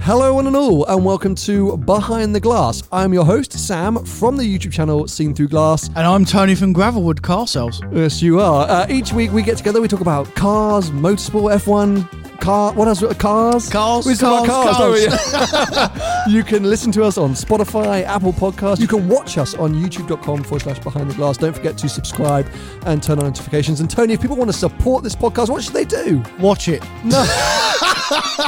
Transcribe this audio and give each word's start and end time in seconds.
Hello, 0.00 0.34
one 0.34 0.48
and 0.48 0.56
all, 0.56 0.84
and 0.86 1.04
welcome 1.04 1.36
to 1.36 1.76
Behind 1.76 2.34
the 2.34 2.40
Glass. 2.40 2.82
I'm 2.90 3.14
your 3.14 3.24
host, 3.24 3.52
Sam, 3.52 4.04
from 4.04 4.36
the 4.36 4.42
YouTube 4.42 4.72
channel 4.72 5.06
Seen 5.06 5.32
Through 5.32 5.48
Glass. 5.48 5.86
And 5.88 5.98
I'm 6.00 6.24
Tony 6.24 6.56
from 6.56 6.74
Gravelwood 6.74 7.22
Car 7.22 7.46
Sales. 7.46 7.80
Yes, 7.92 8.20
you 8.20 8.40
are. 8.40 8.68
Uh, 8.68 8.86
each 8.90 9.12
week 9.12 9.30
we 9.32 9.40
get 9.42 9.56
together, 9.56 9.80
we 9.80 9.86
talk 9.86 10.00
about 10.00 10.34
cars, 10.34 10.90
motorsport, 10.90 11.54
F1, 11.58 12.40
car. 12.40 12.72
What 12.74 12.88
else? 12.88 13.04
Cars. 13.18 13.70
Cars, 13.70 14.04
We 14.04 14.16
talk 14.16 14.44
about 14.46 14.74
cars, 14.76 16.26
we? 16.26 16.32
you 16.34 16.42
can 16.42 16.64
listen 16.64 16.90
to 16.92 17.04
us 17.04 17.16
on 17.16 17.30
Spotify, 17.30 18.02
Apple 18.02 18.32
Podcasts. 18.32 18.80
You 18.80 18.88
can 18.88 19.08
watch 19.08 19.38
us 19.38 19.54
on 19.54 19.74
YouTube.com 19.74 20.42
forward 20.42 20.62
slash 20.62 20.80
Behind 20.80 21.08
the 21.08 21.14
Glass. 21.14 21.36
Don't 21.38 21.54
forget 21.54 21.78
to 21.78 21.88
subscribe 21.88 22.48
and 22.84 23.00
turn 23.00 23.20
on 23.20 23.26
notifications. 23.26 23.78
And 23.80 23.88
Tony, 23.88 24.14
if 24.14 24.20
people 24.20 24.36
want 24.36 24.50
to 24.50 24.56
support 24.58 25.04
this 25.04 25.14
podcast, 25.14 25.50
what 25.50 25.62
should 25.62 25.72
they 25.72 25.84
do? 25.84 26.20
Watch 26.40 26.66
it. 26.66 26.82
No. 27.04 27.24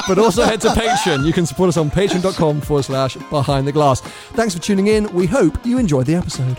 but 0.09 0.19
also 0.19 0.43
head 0.43 0.61
to 0.63 0.69
Patreon. 0.69 1.25
You 1.25 1.33
can 1.33 1.47
support 1.47 1.69
us 1.69 1.77
on 1.77 1.91
patreon.com 1.91 2.61
forward 2.61 2.85
slash 2.85 3.17
behind 3.31 3.67
the 3.67 3.73
glass. 3.73 4.01
Thanks 4.01 4.55
for 4.55 4.61
tuning 4.61 4.89
in. 4.89 5.13
We 5.13 5.27
hope 5.27 5.65
you 5.65 5.79
enjoyed 5.79 6.07
the 6.07 6.15
episode. 6.15 6.59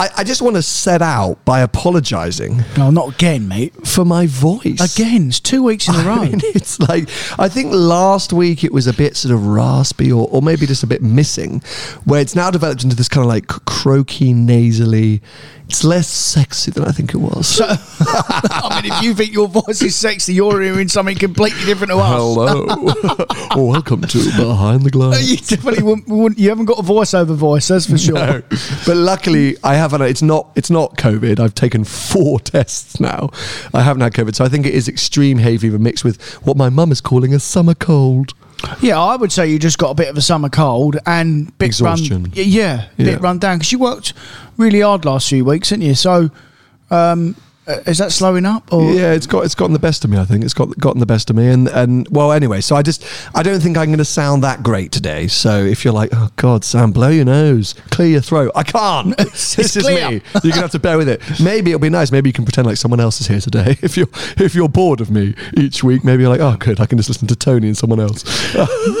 I, 0.00 0.08
I 0.16 0.24
just 0.24 0.40
want 0.40 0.56
to 0.56 0.62
set 0.62 1.02
out 1.02 1.44
by 1.44 1.60
apologizing 1.60 2.64
No, 2.78 2.90
not 2.90 3.14
again, 3.16 3.46
mate. 3.48 3.86
for 3.86 4.06
my 4.06 4.26
voice. 4.26 4.96
Again, 4.96 5.28
it's 5.28 5.40
two 5.40 5.62
weeks 5.62 5.88
in 5.88 5.94
a 5.94 5.98
row. 6.04 6.22
I 6.22 6.28
mean, 6.30 6.40
it's 6.42 6.80
like 6.80 7.06
I 7.38 7.50
think 7.50 7.74
last 7.74 8.32
week 8.32 8.64
it 8.64 8.72
was 8.72 8.86
a 8.86 8.94
bit 8.94 9.14
sort 9.14 9.34
of 9.34 9.46
raspy 9.46 10.10
or, 10.10 10.26
or 10.30 10.40
maybe 10.40 10.64
just 10.64 10.82
a 10.82 10.86
bit 10.86 11.02
missing, 11.02 11.60
where 12.04 12.22
it's 12.22 12.34
now 12.34 12.50
developed 12.50 12.82
into 12.82 12.96
this 12.96 13.08
kind 13.10 13.24
of 13.26 13.28
like 13.28 13.46
croaky, 13.46 14.32
nasally. 14.32 15.20
It's 15.66 15.84
less 15.84 16.08
sexy 16.08 16.72
than 16.72 16.84
I 16.84 16.90
think 16.90 17.14
it 17.14 17.18
was. 17.18 17.46
So, 17.46 17.64
I 17.68 18.80
mean, 18.82 18.92
if 18.92 19.02
you 19.02 19.14
think 19.14 19.32
your 19.32 19.46
voice 19.46 19.80
is 19.82 19.94
sexy, 19.94 20.34
you're 20.34 20.60
hearing 20.60 20.88
something 20.88 21.16
completely 21.16 21.64
different 21.64 21.92
to 21.92 21.98
us. 21.98 22.10
Hello, 22.10 22.66
oh, 23.54 23.66
welcome 23.70 24.00
to 24.00 24.18
Behind 24.36 24.82
the 24.82 24.90
Glass. 24.90 25.22
You 25.30 25.36
definitely 25.36 25.84
wouldn't, 25.84 26.08
wouldn't. 26.08 26.40
You 26.40 26.48
haven't 26.48 26.64
got 26.64 26.80
a 26.80 26.82
voiceover 26.82 27.36
voice, 27.36 27.68
that's 27.68 27.88
for 27.88 27.98
sure. 27.98 28.14
No. 28.14 28.42
But 28.84 28.96
luckily, 28.96 29.58
I 29.62 29.74
haven't. 29.92 30.08
It's 30.08 30.22
not. 30.22 30.50
It's 30.56 30.70
not 30.70 30.96
COVID. 30.96 31.38
I've 31.40 31.54
taken 31.54 31.84
four 31.84 32.40
tests 32.40 33.00
now. 33.00 33.30
I 33.74 33.82
haven't 33.82 34.02
had 34.02 34.12
COVID, 34.12 34.34
so 34.34 34.44
I 34.44 34.48
think 34.48 34.66
it 34.66 34.74
is 34.74 34.88
extreme 34.88 35.38
hay 35.38 35.56
fever 35.58 35.78
mixed 35.78 36.04
with 36.04 36.20
what 36.44 36.56
my 36.56 36.68
mum 36.68 36.92
is 36.92 37.00
calling 37.00 37.34
a 37.34 37.40
summer 37.40 37.74
cold. 37.74 38.32
Yeah, 38.82 39.00
I 39.00 39.16
would 39.16 39.32
say 39.32 39.48
you 39.50 39.58
just 39.58 39.78
got 39.78 39.90
a 39.90 39.94
bit 39.94 40.08
of 40.08 40.18
a 40.18 40.20
summer 40.20 40.50
cold 40.50 40.98
and 41.06 41.56
bit 41.58 41.66
Exhaustion. 41.66 42.24
run. 42.24 42.32
Yeah, 42.34 42.86
Yeah. 42.98 43.04
bit 43.06 43.20
run 43.22 43.38
down 43.38 43.56
because 43.58 43.72
you 43.72 43.78
worked 43.78 44.12
really 44.58 44.80
hard 44.82 45.06
last 45.06 45.30
few 45.30 45.46
weeks, 45.46 45.70
didn't 45.70 45.84
you? 45.84 45.94
So, 45.94 46.30
um, 46.90 47.36
is 47.86 47.98
that 47.98 48.12
slowing 48.12 48.46
up? 48.46 48.72
Or 48.72 48.92
Yeah, 48.92 49.12
it's 49.12 49.26
got 49.26 49.44
it's 49.44 49.54
gotten 49.54 49.72
the 49.72 49.78
best 49.78 50.04
of 50.04 50.10
me. 50.10 50.18
I 50.18 50.24
think 50.24 50.44
it's 50.44 50.54
got 50.54 50.76
gotten 50.78 51.00
the 51.00 51.06
best 51.06 51.30
of 51.30 51.36
me. 51.36 51.48
And 51.48 51.68
and 51.68 52.08
well, 52.10 52.32
anyway, 52.32 52.60
so 52.60 52.76
I 52.76 52.82
just 52.82 53.04
I 53.34 53.42
don't 53.42 53.60
think 53.60 53.76
I'm 53.76 53.86
going 53.86 53.98
to 53.98 54.04
sound 54.04 54.42
that 54.44 54.62
great 54.62 54.92
today. 54.92 55.26
So 55.26 55.64
if 55.64 55.84
you're 55.84 55.94
like, 55.94 56.10
oh 56.12 56.30
God, 56.36 56.64
Sam, 56.64 56.92
blow 56.92 57.08
your 57.08 57.24
nose, 57.24 57.74
clear 57.90 58.08
your 58.08 58.20
throat, 58.20 58.52
I 58.54 58.62
can't. 58.62 59.16
this 59.18 59.58
is 59.58 59.82
clear. 59.82 60.10
me. 60.10 60.22
You're 60.42 60.52
gonna 60.52 60.62
have 60.62 60.70
to 60.72 60.78
bear 60.78 60.98
with 60.98 61.08
it. 61.08 61.22
Maybe 61.40 61.70
it'll 61.70 61.80
be 61.80 61.90
nice. 61.90 62.10
Maybe 62.12 62.28
you 62.28 62.32
can 62.32 62.44
pretend 62.44 62.66
like 62.66 62.76
someone 62.76 63.00
else 63.00 63.20
is 63.20 63.26
here 63.26 63.40
today. 63.40 63.76
If 63.90 63.96
you're 63.96 64.08
if 64.36 64.54
you're 64.54 64.68
bored 64.68 65.00
of 65.00 65.10
me 65.10 65.34
each 65.56 65.82
week, 65.82 66.04
maybe 66.04 66.22
you're 66.22 66.30
like, 66.30 66.40
oh 66.40 66.56
good, 66.56 66.80
I 66.80 66.86
can 66.86 66.96
just 66.98 67.08
listen 67.08 67.26
to 67.28 67.34
Tony 67.36 67.66
and 67.66 67.76
someone 67.76 67.98
else. 67.98 68.22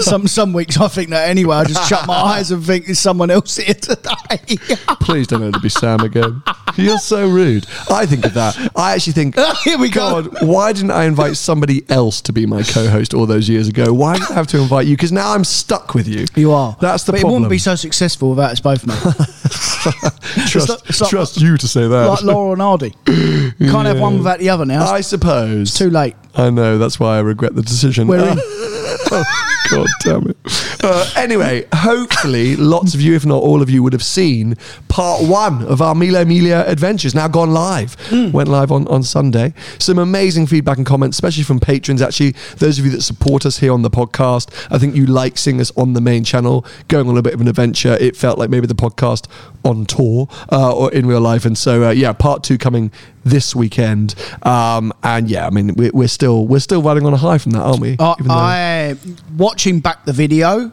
some 0.04 0.26
some 0.26 0.52
weeks 0.52 0.76
I 0.80 0.88
think 0.88 1.10
that 1.10 1.28
anyway. 1.28 1.56
I 1.56 1.64
just 1.64 1.88
shut 1.88 2.06
my 2.06 2.14
eyes 2.14 2.50
and 2.50 2.64
think 2.64 2.86
there's 2.86 2.98
someone 2.98 3.30
else 3.30 3.56
here 3.56 3.74
today. 3.74 4.56
Please 5.00 5.26
don't 5.26 5.42
let 5.42 5.54
it 5.54 5.62
be 5.62 5.68
Sam 5.68 6.00
again. 6.00 6.42
You're 6.76 6.98
so 6.98 7.28
rude. 7.28 7.66
I 7.90 8.06
think 8.06 8.24
of 8.24 8.34
that. 8.34 8.56
I 8.76 8.92
actually 8.94 9.12
think, 9.14 9.36
Here 9.64 9.78
we 9.78 9.88
go. 9.88 10.22
God, 10.22 10.42
why 10.42 10.72
didn't 10.72 10.90
I 10.90 11.04
invite 11.04 11.36
somebody 11.36 11.88
else 11.88 12.20
to 12.22 12.32
be 12.32 12.46
my 12.46 12.62
co-host 12.62 13.14
all 13.14 13.26
those 13.26 13.48
years 13.48 13.68
ago? 13.68 13.92
Why 13.92 14.14
did 14.18 14.30
I 14.30 14.34
have 14.34 14.46
to 14.48 14.58
invite 14.58 14.86
you? 14.86 14.96
Because 14.96 15.12
now 15.12 15.32
I'm 15.32 15.44
stuck 15.44 15.94
with 15.94 16.08
you. 16.08 16.26
You 16.34 16.52
are. 16.52 16.76
That's 16.80 17.04
the 17.04 17.12
but 17.12 17.20
problem. 17.20 17.32
it 17.32 17.34
wouldn't 17.36 17.50
be 17.50 17.58
so 17.58 17.74
successful 17.74 18.30
without 18.30 18.52
us 18.52 18.60
both, 18.60 18.86
mate. 18.86 18.98
trust, 20.48 20.68
like- 20.68 20.80
it's 20.88 21.00
like- 21.00 21.36
you 21.40 21.56
to 21.56 21.68
say 21.68 21.88
that. 21.88 22.06
like 22.06 22.22
Laurel 22.22 22.52
and 22.52 22.62
Hardy. 22.62 22.94
Can't 23.06 23.86
have 23.86 24.00
one 24.00 24.18
without 24.18 24.38
the 24.38 24.50
other 24.50 24.64
now. 24.64 24.90
I 24.90 25.00
suppose. 25.00 25.68
It's 25.68 25.78
too 25.78 25.90
late. 25.90 26.14
I 26.34 26.50
know. 26.50 26.78
That's 26.78 27.00
why 27.00 27.16
I 27.16 27.20
regret 27.20 27.54
the 27.54 27.62
decision. 27.62 28.06
We're 28.08 28.28
in. 28.32 28.38
oh, 28.38 29.24
God 29.70 29.86
damn 30.00 30.28
it. 30.30 30.36
Uh, 30.82 31.10
anyway, 31.16 31.66
hopefully, 31.74 32.56
lots 32.56 32.94
of 32.94 33.00
you, 33.00 33.14
if 33.14 33.26
not 33.26 33.42
all 33.42 33.62
of 33.62 33.68
you, 33.68 33.82
would 33.82 33.92
have 33.92 34.02
seen 34.02 34.56
part 34.88 35.22
one 35.22 35.62
of 35.64 35.82
our 35.82 35.94
Mille 35.94 36.24
Miglia 36.24 36.66
adventures, 36.66 37.14
now 37.14 37.28
gone 37.28 37.52
live. 37.52 37.94
Hmm. 38.08 38.30
Went 38.32 38.48
live 38.48 38.72
on, 38.72 38.88
on 38.88 39.02
Sunday. 39.02 39.52
Some 39.78 39.98
amazing 39.98 40.46
feedback 40.46 40.78
and 40.78 40.86
comments, 40.86 41.16
especially 41.16 41.44
from 41.44 41.60
patrons. 41.60 42.00
Actually, 42.02 42.32
those 42.56 42.78
of 42.78 42.84
you 42.84 42.90
that 42.92 43.02
support 43.02 43.44
us 43.44 43.58
here 43.58 43.72
on 43.72 43.82
the 43.82 43.90
podcast, 43.90 44.50
I 44.70 44.78
think 44.78 44.96
you 44.96 45.06
like 45.06 45.38
seeing 45.38 45.60
us 45.60 45.70
on 45.76 45.92
the 45.92 46.00
main 46.00 46.24
channel, 46.24 46.64
going 46.88 47.08
on 47.08 47.16
a 47.16 47.22
bit 47.22 47.34
of 47.34 47.40
an 47.40 47.48
adventure. 47.48 47.96
It 48.00 48.16
felt 48.16 48.38
like 48.38 48.50
maybe 48.50 48.66
the 48.66 48.74
podcast 48.74 49.28
on 49.64 49.84
tour 49.84 50.28
uh, 50.50 50.74
or 50.74 50.90
in 50.92 51.06
real 51.06 51.20
life. 51.20 51.44
And 51.44 51.56
so, 51.56 51.88
uh, 51.88 51.90
yeah, 51.90 52.12
part 52.12 52.42
two 52.42 52.56
coming 52.56 52.90
this 53.24 53.54
weekend. 53.54 54.14
Um, 54.42 54.92
and 55.02 55.28
yeah, 55.28 55.46
I 55.46 55.50
mean, 55.50 55.74
we're, 55.74 55.90
we're 55.92 56.08
still 56.20 56.46
we're 56.46 56.58
still 56.60 56.82
riding 56.82 57.06
on 57.06 57.14
a 57.14 57.16
high 57.16 57.38
from 57.38 57.52
that, 57.52 57.60
aren't 57.62 57.80
we? 57.80 57.96
Though- 57.96 58.14
I 58.28 58.94
watching 59.38 59.80
back 59.80 60.04
the 60.04 60.12
video. 60.12 60.70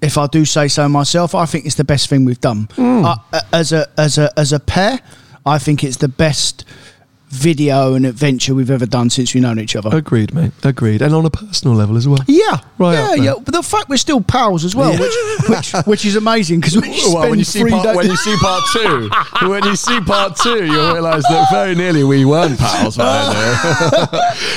If 0.00 0.18
I 0.18 0.26
do 0.26 0.44
say 0.44 0.66
so 0.68 0.88
myself, 0.88 1.32
I 1.34 1.44
think 1.46 1.64
it's 1.66 1.76
the 1.76 1.84
best 1.84 2.08
thing 2.08 2.24
we've 2.24 2.40
done 2.40 2.68
Hmm. 2.74 3.04
uh, 3.04 3.16
as 3.52 3.72
a 3.72 3.86
as 3.98 4.16
a 4.18 4.30
as 4.38 4.52
a 4.52 4.58
pair. 4.58 4.98
I 5.44 5.58
think 5.58 5.84
it's 5.84 5.98
the 5.98 6.08
best 6.08 6.64
video 7.32 7.94
and 7.94 8.04
adventure 8.04 8.54
we've 8.54 8.70
ever 8.70 8.84
done 8.84 9.08
since 9.08 9.32
we've 9.34 9.42
known 9.42 9.58
each 9.58 9.74
other. 9.74 9.88
Agreed, 9.96 10.34
mate. 10.34 10.52
Agreed. 10.62 11.00
And 11.00 11.14
on 11.14 11.24
a 11.24 11.30
personal 11.30 11.74
level 11.74 11.96
as 11.96 12.06
well. 12.06 12.18
Yeah, 12.28 12.58
Right 12.78 12.92
yeah, 12.92 13.14
yeah. 13.14 13.34
But 13.42 13.54
the 13.54 13.62
fact 13.62 13.88
we're 13.88 13.96
still 13.96 14.20
pals 14.20 14.64
as 14.64 14.76
well, 14.76 14.92
Yeah. 14.92 15.00
which, 15.00 15.14
which 15.48 15.86
which 15.86 16.04
is 16.04 16.16
amazing 16.16 16.60
because 16.60 16.76
we 16.76 16.92
spend 16.92 17.14
Well, 17.14 17.30
when 17.30 17.38
you 17.38 17.44
see 17.44 17.64
part, 17.68 17.84
days. 17.84 17.96
when 17.96 18.06
you 18.06 18.16
see 18.16 18.36
part 18.36 18.62
two, 18.72 19.10
when 19.48 19.64
you 19.64 19.76
see 19.76 20.00
part 20.00 20.36
two, 20.36 20.66
you'll 20.66 20.92
realise 20.92 21.22
that 21.28 21.48
very 21.50 21.74
nearly 21.74 22.04
we 22.04 22.24
weren't 22.24 22.58
pals. 22.58 22.98
Uh, 22.98 24.02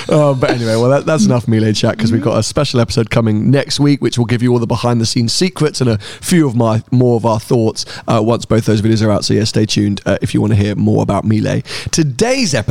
but 0.40 0.50
anyway, 0.50 0.75
well, 0.75 0.90
that, 0.90 1.06
that's 1.06 1.25
enough 1.25 1.48
Mille 1.48 1.71
chat 1.74 1.95
because 1.98 2.12
we've 2.12 2.21
got 2.21 2.38
a 2.38 2.44
special 2.44 2.80
episode 2.80 3.10
coming 3.10 3.51
next 3.51 3.80
week, 3.80 4.01
which 4.01 4.18
will 4.18 4.25
give 4.25 4.42
you 4.44 4.51
all 4.51 4.60
the 4.60 4.68
behind 4.68 5.00
the 5.00 5.06
scenes 5.06 5.31
secrets 5.33 5.81
and 5.81 5.89
a 5.89 5.98
few 5.98 6.48
of 6.48 6.56
my 6.56 6.83
more 6.92 7.16
of 7.16 7.25
our 7.25 7.39
thoughts 7.39 7.86
uh, 8.07 8.21
once 8.21 8.45
both 8.45 8.66
those 8.66 8.81
videos 8.81 9.06
are 9.06 9.12
out. 9.12 9.24
So 9.24 9.33
yeah, 9.33 9.44
stay 9.45 9.66
tuned 9.66 10.01
uh, 10.06 10.18
if 10.21 10.33
you 10.33 10.42
want 10.42 10.54
to 10.54 10.57
hear 10.57 10.75
more 10.75 11.04
about 11.04 11.24
Mille. 11.25 11.62
Today's 11.92 12.54
episode, 12.54 12.64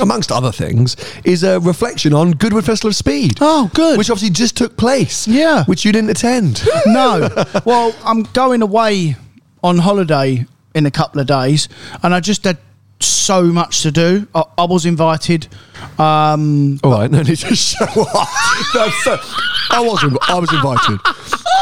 amongst 0.00 0.30
other 0.32 0.52
things, 0.52 0.96
is 1.24 1.42
a 1.42 1.60
reflection 1.60 2.12
on 2.12 2.32
Goodwood 2.32 2.64
Festival 2.64 2.88
of 2.90 2.96
Speed. 2.96 3.38
Oh, 3.40 3.70
good. 3.74 3.98
Which 3.98 4.10
obviously 4.10 4.30
just 4.34 4.56
took 4.56 4.76
place. 4.76 5.26
Yeah. 5.28 5.64
Which 5.64 5.84
you 5.84 5.92
didn't 5.92 6.10
attend. 6.10 6.62
no. 6.86 7.28
Well, 7.64 7.94
I'm 8.04 8.24
going 8.24 8.60
away 8.62 9.16
on 9.62 9.78
holiday 9.78 10.46
in 10.74 10.86
a 10.86 10.90
couple 10.90 11.20
of 11.20 11.26
days, 11.26 11.68
and 12.02 12.14
I 12.14 12.20
just 12.20 12.44
had 12.44 12.58
so 13.00 13.44
much 13.44 13.82
to 13.82 13.90
do. 13.92 14.26
I, 14.34 14.42
I 14.58 14.64
was 14.64 14.84
invited. 14.86 15.48
Um, 15.98 16.80
All 16.82 16.92
right, 16.92 17.10
no 17.10 17.22
need 17.22 17.36
to 17.36 17.56
show 17.56 17.84
off. 17.84 18.70
That's, 18.74 19.06
uh, 19.06 19.18
I 19.70 19.80
was, 19.80 20.02
I 20.28 20.38
was 20.38 20.52
invited. 20.52 21.00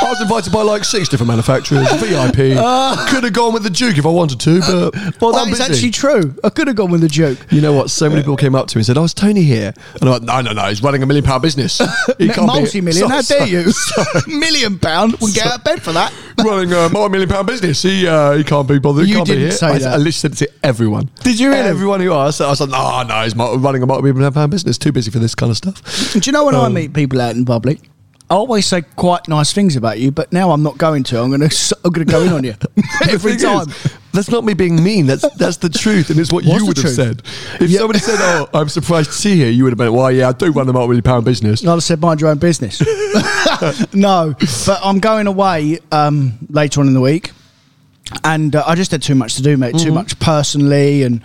I 0.02 0.08
was 0.08 0.20
invited 0.20 0.52
by 0.52 0.62
like 0.62 0.84
six 0.84 1.08
different 1.08 1.28
manufacturers, 1.28 1.90
VIP. 2.02 2.34
Could 3.10 3.24
have 3.24 3.32
gone 3.32 3.52
with 3.52 3.62
the 3.64 3.70
Duke 3.70 3.98
if 3.98 4.06
I 4.06 4.08
wanted 4.08 4.40
to, 4.40 4.60
but 4.60 5.20
Well, 5.20 5.36
I'm 5.36 5.50
that 5.50 5.52
is 5.52 5.58
busy. 5.58 5.72
actually 5.72 5.90
true. 5.90 6.34
I 6.42 6.48
could 6.50 6.66
have 6.68 6.76
gone 6.76 6.90
with 6.90 7.00
the 7.02 7.08
joke. 7.08 7.38
You 7.50 7.60
know 7.60 7.72
what? 7.72 7.90
So 7.90 8.08
many 8.08 8.22
people 8.22 8.36
came 8.36 8.54
up 8.54 8.66
to 8.68 8.76
me 8.76 8.80
and 8.80 8.86
said, 8.86 8.96
"Oh, 8.98 9.04
is 9.04 9.12
Tony 9.14 9.42
here?" 9.42 9.72
And 10.00 10.04
I'm 10.04 10.10
like, 10.10 10.22
"No, 10.22 10.40
no, 10.40 10.52
no. 10.52 10.68
He's 10.68 10.82
running 10.82 11.02
a 11.02 11.06
million 11.06 11.24
pound 11.24 11.42
business. 11.42 11.80
He 12.18 12.28
can't 12.28 12.40
be- 12.52 12.60
Multi-million, 12.60 13.08
how 13.10 13.22
dare 13.22 13.46
you? 13.46 13.70
so- 13.72 14.02
Million 14.26 14.78
pound, 14.78 15.16
we'll 15.20 15.32
get 15.32 15.46
out 15.46 15.58
of 15.58 15.64
bed 15.64 15.82
for 15.82 15.92
that. 15.92 16.12
running 16.38 16.72
a 16.72 16.88
multi-million 16.88 17.28
pound 17.28 17.46
business. 17.46 17.82
He 17.82 18.06
uh, 18.06 18.32
he 18.32 18.44
can't 18.44 18.66
be 18.68 18.78
bothered. 18.78 19.04
He 19.04 19.10
You 19.10 19.16
can't 19.18 19.28
be 19.28 19.34
didn't 19.34 19.48
here. 19.50 19.58
say 19.58 19.66
I, 19.68 19.78
that. 19.78 19.86
I 19.88 19.96
literally 19.96 20.12
said 20.12 20.32
it 20.32 20.36
to 20.38 20.48
everyone. 20.62 21.10
Did 21.22 21.38
you 21.38 21.50
really? 21.50 21.60
Everyone 21.60 22.00
who 22.00 22.12
asked, 22.12 22.40
I 22.40 22.48
was 22.48 22.60
like, 22.60 22.70
"No, 22.70 23.02
no. 23.02 23.22
He's 23.24 23.36
running 23.36 23.82
a 23.82 23.86
multi-million 23.86 24.32
pound 24.32 24.50
business. 24.50 24.78
Too 24.78 24.92
busy 24.92 25.10
for 25.10 25.18
this 25.18 25.34
kind 25.34 25.50
of 25.50 25.56
stuff." 25.56 25.82
Do 26.14 26.20
you 26.24 26.32
know 26.32 26.44
when 26.44 26.54
I 26.54 26.66
Um, 26.66 26.74
meet 26.74 26.92
people 26.94 27.20
out 27.20 27.34
in 27.36 27.44
public? 27.44 27.80
I 28.30 28.34
always 28.34 28.64
say 28.64 28.82
quite 28.94 29.26
nice 29.26 29.52
things 29.52 29.74
about 29.74 29.98
you, 29.98 30.12
but 30.12 30.32
now 30.32 30.52
I'm 30.52 30.62
not 30.62 30.78
going 30.78 31.02
to. 31.02 31.20
I'm 31.20 31.30
going 31.30 31.48
to. 31.48 31.76
I'm 31.84 31.90
going 31.90 32.06
to 32.06 32.12
go 32.12 32.22
in 32.22 32.32
on 32.32 32.44
you 32.44 32.54
every 33.08 33.36
time. 33.36 33.68
is, 33.68 33.96
that's 34.12 34.30
not 34.30 34.44
me 34.44 34.54
being 34.54 34.80
mean. 34.80 35.06
That's 35.06 35.28
that's 35.34 35.56
the 35.56 35.68
truth, 35.68 36.10
and 36.10 36.20
it's 36.20 36.32
what 36.32 36.44
What's 36.44 36.60
you 36.60 36.66
would 36.66 36.76
have 36.78 36.92
said. 36.92 37.22
If 37.60 37.72
somebody 37.72 37.98
said, 37.98 38.18
"Oh, 38.20 38.48
I'm 38.54 38.68
surprised 38.68 39.10
to 39.10 39.16
see 39.16 39.34
you," 39.40 39.46
you 39.46 39.64
would 39.64 39.72
have 39.72 39.78
been, 39.78 39.92
"Why? 39.92 40.10
yeah, 40.10 40.28
I 40.28 40.32
do 40.32 40.52
run 40.52 40.68
a 40.68 40.72
multi-million 40.72 41.02
pound 41.02 41.24
business." 41.24 41.66
I'd 41.66 41.70
have 41.70 41.82
said 41.82 42.00
mind 42.00 42.20
your 42.20 42.30
own 42.30 42.38
business. 42.38 42.80
no, 43.92 44.36
but 44.64 44.80
I'm 44.80 45.00
going 45.00 45.26
away 45.26 45.80
um, 45.90 46.38
later 46.48 46.80
on 46.80 46.86
in 46.86 46.94
the 46.94 47.00
week. 47.00 47.32
And 48.24 48.54
uh, 48.54 48.64
I 48.64 48.76
just 48.76 48.92
had 48.92 49.02
too 49.02 49.14
much 49.16 49.36
to 49.36 49.42
do, 49.42 49.56
mate. 49.56 49.74
Mm-hmm. 49.74 49.86
Too 49.86 49.92
much 49.92 50.18
personally 50.18 51.02
and 51.02 51.22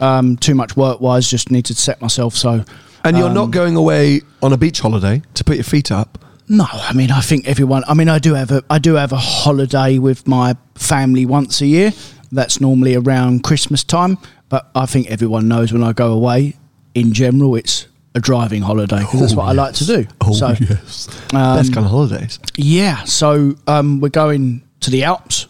um, 0.00 0.36
too 0.36 0.54
much 0.54 0.76
work 0.76 1.00
wise. 1.00 1.28
Just 1.28 1.50
need 1.50 1.64
to 1.66 1.74
set 1.74 2.00
myself. 2.00 2.34
So, 2.34 2.64
And 3.04 3.16
you're 3.16 3.28
um, 3.28 3.34
not 3.34 3.50
going 3.52 3.76
away 3.76 4.22
on 4.42 4.52
a 4.52 4.56
beach 4.56 4.80
holiday 4.80 5.22
to 5.34 5.44
put 5.44 5.56
your 5.56 5.64
feet 5.64 5.92
up. 5.92 6.18
No, 6.48 6.66
I 6.70 6.92
mean, 6.92 7.10
I 7.10 7.20
think 7.20 7.46
everyone. 7.48 7.84
I 7.88 7.94
mean, 7.94 8.08
I 8.08 8.18
do 8.18 8.34
have 8.34 8.50
a, 8.50 8.62
I 8.68 8.78
do 8.78 8.94
have 8.94 9.12
a 9.12 9.16
holiday 9.16 9.98
with 9.98 10.26
my 10.28 10.54
family 10.74 11.24
once 11.26 11.60
a 11.62 11.66
year. 11.66 11.92
That's 12.32 12.60
normally 12.60 12.94
around 12.96 13.44
Christmas 13.44 13.82
time. 13.84 14.18
But 14.50 14.70
I 14.74 14.86
think 14.86 15.10
everyone 15.10 15.48
knows 15.48 15.72
when 15.72 15.82
I 15.82 15.92
go 15.92 16.12
away, 16.12 16.54
in 16.94 17.12
general, 17.14 17.56
it's 17.56 17.86
a 18.14 18.20
driving 18.20 18.62
holiday 18.62 18.98
because 19.00 19.20
that's 19.20 19.32
Oh, 19.32 19.36
what 19.36 19.48
I 19.48 19.52
like 19.52 19.74
to 19.76 19.86
do. 19.86 20.06
Oh 20.20 20.32
so, 20.32 20.48
yes, 20.60 21.08
um, 21.32 21.56
best 21.56 21.72
kind 21.72 21.86
of 21.86 21.90
holidays. 21.90 22.38
yeah. 22.56 23.04
So 23.04 23.54
um, 23.66 24.00
we're 24.00 24.10
going 24.10 24.62
to 24.80 24.90
the 24.90 25.04
Alps, 25.04 25.46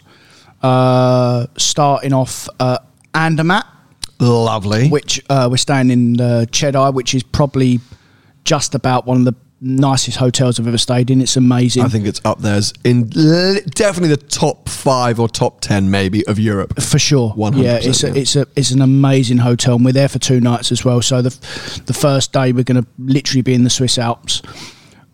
uh, 0.63 1.45
starting 1.57 2.13
off 2.13 2.47
uh, 2.59 2.77
Andermatt, 3.13 3.65
Lovely. 4.19 4.87
which 4.89 5.21
uh, 5.29 5.47
we're 5.51 5.57
staying 5.57 5.91
in 5.91 6.21
uh, 6.21 6.45
Chedi, 6.49 6.93
which 6.93 7.13
is 7.13 7.21
probably 7.21 7.79
just 8.45 8.73
about 8.75 9.05
one 9.05 9.17
of 9.17 9.25
the 9.25 9.35
nicest 9.65 10.17
hotels 10.17 10.59
I've 10.59 10.67
ever 10.67 10.77
stayed 10.77 11.09
in. 11.09 11.21
It's 11.21 11.35
amazing. 11.35 11.83
I 11.83 11.87
think 11.87 12.05
it's 12.05 12.21
up 12.23 12.39
there 12.39 12.55
as 12.55 12.71
in 12.83 13.09
li- 13.15 13.61
definitely 13.65 14.15
the 14.15 14.17
top 14.17 14.69
five 14.69 15.19
or 15.19 15.27
top 15.27 15.61
ten 15.61 15.89
maybe 15.89 16.25
of 16.27 16.39
Europe. 16.39 16.79
for 16.81 16.99
sure. 16.99 17.33
100%, 17.33 17.63
yeah, 17.63 17.79
it's 17.81 18.03
a, 18.03 18.07
yeah. 18.07 18.13
it's 18.15 18.35
a 18.35 18.47
it's 18.55 18.71
an 18.71 18.81
amazing 18.81 19.39
hotel, 19.39 19.75
and 19.75 19.83
we're 19.83 19.91
there 19.91 20.07
for 20.07 20.19
two 20.19 20.39
nights 20.39 20.71
as 20.71 20.85
well. 20.85 21.01
So 21.01 21.21
the 21.21 21.31
the 21.87 21.93
first 21.93 22.31
day 22.31 22.51
we're 22.53 22.63
going 22.63 22.81
to 22.81 22.87
literally 22.99 23.41
be 23.41 23.53
in 23.53 23.63
the 23.63 23.69
Swiss 23.69 23.97
Alps, 23.97 24.41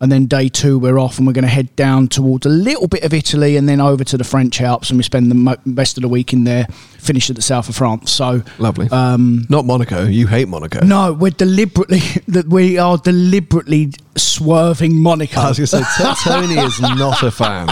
and 0.02 0.12
then 0.12 0.26
day 0.26 0.48
two 0.48 0.78
we're 0.78 0.98
off, 0.98 1.16
and 1.16 1.26
we're 1.26 1.32
going 1.32 1.44
to 1.44 1.48
head 1.50 1.74
down 1.76 2.08
towards 2.08 2.44
a 2.44 2.50
little 2.50 2.88
bit 2.88 3.04
of 3.04 3.14
Italy, 3.14 3.56
and 3.56 3.66
then 3.68 3.80
over 3.80 4.04
to 4.04 4.18
the 4.18 4.24
French 4.24 4.60
Alps, 4.60 4.90
and 4.90 4.98
we 4.98 5.02
spend 5.04 5.30
the 5.30 5.34
mo- 5.34 5.56
rest 5.64 5.96
of 5.96 6.02
the 6.02 6.08
week 6.08 6.32
in 6.32 6.44
there. 6.44 6.66
Finish 6.98 7.30
at 7.30 7.36
the 7.36 7.42
south 7.42 7.68
of 7.68 7.76
France. 7.76 8.12
So 8.12 8.42
Lovely. 8.58 8.88
Um, 8.90 9.46
Not 9.48 9.64
Monaco. 9.64 10.04
You 10.04 10.26
hate 10.26 10.46
Monaco. 10.48 10.84
no, 10.84 11.12
we're 11.12 11.30
deliberately 11.30 11.98
that 12.28 12.48
we 12.48 12.78
are 12.78 12.98
deliberately 12.98 13.92
swerving 14.16 14.96
Monaco. 15.00 15.40
I 15.40 15.48
was 15.48 15.58
going 15.58 15.66
to 15.66 15.90
say 15.90 16.14
Tony 16.24 16.54
is 16.58 16.80
not 16.80 17.22
a 17.22 17.30
fan. 17.30 17.68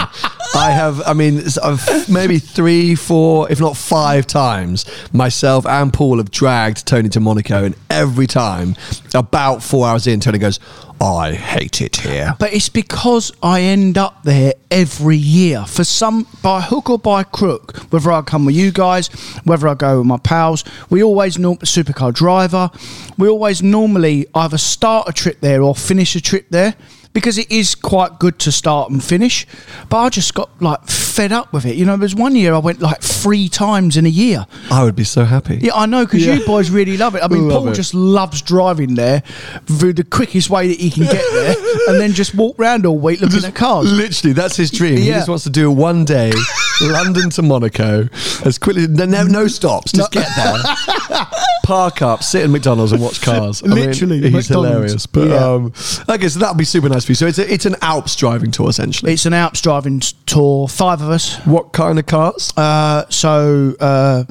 I 0.53 0.71
have, 0.71 1.01
I 1.05 1.13
mean, 1.13 1.41
I've 1.63 2.09
maybe 2.09 2.37
three, 2.37 2.95
four, 2.95 3.49
if 3.51 3.59
not 3.59 3.77
five 3.77 4.27
times, 4.27 4.85
myself 5.13 5.65
and 5.65 5.93
Paul 5.93 6.17
have 6.17 6.29
dragged 6.29 6.85
Tony 6.85 7.09
to 7.09 7.19
Monaco, 7.19 7.63
and 7.63 7.75
every 7.89 8.27
time, 8.27 8.75
about 9.13 9.63
four 9.63 9.87
hours 9.87 10.07
in, 10.07 10.19
Tony 10.19 10.39
goes, 10.39 10.59
"I 10.99 11.31
hate 11.33 11.81
it 11.81 11.95
here." 11.97 12.35
But 12.37 12.53
it's 12.53 12.67
because 12.69 13.31
I 13.41 13.61
end 13.61 13.97
up 13.97 14.23
there 14.23 14.53
every 14.69 15.17
year 15.17 15.65
for 15.65 15.85
some 15.85 16.27
by 16.41 16.61
hook 16.61 16.89
or 16.89 16.99
by 16.99 17.23
crook. 17.23 17.77
Whether 17.89 18.11
I 18.11 18.21
come 18.21 18.45
with 18.45 18.55
you 18.55 18.71
guys, 18.71 19.07
whether 19.45 19.67
I 19.69 19.73
go 19.73 19.99
with 19.99 20.07
my 20.07 20.17
pals, 20.17 20.65
we 20.89 21.01
always 21.01 21.39
norm 21.39 21.57
supercar 21.59 22.13
driver. 22.13 22.69
We 23.17 23.29
always 23.29 23.63
normally 23.63 24.27
either 24.35 24.57
start 24.57 25.07
a 25.07 25.13
trip 25.13 25.39
there 25.39 25.61
or 25.63 25.75
finish 25.75 26.15
a 26.15 26.21
trip 26.21 26.47
there 26.49 26.75
because 27.13 27.37
it 27.37 27.51
is 27.51 27.75
quite 27.75 28.19
good 28.19 28.39
to 28.39 28.51
start 28.51 28.91
and 28.91 29.03
finish. 29.03 29.45
But 29.89 29.97
I 29.97 30.09
just 30.09 30.33
got 30.33 30.49
like 30.61 30.85
fed 31.11 31.31
up 31.31 31.51
with 31.53 31.65
it. 31.65 31.75
You 31.75 31.85
know, 31.85 31.97
there's 31.97 32.15
one 32.15 32.35
year 32.35 32.53
I 32.53 32.57
went 32.59 32.81
like 32.81 33.01
three 33.01 33.49
times 33.49 33.97
in 33.97 34.05
a 34.05 34.09
year. 34.09 34.45
I 34.71 34.83
would 34.83 34.95
be 34.95 35.03
so 35.03 35.25
happy. 35.25 35.59
Yeah, 35.61 35.73
I 35.75 35.85
know 35.85 36.05
because 36.05 36.25
Yeah. 36.25 36.35
you 36.35 36.45
boys 36.45 36.69
really 36.71 36.97
love 36.97 37.15
it. 37.15 37.23
I 37.23 37.27
mean, 37.27 37.47
Love 37.47 37.63
Paul 37.63 37.69
it. 37.69 37.75
just 37.75 37.93
loves 37.93 38.41
driving 38.41 38.95
there 38.95 39.21
through 39.65 39.93
the 39.93 40.03
quickest 40.03 40.49
way 40.49 40.67
that 40.69 40.79
he 40.79 40.89
can 40.89 41.03
get 41.03 41.23
there, 41.33 41.55
and 41.89 41.99
then 41.99 42.13
just 42.13 42.33
walk 42.35 42.55
round 42.57 42.85
all 42.85 42.97
week 42.97 43.21
looking 43.21 43.43
at 43.43 43.53
cars. 43.55 43.91
Literally, 43.91 44.33
that's 44.33 44.55
his 44.55 44.71
dream. 44.71 44.97
He 44.97 45.07
just 45.07 45.27
wants 45.29 45.43
to 45.43 45.49
do 45.49 45.67
a 45.67 45.71
one 45.71 46.05
day 46.05 46.31
London 46.81 47.29
to 47.31 47.41
Monaco 47.41 48.07
as 48.45 48.57
quickly. 48.57 48.87
No, 48.87 49.05
no, 49.05 49.23
no 49.23 49.47
stops. 49.47 49.91
Just 49.91 50.11
get 50.11 50.27
there, 50.35 51.25
park 51.63 52.01
up, 52.01 52.23
sit 52.23 52.43
in 52.43 52.51
McDonald's 52.51 52.91
and 52.91 53.01
watch 53.01 53.21
cars. 53.21 53.61
I 53.63 53.67
mean, 53.67 53.85
Literally, 53.87 54.29
he's 54.29 54.47
hilarious. 54.47 55.05
But 55.05 55.29
Yeah. 55.29 55.45
um, 55.53 55.73
okay, 56.09 56.27
so 56.29 56.39
that'll 56.39 56.55
be 56.55 56.63
super 56.65 56.89
nice 56.89 57.05
for 57.05 57.11
you. 57.11 57.15
So 57.15 57.27
it's 57.27 57.37
a, 57.39 57.51
it's 57.53 57.65
an 57.65 57.75
Alps 57.81 58.15
driving 58.15 58.51
tour 58.51 58.69
essentially. 58.69 59.13
It's 59.13 59.25
an 59.25 59.33
Alps 59.33 59.61
driving 59.61 60.01
tour, 60.25 60.67
five 60.67 61.00
of 61.03 61.09
us. 61.09 61.35
what 61.45 61.71
kind 61.73 61.99
of 61.99 62.05
cars? 62.05 62.51
Uh, 62.57 63.05
so 63.09 63.75
uh, 63.79 64.23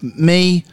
me, 0.00 0.64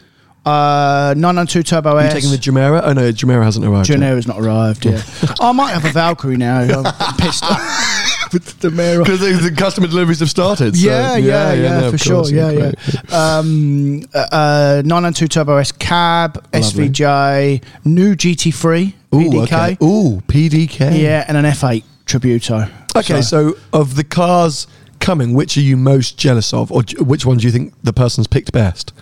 uh, 0.46 1.14
992 1.16 1.62
Turbo 1.62 1.90
Are 1.96 2.02
you 2.02 2.06
S. 2.08 2.12
taking 2.12 2.30
the 2.30 2.36
Gemera? 2.36 2.82
Oh 2.84 2.92
no, 2.92 3.10
Gemera 3.12 3.42
hasn't 3.44 3.64
arrived. 3.64 3.88
Gemera's 3.88 4.26
not 4.26 4.38
arrived 4.38 4.84
yet. 4.84 5.02
I 5.40 5.52
might 5.52 5.72
have 5.72 5.84
a 5.86 5.90
Valkyrie 5.90 6.36
now. 6.36 6.60
I'm 6.60 7.16
pissed 7.18 7.42
off 7.44 8.28
with 8.32 8.58
the 8.60 8.70
Mera. 8.70 9.02
Because 9.02 9.20
the, 9.20 9.32
the 9.50 9.56
customer 9.56 9.86
deliveries 9.86 10.20
have 10.20 10.28
started. 10.30 10.76
so- 10.76 10.86
yeah, 10.86 11.16
yeah, 11.16 11.52
yeah, 11.54 11.80
no, 11.80 11.90
for 11.92 11.98
sure. 11.98 12.14
course, 12.16 12.30
Yeah, 12.30 12.50
yeah. 12.50 12.72
Um, 13.10 14.02
uh, 14.14 14.18
uh, 14.32 14.82
992 14.84 15.28
Turbo 15.28 15.56
S 15.56 15.72
cab, 15.72 16.36
Lovely. 16.52 16.88
SVJ, 16.90 17.64
new 17.86 18.14
GT3 18.14 18.92
Ooh, 19.14 19.18
PDK. 19.18 19.42
okay. 19.44 19.76
Ooh, 19.82 20.20
PDK. 20.26 21.00
Yeah, 21.00 21.24
and 21.26 21.36
an 21.38 21.44
F8 21.46 21.84
Tributo. 22.04 22.70
Okay, 22.96 23.22
so 23.22 23.54
of 23.72 23.96
the 23.96 24.04
cars 24.04 24.66
coming, 25.04 25.34
which 25.34 25.56
are 25.56 25.60
you 25.60 25.76
most 25.76 26.18
jealous 26.18 26.52
of, 26.52 26.72
or 26.72 26.82
which 26.98 27.26
one 27.26 27.38
do 27.38 27.46
you 27.46 27.52
think 27.52 27.74
the 27.82 27.92
person's 27.92 28.26
picked 28.26 28.52
best? 28.52 28.92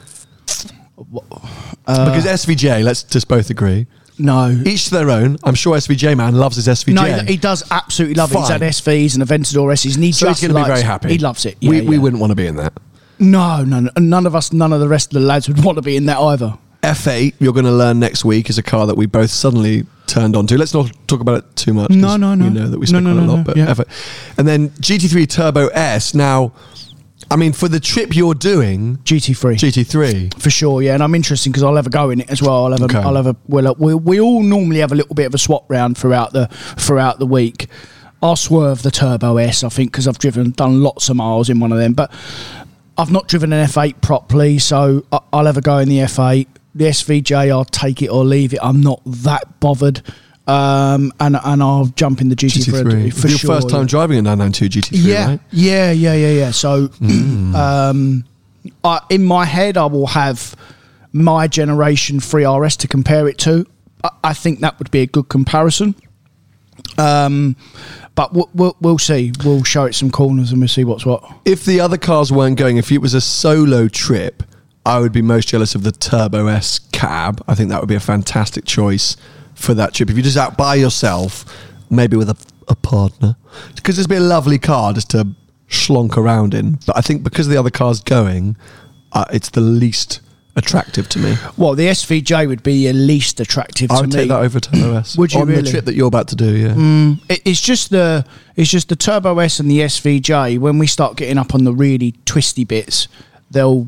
Uh, 1.87 2.05
because 2.07 2.25
SVJ, 2.25 2.85
let's 2.85 3.03
just 3.03 3.29
both 3.29 3.51
agree, 3.51 3.87
no. 4.19 4.51
each 4.67 4.87
to 4.87 4.95
their 4.95 5.11
own. 5.11 5.37
I'm 5.45 5.55
sure 5.55 5.77
SVJ 5.77 6.17
man 6.17 6.35
loves 6.35 6.57
his 6.57 6.69
SVJ. 6.69 6.95
No, 6.95 7.05
he, 7.25 7.37
does 7.37 7.65
absolutely 7.71 8.15
love 8.15 8.33
it. 8.33 8.39
He's 8.39 8.49
Fine. 8.49 8.61
had 8.61 8.73
SVs 8.73 9.15
and 9.15 9.25
Aventador 9.25 9.73
S's, 9.73 9.97
and 9.97 10.05
he 10.05 10.13
so 10.13 10.29
he's 10.29 10.41
going 10.41 10.55
to 10.55 10.61
be 10.61 10.67
very 10.67 10.83
happy. 10.83 11.09
He 11.09 11.19
loves 11.19 11.47
it. 11.47 11.57
we, 11.61 11.81
Yeah, 11.81 11.89
we 11.89 11.99
wouldn't 11.99 12.21
want 12.21 12.31
to 12.31 12.37
be 12.37 12.47
in 12.47 12.57
that. 12.57 12.73
No, 13.19 13.65
no, 13.65 13.81
no, 13.81 13.91
none 13.99 14.27
of 14.27 14.35
us, 14.35 14.53
none 14.53 14.73
of 14.73 14.81
the 14.81 14.89
rest 14.89 15.15
of 15.15 15.21
the 15.21 15.27
lads 15.27 15.49
would 15.49 15.65
want 15.65 15.77
to 15.77 15.83
be 15.83 15.97
in 15.97 16.07
that 16.07 16.19
either. 16.19 16.59
F8, 16.83 17.35
you're 17.39 17.53
going 17.53 17.65
to 17.65 17.73
learn 17.73 18.01
next 18.01 18.25
week, 18.25 18.51
is 18.51 18.59
a 18.59 18.63
car 18.63 18.87
that 18.89 18.97
we 18.97 19.07
both 19.07 19.31
suddenly 19.31 19.87
turned 20.13 20.37
on 20.37 20.47
to. 20.49 20.59
Let's 20.59 20.75
not 20.75 20.93
talk 21.09 21.21
about 21.21 21.39
it 21.39 21.57
too 21.57 21.73
much. 21.75 21.91
No, 21.91 22.17
no, 22.17 22.35
no. 22.35 22.45
We 22.45 22.51
know 22.51 22.67
that 22.69 22.79
we 22.79 22.83
No, 22.83 22.99
speak 22.99 23.03
no, 23.03 23.13
a 23.13 23.15
lot. 23.15 23.37
no, 23.39 23.45
But 23.45 23.57
yeah. 23.57 23.67
F8. 23.75 24.35
And 24.39 24.47
then 24.47 24.69
GT3 24.71 25.29
Turbo 25.29 25.69
S. 25.69 26.15
Now, 26.15 26.53
I 27.31 27.37
mean, 27.37 27.53
for 27.53 27.67
the 27.69 27.81
trip 27.81 28.15
you're 28.15 28.35
doing, 28.35 28.99
GT3 28.99 29.55
GT3, 29.57 30.41
for 30.41 30.51
sure. 30.51 30.83
Yeah, 30.83 30.95
and 30.95 31.03
I'm 31.03 31.15
interested 31.15 31.51
because 31.51 31.63
I'll 31.63 31.77
have 31.77 31.87
a 31.87 31.91
go 31.91 32.11
in 32.11 32.21
it 32.21 32.31
as 32.31 32.43
well. 32.43 32.67
I'll 32.67 32.73
have 32.73 32.81
a, 32.83 32.85
Okay. 32.85 32.99
I'll 32.99 33.17
have 33.17 33.27
a. 33.27 33.37
Well, 33.49 33.69
uh, 33.69 33.75
we 33.79 33.95
we 33.95 34.21
all 34.21 34.43
normally 34.43 34.81
have 34.81 34.93
a 34.93 34.95
little 34.95 35.15
bit 35.15 35.27
of 35.27 35.35
a 35.35 35.39
swap 35.39 35.65
round 35.71 35.97
throughout 35.97 36.33
the 36.33 36.47
throughout 36.79 37.19
the 37.19 37.27
week. 37.27 37.69
I'll 38.23 38.37
swerve 38.37 38.83
the 38.83 38.91
Turbo 38.91 39.39
S, 39.39 39.65
I 39.65 39.69
think, 39.69 39.91
because 39.93 40.07
I've 40.07 40.19
driven 40.19 40.51
done 40.51 40.83
lots 40.83 41.09
of 41.09 41.17
miles 41.17 41.49
in 41.49 41.59
one 41.59 41.73
of 41.73 41.79
them, 41.79 41.93
but 41.95 42.13
I've 42.99 43.11
not 43.11 43.27
driven 43.27 43.53
an 43.53 43.67
F8 43.67 44.01
properly, 44.01 44.59
so 44.61 45.05
I'll 45.33 45.47
have 45.47 45.57
a 45.57 45.61
go 45.63 45.79
in 45.79 45.89
the 45.89 45.99
F8. 45.99 46.47
The 46.75 46.87
SVJ, 46.87 47.51
I'll 47.51 47.65
take 47.65 48.03
it 48.03 48.09
or 48.09 48.25
leave 48.25 48.55
it. 48.55 48.61
I'm 48.63 48.81
not 48.81 49.03
that 49.05 49.61
bothered. 49.61 50.03
Um, 50.47 51.13
and 51.21 51.37
and 51.45 51.63
I'll 51.63 51.87
jump 51.87 52.21
in 52.21 52.29
the 52.29 52.35
GT3, 52.35 52.83
GT3. 52.83 53.15
for 53.15 53.29
your 53.29 53.39
sure. 53.39 53.55
first 53.55 53.71
time 53.71 53.87
driving 53.87 54.19
a 54.19 54.23
992 54.23 54.81
GT3, 54.81 54.91
yeah, 54.93 55.27
right? 55.27 55.41
yeah, 55.53 55.93
yeah, 55.93 56.15
yeah, 56.15 56.31
yeah. 56.31 56.51
So, 56.51 56.91
um, 57.01 58.25
I, 58.83 59.01
in 59.09 59.25
my 59.25 59.45
head, 59.45 59.77
I 59.77 59.87
will 59.87 60.09
have 60.09 60.57
my 61.13 61.47
generation 61.47 62.19
3RS 62.19 62.79
to 62.79 62.89
compare 62.89 63.29
it 63.29 63.39
to. 63.39 63.67
I, 64.03 64.11
I 64.25 64.35
think 64.35 64.61
that 64.61 64.79
would 64.79 64.91
be 64.91 65.01
a 65.01 65.07
good 65.07 65.29
comparison. 65.29 65.95
Um, 66.99 67.57
but 68.15 68.33
we'll, 68.33 68.51
we'll, 68.55 68.77
we'll 68.81 68.99
see. 68.99 69.33
We'll 69.45 69.65
show 69.65 69.85
it 69.85 69.95
some 69.95 70.11
corners 70.11 70.51
and 70.51 70.61
we'll 70.61 70.69
see 70.69 70.85
what's 70.85 71.07
what. 71.07 71.25
If 71.45 71.65
the 71.65 71.81
other 71.81 71.97
cars 71.97 72.33
weren't 72.33 72.59
going, 72.59 72.77
if 72.77 72.91
it 72.93 72.99
was 72.99 73.15
a 73.15 73.21
solo 73.21 73.89
trip, 73.89 74.43
I 74.85 74.99
would 74.99 75.13
be 75.13 75.23
most 75.23 75.49
jealous 75.49 75.75
of 75.75 75.83
the 75.85 75.93
Turbo 75.93 76.47
S 76.49 76.79
cab. 76.93 77.43
I 77.47 77.55
think 77.55 77.71
that 77.71 77.81
would 77.81 77.89
be 77.89 77.95
a 77.95 78.01
fantastic 78.01 78.65
choice 78.65 79.17
for 79.55 79.75
that 79.75 79.95
trip. 79.95 80.11
If 80.11 80.17
you're 80.17 80.25
just 80.25 80.37
out 80.37 80.57
by 80.57 80.75
yourself, 80.75 81.45
maybe 81.91 82.17
with 82.17 82.29
a, 82.31 82.37
a 82.69 82.75
partner 82.75 83.37
because 83.77 83.99
it's 83.99 84.09
be 84.09 84.17
a 84.17 84.21
lovely 84.21 84.59
car 84.59 84.93
just 84.93 85.11
to 85.11 85.29
slonk 85.69 86.17
around 86.17 86.55
in. 86.55 86.79
But 86.87 86.97
I 86.97 87.01
think 87.01 87.23
because 87.23 87.47
of 87.47 87.53
the 87.53 87.59
other 87.61 87.71
cars 87.71 88.01
going, 88.01 88.57
uh, 89.13 89.25
it's 89.33 89.51
the 89.51 89.61
least 89.61 90.21
attractive 90.57 91.09
to 91.11 91.19
me. 91.19 91.35
Well, 91.57 91.75
the 91.75 91.87
SVJ 91.87 92.47
would 92.49 92.63
be 92.63 92.75
your 92.85 92.93
least 92.93 93.41
attractive 93.41 93.89
to 93.89 93.95
I 93.95 94.01
would 94.01 94.11
me. 94.11 94.17
take 94.17 94.29
that 94.29 94.41
over 94.41 94.59
Turbo 94.61 94.97
S. 94.97 95.17
Would 95.19 95.33
you 95.33 95.41
on 95.43 95.49
really? 95.49 95.63
the 95.63 95.71
trip 95.71 95.85
that 95.87 95.95
you're 95.95 96.09
about 96.09 96.29
to 96.29 96.37
do? 96.37 96.55
Yeah. 96.57 97.15
It- 97.29 97.43
it's 97.45 97.61
just 97.61 97.91
the 97.91 98.27
it's 98.57 98.71
just 98.71 98.89
the 98.89 98.97
Turbo 98.97 99.39
S 99.39 99.61
and 99.61 99.71
the 99.71 99.79
SVJ. 99.81 100.59
When 100.59 100.79
we 100.79 100.87
start 100.87 101.17
getting 101.17 101.39
up 101.39 101.55
on 101.55 101.65
the 101.65 101.73
really 101.73 102.13
twisty 102.27 102.65
bits, 102.65 103.07
they'll 103.51 103.87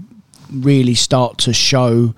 really 0.55 0.95
start 0.95 1.39
to 1.39 1.53
show. 1.53 2.15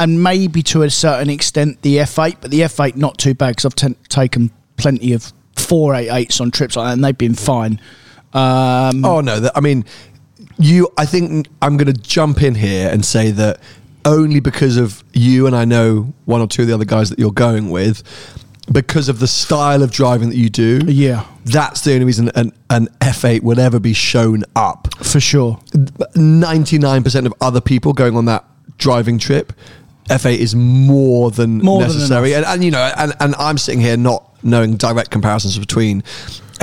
And 0.00 0.22
maybe 0.22 0.62
to 0.64 0.82
a 0.82 0.90
certain 0.90 1.30
extent 1.30 1.82
the 1.82 1.98
F8, 1.98 2.38
but 2.40 2.50
the 2.50 2.60
F8 2.60 2.96
not 2.96 3.18
too 3.18 3.34
bad 3.34 3.56
because 3.56 3.66
I've 3.66 3.94
taken 4.08 4.50
plenty 4.76 5.12
of 5.12 5.32
488s 5.54 6.40
on 6.40 6.50
trips 6.50 6.76
like 6.76 6.86
that, 6.86 6.92
and 6.94 7.04
they've 7.04 7.16
been 7.16 7.34
fine. 7.34 7.80
Um, 8.32 9.04
Oh 9.04 9.20
no! 9.20 9.38
That, 9.40 9.52
I 9.54 9.60
mean, 9.60 9.84
you. 10.58 10.88
I 10.96 11.06
think 11.06 11.48
I'm 11.60 11.76
going 11.76 11.92
to 11.92 12.00
jump 12.00 12.42
in 12.42 12.54
here 12.54 12.88
and 12.90 13.04
say 13.04 13.30
that 13.32 13.60
only 14.04 14.40
because 14.40 14.76
of 14.76 15.04
you 15.12 15.46
and 15.46 15.54
I 15.54 15.64
know 15.64 16.12
one 16.24 16.40
or 16.40 16.46
two 16.48 16.62
of 16.62 16.68
the 16.68 16.74
other 16.74 16.84
guys 16.84 17.10
that 17.10 17.18
you're 17.18 17.30
going 17.30 17.70
with, 17.70 18.02
because 18.70 19.08
of 19.08 19.18
the 19.18 19.26
style 19.26 19.82
of 19.82 19.90
driving 19.90 20.28
that 20.28 20.36
you 20.36 20.48
do. 20.48 20.80
Yeah. 20.86 21.24
that's 21.44 21.80
the 21.82 21.94
only 21.94 22.04
reason 22.06 22.30
an, 22.34 22.52
an 22.70 22.88
F8 23.00 23.42
would 23.42 23.58
ever 23.58 23.80
be 23.80 23.92
shown 23.92 24.44
up. 24.54 24.88
for 25.02 25.18
sure. 25.20 25.58
99% 25.74 27.26
of 27.26 27.34
other 27.40 27.60
people 27.60 27.92
going 27.92 28.16
on 28.16 28.26
that 28.26 28.44
driving 28.78 29.18
trip, 29.18 29.52
F8 30.08 30.36
is 30.36 30.54
more 30.54 31.30
than 31.30 31.58
More 31.58 31.80
necessary. 31.80 32.32
enough. 32.34 32.46
and, 32.46 32.54
and, 32.54 32.64
you 32.64 32.70
know, 32.70 32.92
and, 32.96 33.12
and 33.20 33.34
I'm 33.36 33.58
sitting 33.58 33.80
here 33.80 33.96
not 33.96 34.28
knowing 34.44 34.76
direct 34.76 35.10
comparisons 35.10 35.58
between 35.58 36.02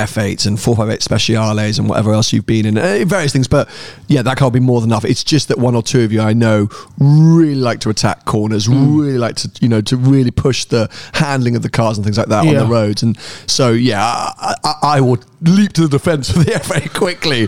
F8s 0.06 0.46
and 0.48 0.60
458 0.60 1.02
Speciales 1.02 1.80
and 1.80 1.90
whatever 1.90 2.14
else 2.14 2.32
you've 2.34 2.46
been 2.46 2.66
in, 2.66 2.78
uh, 2.78 3.04
various 3.06 3.32
things. 3.34 3.48
But 3.48 3.70
yeah, 4.08 4.22
that 4.22 4.38
can't 4.38 4.54
be 4.54 4.60
more 4.60 4.82
than 4.82 4.90
enough. 4.90 5.06
It's 5.06 5.24
just 5.24 5.48
that 5.50 5.58
one 5.58 5.76
or 5.76 5.84
two 5.84 6.02
of 6.02 6.12
you 6.12 6.22
I 6.22 6.34
know 6.34 6.70
really 6.98 7.56
like 7.56 7.80
to 7.82 7.90
attack 7.90 8.26
corners, 8.26 8.68
Mm. 8.68 9.00
really 9.02 9.18
like 9.18 9.36
to, 9.38 9.52
you 9.62 9.70
know, 9.70 9.82
to 9.82 9.98
really 9.98 10.32
push 10.32 10.66
the 10.66 10.90
handling 11.14 11.56
of 11.56 11.62
the 11.62 11.70
cars 11.70 11.98
and 11.98 12.06
things 12.06 12.18
like 12.18 12.28
that 12.28 12.46
on 12.48 12.54
the 12.54 12.66
roads. 12.66 13.04
And 13.04 13.18
so, 13.48 13.72
yeah, 13.72 14.04
I, 14.04 14.56
I, 14.64 14.74
I 14.84 15.02
will 15.02 15.20
leap 15.42 15.74
to 15.74 15.82
the 15.82 15.90
defense 15.98 16.30
of 16.30 16.46
the 16.46 16.52
F8 16.52 16.94
quickly 16.98 17.48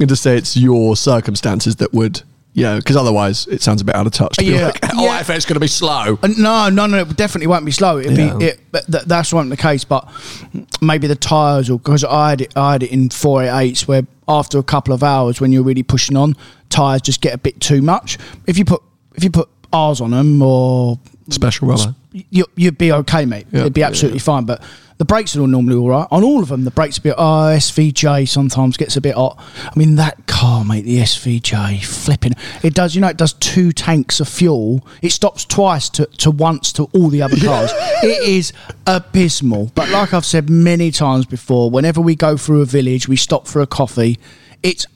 and 0.00 0.08
to 0.08 0.16
say 0.16 0.36
it's 0.36 0.56
your 0.56 0.96
circumstances 0.96 1.76
that 1.76 1.92
would. 1.92 2.22
Yeah, 2.54 2.76
because 2.76 2.96
otherwise 2.96 3.46
it 3.46 3.62
sounds 3.62 3.80
a 3.80 3.84
bit 3.84 3.94
out 3.94 4.06
of 4.06 4.12
touch. 4.12 4.36
To 4.36 4.44
be 4.44 4.50
Yeah. 4.52 4.66
like, 4.66 4.78
oh, 4.94 5.04
Yeah. 5.04 5.22
F8's 5.22 5.46
going 5.46 5.54
to 5.54 5.60
be 5.60 5.66
slow. 5.68 6.18
Uh, 6.22 6.28
No, 6.36 6.68
no, 6.68 6.86
no, 6.86 6.98
it 6.98 7.16
definitely 7.16 7.46
won't 7.46 7.64
be 7.64 7.70
slow. 7.72 7.98
It'd 7.98 8.16
Yeah. 8.16 8.34
be 8.36 8.44
it, 8.44 8.60
but 8.70 8.84
th- 8.92 9.04
that's 9.04 9.32
not 9.32 9.48
the 9.48 9.56
case. 9.56 9.84
But 9.84 10.06
maybe 10.82 11.06
the 11.06 11.16
tires, 11.16 11.70
or 11.70 11.78
because 11.78 12.04
I 12.04 12.30
had 12.30 12.40
it, 12.42 12.52
I 12.56 12.72
had 12.72 12.82
it 12.82 12.90
in 12.90 13.08
four 13.08 13.42
eight 13.42 13.50
eights, 13.68 13.88
where 13.88 14.02
after 14.28 14.58
a 14.58 14.62
couple 14.62 14.92
of 14.92 15.02
hours, 15.02 15.40
when 15.40 15.50
you're 15.52 15.62
really 15.62 15.82
pushing 15.82 16.16
on, 16.16 16.36
tires 16.68 17.00
just 17.00 17.20
get 17.22 17.32
a 17.34 17.38
bit 17.38 17.58
too 17.60 17.80
much. 17.80 18.18
If 18.46 18.58
you 18.58 18.64
put 18.66 18.82
if 19.14 19.24
you 19.24 19.30
put 19.30 19.48
R's 19.72 20.00
on 20.02 20.10
them, 20.10 20.42
or 20.42 20.98
Special 21.30 21.68
rubber. 21.68 21.94
you, 22.12 22.44
you'd 22.56 22.78
be 22.78 22.92
okay, 22.92 23.24
mate. 23.24 23.46
Yeah, 23.52 23.60
It'd 23.60 23.74
be 23.74 23.80
yeah, 23.80 23.86
absolutely 23.88 24.18
yeah. 24.18 24.24
fine. 24.24 24.44
But 24.44 24.62
the 24.98 25.04
brakes 25.04 25.34
are 25.36 25.40
all 25.40 25.46
normally 25.46 25.76
all 25.76 25.88
right. 25.88 26.06
On 26.10 26.22
all 26.22 26.42
of 26.42 26.48
them, 26.48 26.64
the 26.64 26.70
brakes 26.70 26.98
a 26.98 27.00
bit. 27.02 27.14
Oh, 27.16 27.52
SVJ 27.56 28.28
sometimes 28.28 28.76
gets 28.76 28.96
a 28.96 29.00
bit 29.00 29.14
hot. 29.14 29.42
I 29.64 29.70
mean, 29.78 29.96
that 29.96 30.26
car, 30.26 30.64
mate, 30.64 30.82
the 30.84 30.98
SVJ, 30.98 31.84
flipping. 31.84 32.32
It 32.62 32.74
does, 32.74 32.94
you 32.94 33.00
know, 33.00 33.08
it 33.08 33.16
does 33.16 33.32
two 33.34 33.72
tanks 33.72 34.20
of 34.20 34.28
fuel. 34.28 34.86
It 35.00 35.10
stops 35.10 35.44
twice 35.44 35.88
to, 35.90 36.06
to 36.06 36.30
once 36.30 36.72
to 36.74 36.84
all 36.92 37.08
the 37.08 37.22
other 37.22 37.36
cars. 37.44 37.70
it 37.74 38.28
is 38.28 38.52
abysmal. 38.86 39.70
But 39.74 39.88
like 39.90 40.12
I've 40.12 40.26
said 40.26 40.50
many 40.50 40.90
times 40.90 41.26
before, 41.26 41.70
whenever 41.70 42.00
we 42.00 42.14
go 42.14 42.36
through 42.36 42.62
a 42.62 42.66
village, 42.66 43.08
we 43.08 43.16
stop 43.16 43.46
for 43.46 43.60
a 43.60 43.66
coffee. 43.66 44.18
It's 44.62 44.86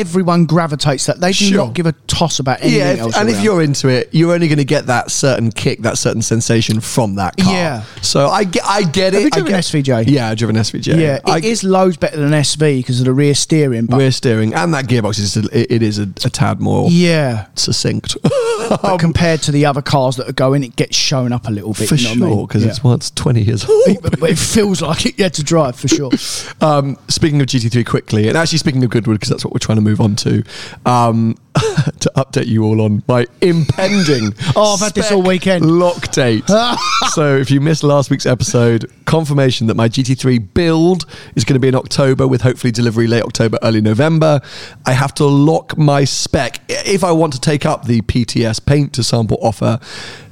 everyone 0.00 0.46
gravitates 0.46 1.06
that. 1.06 1.20
They 1.20 1.28
do 1.32 1.44
Sure. 1.46 1.56
not 1.66 1.74
give 1.74 1.86
a 1.86 1.92
toss 2.06 2.38
about 2.38 2.60
anything 2.60 2.78
Yeah, 2.78 2.92
if- 2.92 2.98
else. 3.00 3.16
and 3.16 3.28
if 3.28 3.42
you're 3.42 3.62
into 3.62 3.88
it, 3.88 4.08
you're 4.12 4.32
only 4.32 4.48
going 4.48 4.58
to 4.58 4.64
get 4.64 4.86
that 4.86 5.10
certain 5.10 5.50
kick, 5.50 5.82
that 5.82 5.98
certain 5.98 6.22
sensation 6.22 6.80
from 6.80 7.16
that 7.16 7.36
car. 7.36 7.52
Yeah. 7.52 7.82
So 8.00 8.28
I 8.28 8.44
get, 8.44 8.64
I 8.66 8.82
get 8.82 9.14
it. 9.14 9.14
Have 9.14 9.22
you 9.22 9.26
I 9.26 9.30
driven 9.30 9.52
get, 9.52 9.64
SVJ? 9.64 10.04
Yeah, 10.08 10.28
I've 10.30 10.38
driven 10.38 10.56
SVJ. 10.56 10.98
Yeah, 11.00 11.20
I, 11.24 11.38
it 11.38 11.44
is 11.44 11.64
loads 11.64 11.96
better 11.96 12.16
than 12.18 12.30
SV 12.30 12.78
because 12.80 13.00
of 13.00 13.06
the 13.06 13.12
rear 13.12 13.34
steering. 13.34 13.86
But 13.86 13.98
rear 13.98 14.10
steering 14.10 14.54
and 14.54 14.72
that 14.74 14.86
gearbox 14.86 15.18
is 15.18 15.36
a, 15.36 15.40
it, 15.56 15.70
it 15.70 15.82
is 15.82 15.98
a, 15.98 16.02
a 16.02 16.30
tad 16.30 16.60
more 16.60 16.88
yeah, 16.90 17.46
succinct 17.54 18.16
but 18.22 18.98
compared 19.00 19.42
to 19.42 19.52
the 19.52 19.66
other 19.66 19.82
cars 19.82 20.16
that 20.16 20.28
are 20.28 20.32
going, 20.32 20.64
it 20.64 20.76
gets 20.76 20.96
shown 20.96 21.32
up 21.32 21.46
a 21.46 21.50
little 21.50 21.72
bit. 21.74 21.88
for 21.88 21.94
you 21.96 22.04
know 22.04 22.10
what 22.10 22.16
I 22.16 22.20
mean? 22.20 22.38
sure 22.38 22.46
because 22.46 22.64
Yeah. 22.64 22.70
it's 22.70 22.84
once 22.84 23.10
20 23.10 23.42
years 23.42 23.64
old. 23.68 24.02
but 24.02 24.18
but 24.20 24.30
it 24.30 24.38
feels 24.38 24.80
like 24.82 25.06
it. 25.06 25.18
Yeah, 25.18 25.28
to 25.30 25.42
drive 25.42 25.76
for 25.76 25.88
sure. 25.88 26.10
Um, 26.60 26.96
speaking 27.08 27.40
of 27.40 27.46
GT3 27.48 27.84
quickly, 27.84 28.28
and 28.28 28.36
actually 28.36 28.58
speaking 28.58 28.84
of 28.84 28.90
Goodwood, 28.90 29.16
because 29.16 29.28
that's 29.30 29.44
what 29.44 29.52
we're 29.52 29.58
trying 29.58 29.76
to 29.76 29.81
move 29.82 30.00
on 30.00 30.16
to, 30.16 30.42
um, 30.86 31.36
to 32.00 32.10
update 32.16 32.46
you 32.46 32.64
all 32.64 32.80
on 32.80 33.02
my 33.08 33.26
impending. 33.40 34.34
Oh, 34.54 34.74
I've 34.74 34.80
had 34.80 34.94
this 34.94 35.10
all 35.10 35.22
weekend. 35.22 35.64
Lock 35.78 36.10
date. 36.12 36.44
so 37.14 37.36
if 37.36 37.50
you 37.50 37.60
missed 37.60 37.82
last 37.82 38.10
week's 38.10 38.26
episode, 38.26 38.90
confirmation 39.06 39.66
that 39.68 39.74
my 39.76 39.88
GT3 39.88 40.52
build 40.52 41.06
is 41.36 41.44
going 41.44 41.54
to 41.54 41.60
be 41.60 41.68
in 41.68 41.74
October 41.74 42.26
with 42.28 42.42
hopefully 42.42 42.70
delivery 42.70 43.06
late 43.06 43.22
October, 43.22 43.58
early 43.62 43.80
November. 43.80 44.40
I 44.84 44.92
have 44.92 45.14
to 45.14 45.24
lock 45.24 45.78
my 45.78 46.04
spec 46.04 46.60
if 46.68 47.02
I 47.02 47.12
want 47.12 47.32
to 47.34 47.40
take 47.40 47.64
up 47.64 47.86
the 47.86 48.02
PTS 48.02 48.64
paint 48.66 48.92
to 48.94 49.02
sample 49.02 49.38
offer 49.40 49.78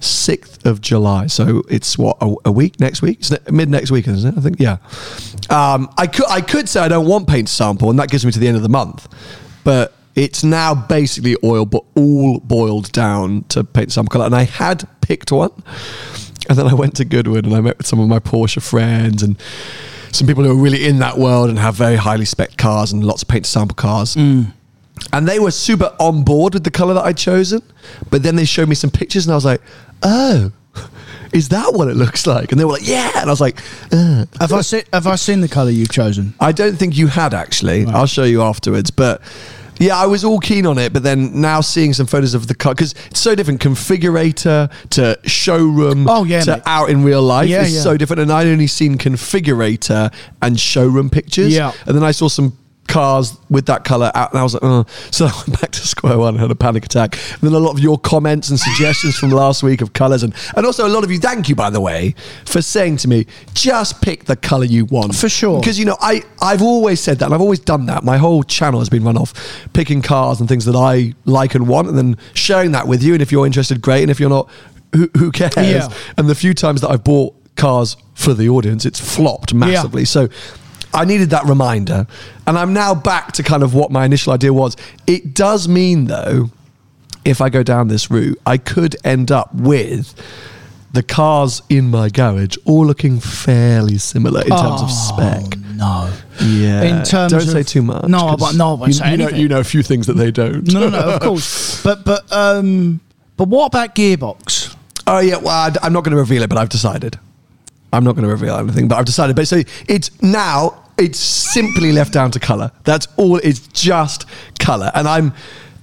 6th 0.00 0.66
of 0.66 0.80
July. 0.80 1.26
So 1.28 1.62
it's 1.70 1.96
what 1.96 2.16
a, 2.20 2.34
a 2.44 2.52
week 2.52 2.78
next 2.80 3.00
week, 3.00 3.20
It's 3.20 3.50
mid 3.50 3.70
next 3.70 3.90
week, 3.90 4.06
isn't 4.06 4.34
it? 4.34 4.38
I 4.38 4.42
think 4.42 4.60
yeah. 4.60 4.78
Um, 5.48 5.92
I 5.96 6.06
could 6.06 6.26
I 6.28 6.40
could 6.40 6.68
say 6.68 6.80
I 6.80 6.88
don't 6.88 7.06
want 7.06 7.26
paint 7.26 7.48
to 7.48 7.54
sample, 7.54 7.90
and 7.90 7.98
that 7.98 8.10
gives 8.10 8.26
me 8.26 8.32
to 8.32 8.38
the 8.38 8.48
end 8.48 8.56
of 8.56 8.62
the 8.62 8.68
month, 8.68 9.08
but. 9.64 9.94
It's 10.14 10.42
now 10.42 10.74
basically 10.74 11.36
oil, 11.44 11.64
but 11.64 11.84
all 11.94 12.40
boiled 12.40 12.90
down 12.92 13.44
to 13.50 13.64
paint 13.64 13.92
sample 13.92 14.10
color. 14.10 14.26
And 14.26 14.34
I 14.34 14.42
had 14.44 14.88
picked 15.00 15.30
one, 15.32 15.50
and 16.48 16.58
then 16.58 16.66
I 16.66 16.74
went 16.74 16.96
to 16.96 17.04
Goodwood 17.04 17.44
and 17.46 17.54
I 17.54 17.60
met 17.60 17.78
with 17.78 17.86
some 17.86 18.00
of 18.00 18.08
my 18.08 18.18
Porsche 18.18 18.60
friends 18.60 19.22
and 19.22 19.40
some 20.12 20.26
people 20.26 20.42
who 20.42 20.50
are 20.50 20.62
really 20.62 20.84
in 20.86 20.98
that 20.98 21.16
world 21.16 21.48
and 21.48 21.58
have 21.58 21.76
very 21.76 21.94
highly 21.96 22.24
spec 22.24 22.56
cars 22.56 22.90
and 22.92 23.04
lots 23.04 23.22
of 23.22 23.28
paint 23.28 23.46
sample 23.46 23.76
cars. 23.76 24.16
And 25.12 25.28
they 25.28 25.38
were 25.38 25.52
super 25.52 25.94
on 26.00 26.24
board 26.24 26.54
with 26.54 26.64
the 26.64 26.70
color 26.70 26.94
that 26.94 27.04
I'd 27.04 27.16
chosen. 27.16 27.62
But 28.10 28.22
then 28.22 28.36
they 28.36 28.44
showed 28.44 28.68
me 28.68 28.74
some 28.74 28.90
pictures 28.90 29.26
and 29.26 29.32
I 29.32 29.36
was 29.36 29.44
like, 29.44 29.62
oh, 30.02 30.50
is 31.32 31.50
that 31.50 31.72
what 31.72 31.86
it 31.88 31.94
looks 31.94 32.26
like? 32.26 32.50
And 32.50 32.60
they 32.60 32.64
were 32.64 32.72
like, 32.72 32.86
yeah. 32.86 33.12
And 33.16 33.30
I 33.30 33.32
was 33.32 33.40
like, 33.40 33.60
uh. 33.92 34.26
Have 34.40 34.52
I 34.52 34.62
seen 34.62 34.82
Have 34.92 35.06
I 35.06 35.14
seen 35.14 35.40
the 35.40 35.48
colour 35.48 35.70
you've 35.70 35.92
chosen? 35.92 36.34
I 36.40 36.50
don't 36.52 36.76
think 36.76 36.96
you 36.96 37.06
had 37.06 37.32
actually. 37.32 37.86
I'll 37.86 38.06
show 38.06 38.24
you 38.24 38.42
afterwards. 38.42 38.90
But 38.90 39.22
yeah, 39.80 39.96
I 39.96 40.06
was 40.06 40.24
all 40.24 40.38
keen 40.38 40.66
on 40.66 40.78
it. 40.78 40.92
But 40.92 41.02
then 41.02 41.40
now 41.40 41.60
seeing 41.62 41.92
some 41.94 42.06
photos 42.06 42.34
of 42.34 42.46
the 42.46 42.54
car, 42.54 42.74
because 42.74 42.94
it's 43.10 43.18
so 43.20 43.34
different 43.34 43.60
configurator 43.60 44.70
to 44.90 45.18
showroom 45.24 46.08
Oh, 46.08 46.22
yeah, 46.24 46.42
to 46.42 46.52
mate. 46.52 46.62
out 46.66 46.90
in 46.90 47.02
real 47.02 47.22
life 47.22 47.48
Yeah, 47.48 47.62
is 47.62 47.74
yeah. 47.74 47.80
so 47.80 47.96
different. 47.96 48.20
And 48.20 48.30
I'd 48.32 48.46
only 48.46 48.66
seen 48.68 48.96
configurator 48.98 50.12
and 50.42 50.58
showroom 50.60 51.10
pictures. 51.10 51.54
Yeah. 51.54 51.72
And 51.86 51.96
then 51.96 52.04
I 52.04 52.12
saw 52.12 52.28
some 52.28 52.56
cars 52.90 53.38
with 53.48 53.66
that 53.66 53.84
color 53.84 54.10
out 54.14 54.30
and 54.32 54.40
I 54.40 54.42
was 54.42 54.54
like 54.54 54.64
oh 54.64 54.84
so 55.10 55.26
I 55.26 55.32
went 55.46 55.60
back 55.60 55.70
to 55.70 55.86
square 55.86 56.18
one 56.18 56.34
and 56.34 56.40
had 56.40 56.50
a 56.50 56.54
panic 56.54 56.84
attack. 56.84 57.14
And 57.14 57.42
then 57.42 57.52
a 57.52 57.58
lot 57.58 57.72
of 57.72 57.80
your 57.80 57.98
comments 57.98 58.50
and 58.50 58.58
suggestions 58.58 59.16
from 59.16 59.30
last 59.30 59.62
week 59.62 59.80
of 59.80 59.92
colors 59.92 60.22
and 60.22 60.34
and 60.56 60.66
also 60.66 60.86
a 60.86 60.88
lot 60.88 61.04
of 61.04 61.10
you 61.10 61.18
thank 61.18 61.48
you 61.48 61.54
by 61.54 61.70
the 61.70 61.80
way 61.80 62.14
for 62.44 62.60
saying 62.62 62.98
to 62.98 63.08
me 63.08 63.26
just 63.54 64.02
pick 64.02 64.24
the 64.24 64.36
color 64.36 64.64
you 64.64 64.84
want. 64.86 65.14
For 65.14 65.28
sure. 65.28 65.60
because 65.60 65.78
you 65.78 65.84
know 65.84 65.96
I 66.00 66.22
I've 66.42 66.62
always 66.62 67.00
said 67.00 67.18
that 67.20 67.26
and 67.26 67.34
I've 67.34 67.40
always 67.40 67.60
done 67.60 67.86
that. 67.86 68.04
My 68.04 68.18
whole 68.18 68.42
channel 68.42 68.80
has 68.80 68.88
been 68.88 69.04
run 69.04 69.16
off 69.16 69.32
picking 69.72 70.02
cars 70.02 70.40
and 70.40 70.48
things 70.48 70.64
that 70.64 70.76
I 70.76 71.14
like 71.24 71.54
and 71.54 71.68
want 71.68 71.88
and 71.88 71.96
then 71.96 72.16
sharing 72.34 72.72
that 72.72 72.88
with 72.88 73.02
you. 73.02 73.12
And 73.12 73.22
if 73.22 73.30
you're 73.32 73.46
interested 73.46 73.80
great. 73.80 74.02
And 74.02 74.10
if 74.10 74.20
you're 74.20 74.30
not 74.30 74.48
who, 74.94 75.08
who 75.16 75.30
cares? 75.30 75.54
Yeah. 75.56 75.88
and 76.16 76.28
the 76.28 76.34
few 76.34 76.54
times 76.54 76.80
that 76.80 76.90
I've 76.90 77.04
bought 77.04 77.34
cars 77.56 77.96
for 78.14 78.32
the 78.34 78.48
audience 78.48 78.84
it's 78.86 79.00
flopped 79.00 79.52
massively. 79.54 80.04
So 80.04 80.28
I 80.92 81.04
needed 81.04 81.30
that 81.30 81.44
reminder. 81.44 82.06
And 82.46 82.58
I'm 82.58 82.72
now 82.72 82.94
back 82.94 83.32
to 83.32 83.42
kind 83.42 83.62
of 83.62 83.74
what 83.74 83.90
my 83.90 84.04
initial 84.04 84.32
idea 84.32 84.52
was. 84.52 84.76
It 85.06 85.34
does 85.34 85.68
mean, 85.68 86.06
though, 86.06 86.50
if 87.24 87.40
I 87.40 87.48
go 87.48 87.62
down 87.62 87.88
this 87.88 88.10
route, 88.10 88.38
I 88.46 88.56
could 88.58 88.96
end 89.04 89.30
up 89.30 89.54
with 89.54 90.14
the 90.92 91.02
cars 91.04 91.62
in 91.68 91.90
my 91.90 92.08
garage 92.08 92.56
all 92.64 92.84
looking 92.84 93.20
fairly 93.20 93.98
similar 93.98 94.40
in 94.40 94.48
terms 94.48 94.82
of 94.82 94.90
spec. 94.90 95.56
No. 95.76 96.12
Yeah. 96.42 96.82
In 96.82 97.04
terms 97.04 97.32
don't 97.32 97.42
of- 97.42 97.48
say 97.48 97.62
too 97.62 97.82
much. 97.82 98.08
No, 98.08 98.34
won't- 98.38 98.56
no, 98.56 98.82
I 98.82 98.86
you, 98.88 99.10
you 99.12 99.16
know, 99.16 99.28
you 99.28 99.48
know 99.48 99.60
a 99.60 99.64
few 99.64 99.82
things 99.84 100.06
that 100.08 100.14
they 100.14 100.30
don't. 100.32 100.72
No, 100.72 100.80
no, 100.80 100.88
no, 100.88 100.98
of 101.14 101.20
course. 101.20 101.80
But 101.84 102.04
but 102.04 102.30
um, 102.32 103.00
but 103.36 103.48
what 103.48 103.66
about 103.66 103.94
gearbox? 103.94 104.74
Oh 105.06 105.20
yeah, 105.20 105.36
well, 105.36 105.72
I'm 105.82 105.92
not 105.92 106.04
going 106.04 106.12
to 106.12 106.18
reveal 106.18 106.42
it, 106.42 106.48
but 106.48 106.58
I've 106.58 106.68
decided. 106.68 107.18
I'm 107.92 108.04
not 108.04 108.14
going 108.14 108.24
to 108.24 108.30
reveal 108.30 108.56
anything, 108.56 108.88
but 108.88 108.98
I've 108.98 109.04
decided. 109.04 109.36
But 109.36 109.48
so 109.48 109.62
it's 109.88 110.22
now 110.22 110.84
it's 110.98 111.18
simply 111.18 111.92
left 111.92 112.12
down 112.12 112.30
to 112.32 112.40
color. 112.40 112.70
That's 112.84 113.08
all. 113.16 113.36
It's 113.38 113.66
just 113.68 114.26
color, 114.58 114.90
and 114.94 115.08
I'm 115.08 115.32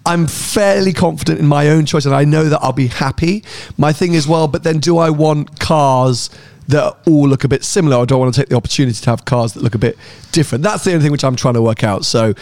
I'm 0.05 0.27
fairly 0.27 0.93
confident 0.93 1.39
in 1.39 1.47
my 1.47 1.69
own 1.69 1.85
choice, 1.85 2.05
and 2.05 2.15
I 2.15 2.23
know 2.23 2.45
that 2.45 2.59
I'll 2.61 2.71
be 2.71 2.87
happy. 2.87 3.43
My 3.77 3.91
thing 3.91 4.13
is, 4.13 4.27
well, 4.27 4.47
but 4.47 4.63
then 4.63 4.79
do 4.79 4.97
I 4.97 5.09
want 5.09 5.59
cars 5.59 6.29
that 6.67 6.97
all 7.07 7.27
look 7.27 7.43
a 7.43 7.47
bit 7.47 7.63
similar. 7.63 7.97
I 7.97 8.05
don't 8.05 8.19
want 8.19 8.33
to 8.33 8.41
take 8.41 8.49
the 8.49 8.55
opportunity 8.55 8.99
to 9.01 9.09
have 9.09 9.25
cars 9.25 9.53
that 9.53 9.63
look 9.63 9.75
a 9.75 9.77
bit 9.77 9.97
different. 10.31 10.63
That's 10.63 10.83
the 10.83 10.91
only 10.91 11.03
thing 11.03 11.11
which 11.11 11.23
I'm 11.23 11.35
trying 11.35 11.53
to 11.53 11.61
work 11.61 11.83
out. 11.83 12.05
So, 12.05 12.33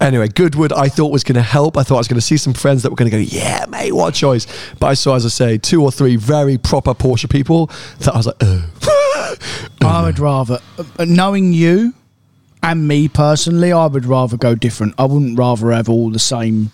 anyway, 0.00 0.28
Goodwood 0.28 0.72
I 0.72 0.88
thought 0.88 1.10
was 1.10 1.24
going 1.24 1.36
to 1.36 1.42
help. 1.42 1.76
I 1.76 1.82
thought 1.82 1.96
I 1.96 1.98
was 1.98 2.08
going 2.08 2.20
to 2.20 2.26
see 2.26 2.36
some 2.36 2.52
friends 2.52 2.82
that 2.82 2.90
were 2.90 2.96
going 2.96 3.10
to 3.10 3.16
go, 3.16 3.22
yeah, 3.22 3.64
mate, 3.68 3.92
what 3.92 4.14
a 4.14 4.18
choice. 4.18 4.46
But 4.78 4.88
I 4.88 4.94
saw, 4.94 5.14
as 5.16 5.24
I 5.24 5.30
say, 5.30 5.58
two 5.58 5.82
or 5.82 5.90
three 5.90 6.16
very 6.16 6.58
proper 6.58 6.94
Porsche 6.94 7.28
people 7.28 7.66
that 8.00 8.14
I 8.14 8.16
was 8.16 8.26
like, 8.26 8.36
oh. 8.40 8.89
I 9.82 10.02
would 10.04 10.18
rather, 10.18 10.58
uh, 10.78 11.04
knowing 11.04 11.52
you 11.52 11.94
and 12.62 12.86
me 12.86 13.08
personally, 13.08 13.72
I 13.72 13.86
would 13.86 14.04
rather 14.04 14.36
go 14.36 14.54
different. 14.54 14.94
I 14.98 15.04
wouldn't 15.04 15.38
rather 15.38 15.70
have 15.72 15.88
all 15.88 16.10
the 16.10 16.18
same 16.18 16.70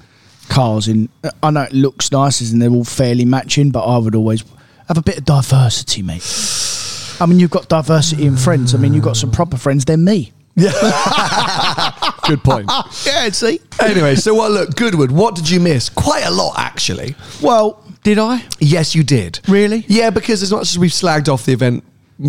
cars 0.48 0.88
in. 0.88 1.08
I 1.42 1.50
know 1.50 1.62
it 1.62 1.72
looks 1.72 2.10
nice 2.12 2.40
and 2.40 2.60
they're 2.60 2.70
all 2.70 2.84
fairly 2.84 3.24
matching, 3.24 3.70
but 3.70 3.84
I 3.84 3.98
would 3.98 4.14
always 4.14 4.44
have 4.88 4.98
a 4.98 5.02
bit 5.02 5.18
of 5.18 5.24
diversity, 5.24 6.02
mate. 6.02 6.22
I 7.20 7.26
mean, 7.26 7.38
you've 7.40 7.50
got 7.50 7.68
diversity 7.68 8.26
in 8.26 8.36
friends. 8.36 8.74
I 8.74 8.78
mean, 8.78 8.94
you've 8.94 9.04
got 9.04 9.16
some 9.16 9.30
proper 9.30 9.56
friends. 9.56 9.84
They're 9.84 9.96
me. 9.96 10.32
Good 10.56 12.42
point. 12.42 12.70
Yeah, 13.06 13.28
see. 13.30 13.60
anyway, 13.80 14.16
so 14.16 14.34
what? 14.34 14.50
Look, 14.50 14.74
Goodwood. 14.76 15.10
What 15.12 15.34
did 15.34 15.48
you 15.48 15.60
miss? 15.60 15.88
Quite 15.88 16.24
a 16.24 16.30
lot, 16.30 16.58
actually. 16.58 17.14
Well, 17.40 17.82
did 18.02 18.18
I? 18.18 18.42
Yes, 18.58 18.94
you 18.94 19.02
did. 19.04 19.40
Really? 19.48 19.84
Yeah, 19.88 20.10
because 20.10 20.42
as 20.42 20.50
much 20.52 20.62
as 20.70 20.78
we've 20.78 20.90
slagged 20.90 21.28
off 21.28 21.44
the 21.44 21.52
event 21.52 21.84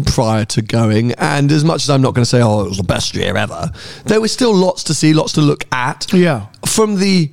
prior 0.06 0.44
to 0.46 0.62
going, 0.62 1.14
and 1.14 1.52
as 1.52 1.64
much 1.64 1.84
as 1.84 1.90
I'm 1.90 2.02
not 2.02 2.14
going 2.14 2.24
to 2.24 2.30
say, 2.30 2.42
oh, 2.42 2.62
it 2.66 2.70
was 2.70 2.78
the 2.78 2.84
best 2.84 3.16
year 3.16 3.36
ever, 3.38 3.72
there 4.06 4.20
was 4.22 4.32
still 4.32 4.54
lots 4.54 4.84
to 4.86 4.94
see, 4.94 5.14
lots 5.14 5.34
to 5.34 5.42
look 5.42 5.64
at. 5.72 6.12
Yeah. 6.14 6.48
From 6.66 6.96
the 7.00 7.32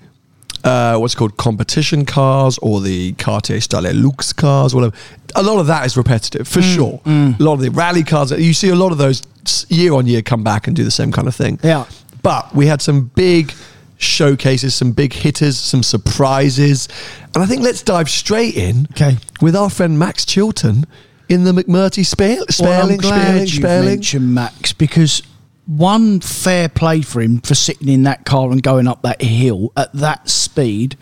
uh, 0.63 0.97
what's 0.97 1.15
called 1.15 1.37
competition 1.37 2.07
cars 2.07 2.57
or 2.63 2.81
the 2.81 3.13
Cartier 3.15 3.61
Style 3.61 3.93
Luxe 3.93 4.33
cars, 4.33 4.75
whatever. 4.75 4.97
A 5.37 5.43
lot 5.43 5.59
of 5.59 5.67
that 5.67 5.85
is 5.85 5.95
repetitive 5.97 6.49
for 6.49 6.61
Mm, 6.61 6.75
sure. 6.75 7.01
A 7.05 7.37
lot 7.43 7.55
of 7.55 7.61
the 7.61 7.71
rally 7.71 8.03
cars, 8.03 8.31
you 8.31 8.55
see 8.55 8.71
a 8.71 8.75
lot 8.75 8.91
of 8.91 8.97
those 8.97 9.21
year 9.69 9.93
on 9.93 10.07
year 10.07 10.23
come 10.23 10.43
back 10.43 10.67
and 10.67 10.75
do 10.75 10.83
the 10.83 10.91
same 10.91 11.13
kind 11.13 11.29
of 11.29 11.35
thing. 11.35 11.59
Yeah. 11.63 11.85
But 12.23 12.55
we 12.55 12.67
had 12.67 12.81
some 12.81 13.11
big 13.15 13.53
showcases, 13.99 14.75
some 14.75 14.93
big 14.93 15.13
hitters, 15.13 15.59
some 15.59 15.83
surprises. 15.83 16.89
And 17.35 17.43
I 17.43 17.47
think 17.47 17.63
let's 17.63 17.83
dive 17.83 18.09
straight 18.09 18.55
in 18.55 18.87
Okay. 18.93 19.19
with 19.43 19.55
our 19.55 19.69
friend 19.69 19.99
Max 19.99 20.25
Chilton 20.25 20.87
in 21.29 21.45
the 21.45 21.53
McMurtry 21.53 22.05
Spare, 22.05 22.39
Well, 22.61 22.83
I'm 22.83 22.89
Spéirling, 22.97 23.01
glad 23.01 23.27
Spéirling, 23.49 23.55
you 23.55 23.61
Spéirling. 23.63 23.85
mentioned 23.85 24.35
Max 24.35 24.73
because 24.73 25.23
one 25.67 26.21
fair 26.21 26.69
play 26.69 27.01
for 27.01 27.21
him 27.23 27.41
for 27.41 27.55
sitting 27.55 27.89
in 27.89 28.03
that 28.03 28.25
car 28.27 28.51
and 28.51 28.63
going 28.63 28.87
up 28.87 29.03
that 29.03 29.23
hill 29.23 29.73
at 29.77 29.93
that 29.95 30.29
speed. 30.29 30.97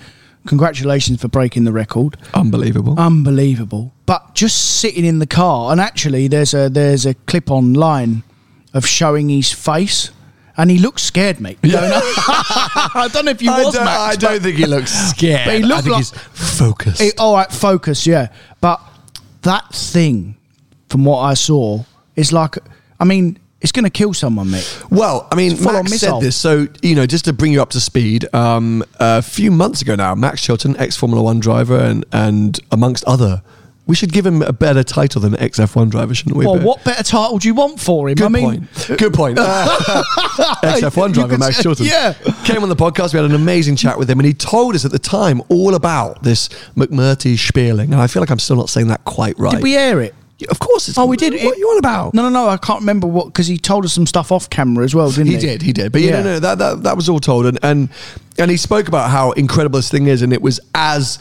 Congratulations 0.47 1.21
for 1.21 1.29
breaking 1.29 1.65
the 1.65 1.73
record. 1.73 2.17
Unbelievable. 2.35 2.99
Unbelievable. 2.99 3.93
But 4.07 4.35
just 4.35 4.81
sitting 4.81 5.05
in 5.05 5.19
the 5.21 5.27
car, 5.27 5.71
and 5.73 5.81
actually, 5.81 6.27
there's 6.29 6.53
a 6.53 6.69
there's 6.69 7.07
a 7.07 7.15
clip 7.15 7.49
online 7.51 8.25
of 8.75 8.85
showing 8.85 9.29
his 9.29 9.53
face, 9.53 10.11
and 10.57 10.69
he 10.69 10.79
looks 10.79 11.03
scared, 11.03 11.41
mate. 11.41 11.59
I 11.65 13.09
don't 13.13 13.25
know 13.25 13.31
if 13.31 13.39
he 13.41 13.49
I 13.49 13.63
was 13.63 13.75
don't, 13.75 13.85
Max. 13.85 13.99
I 14.01 14.17
don't 14.17 14.43
think 14.43 14.57
he 14.57 14.67
looks 14.67 14.91
scared. 15.11 15.43
But 15.47 15.55
he 15.65 15.73
I 15.73 15.81
think 15.81 15.87
like- 15.95 15.99
he's 15.99 16.11
focused. 16.11 17.01
Eh, 17.01 17.11
all 17.19 17.35
right, 17.37 17.51
focus, 17.53 18.05
yeah. 18.07 18.29
But 18.61 18.81
that 19.43 19.75
thing, 19.75 20.37
from 20.89 21.05
what 21.05 21.21
I 21.21 21.35
saw, 21.35 21.85
is 22.17 22.33
like, 22.33 22.57
I 23.01 23.05
mean, 23.05 23.39
it's 23.61 23.73
going 23.73 23.85
to 23.85 23.91
kill 23.91 24.13
someone, 24.13 24.51
mate. 24.51 24.85
Well, 24.91 25.29
I 25.31 25.37
mean, 25.37 25.53
Max 25.53 25.65
said 25.65 25.85
missile. 25.85 26.21
this. 26.21 26.37
So, 26.37 26.67
you 26.83 26.95
know, 26.95 27.07
just 27.07 27.25
to 27.27 27.33
bring 27.33 27.53
you 27.53 27.63
up 27.63 27.71
to 27.71 27.81
speed, 27.81 28.27
um, 28.35 28.85
a 28.99 29.23
few 29.23 29.51
months 29.51 29.83
ago 29.83 29.95
now, 29.95 30.15
Max 30.15 30.43
Chilton, 30.43 30.77
ex 30.79 30.97
Formula 30.97 31.23
One 31.23 31.39
driver, 31.39 31.79
and, 31.79 32.05
and 32.13 32.59
amongst 32.73 33.05
other, 33.05 33.43
we 33.93 33.97
should 33.97 34.11
give 34.11 34.25
him 34.25 34.41
a 34.41 34.55
better 34.55 34.83
title 34.83 35.21
than 35.21 35.39
ex 35.39 35.59
F1 35.59 35.91
driver, 35.91 36.15
shouldn't 36.15 36.35
we? 36.35 36.47
Well, 36.47 36.59
what 36.59 36.83
better 36.83 37.03
title 37.03 37.37
do 37.37 37.47
you 37.47 37.53
want 37.53 37.79
for 37.79 38.09
him? 38.09 38.15
Good 38.15 38.25
I 38.25 38.29
mean, 38.31 38.45
point. 38.67 38.91
Uh, 38.91 38.97
Good 38.97 39.13
point. 39.13 39.39
Ex 39.39 40.81
F1 40.81 41.13
driver 41.13 41.37
Max 41.37 41.63
Chilton. 41.63 41.85
yeah. 41.85 42.15
Came 42.47 42.63
on 42.63 42.71
the 42.71 42.75
podcast. 42.75 43.13
We 43.13 43.19
had 43.21 43.27
an 43.29 43.35
amazing 43.35 43.77
chat 43.77 43.99
with 43.99 44.09
him, 44.09 44.19
and 44.19 44.25
he 44.27 44.33
told 44.33 44.75
us 44.75 44.87
at 44.87 44.93
the 44.93 44.99
time 44.99 45.43
all 45.51 45.75
about 45.75 46.23
this 46.23 46.49
McMurtry 46.75 47.35
Spéirling. 47.35 47.85
And 47.93 47.97
I 47.97 48.07
feel 48.07 48.23
like 48.23 48.31
I'm 48.31 48.39
still 48.39 48.57
not 48.57 48.71
saying 48.71 48.89
that 48.89 49.05
quite 49.05 49.39
right. 49.39 49.53
did 49.53 49.63
we 49.63 49.77
air 49.77 50.01
it? 50.01 50.15
Of 50.49 50.59
course. 50.59 50.89
It's, 50.89 50.97
Oh, 50.97 51.05
we 51.05 51.19
did. 51.19 51.35
What 51.35 51.55
are 51.55 51.59
you 51.59 51.69
on 51.69 51.79
about? 51.79 52.15
No, 52.15 52.23
no, 52.23 52.31
no. 52.31 52.49
I 52.49 52.57
can't 52.57 52.81
remember 52.81 53.07
what 53.07 53.27
because 53.27 53.47
he 53.47 53.59
told 53.59 53.85
us 53.85 53.93
some 53.93 54.07
stuff 54.07 54.33
off 54.33 54.49
camera 54.49 54.85
as 54.87 54.95
well, 54.95 55.11
didn't 55.11 55.27
he? 55.27 55.35
He 55.35 55.39
did, 55.39 55.61
he 55.61 55.73
did. 55.75 55.93
But 55.93 56.01
yeah, 56.01 56.13
Yeah. 56.13 56.23
no, 56.23 56.33
no, 56.33 56.39
that, 56.41 56.59
that 56.59 56.83
that 56.85 56.97
was 56.97 57.11
all 57.11 57.21
told, 57.21 57.45
and 57.45 57.59
and 57.63 57.91
and 58.39 58.51
he 58.51 58.57
spoke 58.57 58.89
about 58.89 59.11
how 59.11 59.33
incredible 59.33 59.79
this 59.79 59.91
thing 59.91 60.07
is, 60.07 60.23
and 60.23 60.33
it 60.33 60.41
was 60.41 60.59
as 60.75 61.19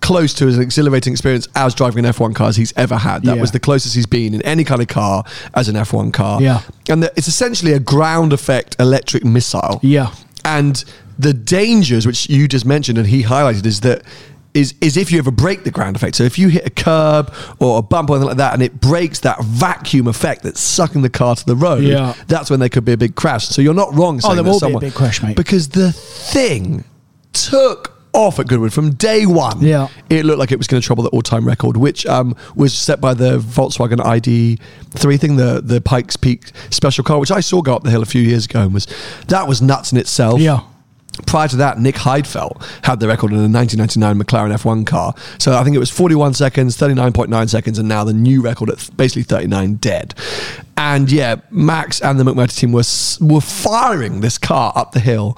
close 0.00 0.32
to 0.34 0.46
as 0.48 0.56
an 0.56 0.62
exhilarating 0.62 1.12
experience 1.12 1.46
as 1.54 1.74
driving 1.74 2.04
an 2.04 2.12
F1 2.12 2.34
car 2.34 2.48
as 2.48 2.56
he's 2.56 2.72
ever 2.76 2.96
had. 2.96 3.22
That 3.22 3.36
Yeah. 3.36 3.40
was 3.40 3.50
the 3.52 3.60
closest 3.60 3.94
he's 3.94 4.06
been 4.06 4.34
in 4.34 4.42
any 4.42 4.64
kind 4.64 4.80
of 4.80 4.88
car 4.88 5.24
as 5.54 5.68
an 5.68 5.76
F1 5.76 6.12
car. 6.12 6.40
Yeah. 6.42 6.62
and 6.88 7.02
the, 7.02 7.12
it's 7.16 7.28
essentially 7.28 7.72
a 7.72 7.80
ground 7.80 8.32
effect 8.32 8.76
electric 8.80 9.24
missile. 9.24 9.78
Yeah. 9.82 10.12
and 10.44 10.82
the 11.18 11.34
dangers 11.34 12.06
which 12.06 12.30
you 12.30 12.48
just 12.48 12.64
mentioned 12.64 12.96
and 12.96 13.06
he 13.06 13.22
highlighted 13.24 13.66
is 13.66 13.80
that. 13.80 14.02
Is, 14.52 14.74
is 14.80 14.96
if 14.96 15.12
you 15.12 15.18
ever 15.20 15.30
break 15.30 15.62
the 15.62 15.70
ground 15.70 15.94
effect. 15.94 16.16
So 16.16 16.24
if 16.24 16.36
you 16.36 16.48
hit 16.48 16.66
a 16.66 16.70
curb 16.70 17.32
or 17.60 17.78
a 17.78 17.82
bump 17.82 18.10
or 18.10 18.14
anything 18.16 18.26
like 18.30 18.38
that 18.38 18.52
and 18.52 18.60
it 18.64 18.80
breaks 18.80 19.20
that 19.20 19.40
vacuum 19.44 20.08
effect 20.08 20.42
that's 20.42 20.58
sucking 20.60 21.02
the 21.02 21.08
car 21.08 21.36
to 21.36 21.46
the 21.46 21.54
road, 21.54 21.84
Yeah. 21.84 22.14
that's 22.26 22.50
when 22.50 22.58
there 22.58 22.68
could 22.68 22.84
be 22.84 22.90
a 22.90 22.96
big 22.96 23.14
crash. 23.14 23.46
So 23.46 23.62
you're 23.62 23.74
not 23.74 23.94
wrong. 23.94 24.16
Oh, 24.16 24.20
saying 24.34 24.34
there 24.34 24.42
that 24.42 24.50
will 24.60 24.70
be 24.70 24.74
a 24.74 24.80
big 24.80 24.94
crash, 24.94 25.22
mate. 25.22 25.36
Because 25.36 25.68
the 25.68 25.92
thing 25.92 26.82
took 27.32 27.89
off 28.12 28.38
at 28.38 28.48
Goodwood 28.48 28.72
from 28.72 28.94
day 28.94 29.26
one. 29.26 29.60
Yeah. 29.60 29.88
it 30.08 30.24
looked 30.24 30.38
like 30.38 30.52
it 30.52 30.58
was 30.58 30.66
going 30.66 30.80
to 30.80 30.86
trouble 30.86 31.02
the 31.04 31.10
all-time 31.10 31.46
record, 31.46 31.76
which 31.76 32.06
um, 32.06 32.34
was 32.54 32.72
set 32.76 33.00
by 33.00 33.14
the 33.14 33.38
Volkswagen 33.38 33.98
ID3 33.98 35.20
thing, 35.20 35.36
the 35.36 35.60
the 35.64 35.80
Pikes 35.80 36.16
Peak 36.16 36.50
special 36.70 37.04
car, 37.04 37.18
which 37.18 37.30
I 37.30 37.40
saw 37.40 37.62
go 37.62 37.74
up 37.74 37.82
the 37.82 37.90
hill 37.90 38.02
a 38.02 38.06
few 38.06 38.22
years 38.22 38.46
ago, 38.46 38.62
and 38.62 38.74
was 38.74 38.86
that 39.28 39.46
was 39.46 39.62
nuts 39.62 39.92
in 39.92 39.98
itself. 39.98 40.40
Yeah. 40.40 40.62
Prior 41.26 41.48
to 41.48 41.56
that, 41.56 41.78
Nick 41.78 41.96
Heidfeld 41.96 42.62
had 42.82 43.00
the 43.00 43.08
record 43.08 43.32
in 43.32 43.38
a 43.38 43.48
1999 43.48 44.18
McLaren 44.18 44.56
F1 44.56 44.86
car. 44.86 45.12
So 45.38 45.54
I 45.54 45.64
think 45.64 45.76
it 45.76 45.78
was 45.78 45.90
41 45.90 46.32
seconds, 46.34 46.78
39.9 46.78 47.50
seconds, 47.50 47.78
and 47.78 47.88
now 47.88 48.04
the 48.04 48.14
new 48.14 48.40
record 48.40 48.70
at 48.70 48.88
basically 48.96 49.24
39 49.24 49.74
dead. 49.74 50.14
And 50.78 51.10
yeah, 51.12 51.36
Max 51.50 52.00
and 52.00 52.18
the 52.18 52.24
McMurtry 52.24 52.56
team 52.56 52.72
were 52.72 52.84
were 53.34 53.40
firing 53.42 54.20
this 54.20 54.38
car 54.38 54.72
up 54.74 54.92
the 54.92 55.00
hill 55.00 55.36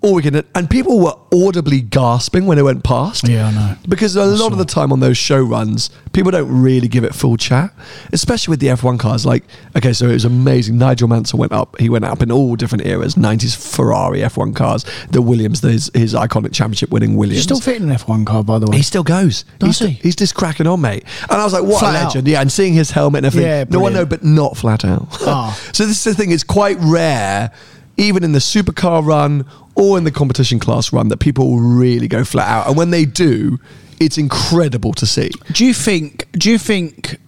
all 0.00 0.14
weekend, 0.14 0.44
and 0.54 0.70
people 0.70 1.00
were 1.00 1.14
audibly 1.32 1.80
gasping 1.80 2.46
when 2.46 2.56
it 2.56 2.62
went 2.62 2.84
past. 2.84 3.26
Yeah, 3.26 3.48
I 3.48 3.52
know. 3.52 3.76
Because 3.88 4.14
a 4.14 4.24
lot 4.24 4.52
of 4.52 4.58
the 4.58 4.64
time 4.64 4.92
on 4.92 5.00
those 5.00 5.18
show 5.18 5.40
runs, 5.40 5.90
people 6.12 6.30
don't 6.30 6.62
really 6.62 6.86
give 6.86 7.02
it 7.02 7.14
full 7.14 7.36
chat, 7.36 7.72
especially 8.12 8.52
with 8.52 8.60
the 8.60 8.68
F1 8.68 9.00
cars. 9.00 9.26
Like, 9.26 9.44
okay, 9.76 9.92
so 9.92 10.08
it 10.08 10.12
was 10.12 10.24
amazing. 10.24 10.78
Nigel 10.78 11.08
Mansell 11.08 11.40
went 11.40 11.52
up. 11.52 11.78
He 11.80 11.88
went 11.88 12.04
up 12.04 12.22
in 12.22 12.30
all 12.30 12.54
different 12.54 12.86
eras 12.86 13.16
90s 13.16 13.56
Ferrari 13.56 14.20
F1 14.20 14.54
cars, 14.54 14.84
the 15.10 15.20
Williams, 15.20 15.60
his, 15.62 15.90
his 15.94 16.14
iconic 16.14 16.52
championship 16.52 16.90
winning 16.90 17.16
Williams. 17.16 17.38
He's 17.38 17.44
still 17.44 17.60
fitting 17.60 17.90
an 17.90 17.96
F1 17.96 18.24
car, 18.24 18.44
by 18.44 18.60
the 18.60 18.70
way. 18.70 18.76
He 18.76 18.82
still 18.84 19.02
goes. 19.02 19.44
Does 19.58 19.80
he's, 19.80 19.88
he? 19.88 19.94
He's 19.94 20.16
just 20.16 20.36
cracking 20.36 20.68
on, 20.68 20.80
mate. 20.80 21.04
And 21.22 21.40
I 21.40 21.44
was 21.44 21.52
like, 21.52 21.64
what 21.64 21.80
Flat 21.80 21.96
a 21.96 21.98
out. 21.98 22.04
legend. 22.04 22.28
Yeah, 22.28 22.40
and 22.40 22.52
seeing 22.52 22.72
his 22.72 22.92
helmet 22.92 23.18
and 23.18 23.26
everything. 23.26 23.50
Yeah, 23.50 23.64
no 23.68 23.80
one 23.80 23.94
know, 23.94 24.06
but 24.06 24.22
not 24.22 24.56
flat 24.56 24.84
out. 24.84 25.08
Ah. 25.22 25.58
so 25.72 25.86
this 25.86 25.98
is 25.98 26.04
the 26.04 26.14
thing, 26.14 26.30
it's 26.30 26.44
quite 26.44 26.76
rare, 26.80 27.50
even 27.96 28.22
in 28.22 28.30
the 28.30 28.38
supercar 28.38 29.04
run 29.04 29.44
or 29.78 29.96
in 29.96 30.04
the 30.04 30.10
competition 30.10 30.58
class 30.58 30.92
run, 30.92 31.08
that 31.08 31.18
people 31.18 31.58
really 31.58 32.08
go 32.08 32.24
flat 32.24 32.48
out. 32.48 32.66
And 32.66 32.76
when 32.76 32.90
they 32.90 33.04
do, 33.04 33.58
it's 34.00 34.18
incredible 34.18 34.92
to 34.94 35.06
see. 35.06 35.30
Do 35.52 35.64
you 35.64 35.72
think? 35.72 36.26
Do 36.32 36.50
you 36.50 36.58
think 36.58 37.18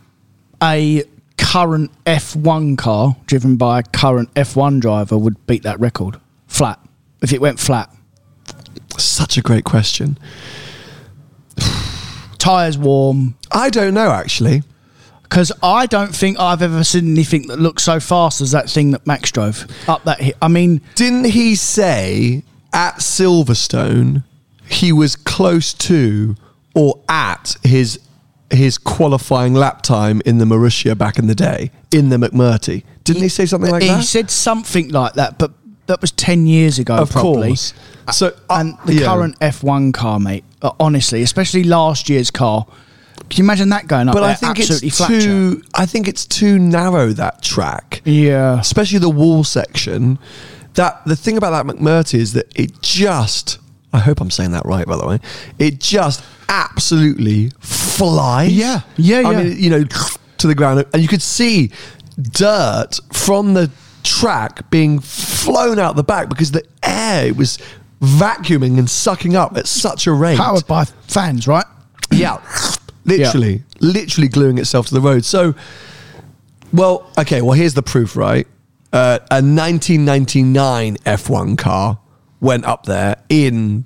a 0.62 1.04
current 1.38 1.90
F1 2.04 2.76
car 2.76 3.16
driven 3.26 3.56
by 3.56 3.78
a 3.78 3.82
current 3.82 4.32
F1 4.34 4.80
driver 4.80 5.16
would 5.16 5.46
beat 5.46 5.62
that 5.62 5.80
record 5.80 6.20
flat 6.46 6.78
if 7.22 7.32
it 7.32 7.40
went 7.40 7.58
flat? 7.58 7.94
Such 8.98 9.38
a 9.38 9.42
great 9.42 9.64
question. 9.64 10.18
Tires 12.38 12.76
warm. 12.76 13.36
I 13.50 13.70
don't 13.70 13.94
know, 13.94 14.10
actually. 14.10 14.62
Because 15.30 15.52
I 15.62 15.86
don't 15.86 16.14
think 16.14 16.38
I've 16.40 16.60
ever 16.60 16.82
seen 16.84 17.12
anything 17.12 17.46
that 17.46 17.60
looks 17.60 17.84
so 17.84 18.00
fast 18.00 18.40
as 18.40 18.50
that 18.50 18.68
thing 18.68 18.90
that 18.90 19.06
Max 19.06 19.30
drove 19.30 19.64
up 19.88 20.02
that 20.04 20.20
hill. 20.20 20.34
I 20.42 20.48
mean, 20.48 20.80
Didn't 20.96 21.26
he 21.26 21.54
say 21.54 22.42
at 22.72 22.96
Silverstone 22.96 24.24
he 24.68 24.92
was 24.92 25.14
close 25.16 25.72
to 25.74 26.34
or 26.74 27.00
at 27.08 27.56
his 27.62 28.00
his 28.52 28.76
qualifying 28.78 29.54
lap 29.54 29.82
time 29.82 30.20
in 30.26 30.38
the 30.38 30.44
Marussia 30.44 30.98
back 30.98 31.16
in 31.18 31.28
the 31.28 31.34
day 31.36 31.70
in 31.92 32.08
the 32.08 32.16
McMurtry? 32.16 32.82
Didn't 33.04 33.22
he 33.22 33.28
say 33.28 33.46
something 33.46 33.70
like 33.70 33.82
that? 33.82 33.86
he 33.88 33.94
that? 33.94 34.02
said 34.02 34.30
something 34.30 34.88
like 34.88 35.14
that, 35.14 35.38
but 35.38 35.52
that 35.86 36.00
was 36.00 36.10
10 36.12 36.46
years 36.46 36.78
ago, 36.80 36.96
Of 36.96 37.10
probably. 37.10 37.48
course. 37.48 37.72
So, 38.12 38.28
uh, 38.48 38.56
and 38.60 38.76
the 38.86 38.94
yeah. 38.94 39.06
current 39.06 39.38
F1 39.40 39.94
car, 39.94 40.18
mate, 40.18 40.42
uh, 40.62 40.72
honestly, 40.80 41.22
especially 41.22 41.62
last 41.64 42.08
year's 42.08 42.30
car, 42.32 42.66
can 43.28 43.38
you 43.38 43.44
imagine 43.44 43.68
that 43.70 43.86
going 43.86 44.08
up 44.08 44.14
but 44.14 44.20
there 44.20 44.30
I 44.30 44.34
think 44.34 44.58
absolutely 44.58 44.88
it's 44.88 45.06
too. 45.06 45.62
I 45.74 45.86
think 45.86 46.08
it's 46.08 46.26
too 46.26 46.58
narrow 46.58 47.08
that 47.08 47.42
track. 47.42 48.02
Yeah. 48.04 48.58
especially 48.60 48.98
the 48.98 49.10
wall 49.10 49.44
section. 49.44 50.18
That 50.74 51.04
the 51.04 51.16
thing 51.16 51.36
about 51.36 51.50
that 51.50 51.66
McMurtry 51.72 52.18
is 52.20 52.32
that 52.34 52.46
it 52.54 52.80
just. 52.80 53.58
I 53.92 53.98
hope 53.98 54.20
I'm 54.20 54.30
saying 54.30 54.52
that 54.52 54.64
right, 54.64 54.86
by 54.86 54.96
the 54.96 55.06
way. 55.06 55.18
It 55.58 55.80
just 55.80 56.22
absolutely 56.48 57.50
flies. 57.58 58.52
Yeah. 58.52 58.82
Yeah, 58.96 59.22
I 59.26 59.42
mean, 59.42 59.58
you 59.58 59.68
know, 59.68 59.84
to 59.84 60.46
the 60.46 60.54
ground, 60.54 60.84
and 60.92 61.02
you 61.02 61.08
could 61.08 61.22
see 61.22 61.72
dirt 62.20 63.00
from 63.12 63.54
the 63.54 63.70
track 64.02 64.70
being 64.70 65.00
flown 65.00 65.78
out 65.78 65.96
the 65.96 66.04
back 66.04 66.28
because 66.28 66.52
the 66.52 66.64
air 66.82 67.34
was 67.34 67.58
vacuuming 68.00 68.78
and 68.78 68.88
sucking 68.88 69.36
up 69.36 69.56
at 69.56 69.66
such 69.66 70.06
a 70.06 70.12
rate. 70.12 70.38
Powered 70.38 70.66
by 70.66 70.84
fans, 70.84 71.46
right? 71.46 71.66
Yeah, 72.10 72.38
literally, 73.18 73.62
literally 73.80 74.28
gluing 74.28 74.58
itself 74.58 74.86
to 74.88 74.94
the 74.94 75.00
road. 75.00 75.24
So, 75.24 75.54
well, 76.72 77.10
okay, 77.18 77.42
well, 77.42 77.52
here's 77.52 77.74
the 77.74 77.82
proof, 77.82 78.16
right? 78.16 78.46
Uh, 78.92 79.18
a 79.30 79.42
1999 79.42 80.96
F1 80.98 81.58
car 81.58 81.98
went 82.40 82.64
up 82.64 82.86
there 82.86 83.16
in 83.28 83.84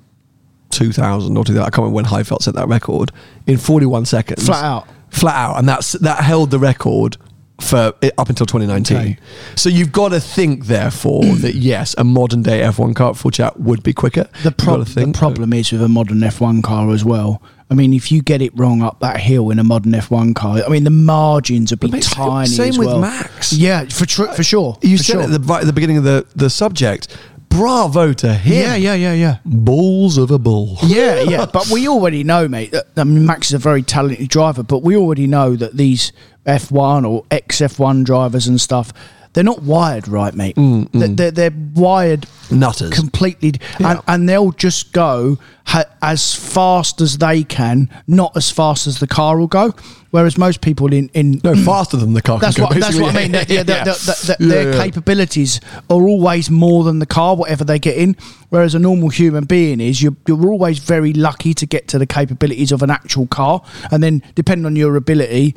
2000 0.71 1.37
or 1.37 1.43
2000. 1.43 1.61
I 1.61 1.65
can't 1.65 1.77
remember 1.77 1.95
when 1.95 2.05
Heidfeld 2.05 2.41
set 2.41 2.55
that 2.55 2.67
record 2.67 3.11
in 3.47 3.57
41 3.57 4.05
seconds. 4.05 4.45
Flat 4.45 4.63
out. 4.63 4.87
Flat 5.09 5.35
out. 5.35 5.59
And 5.59 5.69
that's 5.69 5.93
that 5.93 6.23
held 6.23 6.51
the 6.51 6.59
record 6.59 7.17
for 7.61 7.93
up 8.17 8.29
until 8.29 8.45
2019. 8.45 8.97
Okay. 8.97 9.17
So 9.55 9.69
you've 9.69 9.91
got 9.91 10.09
to 10.09 10.19
think, 10.19 10.65
therefore, 10.65 11.23
that 11.37 11.55
yes, 11.55 11.95
a 11.97 12.03
modern 12.03 12.43
day 12.43 12.61
F1 12.61 12.95
car 12.95 13.13
full 13.13 13.31
chat 13.31 13.59
would 13.59 13.83
be 13.83 13.93
quicker. 13.93 14.27
The, 14.43 14.51
prob- 14.51 14.85
the 14.87 15.11
problem 15.13 15.53
is 15.53 15.71
with 15.71 15.81
a 15.81 15.87
modern 15.87 16.19
F1 16.19 16.63
car 16.63 16.91
as 16.91 17.05
well. 17.05 17.41
I 17.69 17.73
mean, 17.73 17.93
if 17.93 18.11
you 18.11 18.21
get 18.21 18.41
it 18.41 18.57
wrong 18.57 18.83
up 18.83 18.99
that 18.99 19.19
hill 19.19 19.49
in 19.49 19.57
a 19.57 19.63
modern 19.63 19.91
F1 19.93 20.35
car, 20.35 20.61
I 20.65 20.69
mean, 20.69 20.83
the 20.83 20.91
margins 20.91 21.71
would 21.71 21.79
be 21.79 21.99
tiny. 21.99 22.47
same 22.47 22.77
with 22.77 22.87
well. 22.87 22.99
Max. 22.99 23.53
Yeah, 23.53 23.85
for 23.85 24.05
tr- 24.05 24.31
for 24.33 24.43
sure. 24.43 24.77
You 24.81 24.97
for 24.97 25.03
said 25.03 25.13
sure. 25.13 25.21
it 25.21 25.25
at 25.25 25.31
the, 25.31 25.39
right 25.39 25.61
at 25.61 25.65
the 25.65 25.73
beginning 25.73 25.97
of 25.97 26.03
the, 26.03 26.27
the 26.35 26.49
subject. 26.49 27.15
Bravo 27.49 28.13
to 28.13 28.33
him. 28.33 28.53
Yeah, 28.53 28.75
yeah, 28.75 28.93
yeah, 28.93 29.13
yeah. 29.13 29.37
Balls 29.45 30.17
of 30.17 30.29
a 30.29 30.37
bull. 30.37 30.77
Yeah, 30.83 31.21
yeah, 31.27 31.45
but 31.45 31.69
we 31.69 31.87
already 31.87 32.23
know, 32.23 32.47
mate. 32.47 32.71
That, 32.71 32.87
I 32.97 33.03
mean, 33.03 33.25
Max 33.25 33.47
is 33.47 33.53
a 33.53 33.57
very 33.57 33.81
talented 33.81 34.29
driver, 34.29 34.61
but 34.61 34.79
we 34.79 34.95
already 34.95 35.25
know 35.25 35.55
that 35.55 35.75
these 35.75 36.11
F1 36.45 37.09
or 37.09 37.23
ex 37.31 37.59
F1 37.61 38.03
drivers 38.03 38.47
and 38.47 38.59
stuff, 38.59 38.91
they're 39.35 39.43
not 39.43 39.61
wired 39.61 40.07
right, 40.07 40.33
mate. 40.33 40.55
Mm, 40.55 40.89
they're, 40.91 41.07
mm. 41.09 41.17
they're, 41.17 41.31
they're 41.31 41.53
wired 41.75 42.25
Nutters. 42.49 42.89
completely, 42.91 43.53
Yeah. 43.79 43.91
and, 43.91 43.99
and 44.07 44.29
they'll 44.29 44.51
just 44.51 44.93
go 44.93 45.37
ha- 45.65 45.83
as 46.01 46.33
fast 46.33 47.01
as 47.01 47.17
they 47.19 47.43
can, 47.43 47.89
not 48.07 48.35
as 48.37 48.49
fast 48.49 48.87
as 48.87 48.99
the 48.99 49.07
car 49.07 49.37
will 49.37 49.47
go. 49.47 49.73
Whereas 50.11 50.37
most 50.37 50.61
people 50.61 50.93
in 50.93 51.09
in 51.13 51.41
No, 51.43 51.51
mm, 51.53 51.65
faster 51.65 51.97
than 51.97 52.13
the 52.13 52.21
car. 52.21 52.39
that's 52.39 52.55
can 52.55 52.63
go, 52.63 52.67
what, 52.69 52.79
that's 52.79 52.97
what 52.97 53.13
I 53.13 53.23
mean. 53.23 53.33
Yeah, 53.33 53.43
Yeah. 53.49 53.63
the- 53.83 54.35
the- 54.39 54.45
their 54.47 54.71
capabilities 54.73 55.59
are 55.89 56.01
always 56.07 56.49
more 56.49 56.85
than 56.85 56.99
the 56.99 57.05
car, 57.05 57.35
whatever 57.35 57.65
they 57.65 57.79
get 57.79 57.97
in. 57.97 58.15
Whereas 58.49 58.73
a 58.75 58.79
normal 58.79 59.09
human 59.09 59.43
being 59.43 59.81
is, 59.81 60.01
you're, 60.01 60.15
you're 60.25 60.47
always 60.49 60.79
very 60.79 61.11
lucky 61.11 61.53
to 61.55 61.65
get 61.65 61.89
to 61.89 61.99
the 61.99 62.05
capabilities 62.05 62.71
of 62.71 62.81
an 62.81 62.89
actual 62.89 63.27
car. 63.27 63.61
And 63.91 64.01
then, 64.01 64.23
depending 64.35 64.65
on 64.65 64.77
your 64.77 64.95
ability, 64.95 65.53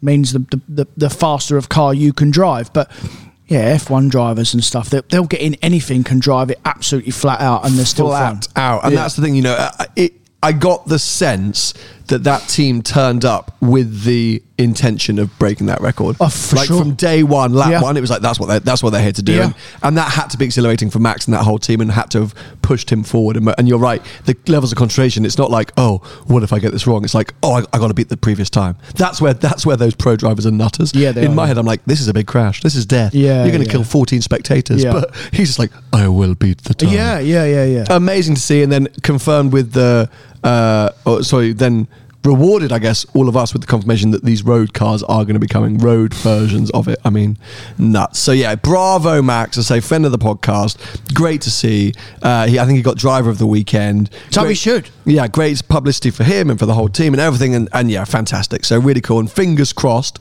means 0.00 0.32
the, 0.32 0.40
the, 0.40 0.60
the, 0.68 0.86
the 0.96 1.10
faster 1.10 1.56
of 1.56 1.68
car 1.68 1.92
you 1.94 2.12
can 2.12 2.30
drive. 2.30 2.72
But 2.72 2.90
yeah, 3.46 3.76
F1 3.76 4.10
drivers 4.10 4.52
and 4.54 4.62
stuff, 4.62 4.90
they, 4.90 5.00
they'll 5.08 5.24
get 5.26 5.40
in 5.40 5.54
anything, 5.62 6.04
can 6.04 6.18
drive 6.18 6.50
it 6.50 6.60
absolutely 6.64 7.12
flat 7.12 7.40
out, 7.40 7.64
and 7.66 7.74
they're 7.76 7.86
still 7.86 8.08
flat 8.08 8.44
fun. 8.44 8.62
out. 8.62 8.84
And 8.84 8.92
Yeah. 8.92 9.00
that's 9.02 9.16
the 9.16 9.22
thing, 9.22 9.34
you 9.34 9.42
know, 9.42 9.54
I- 9.56 9.86
it, 9.96 10.12
I 10.42 10.52
got 10.52 10.86
the 10.86 10.98
sense 10.98 11.74
that 12.08 12.24
that 12.24 12.48
team 12.48 12.82
turned 12.82 13.24
up 13.24 13.56
with 13.60 14.02
the 14.04 14.42
intention 14.58 15.18
of 15.20 15.38
breaking 15.38 15.66
that 15.68 15.80
record. 15.80 16.16
Oh, 16.20 16.28
for 16.28 16.56
like 16.56 16.66
sure. 16.66 16.80
from 16.80 16.94
day 16.94 17.22
one, 17.22 17.52
lap 17.52 17.70
Yeah. 17.70 17.80
one, 17.80 17.96
it 17.96 18.00
was 18.00 18.10
like 18.10 18.22
that's 18.22 18.40
what 18.40 18.46
they 18.46 18.58
that's 18.58 18.82
what 18.82 18.90
they're 18.90 19.02
here 19.02 19.12
to 19.12 19.22
do, 19.22 19.34
Yeah. 19.34 19.44
and, 19.44 19.54
and 19.82 19.98
that 19.98 20.10
had 20.10 20.30
to 20.30 20.38
be 20.38 20.44
exhilarating 20.44 20.90
for 20.90 20.98
Max 20.98 21.26
and 21.26 21.34
that 21.34 21.44
whole 21.44 21.58
team, 21.58 21.80
and 21.80 21.92
had 21.92 22.10
to 22.10 22.20
have 22.20 22.34
pushed 22.62 22.90
him 22.90 23.04
forward. 23.04 23.36
And, 23.36 23.54
and 23.56 23.68
you're 23.68 23.78
right, 23.78 24.02
the 24.24 24.36
levels 24.48 24.72
of 24.72 24.78
concentration. 24.78 25.24
It's 25.24 25.38
not 25.38 25.50
like 25.50 25.72
oh, 25.76 25.98
what 26.26 26.42
if 26.42 26.52
I 26.52 26.58
get 26.58 26.72
this 26.72 26.86
wrong? 26.86 27.04
It's 27.04 27.14
like 27.14 27.34
oh, 27.42 27.52
I, 27.52 27.58
I 27.72 27.78
got 27.78 27.88
to 27.88 27.94
beat 27.94 28.08
the 28.08 28.16
previous 28.16 28.50
time. 28.50 28.76
That's 28.96 29.20
where 29.20 29.34
that's 29.34 29.64
where 29.64 29.76
those 29.76 29.94
pro 29.94 30.16
drivers 30.16 30.46
are 30.46 30.50
nutters. 30.50 30.94
Yeah, 30.94 31.10
in 31.10 31.32
are, 31.32 31.34
my 31.34 31.46
head, 31.46 31.58
I'm 31.58 31.66
like, 31.66 31.84
this 31.84 32.00
is 32.00 32.08
a 32.08 32.14
big 32.14 32.26
crash. 32.26 32.62
This 32.62 32.74
is 32.74 32.84
death. 32.86 33.14
Yeah, 33.14 33.44
you're 33.44 33.52
going 33.52 33.62
to 33.62 33.66
yeah. 33.66 33.72
kill 33.72 33.84
14 33.84 34.22
spectators, 34.22 34.82
Yeah. 34.82 34.92
but 34.92 35.14
he's 35.32 35.48
just 35.48 35.58
like, 35.58 35.70
I 35.92 36.08
will 36.08 36.34
beat 36.34 36.62
the 36.64 36.74
time 36.74 36.90
Yeah, 36.90 37.18
yeah, 37.18 37.44
yeah, 37.44 37.64
yeah. 37.64 37.84
amazing 37.90 38.34
to 38.34 38.40
see, 38.40 38.62
and 38.62 38.72
then 38.72 38.88
confirmed 39.02 39.52
with 39.52 39.72
the, 39.72 40.10
uh, 40.44 40.90
oh, 41.06 41.22
sorry, 41.22 41.52
then 41.52 41.88
rewarded, 42.28 42.72
I 42.72 42.78
guess, 42.78 43.04
all 43.14 43.28
of 43.28 43.36
us 43.36 43.52
with 43.52 43.62
the 43.62 43.68
confirmation 43.68 44.10
that 44.12 44.24
these 44.24 44.42
road 44.44 44.72
cars 44.74 45.02
are 45.02 45.24
going 45.24 45.34
to 45.34 45.40
be 45.40 45.46
coming, 45.46 45.78
road 45.78 46.14
versions 46.14 46.70
of 46.70 46.86
it. 46.88 46.98
I 47.04 47.10
mean, 47.10 47.38
nuts. 47.78 48.18
So 48.18 48.32
yeah, 48.32 48.54
bravo, 48.54 49.22
Max. 49.22 49.58
I 49.58 49.62
say, 49.62 49.80
friend 49.80 50.04
of 50.06 50.12
the 50.12 50.18
podcast. 50.18 50.78
Great 51.14 51.40
to 51.42 51.50
see. 51.50 51.92
Uh, 52.22 52.46
he, 52.46 52.58
I 52.58 52.64
think 52.66 52.76
he 52.76 52.82
got 52.82 52.96
driver 52.96 53.30
of 53.30 53.38
the 53.38 53.46
weekend. 53.46 54.10
So 54.30 54.42
he 54.42 54.46
Great- 54.48 54.58
should. 54.58 54.90
Yeah, 55.04 55.26
great 55.26 55.66
publicity 55.68 56.10
for 56.10 56.22
him 56.24 56.50
and 56.50 56.58
for 56.58 56.66
the 56.66 56.74
whole 56.74 56.88
team 56.90 57.14
and 57.14 57.20
everything. 57.20 57.54
And, 57.54 57.68
and 57.72 57.90
yeah, 57.90 58.04
fantastic. 58.04 58.64
So 58.66 58.78
really 58.78 59.00
cool. 59.00 59.18
And 59.20 59.32
fingers 59.32 59.72
crossed, 59.72 60.18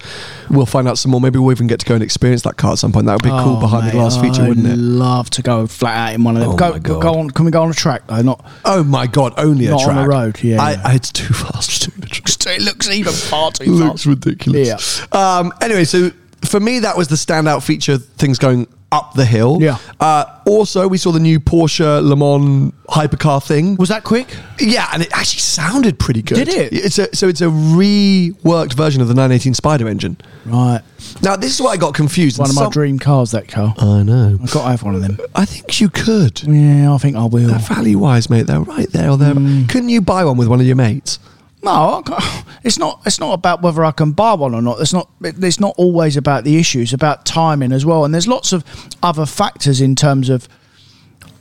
we'll 0.49 0.65
find 0.65 0.87
out 0.87 0.97
some 0.97 1.11
more. 1.11 1.19
Maybe 1.19 1.39
we'll 1.39 1.51
even 1.51 1.67
get 1.67 1.81
to 1.81 1.85
go 1.85 1.93
and 1.95 2.01
experience 2.03 2.43
that 2.43 2.55
car 2.55 2.71
at 2.71 2.77
some 2.77 2.93
point. 2.93 3.05
That 3.07 3.13
would 3.15 3.23
be 3.23 3.29
cool 3.29 3.57
Oh, 3.57 3.59
behind 3.59 3.85
mate, 3.85 3.91
the 3.91 3.97
glass 3.97 4.15
feature, 4.15 4.43
I'd 4.43 4.47
wouldn't 4.47 4.67
it? 4.67 4.77
love 4.77 5.29
to 5.31 5.41
go 5.41 5.67
flat 5.67 6.09
out 6.09 6.15
in 6.15 6.23
one 6.23 6.37
of 6.37 6.41
them. 6.41 6.51
Oh 6.51 6.55
go, 6.55 6.79
go, 6.99 7.19
on. 7.19 7.29
Can 7.31 7.43
we 7.45 7.51
go 7.51 7.63
on 7.63 7.69
a 7.69 7.73
track 7.73 8.07
though? 8.07 8.21
Not. 8.21 8.45
Oh 8.63 8.83
my 8.83 9.07
god! 9.07 9.33
Only 9.37 9.65
a 9.65 9.71
Not 9.71 9.79
on 9.81 9.85
track. 9.87 10.03
the 10.05 10.09
road, 10.09 10.43
yeah, 10.43 10.61
I, 10.61 10.71
yeah. 10.71 10.81
I- 10.85 10.95
it's 10.95 11.11
too 11.11 11.33
fast. 11.33 11.81
to 11.83 11.91
do 11.91 11.96
the 11.96 11.96
track. 11.96 11.96
It 12.47 12.61
looks 12.61 12.89
even 12.89 13.11
far 13.11 13.51
too 13.51 13.65
looks 13.65 14.05
ridiculous. 14.05 15.01
Um, 15.13 15.51
anyway, 15.61 15.83
so 15.83 16.11
for 16.45 16.59
me, 16.59 16.79
that 16.79 16.95
was 16.97 17.07
the 17.07 17.15
standout 17.15 17.63
feature. 17.63 17.97
Things 17.97 18.39
going 18.39 18.67
up 18.91 19.13
the 19.15 19.25
hill. 19.25 19.57
Yeah. 19.59 19.77
Uh, 19.99 20.25
also, 20.45 20.87
we 20.87 20.97
saw 20.97 21.11
the 21.11 21.19
new 21.19 21.39
Porsche 21.39 22.01
Le 22.01 22.15
Mans 22.15 22.71
hypercar 22.87 23.45
thing. 23.45 23.75
Was 23.75 23.89
that 23.89 24.03
quick? 24.03 24.27
yeah, 24.59 24.87
and 24.93 25.03
it 25.03 25.09
actually 25.11 25.39
sounded 25.39 25.99
pretty 25.99 26.21
good. 26.21 26.35
Did 26.35 26.47
it? 26.49 26.73
It's 26.73 26.97
a, 26.97 27.13
so 27.15 27.27
it's 27.27 27.41
a 27.41 27.47
reworked 27.47 28.73
version 28.73 29.01
of 29.01 29.07
the 29.07 29.13
918 29.13 29.53
Spider 29.55 29.87
engine. 29.87 30.17
Right. 30.45 30.81
Now, 31.21 31.35
this 31.35 31.53
is 31.53 31.61
why 31.61 31.71
I 31.71 31.77
got 31.77 31.93
confused. 31.93 32.39
One 32.39 32.49
of 32.49 32.55
and 32.55 32.65
my 32.65 32.71
dream 32.71 32.97
cars. 32.97 33.31
That 33.31 33.47
car. 33.47 33.73
I 33.77 34.03
know. 34.03 34.37
I've 34.41 34.51
got 34.51 34.63
to 34.63 34.69
have 34.69 34.83
one 34.83 34.95
of 34.95 35.01
them. 35.01 35.17
I 35.35 35.45
think 35.45 35.81
you 35.81 35.89
could. 35.89 36.41
Yeah, 36.43 36.93
I 36.93 36.97
think 36.97 37.15
I 37.17 37.25
will. 37.25 37.47
They're 37.47 37.59
value 37.59 37.99
wise, 37.99 38.29
mate. 38.29 38.47
They're 38.47 38.61
right 38.61 38.89
there 38.91 39.09
or 39.09 39.17
there. 39.17 39.33
Mm. 39.33 39.67
Couldn't 39.69 39.89
you 39.89 40.01
buy 40.01 40.23
one 40.23 40.37
with 40.37 40.47
one 40.47 40.61
of 40.61 40.65
your 40.65 40.75
mates? 40.75 41.19
No, 41.63 42.03
it's 42.63 42.77
not. 42.77 43.01
It's 43.05 43.19
not 43.19 43.33
about 43.33 43.61
whether 43.61 43.83
I 43.83 43.91
can 43.91 44.11
buy 44.11 44.33
one 44.35 44.53
or 44.53 44.61
not. 44.61 44.79
It's 44.79 44.93
not. 44.93 45.09
It's 45.21 45.59
not 45.59 45.73
always 45.77 46.15
about 46.15 46.43
the 46.43 46.57
issues. 46.57 46.93
About 46.93 47.25
timing 47.25 47.71
as 47.71 47.85
well. 47.85 48.05
And 48.05 48.13
there's 48.13 48.27
lots 48.27 48.53
of 48.53 48.63
other 49.01 49.25
factors 49.25 49.81
in 49.81 49.95
terms 49.95 50.29
of 50.29 50.47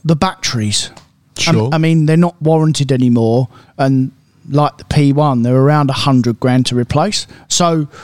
the 0.05 0.17
batteries. 0.17 0.91
I- 0.97 1.01
Sure. 1.39 1.69
I, 1.71 1.77
mean, 1.77 2.07
they're 2.07 2.17
not 2.17 2.41
warranted 2.41 2.91
anymore, 2.91 3.49
and 3.77 4.11
like 4.49 4.79
the 4.79 4.85
P1, 4.85 5.43
they're 5.43 5.55
around 5.55 5.91
a 5.91 5.93
hundred 5.93 6.41
grand 6.41 6.67
to 6.67 6.77
replace. 6.77 7.27
So. 7.49 7.89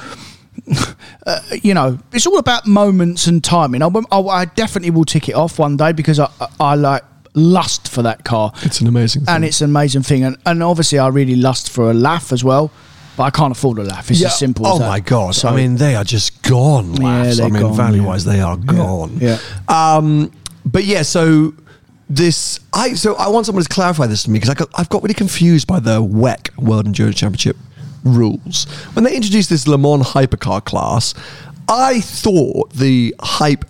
Uh, 1.27 1.41
you 1.63 1.73
know, 1.73 1.99
it's 2.13 2.27
all 2.27 2.37
about 2.37 2.67
moments 2.67 3.27
and 3.27 3.43
timing. 3.45 3.81
I, 3.83 3.87
I, 4.11 4.19
I 4.21 4.45
definitely 4.45 4.91
will 4.91 5.05
tick 5.05 5.29
it 5.29 5.35
off 5.35 5.59
one 5.59 5.77
day 5.77 5.93
because 5.93 6.19
I, 6.19 6.29
I, 6.41 6.47
I 6.61 6.75
like 6.75 7.03
lust 7.35 7.89
for 7.89 8.03
that 8.03 8.25
car 8.25 8.53
It's 8.63 8.81
an 8.81 8.87
amazing 8.87 9.25
thing. 9.25 9.35
and 9.35 9.45
it's 9.45 9.61
an 9.61 9.71
amazing 9.71 10.03
thing. 10.03 10.25
And, 10.25 10.37
and 10.47 10.63
obviously, 10.63 10.99
I 10.99 11.09
really 11.09 11.37
lust 11.37 11.71
for 11.71 11.91
a 11.91 11.95
LaF 11.95 12.33
as 12.33 12.45
well, 12.45 12.71
but 13.17 13.23
I 13.25 13.31
can't 13.31 13.53
afford 13.53 13.79
a 13.79 13.85
LaF. 13.85 14.11
It's 14.11 14.23
as 14.25 14.39
simple 14.39 14.67
as 14.67 14.75
Oh 14.75 14.79
that. 14.81 14.89
my 14.89 15.01
god! 15.01 15.35
So- 15.35 15.49
I 15.49 15.57
mean, 15.57 15.77
they 15.77 15.95
are 15.95 16.05
just 16.05 16.43
gone. 16.43 16.95
Yeah, 16.95 17.05
Laughs. 17.05 17.39
I 17.41 17.43
they're 17.43 17.51
mean, 17.51 17.63
gone, 17.63 17.77
value 17.77 18.03
yeah. 18.03 18.09
wise, 18.09 18.25
they 18.25 18.41
are 18.41 18.57
gone. 18.57 19.19
Yeah. 19.21 19.39
Um, 19.69 20.31
but 20.65 20.85
yeah, 20.85 21.03
so 21.03 21.55
this 22.11 22.61
I 22.75 22.93
so 22.95 23.15
I 23.17 23.29
want 23.29 23.47
someone 23.47 23.65
to 23.65 23.69
clarify 23.69 24.07
this 24.07 24.23
to 24.25 24.31
me 24.31 24.39
because 24.39 24.51
I 24.51 24.55
got 24.55 24.69
I've 24.75 24.89
got 24.91 25.03
really 25.03 25.15
confused 25.15 25.67
by 25.67 25.81
the 25.81 26.03
WEC 26.03 26.55
World 26.59 26.87
Endurance 26.87 27.17
Championship 27.17 27.57
rules 28.05 28.65
when 28.93 29.05
they 29.05 29.15
introduced 29.17 29.49
this 29.49 29.67
Le 29.67 29.79
Mans 29.79 30.03
hypercar 30.09 30.63
class. 30.65 31.15
I 31.69 32.01
thought 32.01 32.73
the 32.75 33.15
hype. 33.21 33.65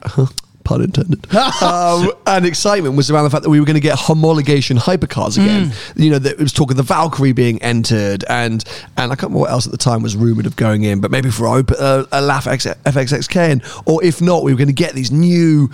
Pun 0.65 0.83
intended. 0.83 1.35
um, 1.63 2.13
and 2.27 2.47
excitement 2.47 2.97
was 2.97 3.11
around 3.11 3.25
the 3.25 3.31
fact 3.31 3.43
that 3.43 3.51
we 3.51 3.61
were 3.61 3.67
going 3.67 3.75
to 3.75 3.81
get 3.81 3.99
homologation 3.99 4.79
hypercars 4.79 5.37
again. 5.37 5.71
Mm. 5.71 6.05
You 6.05 6.11
know, 6.11 6.19
that 6.19 6.33
it 6.33 6.39
was 6.39 6.53
talk 6.53 6.71
of 6.71 6.77
the 6.77 6.83
Valkyrie 6.83 7.33
being 7.33 7.61
entered, 7.63 8.25
and 8.29 8.65
and 8.97 9.13
I 9.13 9.15
can't 9.15 9.23
remember 9.23 9.41
what 9.41 9.51
else 9.51 9.67
at 9.67 9.73
the 9.73 9.79
time 9.79 10.03
was 10.03 10.17
rumored 10.17 10.47
of 10.47 10.57
going 10.57 10.85
in, 10.85 11.01
but 11.01 11.11
maybe 11.11 11.31
for 11.31 11.47
uh, 11.47 11.59
a 11.59 12.21
LAF 12.21 12.47
X- 12.47 12.67
FXXK, 12.67 13.37
and, 13.37 13.63
or 13.87 14.03
if 14.05 14.21
not, 14.21 14.43
we 14.45 14.53
were 14.53 14.59
going 14.59 14.69
to 14.69 14.75
get 14.75 14.95
these 14.95 15.11
new 15.11 15.71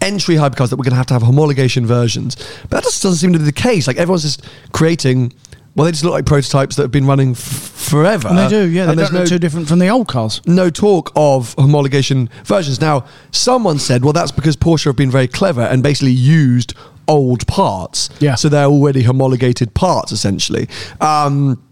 entry 0.00 0.36
hypercars 0.36 0.70
that 0.70 0.76
we're 0.76 0.84
going 0.84 0.92
to 0.92 0.96
have 0.96 1.06
to 1.06 1.14
have 1.14 1.22
homologation 1.22 1.84
versions. 1.84 2.36
But 2.62 2.70
that 2.70 2.84
just 2.84 3.02
doesn't 3.02 3.18
seem 3.18 3.32
to 3.32 3.38
be 3.38 3.44
the 3.44 3.52
case. 3.52 3.86
Like 3.86 3.96
everyone's 3.96 4.22
just 4.22 4.44
creating. 4.72 5.32
Well, 5.76 5.84
they 5.84 5.92
just 5.92 6.02
look 6.04 6.12
like 6.12 6.26
prototypes 6.26 6.76
that 6.76 6.82
have 6.82 6.90
been 6.90 7.06
running 7.06 7.30
f- 7.30 7.38
forever. 7.38 8.28
And 8.28 8.38
they 8.38 8.48
do, 8.48 8.68
yeah. 8.68 8.84
They 8.86 8.90
And 8.90 8.98
there's 8.98 9.10
don't 9.10 9.20
look 9.20 9.30
no- 9.30 9.36
too 9.36 9.38
different 9.38 9.68
from 9.68 9.78
the 9.78 9.88
old 9.88 10.08
cars. 10.08 10.40
no 10.46 10.68
talk 10.70 11.12
of 11.14 11.54
homologation 11.56 12.28
versions. 12.44 12.80
Now, 12.80 13.04
someone 13.30 13.78
said, 13.78 14.02
well, 14.04 14.12
that's 14.12 14.32
because 14.32 14.56
Porsche 14.56 14.86
have 14.86 14.96
been 14.96 15.10
very 15.10 15.28
clever 15.28 15.62
and 15.62 15.82
basically 15.82 16.12
used 16.12 16.74
old 17.08 17.46
parts. 17.46 18.08
Yeah. 18.20 18.34
So 18.34 18.48
they're 18.48 18.64
already 18.66 19.02
homologated 19.04 19.72
parts, 19.74 20.12
essentially. 20.12 20.68
Um, 21.00 21.62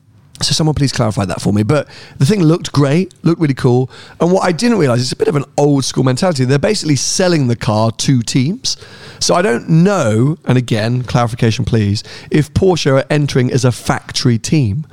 so 0.43 0.53
someone 0.53 0.75
please 0.75 0.93
clarify 0.93 1.25
that 1.25 1.41
for 1.41 1.53
me. 1.53 1.63
But 1.63 1.89
the 2.19 2.27
thing 2.27 2.43
looked 2.43 2.73
great, 2.73 3.13
looked 3.25 3.41
really 3.41 3.55
cool. 3.55 3.91
And 4.21 4.33
what 4.33 4.45
I 4.45 4.53
didn't 4.53 4.79
realize 4.79 5.01
it's 5.01 5.13
a 5.13 5.17
bit 5.17 5.29
of 5.29 5.37
an 5.37 5.45
old 5.57 5.85
school 5.85 6.05
mentality. 6.05 6.45
They're 6.45 6.59
basically 6.59 6.97
selling 6.97 7.49
the 7.49 7.57
car 7.57 7.91
to 7.93 8.23
teams. 8.23 8.77
So 9.21 9.35
I 9.35 9.43
don't 9.43 9.69
know, 9.69 10.39
and 10.45 10.57
again, 10.57 11.03
clarification 11.03 11.65
please, 11.65 12.05
if 12.31 12.53
Porsche 12.55 13.01
are 13.01 13.05
entering 13.11 13.53
as 13.53 13.65
a 13.65 13.73
factory 13.73 14.39
team. 14.39 14.87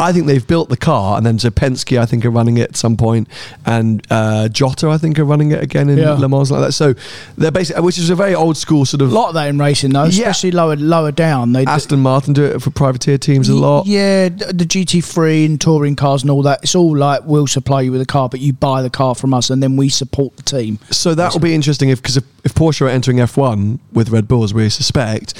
I 0.00 0.12
think 0.12 0.26
they've 0.26 0.46
built 0.46 0.68
the 0.70 0.76
car, 0.76 1.16
and 1.16 1.26
then 1.26 1.38
so 1.38 1.50
Penske, 1.50 1.98
I 2.00 2.06
think, 2.06 2.24
are 2.24 2.30
running 2.30 2.56
it 2.58 2.70
at 2.70 2.76
some 2.76 2.96
point, 2.96 3.28
and 3.66 4.04
uh, 4.10 4.48
Jota, 4.48 4.88
I 4.88 4.98
think, 4.98 5.18
are 5.18 5.24
running 5.24 5.52
it 5.52 5.62
again 5.62 5.88
in 5.88 5.98
Yeah. 5.98 6.12
Le 6.12 6.28
Mans 6.28 6.50
like 6.50 6.62
that. 6.62 6.72
So 6.72 6.94
they're 7.36 7.50
basically, 7.50 7.82
which 7.82 7.98
is 7.98 8.10
a 8.10 8.14
very 8.14 8.34
old 8.34 8.56
school 8.56 8.84
sort 8.86 9.02
A 9.02 9.04
of. 9.04 9.12
lot 9.12 9.28
of 9.28 9.34
that 9.34 9.48
in 9.48 9.58
racing 9.58 9.90
though, 9.90 10.04
Yeah. 10.04 10.30
especially 10.30 10.52
lower 10.52 10.76
lower 10.76 11.12
down. 11.12 11.52
They 11.52 11.64
Aston 11.64 12.00
Martin 12.00 12.32
do 12.32 12.44
it 12.44 12.62
for 12.62 12.70
privateer 12.70 13.18
teams 13.18 13.48
a 13.48 13.54
lot. 13.54 13.86
Yeah, 13.86 14.28
the 14.30 14.64
GT3 14.66 15.44
and 15.46 15.60
touring 15.60 15.96
cars 15.96 16.22
and 16.22 16.30
all 16.30 16.42
that. 16.42 16.60
It's 16.62 16.74
all 16.74 16.96
like 16.96 17.22
we'll 17.24 17.46
supply 17.46 17.82
you 17.82 17.92
with 17.92 18.00
a 18.00 18.06
car, 18.06 18.28
but 18.28 18.40
you 18.40 18.52
buy 18.52 18.82
the 18.82 18.90
car 18.90 19.14
from 19.14 19.34
us, 19.34 19.50
and 19.50 19.62
then 19.62 19.76
we 19.76 19.88
support 19.88 20.36
the 20.36 20.42
team. 20.42 20.78
So 20.90 21.14
that 21.14 21.32
will 21.32 21.40
be 21.40 21.54
interesting 21.54 21.90
if 21.90 22.00
because 22.00 22.16
if, 22.16 22.24
if 22.44 22.54
Porsche 22.54 22.82
are 22.82 22.88
entering 22.88 23.18
F1 23.18 23.78
with 23.92 24.08
Red 24.10 24.26
Bull, 24.28 24.44
as 24.44 24.54
we 24.54 24.68
suspect, 24.70 25.34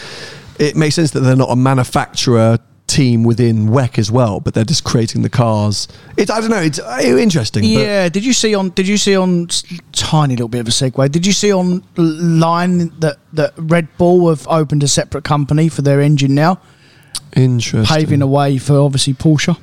it 0.58 0.76
makes 0.76 0.94
sense 0.96 1.12
that 1.12 1.20
they're 1.20 1.34
not 1.36 1.50
a 1.50 1.56
manufacturer 1.56 2.58
team 3.00 3.22
within 3.24 3.68
WEC 3.68 3.98
as 3.98 4.10
well, 4.10 4.40
but 4.40 4.52
they're 4.52 4.64
just 4.74 4.84
creating 4.84 5.22
the 5.22 5.30
cars. 5.30 5.88
It's 6.18 6.30
I 6.30 6.40
don't 6.40 6.50
know. 6.50 6.60
It's 6.70 6.78
uh, 6.78 6.98
interesting. 7.02 7.62
but- 7.62 7.68
Yeah, 7.70 8.08
did 8.10 8.24
you 8.26 8.34
see 8.34 8.54
on? 8.54 8.70
Did 8.70 8.86
you 8.86 8.98
see 8.98 9.16
on? 9.16 9.48
Tiny 9.92 10.34
little 10.34 10.48
bit 10.48 10.60
of 10.60 10.68
a 10.68 10.70
segue. 10.70 11.10
Did 11.10 11.24
you 11.26 11.32
see 11.32 11.52
on 11.52 11.82
line 11.96 12.92
that 13.00 13.16
that 13.32 13.54
Red 13.56 13.86
Bull 13.96 14.28
have 14.28 14.46
opened 14.48 14.82
a 14.82 14.88
separate 14.88 15.24
company 15.24 15.68
for 15.70 15.82
their 15.82 16.00
engine 16.02 16.34
now, 16.34 16.58
Interesting. 17.36 17.84
paving 17.96 18.22
a 18.22 18.26
way 18.26 18.58
for 18.58 18.76
obviously 18.78 19.14
Porsche. 19.14 19.56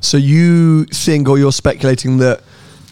So 0.00 0.16
you 0.16 0.84
think, 0.86 1.28
or 1.28 1.38
you're 1.38 1.52
speculating 1.52 2.18
that 2.18 2.40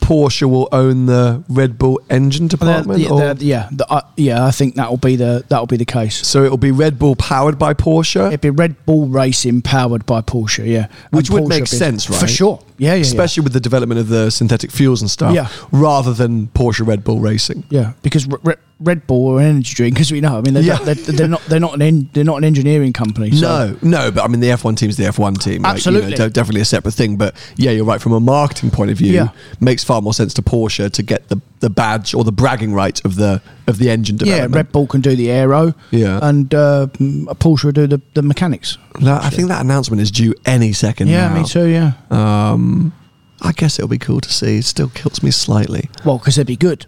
Porsche 0.04 0.48
will 0.48 0.68
own 0.70 1.06
the 1.06 1.42
Red 1.48 1.78
Bull 1.78 1.98
engine 2.10 2.46
department? 2.46 3.00
They're- 3.00 3.10
or- 3.10 3.18
they're- 3.34 3.36
yeah, 3.40 3.70
uh, 3.88 4.02
yeah. 4.16 4.44
I 4.44 4.50
think 4.50 4.74
that 4.74 4.90
will 4.90 4.98
be 4.98 5.16
the 5.16 5.44
that 5.48 5.58
will 5.58 5.66
be 5.66 5.78
the 5.78 5.84
case. 5.84 6.26
so 6.26 6.44
it'll 6.44 6.58
be 6.58 6.70
Red 6.70 6.98
Bull 6.98 7.16
powered 7.16 7.58
by 7.58 7.72
Porsche, 7.74 8.26
It'd 8.28 8.40
be 8.42 8.50
Red 8.50 8.76
Bull 8.84 9.06
Racing 9.08 9.62
powered 9.62 10.04
by 10.06 10.20
Porsche, 10.20 10.66
yeah. 10.66 10.88
which 11.10 11.28
And 11.30 11.34
would 11.34 11.44
Porsche 11.44 11.48
make 11.48 11.66
sense, 11.66 12.10
right? 12.10 12.20
For 12.20 12.26
sure. 12.28 12.60
Yeah, 12.76 12.90
yeah, 12.90 12.94
yeah. 12.96 13.00
Especially 13.02 13.42
with 13.44 13.52
the 13.54 13.60
development 13.60 14.00
of 14.00 14.08
the 14.08 14.30
synthetic 14.30 14.70
fuels 14.70 15.00
and 15.00 15.10
stuff, 15.10 15.34
Yeah. 15.34 15.48
rather 15.72 16.12
than 16.12 16.48
Porsche 16.54 16.86
Red 16.86 17.02
Bull 17.04 17.20
Racing. 17.20 17.64
Yeah, 17.70 17.92
because 18.02 18.26
Re- 18.42 18.56
Red 18.80 19.06
Bull 19.06 19.26
or 19.28 19.40
an 19.40 19.46
energy 19.46 19.72
drink, 19.74 20.00
as 20.00 20.10
we 20.10 20.20
know. 20.20 20.36
I 20.36 20.40
mean, 20.40 20.54
they're, 20.54 20.62
Yeah. 20.62 20.78
they're, 20.78 20.94
they're 20.94 21.28
not 21.28 21.42
they're 21.46 21.60
not 21.60 21.74
an 21.74 21.82
en- 21.82 22.10
they're 22.12 22.24
not 22.24 22.38
an 22.38 22.44
engineering 22.44 22.92
company. 22.92 23.30
So. 23.30 23.76
No, 23.82 23.88
no, 24.04 24.10
but 24.10 24.24
I 24.24 24.28
mean 24.28 24.40
the 24.40 24.48
F1 24.48 24.76
team 24.76 24.90
is 24.90 24.96
the 24.96 25.04
F1 25.04 25.38
team. 25.42 25.62
Like, 25.62 25.70
you 25.72 25.76
Absolutely. 25.76 26.16
know, 26.16 26.28
definitely 26.28 26.60
a 26.60 26.64
separate 26.64 26.92
thing. 26.94 27.16
But 27.16 27.34
yeah, 27.56 27.70
you're 27.70 27.84
right. 27.84 28.00
From 28.02 28.12
a 28.12 28.20
marketing 28.20 28.70
point 28.70 28.90
of 28.90 28.98
view, 28.98 29.12
Yeah. 29.12 29.28
makes 29.60 29.84
far 29.84 30.02
more 30.02 30.12
sense 30.12 30.34
to 30.34 30.42
Porsche 30.42 30.90
to 30.90 31.02
get 31.02 31.28
the, 31.28 31.40
the 31.60 31.70
badge 31.70 32.14
or 32.14 32.24
the 32.24 32.32
bragging 32.32 32.74
right 32.74 33.02
of 33.04 33.14
the 33.16 33.40
of 33.68 33.78
the 33.78 33.90
engine 33.90 34.16
development. 34.16 34.52
Yeah. 34.52 34.56
Red 34.56 34.72
Bull 34.72 34.86
can 34.86 35.00
do 35.00 35.14
the 35.16 35.30
aero. 35.30 35.74
Yeah. 35.90 36.18
and 36.22 36.52
uh, 36.54 36.88
Porsche 36.98 37.64
will 37.64 37.72
do 37.72 37.86
the, 37.86 38.02
the 38.14 38.22
mechanics. 38.22 38.76
No, 39.00 39.14
I 39.14 39.30
think 39.30 39.48
that 39.48 39.60
announcement 39.64 40.02
is 40.02 40.10
due 40.10 40.34
any 40.46 40.72
second. 40.72 41.08
Yeah, 41.08 41.28
now. 41.28 41.42
me 41.42 41.44
too. 41.48 41.66
Yeah. 41.68 41.92
Um, 42.10 42.92
I 43.40 43.52
guess 43.52 43.78
it'll 43.78 43.88
be 43.88 43.98
cool 43.98 44.20
to 44.20 44.32
see. 44.32 44.58
It 44.58 44.64
still 44.64 44.88
kills 44.88 45.22
me 45.22 45.30
slightly. 45.30 45.88
Well, 46.04 46.18
because 46.18 46.38
it'd 46.38 46.46
be 46.46 46.56
good. 46.56 46.86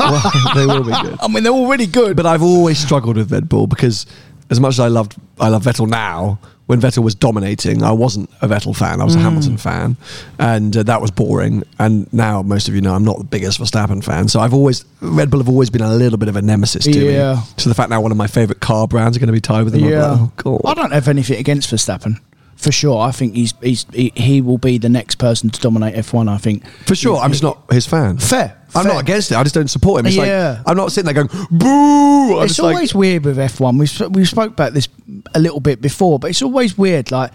Well, 0.00 0.32
they 0.54 0.66
will 0.66 0.84
be 0.84 0.92
good. 1.02 1.18
I 1.20 1.28
mean, 1.28 1.42
they're 1.42 1.52
already 1.52 1.86
good. 1.86 2.16
But 2.16 2.26
I've 2.26 2.42
always 2.42 2.78
struggled 2.78 3.16
with 3.16 3.30
Red 3.32 3.48
Bull 3.48 3.66
because 3.66 4.06
as 4.50 4.60
much 4.60 4.74
as 4.74 4.80
I 4.80 4.88
loved 4.88 5.16
I 5.40 5.48
love 5.48 5.62
Vettel 5.64 5.88
now, 5.88 6.38
when 6.66 6.80
Vettel 6.80 7.02
was 7.02 7.14
dominating, 7.14 7.82
I 7.82 7.92
wasn't 7.92 8.28
a 8.42 8.48
Vettel 8.48 8.76
fan. 8.76 9.00
I 9.00 9.04
was 9.04 9.14
a 9.14 9.18
Hamilton 9.18 9.56
fan, 9.56 9.96
and 10.38 10.76
uh, 10.76 10.82
that 10.82 11.00
was 11.00 11.10
boring. 11.10 11.62
And 11.78 12.12
now 12.12 12.42
most 12.42 12.68
of 12.68 12.74
you 12.74 12.80
know 12.80 12.94
I'm 12.94 13.04
not 13.04 13.18
the 13.18 13.24
biggest 13.24 13.58
Verstappen 13.60 14.02
fan. 14.04 14.28
So 14.28 14.40
I've 14.40 14.52
always 14.54 14.84
Red 15.00 15.30
Bull 15.30 15.40
have 15.40 15.48
always 15.48 15.70
been 15.70 15.80
a 15.82 15.94
little 15.94 16.18
bit 16.18 16.28
of 16.28 16.36
a 16.36 16.42
nemesis 16.42 16.84
to 16.84 16.90
Yeah. 16.90 17.34
me. 17.36 17.40
So 17.56 17.70
the 17.70 17.74
fact 17.74 17.88
now 17.90 18.00
one 18.00 18.10
of 18.10 18.18
my 18.18 18.26
favorite 18.26 18.60
car 18.60 18.86
brands 18.88 19.16
are 19.16 19.20
going 19.20 19.28
to 19.28 19.32
be 19.32 19.40
tied 19.40 19.62
with 19.64 19.72
them, 19.74 19.84
yeah, 19.84 20.10
like, 20.12 20.20
oh 20.20 20.58
god. 20.58 20.60
I 20.64 20.74
don't 20.74 20.92
have 20.92 21.08
anything 21.08 21.38
against 21.38 21.70
Verstappen. 21.70 22.20
For 22.56 22.72
sure, 22.72 22.98
I 23.00 23.12
think 23.12 23.34
he's 23.34 23.54
he's 23.62 23.86
he, 23.92 24.12
he 24.16 24.40
will 24.40 24.58
be 24.58 24.78
the 24.78 24.88
next 24.88 25.14
person 25.16 25.48
to 25.50 25.60
dominate 25.60 25.94
F1. 25.94 26.28
I 26.28 26.38
think 26.38 26.66
For 26.86 26.96
sure, 26.96 27.16
I'm 27.18 27.30
just 27.30 27.42
not 27.44 27.62
his 27.72 27.86
fan. 27.86 28.18
fair. 28.18 28.57
I'm 28.74 28.86
not 28.86 29.00
against 29.00 29.30
it. 29.32 29.36
I 29.36 29.42
just 29.42 29.54
don't 29.54 29.68
support 29.68 30.00
him. 30.00 30.06
It's 30.06 30.16
Yeah. 30.16 30.56
like 30.58 30.68
I'm 30.68 30.76
not 30.76 30.92
sitting 30.92 31.12
there 31.12 31.24
going 31.24 31.46
boo. 31.50 32.38
I'm 32.38 32.44
it's 32.44 32.54
just 32.56 32.60
like- 32.60 32.74
always 32.74 32.94
weird 32.94 33.24
with 33.24 33.38
F1. 33.38 33.78
We've 33.78 34.14
we 34.14 34.24
spoke 34.24 34.52
about 34.52 34.74
this 34.74 34.88
a 35.34 35.38
little 35.40 35.60
bit 35.60 35.80
before, 35.80 36.18
but 36.18 36.30
it's 36.30 36.42
always 36.42 36.76
weird. 36.76 37.10
Like 37.10 37.32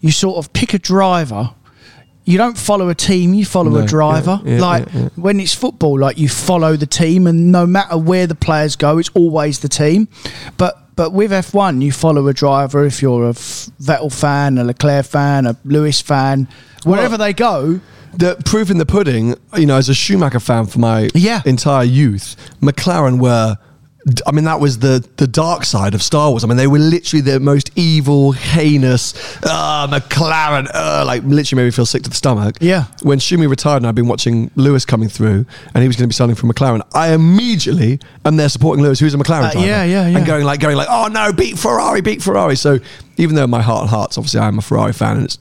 you 0.00 0.10
sort 0.10 0.36
of 0.38 0.52
pick 0.52 0.74
a 0.74 0.78
driver. 0.78 1.50
You 2.28 2.38
don't 2.38 2.58
follow 2.58 2.88
a 2.88 2.94
team, 2.94 3.34
you 3.34 3.44
follow 3.44 3.70
No, 3.70 3.78
a 3.78 3.86
driver. 3.86 4.40
yeah, 4.44 4.54
yeah, 4.56 4.60
like 4.60 4.86
yeah, 4.92 5.00
yeah. 5.02 5.08
when 5.14 5.38
it's 5.38 5.54
football, 5.54 5.96
like 5.96 6.18
you 6.18 6.28
follow 6.28 6.74
the 6.76 6.86
team, 6.86 7.28
and 7.28 7.52
no 7.52 7.66
matter 7.66 7.96
where 7.96 8.26
the 8.26 8.34
players 8.34 8.74
go, 8.74 8.98
it's 8.98 9.10
always 9.14 9.60
the 9.60 9.68
team. 9.68 10.08
But 10.56 10.76
but 10.96 11.12
with 11.12 11.30
F1, 11.30 11.82
you 11.82 11.92
follow 11.92 12.26
a 12.26 12.32
driver. 12.32 12.84
If 12.84 13.00
you're 13.02 13.26
a 13.26 13.30
F- 13.30 13.70
Vettel 13.80 14.12
fan, 14.12 14.58
a 14.58 14.64
Leclerc 14.64 15.04
fan, 15.06 15.46
a 15.46 15.54
Lewis 15.64 16.00
fan, 16.00 16.48
wherever 16.84 17.10
Well- 17.16 17.18
they 17.18 17.32
go, 17.32 17.80
the 18.18 18.36
proof 18.44 18.70
in 18.70 18.78
the 18.78 18.86
pudding, 18.86 19.34
you 19.56 19.66
know, 19.66 19.76
as 19.76 19.88
a 19.88 19.94
Schumacher 19.94 20.40
fan 20.40 20.66
for 20.66 20.78
my 20.78 21.08
Yeah. 21.14 21.42
entire 21.44 21.84
youth, 21.84 22.36
McLaren 22.62 23.18
were. 23.18 23.56
I 24.24 24.30
mean, 24.30 24.44
that 24.44 24.60
was 24.60 24.78
the 24.78 25.04
the 25.16 25.26
dark 25.26 25.64
side 25.64 25.92
of 25.92 26.00
Star 26.00 26.30
Wars. 26.30 26.44
I 26.44 26.46
mean, 26.46 26.56
they 26.56 26.68
were 26.68 26.78
literally 26.78 27.22
the 27.22 27.40
most 27.40 27.72
evil, 27.74 28.30
heinous. 28.30 29.14
Ah, 29.44 29.88
McLaren, 29.90 30.68
uh, 30.72 31.02
like 31.04 31.24
literally 31.24 31.60
made 31.62 31.66
me 31.66 31.70
feel 31.72 31.86
sick 31.86 32.04
to 32.04 32.10
the 32.10 32.14
stomach. 32.14 32.56
Yeah. 32.60 32.84
When 33.02 33.18
Schumi 33.18 33.48
retired, 33.50 33.78
and 33.78 33.86
I'd 33.88 33.96
been 33.96 34.06
watching 34.06 34.52
Lewis 34.54 34.84
coming 34.84 35.08
through, 35.08 35.44
and 35.74 35.82
he 35.82 35.88
was 35.88 35.96
going 35.96 36.04
to 36.04 36.08
be 36.08 36.14
signing 36.14 36.36
for 36.36 36.46
McLaren. 36.46 36.82
I 36.94 37.14
immediately 37.14 37.98
am 38.24 38.36
there 38.36 38.48
supporting 38.48 38.84
Lewis, 38.84 39.00
who's 39.00 39.12
a 39.12 39.18
McLaren 39.18 39.46
Uh, 39.48 39.50
driver. 39.54 39.66
yeah, 39.66 39.82
yeah, 39.82 40.06
yeah. 40.06 40.18
And 40.18 40.24
going 40.24 40.44
like, 40.44 40.60
going 40.60 40.76
like, 40.76 40.88
oh 40.88 41.08
no, 41.08 41.32
beat 41.32 41.58
Ferrari, 41.58 42.00
beat 42.00 42.22
Ferrari. 42.22 42.54
So 42.54 42.78
even 43.16 43.34
though 43.34 43.44
in 43.44 43.50
my 43.50 43.62
heart 43.62 43.82
of 43.84 43.90
hearts, 43.90 44.16
obviously, 44.16 44.38
I'm 44.38 44.56
a 44.58 44.62
Ferrari 44.62 44.92
fan, 44.92 45.16
and 45.16 45.24
it's 45.24 45.38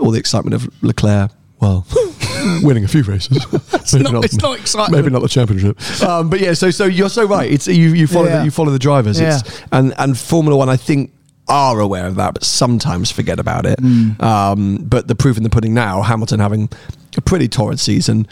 all 0.00 0.10
the 0.10 0.18
excitement 0.18 0.54
of 0.54 0.68
Leclerc. 0.82 1.30
Well, 1.60 1.86
winning 2.62 2.84
a 2.84 2.88
few 2.88 3.02
races. 3.02 3.36
it's, 3.52 3.94
not- 3.94 4.24
it's 4.24 4.38
not 4.40 4.58
exciting. 4.58 4.94
Maybe 4.94 5.10
not 5.10 5.22
the 5.22 5.28
championship. 5.28 5.78
Um, 6.02 6.30
but 6.30 6.40
yeah, 6.40 6.54
so 6.54 6.70
so 6.70 6.84
you're 6.86 7.08
so 7.10 7.24
right. 7.26 7.50
It's 7.50 7.66
you 7.66 7.90
you 7.94 8.06
follow 8.06 8.26
Yeah. 8.28 8.38
the, 8.38 8.44
you 8.46 8.50
follow 8.50 8.70
the 8.72 8.78
drivers. 8.78 9.20
Yeah. 9.20 9.38
It's, 9.38 9.62
and 9.72 9.92
and 9.98 10.18
Formula 10.18 10.56
One, 10.56 10.68
I 10.68 10.76
think. 10.76 11.12
Are 11.48 11.80
aware 11.80 12.06
of 12.06 12.14
that, 12.14 12.34
but 12.34 12.44
sometimes 12.44 13.10
forget 13.10 13.40
about 13.40 13.66
it. 13.66 13.76
Mm. 13.80 14.22
Um, 14.22 14.76
but 14.84 15.08
the 15.08 15.16
proof 15.16 15.36
in 15.36 15.42
the 15.42 15.50
pudding 15.50 15.74
now, 15.74 16.00
Hamilton 16.00 16.38
having 16.38 16.68
a 17.16 17.20
pretty 17.20 17.48
torrid 17.48 17.80
season, 17.80 18.28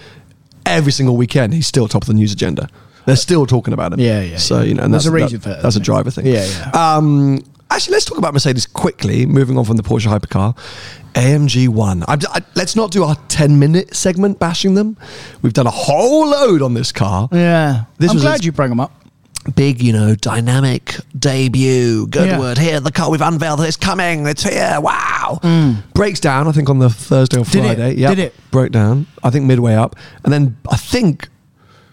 every 0.65 0.93
single 0.93 1.17
weekend 1.17 1.53
he's 1.53 1.67
still 1.67 1.89
top 1.89 2.03
of 2.03 2.07
the 2.07 2.15
news 2.15 2.33
agenda. 2.33 2.69
They're 3.07 3.17
still 3.17 3.45
talking 3.45 3.75
about 3.75 3.93
him. 3.93 3.99
Yeah, 3.99 4.21
yeah, 4.21 4.37
So 4.37 4.59
yeah. 4.59 4.63
you 4.67 4.75
know, 4.75 4.85
and 4.85 4.95
There's 4.95 5.03
that's 5.03 5.11
a 5.13 5.17
reason 5.17 5.39
that- 5.39 5.43
for 5.43 5.49
that, 5.49 5.63
That's 5.65 5.75
a 5.75 5.81
driver 5.81 6.13
thing. 6.13 6.27
Yeah, 6.27 6.45
yeah. 6.47 6.71
Um, 6.97 7.41
actually, 7.71 7.93
let's 7.93 8.05
talk 8.05 8.19
about 8.19 8.33
Mercedes 8.35 8.67
quickly. 8.67 9.27
Moving 9.27 9.59
on 9.59 9.65
from 9.65 9.77
the 9.77 9.83
Porsche 9.83 10.07
hypercar, 10.07 10.57
AMG 11.15 11.69
One. 11.69 12.03
I, 12.09 12.17
I, 12.29 12.41
let's 12.55 12.77
not 12.77 12.91
do 12.91 13.05
our 13.05 13.17
ten-minute 13.29 13.95
segment 13.95 14.39
bashing 14.39 14.75
them. 14.75 14.97
We've 15.43 15.53
done 15.53 15.67
a 15.67 15.71
whole 15.73 16.29
load 16.29 16.63
on 16.63 16.75
this 16.75 16.93
car. 16.93 17.29
yeah, 17.33 17.85
This 17.99 18.11
I'm 18.11 18.19
glad 18.19 18.45
you 18.45 18.53
bring 18.53 18.71
them 18.71 18.81
up. 18.81 18.93
Big, 19.55 19.81
you 19.83 19.93
know, 19.95 20.15
dynamic 20.15 20.97
debut. 21.19 22.07
Good 22.09 22.29
Yeah. 22.29 22.39
word. 22.39 22.59
Here, 22.59 22.81
the 22.81 22.93
car 22.93 23.09
we've 23.11 23.23
unveiled. 23.23 23.61
It's 23.63 23.77
coming. 23.79 24.27
It's 24.27 24.43
here. 24.43 24.79
Wow. 24.81 25.39
Breaks 25.95 26.21
down. 26.21 26.49
I 26.49 26.53
think 26.53 26.69
on 26.69 26.81
the 26.81 26.91
Thursday 26.91 27.39
or 27.39 27.45
Mm. 27.45 27.53
Friday. 27.65 27.95
Yeah, 27.97 28.11
Did 28.11 28.19
it? 28.19 28.35
Broke 28.51 28.73
down. 28.73 29.07
I 29.23 29.31
think 29.31 29.47
midway 29.47 29.75
up, 29.75 29.97
and 30.25 30.33
then 30.33 30.57
I 30.71 30.77
think. 30.77 31.29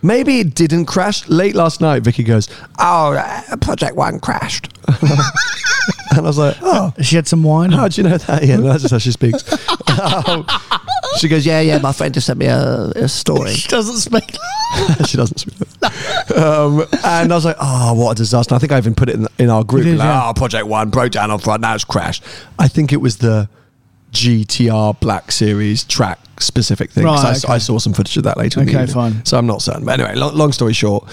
Maybe 0.05 0.39
it 0.39 0.53
didn't 0.53 0.85
crash. 0.85 1.27
Late 1.27 1.55
last 1.55 1.81
night, 1.81 2.03
Vicky 2.03 2.23
goes, 2.23 2.47
"Oh, 2.77 3.13
uh, 3.13 3.55
Project 3.57 3.95
One 3.95 4.19
crashed," 4.19 4.69
and 5.01 6.19
I 6.19 6.21
was 6.21 6.37
like, 6.37 6.57
"Oh, 6.61 6.93
She 7.01 7.15
had 7.15 7.27
some 7.27 7.41
wine. 7.41 7.71
how 7.71 7.87
do 7.87 8.01
you 8.01 8.07
know 8.07 8.17
that?" 8.17 8.43
Yeah, 8.45 8.57
that's 8.57 8.83
just 8.83 8.91
how 8.91 8.99
she 8.99 9.11
speaks. 9.11 9.43
Um, 9.99 10.45
she 11.17 11.27
goes, 11.27 11.43
"Yeah, 11.43 11.59
yeah, 11.61 11.79
my 11.79 11.91
friend 11.91 12.13
just 12.13 12.27
sent 12.27 12.37
me 12.37 12.45
a, 12.45 12.91
a 12.95 13.07
story." 13.07 13.53
She 13.55 13.67
doesn't 13.67 13.97
speak. 13.97 14.35
she 15.07 15.17
doesn't 15.17 15.39
speak. 15.39 15.57
um, 16.37 16.81
and 17.03 17.31
I 17.31 17.35
was 17.35 17.45
like, 17.45 17.55
oh, 17.59 17.93
what 17.93 18.11
a 18.11 18.15
disaster. 18.15 18.53
I 18.53 18.59
think 18.59 18.71
I 18.71 18.77
even 18.77 18.93
put 18.93 19.09
it 19.09 19.15
in, 19.15 19.27
in 19.39 19.49
our 19.49 19.63
group. 19.63 19.85
Did, 19.85 19.97
like, 19.97 20.05
yeah. 20.05 20.29
Oh, 20.29 20.33
Project 20.33 20.67
One 20.67 20.91
broke 20.91 21.13
down 21.13 21.31
on 21.31 21.39
front, 21.39 21.61
now 21.61 21.73
it's 21.73 21.83
crashed. 21.83 22.23
I 22.59 22.67
think 22.67 22.93
it 22.93 22.97
was 23.01 23.17
the 23.17 23.49
GTR 24.11 24.99
Black 24.99 25.31
Series 25.31 25.83
track 25.83 26.19
specific 26.39 26.91
thing. 26.91 27.03
Right, 27.05 27.23
I, 27.23 27.31
okay. 27.31 27.53
I 27.53 27.57
saw 27.57 27.79
some 27.79 27.93
footage 27.93 28.17
of 28.17 28.23
that 28.23 28.37
later. 28.37 28.61
Okay, 28.61 28.85
fine. 28.87 29.23
So 29.25 29.37
I'm 29.37 29.47
not 29.47 29.61
certain. 29.61 29.85
But 29.85 29.99
anyway, 29.99 30.15
long, 30.15 30.35
long 30.35 30.51
story 30.51 30.73
short, 30.73 31.07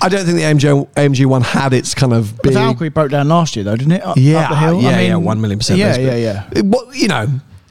I 0.00 0.08
don't 0.08 0.24
think 0.24 0.36
the 0.36 0.44
AMG, 0.44 0.88
AMG 0.94 1.26
one 1.26 1.42
had 1.42 1.72
its 1.72 1.94
kind 1.94 2.12
of 2.12 2.36
The. 2.38 2.52
Valkyrie 2.52 2.88
broke 2.90 3.10
down 3.10 3.28
last 3.28 3.56
year, 3.56 3.64
though, 3.64 3.76
didn't 3.76 3.92
it? 3.92 4.04
Up, 4.04 4.16
Yeah, 4.16 4.44
up 4.44 4.50
the 4.50 4.56
hill. 4.56 4.82
yeah, 4.82 4.88
I 4.90 4.96
mean, 4.96 5.06
yeah, 5.08 5.16
one 5.16 5.40
million 5.40 5.58
percent. 5.58 5.78
Yeah, 5.78 5.96
yeah, 5.98 6.16
yeah. 6.16 6.48
It, 6.52 6.64
what 6.64 6.94
you 6.96 7.08
know, 7.08 7.26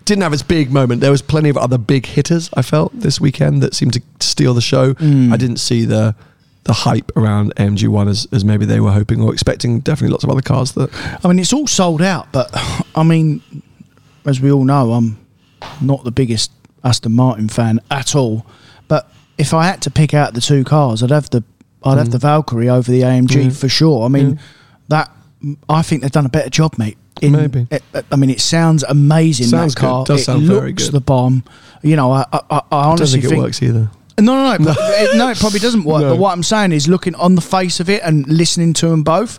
didn't 0.06 0.23
have 0.23 0.34
its 0.34 0.43
big 0.43 0.71
moment. 0.71 1.01
There 1.01 1.12
was 1.12 1.21
plenty 1.21 1.49
of 1.49 1.58
other 1.58 1.77
big 1.77 2.06
hitters. 2.06 2.49
I 2.53 2.62
felt 2.62 2.91
this 2.99 3.19
weekend 3.21 3.62
that 3.63 3.73
seemed 3.75 3.93
to 3.93 4.01
steal 4.19 4.53
the 4.53 4.62
show. 4.62 4.93
Mm. 4.95 5.34
I 5.34 5.38
didn't 5.38 5.58
see 5.58 5.86
the 5.86 6.15
the 6.63 6.73
hype 6.73 7.15
around 7.15 7.56
AMG 7.56 7.88
One 7.88 8.10
as, 8.10 8.27
as 8.34 8.43
maybe 8.43 8.65
they 8.65 8.82
were 8.82 8.91
hoping 8.91 9.21
or 9.21 9.32
expecting. 9.32 9.80
Definitely 9.80 10.12
lots 10.12 10.25
of 10.25 10.30
other 10.30 10.41
cars 10.41 10.73
that. 10.73 10.89
I 11.23 11.27
mean, 11.30 11.39
it's 11.39 11.53
all 11.53 11.67
sold 11.67 12.01
out, 12.01 12.32
but 12.34 12.49
I 12.95 13.03
mean, 13.03 13.41
as 14.25 14.41
we 14.41 14.51
all 14.51 14.65
know, 14.65 14.91
I'm 14.93 15.17
not 15.82 16.03
the 16.03 16.12
biggest 16.12 16.51
Aston 16.84 17.13
Martin 17.13 17.50
fan 17.50 17.80
at 17.92 18.16
all. 18.16 18.46
But 18.88 19.10
if 19.38 19.54
I 19.54 19.66
had 19.66 19.82
to 19.84 19.92
pick 19.92 20.13
out 20.13 20.34
the 20.34 20.42
two 20.42 20.63
cars, 20.63 21.04
I'd 21.04 21.12
have 21.12 21.30
the 21.30 21.44
I'd 21.84 21.96
Mm. 21.96 21.98
have 22.00 22.12
the 22.12 22.18
Valkyrie 22.18 22.70
over 22.70 22.92
the 22.92 23.02
AMG 23.04 23.48
mm. 23.48 23.56
for 23.56 23.70
sure. 23.70 24.04
I 24.06 24.10
mean, 24.10 24.36
mm. 24.36 24.40
that 24.88 25.12
I 25.70 25.84
think 25.84 26.02
they've 26.02 26.12
done 26.12 26.26
a 26.26 26.30
better 26.30 26.50
job, 26.50 26.78
mate. 26.78 26.98
In, 27.22 27.32
Maybe. 27.34 27.68
it- 27.72 27.84
uh, 27.94 28.02
I 28.12 28.16
mean, 28.16 28.30
it 28.30 28.42
sounds 28.42 28.84
amazing. 28.84 29.48
Sounds 29.48 29.74
that 29.76 29.80
car. 29.82 30.04
good. 30.04 30.13
Does 30.13 30.22
it 30.22 30.26
sound 30.26 30.48
looks 30.48 30.60
very 30.60 30.74
good. 30.74 30.92
the 30.92 31.02
bomb. 31.02 31.44
You 31.84 31.96
know, 31.96 32.12
I, 32.12 32.26
I, 32.34 32.40
I 32.50 32.62
honestly 32.72 33.22
think 33.22 33.34
it 33.34 33.38
works 33.38 33.62
either. 33.62 33.90
No, 34.20 34.34
no, 34.34 34.58
no. 34.58 34.74
it, 34.78 35.18
no, 35.18 35.30
it 35.30 35.38
probably 35.38 35.60
doesn't 35.60 35.84
work. 35.84 36.02
No. 36.02 36.10
But 36.12 36.20
what 36.20 36.32
I'm 36.34 36.42
saying 36.44 36.72
is, 36.72 36.88
looking 36.88 37.13
on 37.16 37.36
the 37.36 37.42
face 37.42 37.80
of 37.80 37.90
it 37.90 38.02
and 38.04 38.28
listening 38.28 38.74
to 38.74 38.88
them 38.90 39.04
both, 39.04 39.38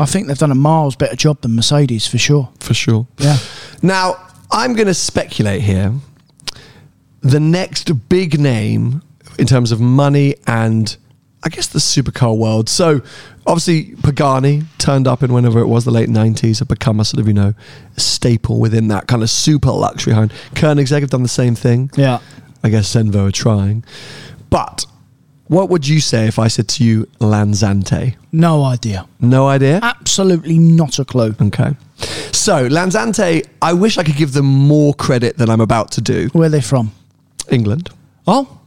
I 0.00 0.06
think 0.06 0.26
they've 0.26 0.38
done 0.38 0.50
a 0.50 0.54
miles 0.54 0.96
better 0.96 1.16
job 1.16 1.42
than 1.42 1.54
Mercedes 1.54 2.06
for 2.06 2.16
sure. 2.16 2.48
For 2.60 2.72
sure. 2.72 3.06
Yeah. 3.18 3.36
Now, 3.82 4.16
I'm 4.50 4.72
going 4.74 4.86
to 4.86 4.94
speculate 4.94 5.60
here. 5.62 5.92
The 7.22 7.40
next 7.40 8.08
big 8.08 8.38
name 8.38 9.02
in 9.38 9.46
terms 9.46 9.72
of 9.72 9.80
money 9.80 10.36
and 10.46 10.96
I 11.42 11.48
guess 11.48 11.68
the 11.68 11.78
supercar 11.78 12.36
world. 12.36 12.68
So, 12.68 13.02
obviously, 13.46 13.94
Pagani 14.02 14.64
turned 14.78 15.06
up 15.06 15.22
in 15.22 15.32
whenever 15.32 15.60
it 15.60 15.66
was 15.66 15.84
the 15.84 15.90
late 15.92 16.08
90s, 16.08 16.58
have 16.58 16.68
become 16.68 16.98
a 16.98 17.04
sort 17.04 17.20
of, 17.20 17.28
you 17.28 17.34
know, 17.34 17.54
staple 17.96 18.58
within 18.58 18.88
that 18.88 19.06
kind 19.06 19.22
of 19.22 19.30
super 19.30 19.70
luxury 19.70 20.12
home. 20.12 20.30
Koenigsegg 20.54 21.02
have 21.02 21.10
done 21.10 21.22
the 21.22 21.28
same 21.28 21.54
thing. 21.54 21.90
Yeah. 21.96 22.18
I 22.64 22.68
guess 22.68 22.92
Zenvo 22.92 23.28
are 23.28 23.30
trying. 23.30 23.84
But 24.50 24.86
what 25.46 25.70
would 25.70 25.86
you 25.86 26.00
say 26.00 26.26
if 26.26 26.38
I 26.40 26.48
said 26.48 26.68
to 26.70 26.84
you 26.84 27.06
Lanzante? 27.20 28.16
No 28.32 28.64
idea. 28.64 29.06
No 29.20 29.46
idea? 29.46 29.78
Absolutely 29.82 30.58
not 30.58 30.98
a 30.98 31.04
clue. 31.04 31.36
Okay. 31.40 31.76
So, 32.32 32.68
Lanzante, 32.68 33.46
I 33.62 33.72
wish 33.72 33.98
I 33.98 34.02
could 34.02 34.16
give 34.16 34.32
them 34.32 34.46
more 34.46 34.94
credit 34.94 35.36
than 35.36 35.48
I'm 35.48 35.60
about 35.60 35.92
to 35.92 36.00
do. 36.00 36.28
Where 36.32 36.46
are 36.46 36.50
they 36.50 36.60
from? 36.60 36.90
England. 37.52 37.90
Oh, 38.26 38.60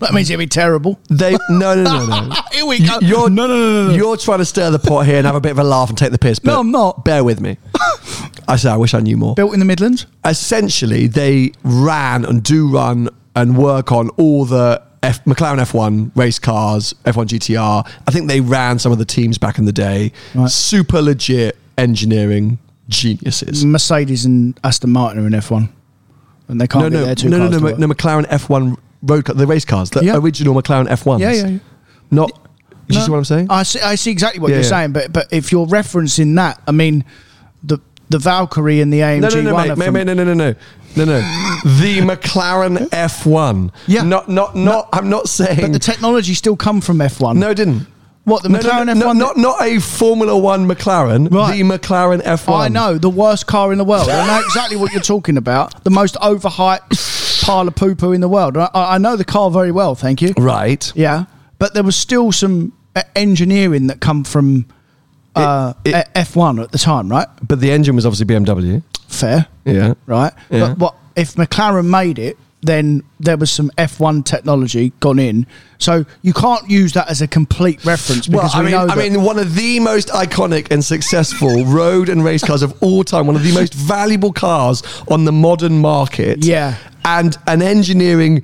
that 0.00 0.12
means 0.12 0.28
it'd 0.30 0.38
be 0.38 0.46
terrible. 0.46 0.98
They 1.08 1.32
no 1.50 1.74
no 1.74 1.84
no 1.84 2.06
no. 2.06 2.34
Here 2.52 2.66
we 2.66 2.78
go. 2.86 2.98
You're, 3.00 3.30
No, 3.30 3.46
no, 3.46 3.56
no, 3.56 3.84
no, 3.84 3.88
no. 3.88 3.94
You're 3.94 4.16
trying 4.16 4.38
to 4.38 4.44
stir 4.44 4.70
the 4.70 4.78
pot 4.78 5.06
here 5.06 5.16
and 5.16 5.26
have 5.26 5.36
a 5.36 5.40
bit 5.40 5.52
of 5.52 5.58
a 5.58 5.64
laugh 5.64 5.88
and 5.88 5.96
take 5.96 6.12
the 6.12 6.18
piss. 6.18 6.38
But 6.38 6.52
No, 6.52 6.60
I'm 6.60 6.70
not. 6.70 7.04
Bear 7.04 7.24
with 7.24 7.40
me. 7.40 7.56
I 8.48 8.56
say 8.56 8.70
I 8.70 8.76
wish 8.76 8.94
I 8.94 9.00
knew 9.00 9.16
more. 9.16 9.34
Built 9.34 9.54
in 9.54 9.58
the 9.58 9.64
Midlands. 9.64 10.06
Essentially, 10.24 11.06
they 11.06 11.52
ran 11.64 12.24
and 12.24 12.42
do 12.42 12.70
run 12.70 13.08
and 13.34 13.56
work 13.58 13.90
on 13.90 14.08
all 14.10 14.44
the 14.44 14.82
F, 15.02 15.24
McLaren 15.24 15.58
F1 15.58 16.12
race 16.16 16.38
cars, 16.38 16.94
F1 17.04 17.26
GTR. 17.26 17.88
I 18.06 18.10
think 18.10 18.28
they 18.28 18.40
ran 18.40 18.78
some 18.78 18.92
of 18.92 18.98
the 18.98 19.04
teams 19.04 19.38
back 19.38 19.58
in 19.58 19.64
the 19.64 19.72
day. 19.72 20.12
Right. 20.34 20.50
Super 20.50 21.00
legit 21.02 21.56
engineering 21.78 22.58
geniuses. 22.88 23.64
Mercedes 23.64 24.24
and 24.24 24.58
Aston 24.64 24.90
Martin 24.90 25.22
are 25.22 25.26
in 25.26 25.32
F1, 25.32 25.68
and 26.48 26.60
they 26.60 26.66
can't 26.66 26.84
no, 26.92 27.00
no, 27.00 27.04
their 27.06 27.14
two 27.14 27.28
no, 27.28 27.38
no, 27.38 27.48
cars 27.50 27.60
no, 27.62 27.68
no, 27.70 27.86
no, 27.86 27.94
McLaren 27.94 28.26
F1 28.28 28.76
road 29.02 29.24
car, 29.24 29.34
the 29.34 29.46
race 29.46 29.64
cars, 29.64 29.90
the 29.90 30.04
Yeah. 30.04 30.16
original 30.16 30.54
McLaren 30.54 30.88
F1s. 30.88 31.20
Yeah, 31.20 31.32
yeah, 31.32 31.46
yeah. 31.46 31.58
Not. 32.10 32.28
Do 32.88 32.94
you 32.94 33.00
No, 33.00 33.04
see 33.04 33.10
what 33.10 33.18
I'm 33.18 33.24
saying? 33.24 33.46
I 33.50 33.62
see. 33.64 33.80
I 33.80 33.94
see 33.96 34.10
exactly 34.12 34.40
what 34.40 34.48
Yeah, 34.50 34.56
you're 34.56 34.62
yeah. 34.64 34.68
saying, 34.68 34.92
but 34.92 35.12
but 35.12 35.26
if 35.32 35.50
you're 35.50 35.66
referencing 35.66 36.36
that, 36.36 36.60
I 36.68 36.72
mean, 36.72 37.04
the 37.64 37.78
the 38.10 38.18
Valkyrie 38.18 38.80
and 38.80 38.92
the 38.92 39.00
AMG 39.00 39.20
no, 39.22 39.28
no, 39.28 39.40
no, 39.42 39.54
one 39.54 39.68
mate, 39.70 39.78
mate, 39.78 39.90
mate, 39.90 40.04
no, 40.06 40.14
no, 40.14 40.22
no, 40.24 40.34
no, 40.34 40.54
no, 40.96 41.04
no. 41.04 41.20
the 41.80 41.98
McLaren 42.02 42.88
F1. 42.90 43.72
Yeah. 43.88 44.02
Not, 44.02 44.28
not, 44.28 44.54
not. 44.54 44.88
I'm 44.92 45.08
not 45.10 45.28
saying. 45.28 45.60
but 45.60 45.72
the 45.72 45.80
technology 45.80 46.34
still 46.34 46.56
come 46.56 46.80
from 46.80 46.98
F1. 46.98 47.36
no, 47.36 47.50
it 47.50 47.56
didn't. 47.56 47.86
What 48.26 48.42
the 48.42 48.48
McLaren 48.48 48.86
no, 48.86 48.92
F1? 48.94 48.98
no, 48.98 49.12
not 49.12 49.36
not 49.36 49.62
a 49.62 49.78
Formula 49.80 50.36
One 50.36 50.68
McLaren. 50.68 51.32
Right. 51.32 51.56
The 51.56 51.62
McLaren 51.62 52.20
F1. 52.22 52.58
I 52.60 52.68
know 52.68 52.98
the 52.98 53.08
worst 53.08 53.46
car 53.46 53.72
in 53.72 53.78
the 53.78 53.84
world. 53.84 54.08
I 54.10 54.26
know 54.26 54.44
exactly 54.44 54.76
what 54.76 54.92
you're 54.92 55.00
talking 55.00 55.36
about. 55.36 55.84
The 55.84 55.90
most 55.90 56.16
overhyped 56.16 57.44
pile 57.44 57.68
of 57.68 57.74
poo 57.76 57.94
poo 57.94 58.12
in 58.12 58.20
the 58.20 58.28
world. 58.28 58.56
I, 58.56 58.68
I 58.74 58.98
know 58.98 59.16
the 59.16 59.24
car 59.24 59.50
very 59.50 59.70
well. 59.70 59.94
Thank 59.94 60.20
you. 60.22 60.34
Right. 60.36 60.92
Yeah, 60.96 61.26
but 61.58 61.72
there 61.74 61.82
was 61.84 61.96
still 61.96 62.32
some 62.32 62.72
uh, 62.96 63.02
engineering 63.14 63.86
that 63.86 64.00
come 64.00 64.24
from 64.24 64.66
uh, 65.36 65.74
It- 65.84 65.94
it- 65.94 66.08
F- 66.14 66.34
F1 66.34 66.62
at 66.62 66.72
the 66.72 66.78
time, 66.78 67.08
right? 67.08 67.28
But 67.46 67.60
the 67.60 67.70
engine 67.70 67.94
was 67.94 68.04
obviously 68.06 68.26
BMW. 68.26 68.82
Fair, 69.08 69.46
Yeah. 69.64 69.94
right? 70.06 70.32
Yeah. 70.50 70.68
But 70.74 70.78
what 70.78 70.94
if 71.14 71.34
McLaren 71.34 71.86
made 71.88 72.18
it? 72.18 72.36
Then 72.66 73.02
there 73.20 73.36
was 73.36 73.50
some 73.50 73.70
F1 73.78 74.24
technology 74.24 74.92
gone 75.00 75.18
in, 75.18 75.46
so 75.78 76.04
you 76.22 76.32
can't 76.32 76.68
use 76.70 76.92
that 76.94 77.08
as 77.08 77.22
a 77.22 77.26
complete 77.28 77.84
reference 77.84 78.28
Well, 78.28 78.40
because 78.42 78.54
I 78.54 78.58
we 78.60 78.64
mean, 78.66 78.72
know 78.72 78.86
I 78.88 78.96
mean, 78.96 79.22
one 79.22 79.38
of 79.38 79.54
the 79.54 79.80
most 79.80 80.08
iconic 80.08 80.70
and 80.70 80.84
successful 80.84 81.64
road 81.80 82.08
and 82.08 82.24
race 82.24 82.42
cars 82.44 82.62
of 82.62 82.74
all 82.82 83.04
time, 83.04 83.26
one 83.26 83.36
of 83.36 83.42
the 83.44 83.54
most 83.54 83.72
valuable 83.74 84.32
cars 84.32 84.82
on 85.08 85.24
the 85.24 85.32
modern 85.32 85.78
market. 85.78 86.44
Yeah. 86.44 86.76
And 87.04 87.36
an 87.46 87.62
engineering 87.62 88.42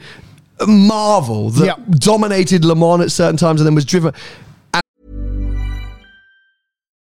marvel 0.66 1.50
that 1.50 1.66
Yeah. 1.66 1.74
dominated 1.90 2.64
Le 2.64 2.74
Mans 2.76 3.02
at 3.02 3.10
certain 3.10 3.36
times 3.36 3.60
and 3.60 3.66
then 3.66 3.74
was 3.74 3.84
driven. 3.84 4.12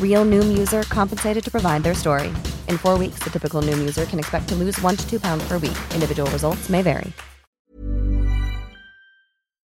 Real 0.00 0.24
Noom 0.24 0.56
user 0.56 0.82
compensated 0.84 1.42
to 1.44 1.50
provide 1.50 1.82
their 1.82 1.94
story. 1.94 2.28
In 2.68 2.78
four 2.78 2.98
weeks, 2.98 3.18
the 3.20 3.30
typical 3.30 3.60
Noom 3.62 3.78
user 3.78 4.04
can 4.04 4.18
expect 4.20 4.48
to 4.50 4.54
lose 4.54 4.80
one 4.80 4.96
to 4.96 5.08
two 5.10 5.18
pounds 5.18 5.46
per 5.48 5.58
week. 5.58 5.76
Individual 5.94 6.30
results 6.30 6.68
may 6.68 6.82
vary. 6.82 7.12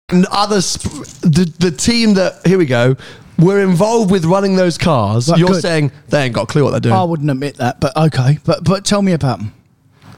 And 0.10 0.28
other, 0.32 0.62
sp- 0.62 1.06
the, 1.22 1.52
the 1.60 1.72
team 1.72 2.14
that, 2.16 2.46
here 2.46 2.58
we 2.60 2.66
go, 2.68 2.96
were 3.40 3.62
involved 3.62 4.12
with 4.12 4.26
running 4.26 4.56
those 4.56 4.78
cars. 4.78 5.30
Right, 5.30 5.40
You're 5.40 5.50
good. 5.50 5.62
saying 5.62 5.92
they 6.10 6.24
ain't 6.26 6.36
got 6.36 6.44
a 6.44 6.46
clue 6.48 6.64
what 6.64 6.72
they're 6.72 6.80
doing. 6.80 6.94
I 6.94 7.04
wouldn't 7.04 7.32
admit 7.32 7.58
that, 7.58 7.80
but 7.80 7.96
okay. 7.98 8.38
But 8.46 8.64
but 8.64 8.86
tell 8.86 9.02
me 9.02 9.14
about 9.14 9.40
them. 9.40 9.54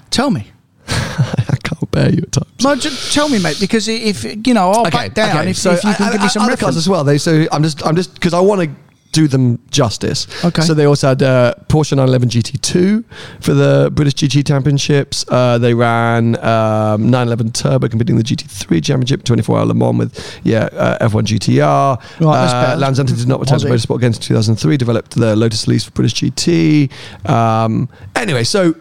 Tell 0.09 0.29
me. 0.29 0.51
I 0.87 1.57
can't 1.63 1.89
bear 1.91 2.09
you 2.11 2.23
at 2.23 2.31
times. 2.33 2.63
No, 2.63 2.75
just 2.75 3.13
tell 3.13 3.29
me, 3.29 3.39
mate. 3.39 3.57
Because 3.59 3.87
if 3.87 4.25
you 4.45 4.53
know, 4.53 4.69
I'll 4.71 4.83
back 4.91 5.13
down 5.13 5.47
if, 5.47 5.55
so 5.57 5.71
if 5.71 5.83
you 5.85 5.93
can 5.93 6.07
uh, 6.07 6.11
give 6.11 6.21
me 6.21 6.27
some 6.27 6.43
other 6.43 6.51
cars 6.51 6.75
reference. 6.75 6.77
as 6.77 6.89
well. 6.89 7.03
They 7.05 7.17
so 7.17 7.47
I'm 7.53 7.63
just 7.63 7.85
I'm 7.85 7.95
just 7.95 8.15
because 8.15 8.33
I 8.33 8.41
want 8.41 8.61
to 8.61 8.69
do 9.15 9.27
them 9.29 9.59
justice. 9.71 10.27
Okay. 10.43 10.61
So 10.61 10.73
they 10.73 10.85
also 10.85 11.07
had 11.07 11.23
uh, 11.23 11.55
Porsche 11.69 11.95
911 11.95 12.29
GT2 12.29 13.05
for 13.39 13.53
the 13.53 13.89
British 13.93 14.15
GT 14.15 14.45
Championships. 14.45 15.23
Uh, 15.29 15.57
they 15.57 15.73
ran 15.73 16.35
um, 16.43 17.09
911 17.09 17.53
Turbo 17.53 17.87
competing 17.87 18.15
in 18.15 18.21
the 18.21 18.23
GT3 18.23 18.83
Championship, 18.83 19.23
24 19.23 19.57
hour 19.57 19.65
Le 19.65 19.73
Mans 19.73 19.97
with 19.97 20.39
yeah 20.43 20.67
uh, 20.73 21.07
F1 21.07 21.23
GTR. 21.23 22.19
Right, 22.19 22.45
uh. 22.45 22.75
Did 23.05 23.27
not 23.27 23.39
return 23.39 23.59
to 23.59 23.67
motorsport 23.67 23.97
again 23.97 24.13
in 24.13 24.19
2003. 24.19 24.77
Developed 24.77 25.15
the 25.15 25.35
Lotus 25.35 25.65
Elise 25.65 25.85
for 25.85 25.91
British 25.91 26.15
GT. 26.15 26.91
Um, 27.29 27.87
anyway, 28.15 28.43
so 28.43 28.75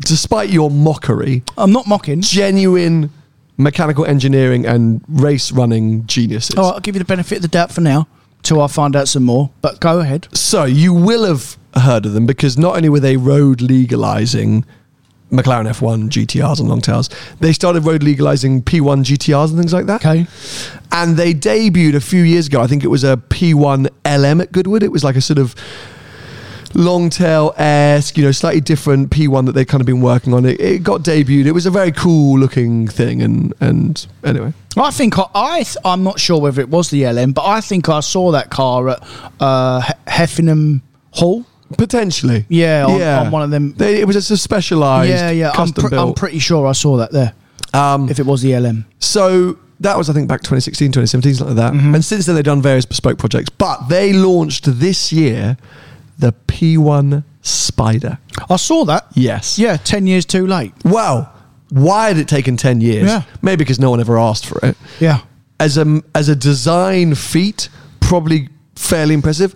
despite 0.00 0.48
your 0.48 0.70
mockery, 0.70 1.42
I'm 1.58 1.72
not 1.72 1.86
mocking. 1.86 2.22
genuine 2.22 3.10
mechanical 3.56 4.04
engineering 4.06 4.66
and 4.66 5.02
race 5.08 5.52
running 5.52 6.06
geniuses. 6.06 6.54
Oh, 6.56 6.70
I'll 6.70 6.80
give 6.80 6.94
you 6.94 6.98
the 7.00 7.04
benefit 7.04 7.36
of 7.36 7.42
the 7.42 7.48
doubt 7.48 7.70
for 7.70 7.80
now, 7.82 8.08
till 8.44 8.62
I 8.62 8.68
find 8.68 8.94
out 8.94 9.08
some 9.08 9.24
more. 9.24 9.50
But 9.60 9.80
go 9.80 9.98
ahead. 9.98 10.28
So 10.32 10.64
you 10.64 10.94
will 10.94 11.24
have 11.24 11.56
heard 11.74 12.06
of 12.06 12.12
them 12.12 12.26
because 12.26 12.56
not 12.56 12.76
only 12.76 12.88
were 12.88 13.00
they 13.00 13.16
road 13.16 13.60
legalizing 13.60 14.64
McLaren 15.32 15.66
F1 15.68 16.10
GTRs 16.10 16.60
and 16.60 16.68
longtails, 16.68 17.10
they 17.40 17.52
started 17.52 17.84
road 17.84 18.04
legalizing 18.04 18.62
P1 18.62 19.04
GTRs 19.04 19.48
and 19.48 19.58
things 19.58 19.72
like 19.72 19.86
that. 19.86 20.04
Okay. 20.04 20.26
And 20.92 21.16
they 21.16 21.34
debuted 21.34 21.96
a 21.96 22.00
few 22.00 22.22
years 22.22 22.46
ago. 22.46 22.60
I 22.60 22.68
think 22.68 22.84
it 22.84 22.88
was 22.88 23.02
a 23.02 23.16
P1 23.16 23.88
LM 24.06 24.40
at 24.40 24.52
Goodwood. 24.52 24.84
It 24.84 24.92
was 24.92 25.02
like 25.02 25.16
a 25.16 25.20
sort 25.20 25.38
of 25.38 25.56
longtail 26.74 27.54
esque, 27.56 28.16
you 28.16 28.24
know, 28.24 28.32
slightly 28.32 28.60
different 28.60 29.10
P1 29.10 29.46
that 29.46 29.52
they'd 29.52 29.66
kind 29.68 29.80
of 29.80 29.86
been 29.86 30.00
working 30.00 30.34
on. 30.34 30.44
It, 30.44 30.60
it 30.60 30.82
got 30.82 31.02
debuted. 31.02 31.46
It 31.46 31.52
was 31.52 31.66
a 31.66 31.70
very 31.70 31.92
cool 31.92 32.38
looking 32.38 32.88
thing. 32.88 33.22
And 33.22 33.52
and 33.60 34.06
anyway, 34.24 34.52
I 34.76 34.90
think 34.90 35.18
I, 35.18 35.26
I 35.34 35.64
I'm 35.84 36.02
not 36.02 36.18
sure 36.20 36.40
whether 36.40 36.60
it 36.60 36.68
was 36.68 36.90
the 36.90 37.06
LM, 37.06 37.32
but 37.32 37.44
I 37.46 37.60
think 37.60 37.88
I 37.88 38.00
saw 38.00 38.32
that 38.32 38.50
car 38.50 38.88
at 38.90 39.02
uh, 39.40 39.80
Heveningham 40.06 40.82
Hall. 41.12 41.44
potentially, 41.78 42.44
Yeah, 42.48 42.86
on- 42.86 43.00
on 43.26 43.30
one 43.32 43.42
of 43.42 43.50
them- 43.50 43.74
They, 43.76 44.00
it 44.00 44.06
was 44.06 44.14
just 44.16 44.30
a 44.30 44.36
specialized, 44.36 45.10
Yeah, 45.10 45.30
yeah. 45.30 45.50
I'm, 45.54 45.72
pre- 45.72 45.96
I'm 45.96 46.12
pretty 46.14 46.38
sure 46.38 46.66
I 46.66 46.72
saw 46.72 46.96
that 46.98 47.10
there. 47.12 47.32
Um, 47.72 48.08
If 48.08 48.18
it 48.20 48.26
was 48.26 48.42
the 48.42 48.56
LM. 48.56 48.84
So 49.00 49.58
that 49.80 49.96
was, 49.98 50.08
I 50.08 50.12
think, 50.12 50.28
back 50.28 50.40
2016, 50.42 50.92
2017, 50.92 51.34
something 51.34 51.56
like 51.56 51.72
that. 51.72 51.76
Mm-hmm. 51.76 51.94
And 51.96 52.04
since 52.04 52.26
then, 52.26 52.34
they've 52.36 52.44
done 52.44 52.62
various 52.62 52.84
bespoke 52.84 53.18
projects. 53.18 53.48
But 53.50 53.88
they 53.88 54.12
launched 54.12 54.66
this 54.78 55.12
year 55.12 55.56
the 56.18 56.32
P1 56.46 57.24
Spider. 57.42 58.18
I 58.48 58.56
saw 58.56 58.84
that. 58.84 59.06
Yes. 59.14 59.58
Yeah, 59.58 59.76
ten 59.76 60.06
years 60.06 60.24
too 60.24 60.46
late. 60.46 60.72
Well, 60.84 61.32
why 61.70 62.08
had 62.08 62.18
it 62.18 62.28
taken 62.28 62.56
10 62.56 62.80
years? 62.80 63.06
Yeah. 63.08 63.22
Maybe 63.42 63.64
because 63.64 63.80
no 63.80 63.90
one 63.90 64.00
ever 64.00 64.18
asked 64.18 64.46
for 64.46 64.64
it. 64.64 64.76
Yeah. 65.00 65.22
As 65.58 65.76
a, 65.76 66.02
as 66.14 66.28
a 66.28 66.36
design 66.36 67.14
feat, 67.14 67.68
probably 68.00 68.48
fairly 68.76 69.14
impressive. 69.14 69.54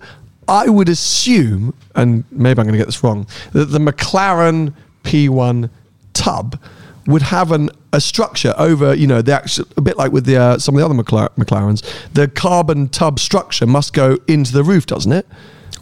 I 0.49 0.69
would 0.69 0.89
assume, 0.89 1.75
and 1.95 2.25
maybe 2.33 2.59
I'm 2.61 2.67
going 2.67 2.73
to 2.73 2.79
get 2.79 2.87
this 2.87 3.05
wrong, 3.05 3.27
that 3.53 3.67
the 3.67 3.79
McLaren 3.79 4.75
P1 5.05 5.71
tub 6.15 6.59
would 7.07 7.23
have 7.23 7.53
an, 7.53 7.71
a 7.93 8.01
structure 8.01 8.55
over, 8.59 8.95
you 8.95 9.07
know, 9.07 9.23
the 9.23 9.35
actual, 9.35 9.67
a 9.77 9.81
bit 9.81 9.97
like 9.97 10.11
with 10.11 10.25
the 10.25 10.37
uh, 10.37 10.59
some 10.59 10.75
of 10.75 10.81
the 10.81 10.85
other 10.85 10.95
McLar- 10.95 11.31
McLarens. 11.37 11.85
The 12.15 12.29
carbon 12.29 12.89
tub 12.89 13.19
structure 13.21 13.67
must 13.67 13.93
go 13.93 14.19
into 14.27 14.53
the 14.53 14.65
roof, 14.65 14.87
doesn't 14.87 15.13
it? 15.13 15.27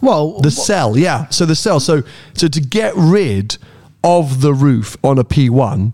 Well, 0.01 0.39
The 0.39 0.51
cell, 0.51 0.97
yeah. 0.97 1.27
So 1.29 1.45
the 1.45 1.55
cell. 1.55 1.79
So 1.79 2.03
so 2.33 2.47
to 2.47 2.59
get 2.61 2.93
rid 2.95 3.57
of 4.03 4.41
the 4.41 4.53
roof 4.53 4.95
on 5.03 5.17
a 5.17 5.23
P1 5.23 5.93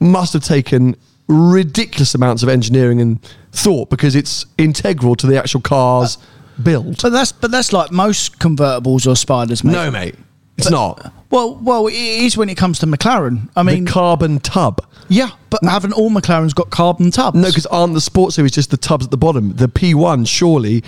must 0.00 0.32
have 0.32 0.44
taken 0.44 0.96
ridiculous 1.28 2.14
amounts 2.14 2.42
of 2.42 2.48
engineering 2.48 3.00
and 3.00 3.20
thought 3.52 3.90
because 3.90 4.14
it's 4.14 4.46
integral 4.56 5.14
to 5.16 5.26
the 5.26 5.36
actual 5.38 5.60
car's 5.60 6.18
build. 6.62 7.00
but 7.02 7.10
that's 7.10 7.32
but 7.32 7.50
that's 7.50 7.72
like 7.72 7.90
most 7.92 8.38
convertibles 8.38 9.06
or 9.06 9.14
spiders, 9.14 9.62
mate. 9.62 9.72
No, 9.72 9.90
mate, 9.90 10.14
it's 10.56 10.70
not. 10.70 11.12
Well, 11.30 11.56
well, 11.56 11.86
it 11.86 11.92
is 11.94 12.36
when 12.36 12.48
it 12.48 12.56
comes 12.56 12.78
to 12.80 12.86
McLaren. 12.86 13.48
I 13.54 13.62
mean, 13.62 13.84
the 13.84 13.90
carbon 13.90 14.40
tub. 14.40 14.80
yeah, 15.08 15.30
but 15.50 15.62
haven't 15.62 15.92
all 15.92 16.10
McLarens 16.10 16.54
got 16.54 16.70
carbon 16.70 17.10
tubs? 17.10 17.36
No, 17.36 17.48
because 17.48 17.66
aren't 17.66 17.92
the 17.94 18.00
sports 18.00 18.36
series 18.36 18.52
just 18.52 18.70
the 18.70 18.76
tubs 18.78 19.04
at 19.04 19.10
the 19.10 19.18
bottom? 19.18 19.54
The 19.54 19.68
P1 19.68 20.26
surely 20.26 20.82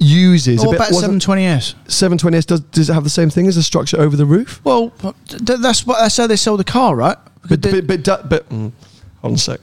uses 0.00 0.58
What 0.60 0.68
a 0.68 0.70
bit. 0.70 0.76
about 0.76 0.92
wasn't- 0.92 1.22
720s? 1.22 1.74
720S 1.86 2.46
does 2.46 2.60
does 2.60 2.90
it 2.90 2.94
have 2.94 3.04
the 3.04 3.10
same 3.10 3.30
thing 3.30 3.46
as 3.46 3.56
a 3.56 3.62
structure 3.62 4.00
over 4.00 4.16
the 4.16 4.24
roof? 4.26 4.60
Well, 4.64 4.92
that's 5.28 5.86
what 5.86 5.98
that's 6.00 6.16
how 6.16 6.26
they 6.26 6.36
sell 6.36 6.56
the 6.56 6.64
car, 6.64 6.96
right? 6.96 7.16
But 7.48 7.60
but 7.60 7.86
but, 7.86 8.02
du- 8.02 8.26
but 8.28 8.48
mm, 8.48 8.72
hold 9.20 9.32
on 9.32 9.32
a 9.34 9.38
sec. 9.38 9.60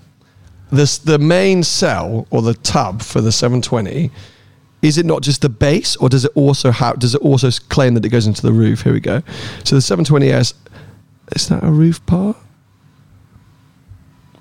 This 0.72 0.98
the 0.98 1.18
main 1.20 1.64
cell 1.64 2.28
or 2.30 2.42
the 2.42 2.54
tub 2.54 3.02
for 3.02 3.22
the 3.22 3.32
720. 3.32 4.12
Is 4.84 5.00
it 5.00 5.08
not 5.08 5.24
just 5.24 5.42
the 5.42 5.50
base, 5.50 5.96
or 5.96 6.08
does 6.08 6.24
it 6.24 6.32
also 6.36 6.70
have? 6.72 7.00
Does 7.00 7.16
it 7.16 7.22
also 7.22 7.50
claim 7.70 7.96
that 7.96 8.06
it 8.06 8.10
goes 8.10 8.28
into 8.28 8.44
the 8.44 8.54
roof? 8.54 8.84
Here 8.84 8.94
we 8.94 9.00
go. 9.00 9.24
So 9.64 9.76
the 9.76 9.82
720s 9.82 10.54
is 11.36 11.48
that 11.50 11.64
a 11.64 11.72
roof 11.72 12.06
part? 12.06 12.38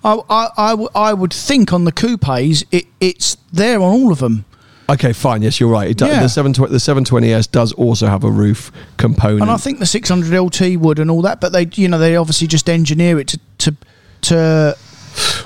I, 0.04 0.20
I, 0.28 0.48
I, 0.56 0.70
w- 0.70 0.88
I 0.94 1.14
would 1.14 1.32
think 1.32 1.72
on 1.72 1.84
the 1.84 1.90
coupes, 1.92 2.62
it, 2.70 2.86
it's 3.00 3.36
there 3.52 3.76
on 3.80 3.90
all 3.92 4.12
of 4.12 4.18
them. 4.18 4.44
Okay, 4.88 5.12
fine. 5.12 5.42
Yes, 5.42 5.58
you're 5.58 5.68
right. 5.68 5.90
It 5.90 5.96
does, 5.96 6.08
Yeah. 6.10 6.22
The 6.22 6.28
720 6.28 6.72
the 6.72 6.78
720s 6.78 7.50
does 7.50 7.72
also 7.72 8.06
have 8.06 8.22
a 8.24 8.30
roof 8.30 8.70
component. 8.98 9.42
And 9.42 9.50
I 9.50 9.56
think 9.56 9.78
the 9.80 9.86
600 9.86 10.38
LT 10.38 10.76
would 10.78 10.98
and 10.98 11.10
all 11.10 11.22
that, 11.22 11.40
but 11.40 11.52
they, 11.52 11.68
you 11.74 11.88
know, 11.88 11.98
they 11.98 12.16
obviously 12.16 12.46
just 12.46 12.68
engineer 12.70 13.18
it 13.18 13.26
to, 13.28 13.40
to, 13.58 13.76
to 14.22 14.76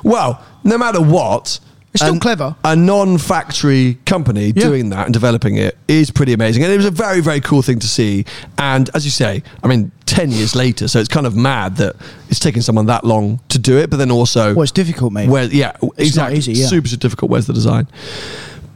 Well, 0.05 0.45
no 0.63 0.77
matter 0.77 1.01
what, 1.01 1.59
It's 1.95 2.03
still 2.03 2.13
an- 2.15 2.21
clever. 2.21 2.55
A 2.65 2.77
non-factory 2.77 3.99
company 4.05 4.49
Yeah. 4.55 4.63
doing 4.65 4.91
that 4.91 5.07
and 5.07 5.15
developing 5.15 5.57
it 5.57 5.77
is 5.89 6.11
pretty 6.11 6.35
amazing, 6.35 6.63
and 6.63 6.73
it 6.73 6.77
was 6.77 6.85
a 6.87 6.91
very, 6.91 7.21
very 7.21 7.41
cool 7.41 7.63
thing 7.63 7.79
to 7.79 7.89
see. 7.89 8.27
And 8.59 8.91
as 8.95 9.05
you 9.07 9.11
say, 9.11 9.43
I 9.65 9.69
mean, 9.69 9.91
ten 10.05 10.31
years 10.31 10.55
later, 10.55 10.87
so 10.87 10.99
it's 11.01 11.09
kind 11.09 11.27
of 11.27 11.35
mad 11.35 11.77
that 11.79 11.97
it's 12.29 12.39
taken 12.41 12.61
someone 12.63 12.87
that 12.87 13.05
long 13.05 13.41
to 13.49 13.59
do 13.59 13.79
it. 13.79 13.89
But 13.91 13.97
then 13.97 14.11
also, 14.11 14.53
well, 14.55 14.63
it's 14.65 14.71
difficult, 14.73 15.13
mate. 15.13 15.29
where 15.31 15.45
yeah, 15.45 15.73
exactly, 15.97 16.39
easy, 16.39 16.53
yeah. 16.53 16.67
super, 16.67 16.89
super 16.89 17.01
difficult. 17.01 17.31
Where's 17.31 17.47
the 17.47 17.53
design? 17.55 17.89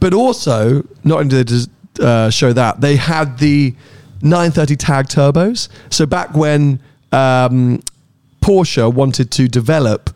But 0.05 0.13
also, 0.13 0.83
not 1.03 1.21
only 1.21 1.43
did 1.43 1.47
they 1.95 2.05
uh, 2.05 2.29
show 2.29 2.53
that, 2.53 2.79
they 2.79 2.95
had 2.95 3.39
the 3.39 3.73
930 4.21 4.75
tag 4.75 5.07
turbos. 5.07 5.67
So 5.89 6.05
back 6.05 6.35
when 6.35 6.79
um, 7.11 7.81
Porsche 8.39 8.93
wanted 8.93 9.31
to 9.31 9.47
develop 9.47 10.11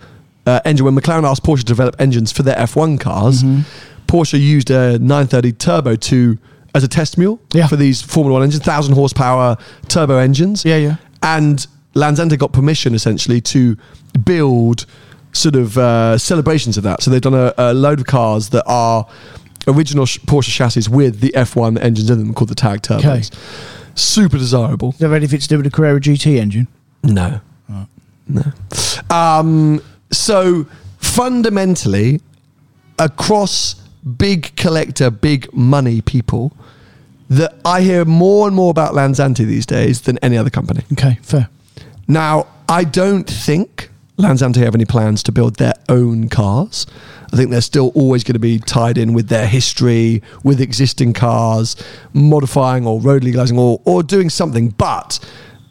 uh, 0.45 0.59
engine, 0.63 0.85
when 0.85 0.95
McLaren 0.95 1.23
asked 1.27 1.43
Porsche 1.43 1.61
to 1.61 1.65
develop 1.65 1.95
engines 1.97 2.31
for 2.31 2.43
their 2.43 2.55
F1 2.57 2.99
cars, 2.99 3.41
Mm-hmm. 3.41 3.61
Porsche 4.05 4.39
used 4.39 4.69
a 4.69 4.99
930 4.99 5.51
turbo 5.53 5.95
to 5.95 6.37
as 6.75 6.83
a 6.83 6.87
test 6.87 7.17
mule 7.17 7.39
Yeah. 7.53 7.65
for 7.65 7.75
these 7.75 7.99
Formula 7.99 8.33
One 8.39 8.43
engines, 8.43 8.63
thousand 8.63 8.93
horsepower 8.93 9.57
turbo 9.87 10.17
engines. 10.17 10.63
Yeah, 10.65 10.77
yeah. 10.77 10.95
And 11.23 11.65
Lanzante 11.95 12.37
got 12.37 12.51
permission 12.53 12.93
essentially 12.93 13.41
to 13.41 13.75
build 14.23 14.85
sort 15.31 15.55
of 15.55 15.77
uh, 15.79 16.15
celebrations 16.19 16.77
of 16.77 16.83
that. 16.83 17.01
So 17.01 17.09
they've 17.09 17.21
done 17.21 17.33
a, 17.33 17.53
a 17.57 17.73
load 17.73 17.99
of 18.01 18.05
cars 18.05 18.49
that 18.49 18.63
are 18.67 19.07
original 19.69 20.05
sh- 20.05 20.19
Porsche 20.19 20.49
chassis 20.49 20.89
with 20.89 21.19
the 21.19 21.31
F1 21.35 21.79
engines 21.81 22.09
in 22.09 22.17
them 22.19 22.33
called 22.33 22.49
the 22.49 22.55
Tag 22.55 22.81
Turbos. 22.81 22.99
Okay. 22.99 23.21
Super 23.95 24.37
desirable. 24.37 24.89
Is 24.91 24.99
that 24.99 25.11
anything 25.11 25.39
to 25.39 25.47
do 25.47 25.57
with 25.57 25.65
the 25.65 25.71
Carrera 25.71 25.99
GT 25.99 26.37
engine? 26.37 26.67
No. 27.03 27.41
No. 28.27 28.43
Um, 29.09 29.81
so 30.11 30.65
fundamentally, 30.99 32.21
across 32.99 33.75
big 34.17 34.55
collector, 34.55 35.09
big 35.09 35.51
money 35.53 36.01
people, 36.01 36.53
that 37.29 37.55
I 37.65 37.81
hear 37.81 38.05
more 38.05 38.47
and 38.47 38.55
more 38.55 38.71
about 38.71 38.93
Lanzante 38.93 39.45
these 39.45 39.65
days 39.65 40.01
than 40.01 40.17
any 40.19 40.37
other 40.37 40.49
company. 40.49 40.83
Okay, 40.93 41.17
fair. 41.21 41.49
Now, 42.07 42.47
I 42.67 42.83
don't 42.83 43.29
think 43.29 43.89
Lanzante 44.19 44.57
have 44.57 44.75
any 44.75 44.85
plans 44.85 45.23
to 45.23 45.31
build 45.31 45.55
their 45.55 45.73
own 45.87 46.27
cars. 46.29 46.85
I 47.31 47.35
think 47.37 47.51
they're 47.51 47.61
still 47.61 47.91
always 47.95 48.23
going 48.23 48.33
to 48.33 48.39
be 48.39 48.59
tied 48.59 48.97
in 48.97 49.13
with 49.13 49.29
their 49.29 49.47
history, 49.47 50.21
with 50.43 50.59
existing 50.59 51.13
cars, 51.13 51.75
modifying 52.13 52.85
or 52.85 52.99
road 52.99 53.23
legalizing 53.23 53.57
or, 53.57 53.81
or 53.85 54.03
doing 54.03 54.29
something. 54.29 54.69
But 54.69 55.19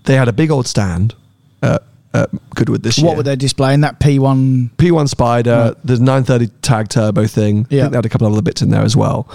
they 0.05 0.15
had 0.17 0.29
a 0.29 0.33
big 0.33 0.51
old 0.51 0.67
stand 0.67 1.15
at, 1.63 1.83
at 2.15 2.31
Goodwood 2.55 2.83
this 2.85 2.97
year. 2.99 3.07
What 3.09 3.17
were 3.17 3.23
they 3.23 3.37
displaying? 3.37 3.81
That 3.83 4.01
P1. 4.01 4.71
P1 4.77 5.09
Spider, 5.09 5.75
the 5.85 5.99
930 5.99 6.47
tag 6.63 6.89
turbo 6.89 7.27
thing. 7.27 7.67
I 7.71 7.75
Yeah. 7.75 7.83
think 7.83 7.93
they 7.93 7.99
had 7.99 8.07
a 8.07 8.09
couple 8.09 8.27
of 8.27 8.33
other 8.33 8.43
bits 8.43 8.63
in 8.63 8.71
there 8.71 8.83
as 8.83 8.97
well. 8.97 9.29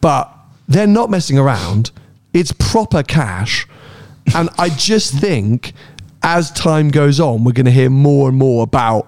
But 0.00 0.30
they're 0.68 0.86
not 0.86 1.10
messing 1.10 1.38
around. 1.38 1.90
It's 2.32 2.52
proper 2.52 3.02
cash. 3.02 3.66
And 4.34 4.48
I 4.58 4.68
just 4.70 5.12
think 5.14 5.72
as 6.24 6.50
time 6.50 6.90
goes 6.90 7.20
on, 7.20 7.44
we're 7.44 7.52
going 7.52 7.66
to 7.66 7.70
hear 7.70 7.90
more 7.90 8.28
and 8.28 8.36
more 8.36 8.64
about 8.64 9.06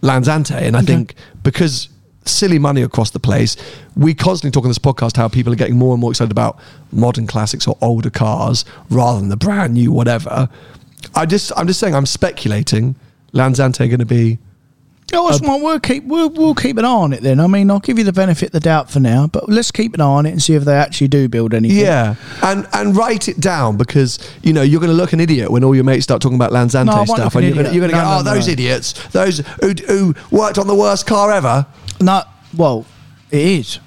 Lanzante. 0.00 0.56
And 0.56 0.74
I 0.74 0.80
mm-hmm. 0.80 0.86
think 0.86 1.14
because 1.42 1.90
silly 2.24 2.58
money 2.58 2.82
across 2.82 3.10
the 3.10 3.20
place, 3.20 3.56
we 3.94 4.14
constantly 4.14 4.50
talk 4.50 4.64
on 4.64 4.70
this 4.70 4.78
podcast 4.78 5.16
how 5.16 5.28
people 5.28 5.52
are 5.52 5.56
getting 5.56 5.76
more 5.76 5.92
and 5.92 6.00
more 6.00 6.10
excited 6.10 6.32
about 6.32 6.58
modern 6.92 7.26
classics 7.26 7.68
or 7.68 7.76
older 7.82 8.10
cars 8.10 8.64
rather 8.88 9.20
than 9.20 9.28
the 9.28 9.36
brand 9.36 9.74
new 9.74 9.92
whatever. 9.92 10.48
I 11.14 11.26
just, 11.26 11.52
I'm 11.56 11.66
just 11.66 11.78
saying, 11.78 11.94
I'm 11.94 12.06
speculating 12.06 12.96
Lanzante 13.34 13.84
are 13.84 13.88
going 13.88 14.00
to 14.00 14.06
be 14.06 14.38
Oh, 15.12 15.28
that's 15.28 15.42
uh, 15.42 15.46
fine. 15.46 15.62
We'll 15.62 15.80
keep 15.80 16.04
we'll, 16.04 16.30
we'll 16.30 16.54
keep 16.54 16.76
an 16.78 16.84
eye 16.84 16.88
on 16.88 17.12
it 17.12 17.22
then. 17.22 17.40
I 17.40 17.46
mean, 17.46 17.70
I'll 17.70 17.80
give 17.80 17.98
you 17.98 18.04
the 18.04 18.12
benefit 18.12 18.46
of 18.46 18.52
the 18.52 18.60
doubt 18.60 18.90
for 18.90 19.00
now, 19.00 19.26
but 19.26 19.48
let's 19.48 19.70
keep 19.70 19.94
an 19.94 20.00
eye 20.00 20.04
on 20.04 20.26
it 20.26 20.30
and 20.30 20.42
see 20.42 20.54
if 20.54 20.64
they 20.64 20.76
actually 20.76 21.08
do 21.08 21.28
build 21.28 21.52
anything. 21.54 21.78
Yeah, 21.78 22.14
and 22.42 22.66
and 22.72 22.96
write 22.96 23.28
it 23.28 23.40
down 23.40 23.76
because 23.76 24.18
you 24.42 24.52
know 24.52 24.62
you're 24.62 24.80
going 24.80 24.90
to 24.92 24.96
look 24.96 25.12
an 25.12 25.20
idiot 25.20 25.50
when 25.50 25.64
all 25.64 25.74
your 25.74 25.84
mates 25.84 26.04
start 26.04 26.22
talking 26.22 26.36
about 26.36 26.52
Lanzante 26.52 26.86
No, 26.86 27.04
stuff, 27.04 27.34
and 27.34 27.44
an 27.44 27.48
you're 27.54 27.62
going 27.62 27.66
to 27.66 27.74
you're 27.74 27.84
idiot. 27.84 27.90
going 27.90 27.90
to 27.90 27.96
No, 27.96 28.02
go, 28.02 28.22
no, 28.24 28.30
oh, 28.30 28.34
those 28.34 28.46
no. 28.46 28.52
idiots, 28.52 28.92
those 29.08 29.38
who, 29.60 29.70
who 29.86 30.14
worked 30.30 30.58
on 30.58 30.66
the 30.66 30.74
worst 30.74 31.06
car 31.06 31.30
ever. 31.32 31.66
No, 32.00 32.22
well, 32.56 32.86
it 33.30 33.40
is. 33.40 33.78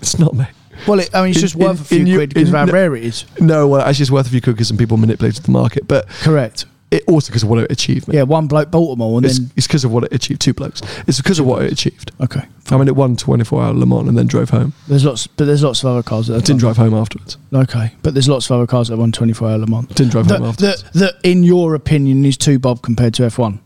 It's 0.00 0.18
not 0.18 0.34
me. 0.34 0.46
Well, 0.88 0.98
it, 1.00 1.14
I 1.14 1.22
mean, 1.22 1.30
it's 1.30 1.38
In- 1.38 1.42
just 1.42 1.54
worth 1.56 1.92
in- 1.92 2.02
a 2.02 2.04
few 2.04 2.12
in 2.14 2.18
quid 2.18 2.34
because 2.34 2.48
of 2.48 2.54
how 2.54 2.64
no- 2.66 2.72
rare 2.72 2.94
it 2.96 3.04
is. 3.04 3.24
No, 3.40 3.68
well, 3.68 3.80
actually, 3.80 4.02
it's 4.02 4.10
worth 4.10 4.26
a 4.26 4.30
few 4.30 4.40
cookies 4.40 4.70
and 4.70 4.78
people 4.78 4.96
manipulated 4.96 5.44
the 5.44 5.50
market, 5.50 5.86
but 5.88 6.08
Correct. 6.08 6.66
It 6.94 7.04
also 7.08 7.28
because 7.30 7.42
of 7.42 7.48
what 7.48 7.58
it 7.58 7.70
achieved. 7.70 8.08
mate. 8.08 8.14
Yeah, 8.16 8.22
one 8.22 8.46
bloke 8.46 8.70
Baltimore 8.70 9.16
and 9.18 9.24
then 9.24 9.30
It's 9.30 9.38
then 9.38 9.50
because 9.54 9.84
of 9.84 9.92
what 9.92 10.04
it 10.04 10.12
achieved. 10.12 10.40
Two 10.40 10.54
blokes. 10.54 10.80
It's 11.06 11.18
because 11.20 11.38
of 11.38 11.46
what 11.46 11.62
it 11.62 11.72
achieved. 11.72 12.12
okay. 12.20 12.42
I 12.70 12.78
mean, 12.78 12.88
it 12.88 12.96
won 12.96 13.14
24 13.16 13.62
hour 13.62 13.74
Le 13.74 13.84
Mans 13.84 14.08
and 14.08 14.16
then 14.16 14.26
drove 14.26 14.48
home. 14.50 14.72
There's 14.88 15.04
lots, 15.04 15.26
but 15.26 15.44
there's 15.44 15.62
lots 15.62 15.82
of 15.82 15.90
other 15.90 16.02
cars 16.02 16.28
that 16.28 16.34
have 16.34 16.44
Didn't 16.44 16.60
drive 16.60 16.78
home 16.78 16.94
afterwards. 16.94 17.36
Okay, 17.52 17.92
but 18.02 18.14
there's 18.14 18.28
lots 18.28 18.46
of 18.46 18.52
other 18.56 18.66
cars 18.66 18.88
that 18.88 18.96
won 18.96 19.12
24 19.12 19.50
hour 19.50 19.58
Le 19.58 19.66
Mans. 19.66 19.86
Didn't 19.88 20.12
drive 20.12 20.26
home 20.26 20.40
That, 20.42 20.48
afterwards. 20.48 20.82
that, 20.84 20.92
that, 20.94 21.14
in 21.22 21.44
your 21.44 21.74
opinion, 21.74 22.24
is 22.24 22.36
too 22.38 22.58
Bob 22.58 22.80
compared 22.80 23.12
to 23.14 23.22
F1. 23.24 23.58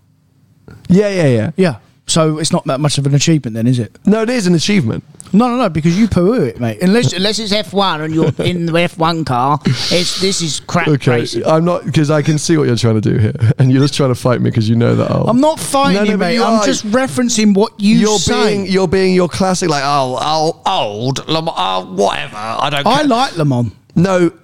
Yeah, 0.89 1.09
yeah, 1.11 1.29
yeah. 1.29 1.51
Yeah. 1.57 1.79
So 2.07 2.39
it's 2.39 2.53
not 2.53 2.65
that 2.65 2.81
much 2.81 2.97
of 2.99 3.07
an 3.07 3.15
achievement, 3.15 3.55
then, 3.55 3.67
is 3.67 3.79
it? 3.79 3.97
No, 4.07 4.23
it 4.23 4.31
is 4.31 4.47
an 4.47 4.55
achievement. 4.55 5.05
No, 5.33 5.49
no, 5.49 5.57
no, 5.57 5.69
because 5.69 5.99
you 5.99 6.09
poo 6.09 6.33
it, 6.35 6.59
mate. 6.61 6.83
Unless 6.83 7.13
unless 7.13 7.39
it's 7.39 7.53
F1 7.53 8.05
and 8.05 8.15
you're 8.15 8.27
in 8.47 8.67
the 8.67 8.73
F1 8.73 9.27
car, 9.27 9.59
it's 9.67 10.21
this 10.21 10.41
is 10.41 10.61
crap 10.61 10.89
Okay, 10.89 11.11
racing. 11.21 11.45
I'm 11.47 11.65
not 11.65 11.85
because 11.85 12.11
I 12.11 12.23
can 12.23 12.39
see 12.39 12.57
what 12.57 12.67
you're 12.67 12.77
trying 12.77 13.01
to 13.01 13.11
do 13.13 13.19
here, 13.19 13.35
and 13.59 13.71
you're 13.71 13.83
just 13.83 13.95
trying 13.95 14.11
to 14.11 14.15
fight 14.15 14.41
me 14.41 14.51
because 14.51 14.69
you 14.69 14.77
know 14.77 14.95
that. 14.97 15.11
I'll, 15.11 15.29
I'm 15.29 15.41
not 15.41 15.61
fighting 15.61 15.95
No, 15.95 16.05
no, 16.05 16.11
you, 16.13 16.17
mate. 16.19 16.35
you 16.35 16.45
I'm 16.45 16.65
just 16.65 16.85
referencing 16.87 17.55
what 17.55 17.79
you 17.79 17.97
You're 17.97 18.19
say. 18.19 18.55
being 18.57 18.67
you're 18.67 18.89
being 18.89 19.15
your 19.15 19.29
classic 19.29 19.69
like 19.69 19.83
oh 19.85 20.19
oh 20.21 20.63
old 20.67 21.29
Lam- 21.29 21.49
oh, 21.49 21.93
whatever 21.95 22.37
I 22.37 22.71
don't. 22.71 22.87
I 22.87 22.99
care. 22.99 23.07
like 23.07 23.37
Le 23.37 23.45
Mans. 23.45 23.73
no. 23.95 24.31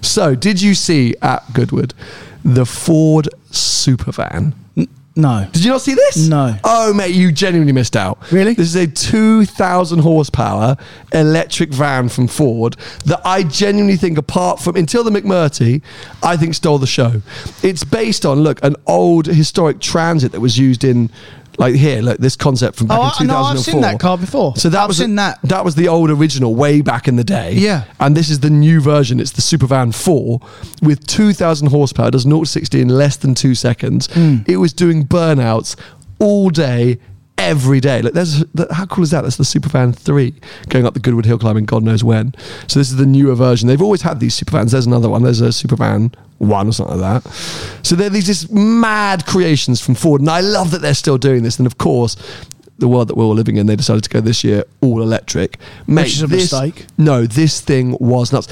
So 0.00 0.34
did 0.34 0.62
you 0.62 0.74
see 0.74 1.14
at 1.20 1.42
Goodwood 1.52 1.92
the 2.44 2.64
Ford 2.64 3.28
Supervan? 3.50 4.54
No. 5.18 5.48
Did 5.50 5.64
you 5.64 5.70
not 5.70 5.80
see 5.80 5.94
this? 5.94 6.28
No. 6.28 6.56
Oh, 6.62 6.92
mate, 6.92 7.14
you 7.14 7.32
genuinely 7.32 7.72
missed 7.72 7.96
out. 7.96 8.18
Really? 8.30 8.52
This 8.52 8.68
is 8.68 8.76
a 8.76 8.86
2,000 8.86 10.00
horsepower 10.00 10.76
electric 11.12 11.70
van 11.70 12.10
from 12.10 12.28
Ford 12.28 12.76
that 13.06 13.22
I 13.24 13.42
genuinely 13.42 13.96
think, 13.96 14.18
apart 14.18 14.60
from 14.60 14.76
until 14.76 15.02
the 15.02 15.10
McMurtry, 15.10 15.80
I 16.22 16.36
think 16.36 16.54
stole 16.54 16.78
the 16.78 16.86
show. 16.86 17.22
It's 17.62 17.82
based 17.82 18.26
on, 18.26 18.40
look, 18.40 18.62
an 18.62 18.76
old 18.86 19.24
historic 19.26 19.80
transit 19.80 20.32
that 20.32 20.40
was 20.40 20.58
used 20.58 20.84
in. 20.84 21.10
Like 21.58 21.74
here, 21.74 22.02
like 22.02 22.18
this 22.18 22.36
concept 22.36 22.76
from 22.76 22.86
back 22.88 22.98
Oh, 23.00 23.24
in 23.24 23.30
I- 23.30 23.32
no, 23.32 23.52
2004. 23.52 23.52
I've 23.56 23.60
seen 23.64 23.80
that 23.80 23.98
car 24.00 24.18
before. 24.18 24.56
So 24.56 24.68
that 24.68 24.80
I've 24.82 24.88
was 24.88 24.98
seen 24.98 25.10
the, 25.16 25.16
that. 25.22 25.38
That 25.42 25.64
was 25.64 25.74
the 25.74 25.88
old 25.88 26.10
original 26.10 26.54
way 26.54 26.80
back 26.82 27.08
in 27.08 27.16
the 27.16 27.24
day. 27.24 27.52
Yeah. 27.54 27.84
And 27.98 28.16
this 28.16 28.28
is 28.30 28.40
the 28.40 28.50
new 28.50 28.80
version. 28.80 29.20
It's 29.20 29.32
the 29.32 29.40
Supervan 29.42 29.92
4 29.94 30.40
with 30.82 31.06
2,000 31.06 31.68
horsepower, 31.68 32.10
does 32.10 32.22
0 32.22 32.40
to 32.40 32.46
60 32.46 32.80
in 32.80 32.88
less 32.88 33.16
than 33.16 33.34
two 33.34 33.54
seconds. 33.54 34.08
Hmm. 34.12 34.38
It 34.46 34.58
was 34.58 34.72
doing 34.72 35.04
burnouts 35.06 35.76
all 36.18 36.50
day, 36.50 36.98
every 37.46 37.80
day. 37.80 38.02
Like, 38.02 38.12
there's 38.12 38.44
that, 38.54 38.70
how 38.72 38.86
cool 38.86 39.04
is 39.04 39.10
that? 39.10 39.22
That's 39.22 39.36
the 39.36 39.44
Supervan 39.44 39.92
3 39.92 40.34
going 40.68 40.84
up 40.86 40.94
the 40.94 41.00
Goodwood 41.00 41.24
Hill 41.26 41.38
climbing 41.38 41.64
God 41.64 41.82
knows 41.82 42.02
when. 42.04 42.34
So 42.68 42.78
this 42.80 42.90
is 42.90 42.96
the 42.96 43.06
newer 43.06 43.34
version. 43.34 43.68
They've 43.68 43.80
always 43.82 44.02
had 44.02 44.20
these 44.20 44.38
Supervans. 44.38 44.72
There's 44.72 44.86
another 44.86 45.08
one. 45.08 45.22
There's 45.22 45.40
a 45.40 45.52
Supervan 45.52 46.12
1 46.38 46.68
or 46.68 46.72
something 46.72 46.98
like 47.00 47.22
that. 47.22 47.30
So 47.82 47.94
they're 47.94 48.10
these 48.10 48.26
just 48.26 48.52
mad 48.52 49.24
creations 49.26 49.80
from 49.80 49.94
Ford. 49.94 50.20
And 50.20 50.28
I 50.30 50.40
love 50.40 50.70
that 50.72 50.82
they're 50.82 50.94
still 50.94 51.18
doing 51.18 51.42
this. 51.42 51.58
And 51.58 51.66
of 51.66 51.78
course, 51.78 52.16
the 52.78 52.88
world 52.88 53.08
that 53.08 53.16
we're 53.16 53.24
all 53.24 53.34
living 53.34 53.56
in, 53.56 53.66
they 53.66 53.76
decided 53.76 54.04
to 54.04 54.10
go 54.10 54.20
this 54.20 54.44
year 54.44 54.64
all 54.82 55.00
electric. 55.00 55.58
Mate, 55.86 56.08
is 56.08 56.22
a 56.22 56.26
this- 56.26 56.52
mistake. 56.52 56.86
No, 56.98 57.26
this 57.26 57.60
thing 57.60 57.96
was 58.00 58.32
nuts. 58.32 58.48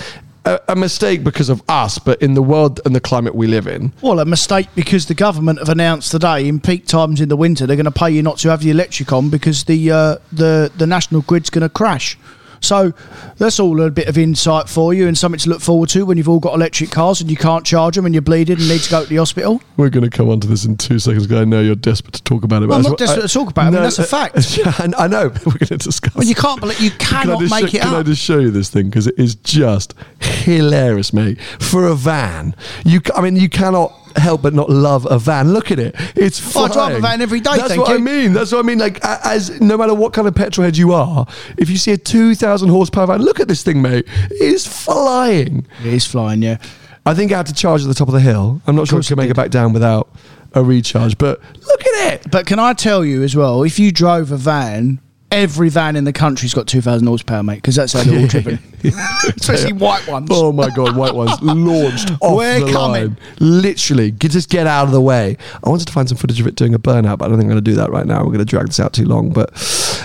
A, 0.47 0.61
a 0.69 0.77
mistake 0.77 1.25
because 1.25 1.49
of 1.49 1.63
us, 1.69 1.99
but 1.99 2.21
in 2.21 2.35
the 2.35 2.43
world 2.43 2.81
and 2.85 2.95
the 2.95 3.01
climate 3.01 3.35
we 3.35 3.47
live 3.47 3.67
in, 3.67 3.93
Well, 4.03 4.21
a 4.21 4.25
mistake 4.27 4.69
because 4.75 5.07
the 5.07 5.15
government 5.15 5.59
have 5.59 5.71
announced 5.71 6.11
today 6.11 6.47
in 6.47 6.61
peak 6.61 6.87
times 6.87 7.21
in 7.21 7.29
the 7.31 7.37
winter 7.37 7.67
they're 7.67 7.77
going 7.77 7.85
to 7.85 7.91
pay 7.91 8.11
you 8.11 8.23
not 8.23 8.39
to 8.39 8.51
have 8.51 8.61
the 8.61 8.71
electric 8.71 9.11
on 9.13 9.31
because 9.31 9.65
the 9.65 9.91
uh, 9.91 10.17
the 10.33 10.71
the 10.77 10.87
national 10.87 11.23
grid's 11.23 11.51
going 11.51 11.63
to 11.63 11.69
crash. 11.69 12.19
So 12.65 12.93
that's 13.37 13.61
all 13.61 13.81
a 13.81 13.91
bit 13.91 14.09
of 14.09 14.19
insight 14.19 14.69
for 14.69 14.95
you 14.95 15.07
and 15.07 15.17
something 15.17 15.39
to 15.41 15.51
look 15.51 15.61
forward 15.61 15.89
to 15.91 16.07
when 16.07 16.17
you've 16.17 16.29
all 16.29 16.41
got 16.41 16.55
electric 16.55 16.91
cars 16.91 17.21
and 17.21 17.31
you 17.31 17.37
can't 17.37 17.65
charge 17.65 17.97
them 17.97 18.07
and 18.07 18.15
you're 18.15 18.23
bleeding 18.23 18.59
and 18.59 18.69
need 18.69 18.81
to 18.81 18.91
go 18.91 19.03
to 19.03 19.09
the 19.09 19.17
hospital. 19.17 19.61
we're 19.77 19.91
going 19.91 20.09
to 20.09 20.17
come 20.17 20.29
on 20.29 20.41
to 20.41 20.47
this 20.47 20.65
in 20.65 20.77
two 20.77 20.99
seconds 20.99 21.27
because 21.27 21.41
I 21.41 21.45
know 21.45 21.61
you're 21.61 21.75
desperate 21.75 22.15
to 22.15 22.23
talk 22.23 22.45
about 22.45 22.63
it. 22.63 22.67
Well, 22.67 22.79
I'm 22.79 22.83
not 22.83 22.99
desperate 22.99 23.23
to 23.23 23.33
talk 23.33 23.51
about 23.51 23.65
it. 23.65 23.69
I 23.69 23.71
mean, 23.71 23.83
that's 23.83 23.99
a 23.99 24.03
uh, 24.03 24.07
fact. 24.07 24.35
Yeah, 24.55 24.73
I 24.79 25.05
I 25.05 25.09
know. 25.09 25.31
but 25.31 25.47
We're 25.47 25.53
going 25.53 25.67
to 25.67 25.77
discuss. 25.79 26.15
Well, 26.15 26.27
you 26.27 26.35
can't 26.35 26.61
believe 26.61 26.81
you 26.81 26.91
Can 26.93 27.17
I 27.17 27.23
cannot 27.23 27.41
just 27.41 27.55
make 27.55 27.71
show, 27.71 27.77
it 27.77 27.83
Can 27.83 27.95
I 27.95 28.03
just 28.03 28.23
show 28.23 28.39
you 28.39 28.51
this 28.51 28.71
thing 28.71 28.89
because 28.89 29.07
it 29.07 29.19
is 29.19 29.35
just 29.35 29.95
hilarious, 30.21 31.13
mate. 31.13 31.41
For 31.41 31.87
a 31.87 31.95
van, 31.95 32.55
you. 32.85 33.01
I 33.15 33.21
mean, 33.21 33.37
you 33.37 33.49
cannot 33.49 33.93
help 34.17 34.43
but 34.43 34.55
not 34.55 34.71
love 34.71 35.07
a 35.11 35.19
van. 35.19 35.53
Look 35.53 35.71
at 35.71 35.79
it. 35.79 35.95
It's 36.17 36.57
Oh, 36.57 36.65
I 36.65 36.69
drive 36.73 36.97
a 36.97 37.01
van 37.01 37.21
every 37.21 37.41
day, 37.41 37.57
That's 37.57 37.77
what 37.77 37.91
I 37.91 37.99
mean. 37.99 38.33
That's 38.33 38.53
what 38.53 38.61
I 38.61 38.63
mean. 38.63 38.79
Like, 38.79 39.05
as 39.05 39.61
no 39.61 39.77
matter 39.77 39.95
what 39.95 40.13
kind 40.13 40.29
of 40.29 40.35
petrol 40.35 40.65
head 40.65 40.77
you 40.77 40.93
are, 40.93 41.27
if 41.57 41.69
you 41.71 41.77
see 41.77 41.93
a 41.93 41.97
two 41.97 42.35
thousand 42.35 42.69
horsepower 42.69 43.07
van, 43.07 43.23
look 43.23 43.41
at 43.41 43.49
this 43.49 43.63
thing, 43.63 43.83
mate. 43.83 44.07
It 44.31 44.41
is 44.43 44.67
flying. 44.67 45.67
It 45.81 45.93
is 45.93 46.07
flying, 46.07 46.43
yeah. 46.43 46.59
I 47.07 47.15
think 47.15 47.33
I 47.33 47.37
had 47.39 47.47
to 47.47 47.55
charge 47.55 47.83
at 47.83 47.89
the 47.89 47.95
top 47.95 48.09
of 48.09 48.15
the 48.15 48.21
hill. 48.21 48.63
I'm 48.67 48.77
not 48.77 48.89
sure 48.89 48.99
I 48.99 49.03
can 49.03 49.17
make 49.17 49.25
did. 49.27 49.33
it 49.33 49.37
back 49.37 49.51
down 49.51 49.73
without 49.73 50.09
a 50.55 50.63
recharge. 50.65 51.19
But 51.19 51.41
look 51.67 51.87
at 51.87 52.15
it. 52.15 52.31
But 52.31 52.47
can 52.47 52.59
I 52.59 52.73
tell 52.73 53.05
you 53.05 53.23
as 53.23 53.37
well, 53.37 53.63
if 53.63 53.79
you 53.79 53.93
drove 53.93 54.33
a 54.33 54.37
van, 54.37 55.01
every 55.35 55.69
van 55.69 55.97
in 55.97 56.05
the 56.05 56.13
country's 56.13 56.55
got 56.55 56.69
2,000 56.69 57.07
horsepower, 57.07 57.43
mate, 57.43 57.57
because 57.57 57.75
that's 57.75 57.93
how 57.93 58.05
they're 58.05 58.21
all 58.21 58.27
driven. 58.29 58.59
Especially 58.85 59.73
white 59.73 60.07
ones. 60.07 60.29
Oh 60.31 60.53
my 60.53 60.71
god, 60.71 60.97
white 60.97 61.15
ones 61.15 61.41
launched 61.43 62.11
off 62.21 62.37
We're 62.37 62.61
the 62.61 62.73
coming. 62.73 63.09
line. 63.09 63.17
Literally, 63.41 64.11
get, 64.11 64.31
just 64.31 64.49
get 64.51 64.67
out 64.67 64.85
of 64.87 64.93
the 64.93 65.01
way. 65.01 65.37
I 65.65 65.69
wanted 65.69 65.87
to 65.87 65.93
find 65.93 66.09
some 66.09 66.19
footage 66.19 66.41
of 66.41 66.47
it 66.47 66.55
doing 66.55 66.75
a 66.75 66.79
burnout, 66.79 67.19
but 67.19 67.25
I 67.25 67.29
don't 67.29 67.39
think 67.39 67.45
I'm 67.51 67.55
going 67.55 67.65
to 67.65 67.71
do 67.71 67.77
that 67.77 67.91
right 67.91 68.07
now. 68.07 68.19
We're 68.21 68.27
going 68.27 68.39
to 68.39 68.45
drag 68.45 68.67
this 68.67 68.79
out 68.79 68.93
too 68.93 69.07
long. 69.07 69.31
But 69.31 69.51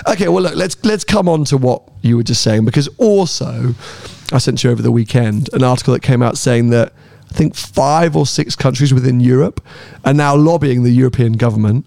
okay, 0.08 0.28
well 0.28 0.42
look, 0.42 0.56
let's 0.56 0.82
let's 0.84 1.04
come 1.04 1.28
on 1.28 1.44
to 1.44 1.56
what 1.56 1.82
you 2.02 2.16
were 2.16 2.22
just 2.22 2.42
saying 2.42 2.64
because 2.64 2.88
also 2.96 3.74
I 4.32 4.38
sent 4.38 4.64
you 4.64 4.70
over 4.70 4.82
the 4.82 4.92
weekend 4.92 5.50
an 5.52 5.62
article 5.62 5.92
that 5.94 6.00
came 6.00 6.22
out 6.22 6.38
saying 6.38 6.70
that 6.70 6.92
I 7.30 7.34
think 7.34 7.54
five 7.54 8.16
or 8.16 8.26
six 8.26 8.56
countries 8.56 8.92
within 8.92 9.20
Europe 9.20 9.62
are 10.04 10.14
now 10.14 10.34
lobbying 10.34 10.82
the 10.82 10.90
European 10.90 11.34
government 11.34 11.86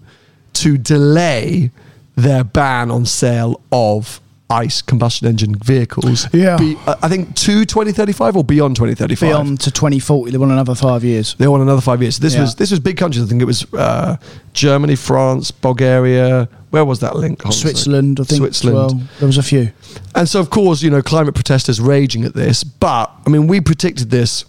to 0.54 0.78
delay 0.78 1.70
their 2.16 2.44
ban 2.44 2.90
on 2.90 3.06
sale 3.06 3.60
of 3.72 4.20
ICE 4.50 4.82
combustion 4.82 5.26
engine 5.26 5.54
vehicles. 5.54 6.26
Yeah. 6.32 6.56
Be, 6.58 6.76
uh, 6.86 6.94
I 7.02 7.08
think 7.08 7.34
to 7.34 7.64
2035 7.64 8.36
or 8.36 8.44
beyond 8.44 8.76
2035. 8.76 9.28
Beyond 9.28 9.60
to 9.60 9.70
2040, 9.70 10.30
they 10.30 10.38
want 10.38 10.52
another 10.52 10.74
five 10.74 11.02
years. 11.02 11.34
They 11.38 11.48
want 11.48 11.62
another 11.62 11.80
five 11.80 12.02
years. 12.02 12.18
This 12.18 12.34
Yeah. 12.34 12.42
was 12.42 12.54
this 12.54 12.70
was 12.70 12.78
big 12.78 12.96
countries. 12.98 13.24
I 13.24 13.26
think 13.28 13.40
it 13.42 13.46
was 13.46 13.66
uh, 13.72 14.16
Germany, 14.52 14.96
France, 14.96 15.50
Bulgaria. 15.50 16.48
Where 16.70 16.84
was 16.84 17.00
that 17.00 17.16
link? 17.16 17.42
Hold 17.42 17.52
on 17.54 17.56
a 17.56 17.60
second. 17.60 17.70
Switzerland, 17.76 18.20
I 18.20 18.24
think. 18.24 18.38
Switzerland. 18.40 18.76
Well. 18.76 19.08
There 19.18 19.26
was 19.26 19.38
a 19.38 19.42
few. 19.42 19.70
And 20.14 20.28
so, 20.28 20.40
of 20.40 20.50
course, 20.50 20.82
you 20.82 20.90
know, 20.90 21.02
climate 21.02 21.34
protesters 21.34 21.80
raging 21.80 22.24
at 22.24 22.34
this. 22.34 22.64
But 22.64 23.10
I 23.26 23.30
mean, 23.30 23.46
we 23.46 23.60
predicted 23.60 24.10
this 24.10 24.44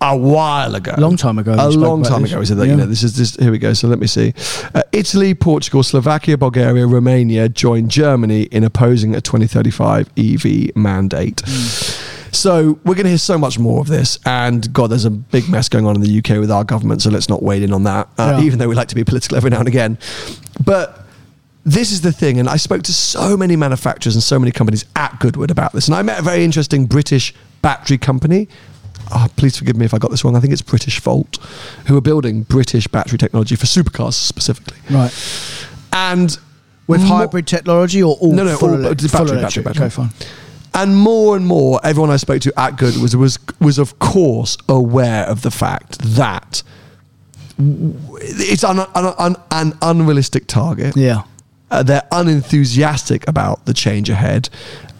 a 0.00 0.16
while 0.16 0.74
ago, 0.74 0.94
Long 0.98 1.16
time 1.16 1.38
ago, 1.38 1.54
a 1.58 1.68
long 1.70 2.02
time 2.02 2.22
this. 2.22 2.32
ago. 2.32 2.40
We 2.40 2.46
said 2.46 2.58
that. 2.58 2.66
You 2.66 2.76
know, 2.76 2.86
this 2.86 3.02
is 3.02 3.16
this. 3.16 3.36
Here 3.36 3.50
we 3.50 3.58
go. 3.58 3.72
So 3.72 3.88
let 3.88 3.98
me 3.98 4.06
see. 4.06 4.34
Uh, 4.74 4.82
Italy, 4.92 5.34
Portugal, 5.34 5.82
Slovakia, 5.82 6.36
Bulgaria, 6.36 6.86
Romania 6.86 7.48
joined 7.48 7.90
Germany 7.90 8.42
in 8.44 8.64
opposing 8.64 9.14
a 9.14 9.20
2035 9.20 10.10
EV 10.16 10.76
mandate. 10.76 11.40
So 12.32 12.78
we're 12.84 12.94
going 12.96 13.04
to 13.04 13.10
hear 13.10 13.18
so 13.18 13.38
much 13.38 13.58
more 13.58 13.80
of 13.80 13.86
this, 13.86 14.18
and 14.26 14.70
God, 14.72 14.90
there's 14.90 15.04
a 15.04 15.10
big 15.10 15.48
mess 15.48 15.68
going 15.68 15.86
on 15.86 15.94
in 15.94 16.00
the 16.02 16.18
UK 16.18 16.40
with 16.40 16.50
our 16.50 16.64
government. 16.64 17.00
So 17.00 17.08
let's 17.10 17.28
not 17.28 17.42
wade 17.42 17.62
in 17.62 17.72
on 17.72 17.84
that, 17.84 18.08
uh, 18.18 18.36
Yeah. 18.38 18.44
even 18.44 18.58
though 18.58 18.68
we 18.68 18.74
like 18.74 18.88
to 18.88 18.94
be 18.96 19.04
political 19.04 19.36
every 19.36 19.50
now 19.50 19.60
and 19.60 19.68
again. 19.68 19.98
But 20.64 21.06
this 21.64 21.92
is 21.92 22.00
the 22.00 22.10
thing, 22.12 22.38
and 22.40 22.48
I 22.48 22.56
spoke 22.56 22.82
to 22.82 22.92
so 22.92 23.36
many 23.36 23.54
manufacturers 23.56 24.16
and 24.16 24.22
so 24.22 24.38
many 24.38 24.50
companies 24.50 24.84
at 24.96 25.18
Goodwood 25.20 25.50
about 25.52 25.72
this, 25.72 25.86
and 25.86 25.94
I 25.94 26.02
met 26.02 26.18
a 26.18 26.22
very 26.22 26.44
interesting 26.44 26.86
British 26.86 27.32
battery 27.62 27.98
company. 27.98 28.48
Oh, 29.12 29.26
please 29.36 29.56
forgive 29.56 29.76
me 29.76 29.84
if 29.84 29.94
I 29.94 29.98
got 29.98 30.10
this 30.10 30.24
wrong. 30.24 30.34
I 30.36 30.40
think 30.40 30.52
it's 30.52 30.62
Britishvolt, 30.62 31.38
who 31.86 31.96
are 31.96 32.00
building 32.00 32.42
British 32.42 32.86
battery 32.88 33.18
technology 33.18 33.56
for 33.56 33.66
supercars 33.66 34.14
specifically, 34.14 34.78
Right. 34.90 35.12
and 35.92 36.36
With 36.86 37.00
mo- 37.02 37.06
hybrid 37.16 37.46
technology 37.46 38.02
or 38.02 38.14
all 38.16 38.32
No, 38.32 38.44
no, 38.44 38.56
full, 38.56 38.70
all- 38.70 38.76
elec- 38.76 38.82
battery, 39.02 39.08
full 39.08 39.20
battery, 39.20 39.38
electric? 39.38 39.64
battery. 39.66 39.84
Okay, 39.86 39.94
fine. 39.94 40.10
And 40.76 40.96
more 40.96 41.36
and 41.36 41.46
more, 41.46 41.80
everyone 41.84 42.10
I 42.10 42.16
spoke 42.16 42.40
to 42.42 42.52
at 42.58 42.76
Good 42.76 42.96
was 42.96 43.14
was 43.14 43.38
was 43.60 43.78
of 43.78 43.98
course 44.00 44.56
aware 44.68 45.24
of 45.26 45.42
the 45.42 45.50
fact 45.52 45.98
that 46.00 46.62
it's 47.58 48.64
an, 48.64 48.80
an, 48.80 49.14
an, 49.18 49.36
an 49.50 49.78
unrealistic 49.82 50.46
target. 50.46 50.96
Yeah. 50.96 51.22
Uh, 51.70 51.82
they're 51.82 52.02
unenthusiastic 52.12 53.26
about 53.28 53.64
the 53.66 53.74
change 53.74 54.10
ahead 54.10 54.48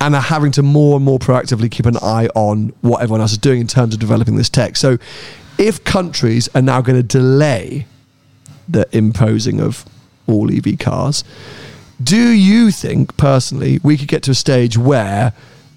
and 0.04 0.14
are 0.14 0.20
having 0.20 0.52
to 0.52 0.62
more 0.62 0.96
and 0.96 1.04
more 1.04 1.18
proactively 1.18 1.70
keep 1.70 1.86
an 1.86 1.96
eye 1.98 2.28
on 2.34 2.72
what 2.82 3.02
everyone 3.02 3.20
else 3.20 3.32
is 3.32 3.38
doing 3.38 3.60
in 3.60 3.66
terms 3.66 3.94
of 3.94 4.00
developing 4.00 4.36
this 4.36 4.48
tech. 4.48 4.76
So, 4.76 4.98
if 5.58 5.82
countries 5.84 6.48
are 6.54 6.62
now 6.62 6.80
going 6.80 6.96
to 6.96 7.02
delay 7.02 7.86
the 8.68 8.86
imposing 8.96 9.60
of 9.60 9.84
all 10.26 10.52
EV 10.52 10.78
cars. 10.78 11.24
Do 12.02 12.16
you 12.16 12.70
think, 12.70 13.16
personally, 13.16 13.78
we 13.82 13.96
could 13.96 14.08
get 14.08 14.22
to 14.24 14.32
a 14.32 14.34
stage 14.34 14.76
where 14.76 15.32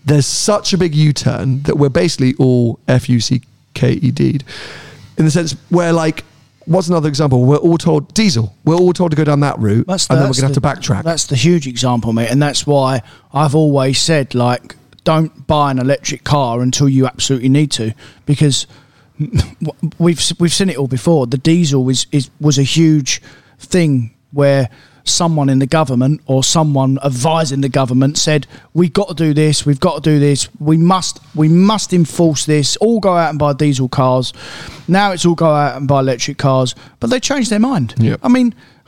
there's 0.05 0.25
such 0.25 0.73
a 0.73 0.77
big 0.77 0.95
U 0.95 1.13
turn 1.13 1.61
that 1.63 1.77
we're 1.77 1.89
basically 1.89 2.33
all 2.35 2.79
F 2.87 3.09
U 3.09 3.19
C 3.19 3.41
K 3.73 3.93
E 3.93 4.11
D'd? 4.11 4.43
In 5.17 5.25
the 5.25 5.31
sense 5.31 5.53
where, 5.69 5.93
like, 5.93 6.23
what's 6.67 6.87
another 6.87 7.09
example? 7.09 7.45
We're 7.45 7.57
all 7.57 7.77
told 7.77 8.13
diesel. 8.13 8.55
We're 8.65 8.75
all 8.75 8.93
told 8.93 9.11
to 9.11 9.17
go 9.17 9.23
down 9.23 9.39
that 9.39 9.57
route, 9.59 9.87
That's 9.87 10.07
and 10.09 10.19
then 10.19 10.27
we're 10.27 10.33
going 10.33 10.53
to 10.53 10.61
have 10.61 10.77
to 10.77 10.91
backtrack. 10.91 11.03
That's 11.03 11.25
the 11.25 11.35
huge 11.35 11.67
example, 11.67 12.13
mate, 12.13 12.29
and 12.29 12.41
that's 12.41 12.67
why 12.67 13.01
I've 13.33 13.55
always 13.55 13.99
said 13.99 14.35
like, 14.35 14.75
don't 15.03 15.47
buy 15.47 15.71
an 15.71 15.79
electric 15.79 16.23
car 16.23 16.61
until 16.61 16.89
you 16.89 17.07
absolutely 17.07 17.49
need 17.49 17.71
to, 17.71 17.93
because 18.25 18.67
we've 19.99 20.21
we've 20.39 20.53
seen 20.53 20.69
it 20.69 20.77
all 20.77 20.87
before. 20.87 21.25
The 21.27 21.37
diesel 21.37 21.87
is, 21.89 22.05
is 22.11 22.29
was 22.39 22.57
a 22.57 22.63
huge 22.63 23.21
thing 23.57 24.13
where 24.31 24.69
someone 25.09 25.49
in 25.49 25.59
the 25.59 25.65
government 25.67 26.21
or 26.25 26.43
someone 26.43 26.97
advising 27.03 27.61
the 27.61 27.69
government 27.69 28.17
said 28.17 28.45
we've 28.73 28.93
got 28.93 29.07
to 29.09 29.13
do 29.13 29.33
this 29.33 29.65
we've 29.65 29.79
got 29.79 29.95
to 30.03 30.09
do 30.09 30.19
this 30.19 30.47
we 30.59 30.77
must 30.77 31.19
we 31.35 31.47
must 31.47 31.93
enforce 31.93 32.45
this 32.45 32.75
all 32.77 32.99
go 32.99 33.15
out 33.15 33.29
and 33.29 33.39
buy 33.39 33.53
diesel 33.53 33.87
cars 33.89 34.33
now 34.87 35.11
it's 35.11 35.25
all 35.25 35.35
go 35.35 35.47
out 35.53 35.77
and 35.77 35.87
buy 35.87 35.99
electric 35.99 36.37
cars 36.37 36.75
but 36.99 37.09
they 37.09 37.19
changed 37.19 37.49
their 37.49 37.59
mind 37.59 37.93
Yep. 37.97 38.19
i 38.23 38.27
mean 38.27 38.53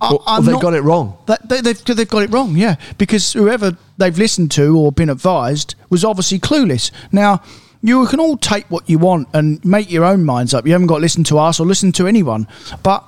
I, 0.00 0.10
Well, 0.12 0.22
I'm 0.26 0.44
they 0.44 0.52
not- 0.52 0.62
got 0.62 0.74
it 0.74 0.82
wrong. 0.82 1.18
they, 1.26 1.60
they've, 1.60 1.84
they've 1.84 2.08
got 2.08 2.22
it 2.22 2.30
wrong, 2.30 2.56
yeah. 2.56 2.76
Because 2.98 3.32
whoever 3.32 3.76
they've 3.96 4.16
listened 4.16 4.52
to 4.52 4.78
or 4.78 4.92
been 4.92 5.10
advised 5.10 5.74
was 5.90 6.04
obviously 6.04 6.38
clueless. 6.38 6.92
Now, 7.10 7.42
you 7.82 8.06
can 8.06 8.20
all 8.20 8.36
take 8.36 8.64
what 8.70 8.88
you 8.88 8.98
want 9.00 9.26
and 9.34 9.64
make 9.64 9.90
your 9.90 10.04
own 10.04 10.24
minds 10.24 10.54
up. 10.54 10.66
You 10.66 10.72
haven't 10.72 10.86
got 10.86 10.96
to 10.96 11.00
listen 11.00 11.24
to 11.24 11.38
us 11.40 11.58
or 11.58 11.66
listen 11.66 11.90
to 11.92 12.06
anyone. 12.06 12.46
But 12.84 13.02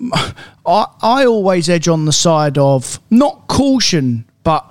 I, 0.66 0.86
I 1.02 1.26
always 1.26 1.68
edge 1.68 1.88
on 1.88 2.04
the 2.04 2.12
side 2.12 2.58
of 2.58 3.00
not 3.10 3.48
caution, 3.48 4.24
but 4.44 4.70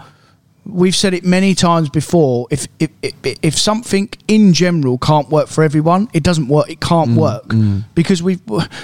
we've 0.66 0.96
said 0.96 1.14
it 1.14 1.24
many 1.24 1.56
times 1.56 1.90
before. 1.90 2.48
If 2.50 2.68
if, 2.80 2.90
if 3.02 3.38
if 3.42 3.58
something 3.58 4.10
in 4.28 4.54
general 4.54 4.98
can't 4.98 5.30
work 5.30 5.48
for 5.48 5.64
everyone, 5.64 6.10
it 6.14 6.24
doesn't 6.24 6.48
work. 6.48 6.70
It 6.70 6.80
can't 6.80 7.12
mm, 7.12 7.18
work 7.18 7.48
mm. 7.48 7.84
because 7.96 8.22
we've 8.22 8.42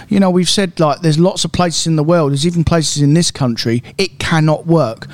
you 0.10 0.20
know 0.20 0.30
we've 0.30 0.50
said 0.50 0.80
like 0.80 1.02
there's 1.02 1.20
lots 1.20 1.46
of 1.46 1.52
places 1.52 1.88
in 1.88 1.96
the 1.96 2.04
world. 2.04 2.32
There's 2.32 2.48
even 2.48 2.64
places 2.64 3.02
in 3.02 3.14
this 3.14 3.32
country 3.32 3.84
it 3.98 4.20
cannot 4.20 4.66
work. 4.66 5.08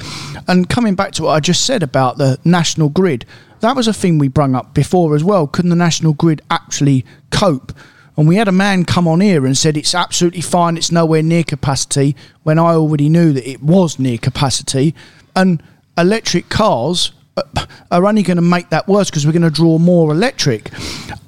And 0.48 0.70
coming 0.70 0.96
back 0.96 1.12
to 1.14 1.24
what 1.24 1.32
I 1.32 1.40
just 1.40 1.66
said 1.66 1.84
about 1.84 2.18
the 2.18 2.40
national 2.44 2.90
grid, 2.90 3.26
that 3.60 3.76
was 3.76 3.88
a 3.88 3.94
thing 3.94 4.18
we 4.18 4.28
brung 4.28 4.56
up 4.56 4.74
before 4.74 5.16
as 5.16 5.24
well. 5.24 5.48
Couldn't 5.48 5.70
the 5.70 5.76
national 5.76 6.14
grid 6.14 6.42
actually 6.50 7.06
cope? 7.32 7.74
And 8.20 8.28
we 8.28 8.36
had 8.36 8.50
a 8.50 8.52
man 8.52 8.84
come 8.84 9.08
on 9.08 9.22
here 9.22 9.46
and 9.46 9.58
said 9.58 9.78
it's 9.78 9.96
absolutely 9.96 10.42
fine, 10.42 10.76
it's 10.76 10.92
nowhere 10.92 11.24
near 11.24 11.46
capacity, 11.46 12.18
when 12.44 12.60
I 12.60 12.74
already 12.74 13.08
knew 13.08 13.32
that 13.32 13.50
it 13.50 13.64
was 13.64 13.98
near 13.98 14.18
capacity. 14.18 14.94
And 15.38 15.64
electric 15.98 16.50
cars 16.50 17.14
uh, 17.38 17.44
are 17.90 18.06
only 18.06 18.24
going 18.24 18.36
to 18.36 18.42
make 18.42 18.72
that 18.72 18.90
worse 18.90 19.10
because 19.10 19.26
we're 19.26 19.32
going 19.32 19.44
to 19.44 19.50
draw 19.50 19.78
more 19.78 20.12
electric. 20.12 20.70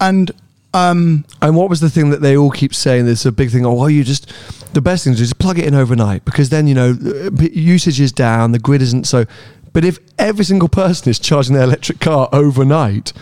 And 0.02 0.32
um, 0.74 1.24
And 1.42 1.56
what 1.56 1.70
was 1.70 1.80
the 1.80 1.90
thing 1.90 2.10
that 2.10 2.20
they 2.20 2.36
all 2.36 2.52
keep 2.52 2.76
saying? 2.76 3.06
There's 3.06 3.26
a 3.26 3.32
big 3.32 3.52
thing. 3.52 3.66
Oh, 3.66 3.74
well, 3.74 3.90
you 3.90 4.04
just 4.04 4.30
the 4.74 4.82
best 4.82 5.06
thing 5.06 5.14
to 5.14 5.18
do 5.18 5.24
is 5.24 5.30
just 5.30 5.40
plug 5.40 5.60
it 5.60 5.66
in 5.66 5.74
overnight 5.74 6.26
because 6.26 6.50
then 6.50 6.68
you 6.68 6.76
know 6.76 6.98
usage 7.40 8.02
is 8.02 8.12
down, 8.12 8.52
the 8.52 8.60
grid 8.60 8.82
isn't 8.82 9.08
so. 9.08 9.26
But 9.72 9.86
if 9.86 9.98
every 10.20 10.44
single 10.44 10.68
person 10.68 11.10
is 11.10 11.20
charging 11.20 11.56
their 11.56 11.64
electric 11.64 12.02
car 12.02 12.28
overnight, 12.34 13.14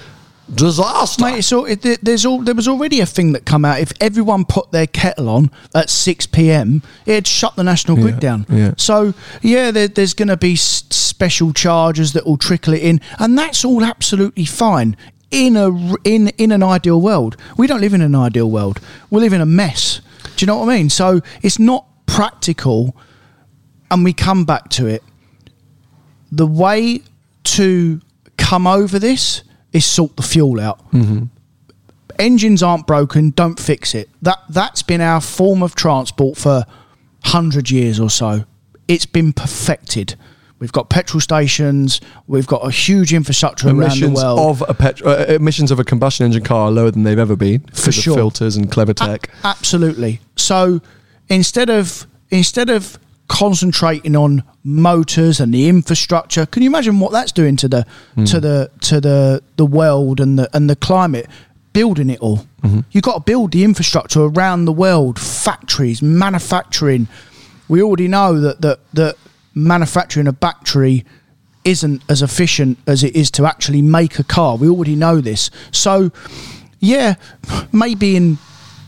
disaster. 0.55 1.23
Mate, 1.23 1.39
it's 1.39 1.51
all, 1.53 1.65
it, 1.65 1.81
there- 1.81 1.97
there's 2.01 2.25
all, 2.25 2.41
there 2.41 2.55
was 2.55 2.67
already 2.67 2.99
a 2.99 3.05
thing 3.05 3.31
that 3.33 3.45
come 3.45 3.63
out. 3.65 3.79
If 3.79 3.91
everyone 4.01 4.45
put 4.45 4.71
their 4.71 4.87
kettle 4.87 5.29
on 5.29 5.51
at 5.75 5.89
6 5.89 6.27
p.m., 6.27 6.81
it'd 7.05 7.27
shut 7.27 7.55
the 7.55 7.63
national 7.63 7.97
grid 7.97 8.15
Yeah, 8.15 8.19
down. 8.19 8.45
yeah. 8.49 8.73
So, 8.77 9.13
yeah, 9.41 9.71
there, 9.71 9.87
there's 9.87 10.13
going 10.13 10.27
to 10.29 10.37
be 10.37 10.53
s- 10.53 10.83
special 10.89 11.53
charges 11.53 12.13
that 12.13 12.25
will 12.25 12.37
trickle 12.37 12.73
it 12.73 12.81
in, 12.81 13.01
and 13.19 13.37
that's 13.37 13.63
all 13.65 13.83
absolutely 13.83 14.45
fine. 14.45 14.95
In 15.31 15.55
a 15.57 15.69
in 16.05 16.29
in 16.39 16.51
an 16.51 16.63
ideal 16.63 16.99
world, 16.99 17.37
we 17.55 17.67
don't 17.67 17.81
live 17.81 17.93
in 17.93 18.01
an 18.01 18.15
ideal 18.15 18.49
world. 18.49 18.79
We 19.11 19.21
live 19.21 19.31
in 19.31 19.41
a 19.41 19.45
mess. 19.45 20.01
Do 20.35 20.43
you 20.43 20.47
know 20.47 20.57
what 20.57 20.69
I 20.69 20.77
mean? 20.77 20.89
So 20.89 21.21
it's 21.43 21.59
not 21.59 21.85
practical, 22.07 22.95
and 23.91 24.03
we 24.03 24.11
come 24.11 24.43
back 24.43 24.69
to 24.69 24.87
it 24.87 25.03
the 26.31 26.47
way 26.47 27.01
to 27.43 28.01
come 28.37 28.65
over 28.65 28.97
this 28.97 29.43
is 29.73 29.85
sort 29.85 30.15
the 30.15 30.23
fuel 30.23 30.59
out. 30.59 30.79
Engines 32.17 32.61
aren't 32.61 32.85
broken, 32.85 33.29
don't 33.29 33.57
fix 33.59 33.95
it. 33.95 34.09
That 34.21 34.39
that's 34.49 34.83
been 34.83 34.99
our 34.99 35.21
form 35.21 35.63
of 35.63 35.73
transport 35.75 36.37
for 36.37 36.65
hundred 37.23 37.71
years 37.71 37.97
or 37.99 38.09
so. 38.09 38.43
It's 38.89 39.05
been 39.05 39.31
perfected. 39.31 40.15
We've 40.57 40.73
got 40.73 40.89
petrol 40.89 41.21
stations. 41.21 42.01
We've 42.27 42.47
got 42.47 42.67
a 42.67 42.71
huge 42.71 43.13
infrastructure 43.13 43.69
around 43.69 43.97
the 44.01 44.09
world. 44.09 44.39
of 44.39 44.69
a 44.69 44.73
pet- 44.73 45.01
uh, 45.05 45.25
emissions 45.29 45.71
of 45.71 45.79
a 45.79 45.85
combustion 45.85 46.25
engine 46.25 46.43
car 46.43 46.67
are 46.67 46.71
lower 46.71 46.91
than 46.91 47.03
they've 47.03 47.17
ever 47.17 47.37
been 47.37 47.61
For 47.61 47.65
because 47.67 47.87
of 47.99 48.03
sure. 48.03 48.15
filters 48.15 48.57
and 48.57 48.69
clever 48.69 48.93
tech. 48.93 49.29
A- 49.43 49.47
absolutely. 49.47 50.19
So 50.35 50.81
instead 51.29 51.69
of 51.69 52.05
instead 52.29 52.69
of 52.69 52.99
concentrating 53.29 54.15
on 54.17 54.43
motors 54.63 55.39
and 55.39 55.53
the 55.53 55.69
infrastructure, 55.69 56.45
can 56.45 56.61
you 56.61 56.69
imagine 56.69 56.99
what 56.99 57.13
that's 57.13 57.31
doing 57.31 57.55
to 57.55 57.69
the 57.69 57.85
hmm. 58.15 58.25
to 58.25 58.41
the 58.41 58.69
to 58.81 58.99
the 58.99 59.41
the 59.55 59.65
world 59.65 60.19
and 60.19 60.37
the 60.37 60.49
and 60.53 60.69
the 60.69 60.75
climate? 60.75 61.27
Building 61.71 62.09
it 62.09 62.19
all, 62.19 62.39
mm-hmm. 62.63 62.79
you've 62.91 63.03
got 63.03 63.13
to 63.13 63.19
build 63.19 63.51
the 63.51 63.63
infrastructure 63.63 64.21
around 64.21 64.65
the 64.65 64.73
world, 64.73 65.19
factories, 65.19 66.01
manufacturing. 66.01 67.07
We 67.69 67.83
already 67.83 68.07
know 68.07 68.39
that 68.41 68.61
that 68.61 68.79
that 68.93 69.15
manufacturing 69.53 70.27
a 70.27 70.33
battery 70.33 71.05
isn't 71.63 72.01
as 72.09 72.23
efficient 72.23 72.79
as 72.87 73.03
it 73.03 73.15
is 73.15 73.29
to 73.31 73.45
actually 73.45 73.83
make 73.83 74.17
a 74.17 74.23
car. 74.23 74.57
We 74.57 74.67
already 74.67 74.95
know 74.95 75.21
this. 75.21 75.51
So, 75.71 76.11
yeah, 76.79 77.15
maybe 77.71 78.15
in 78.15 78.39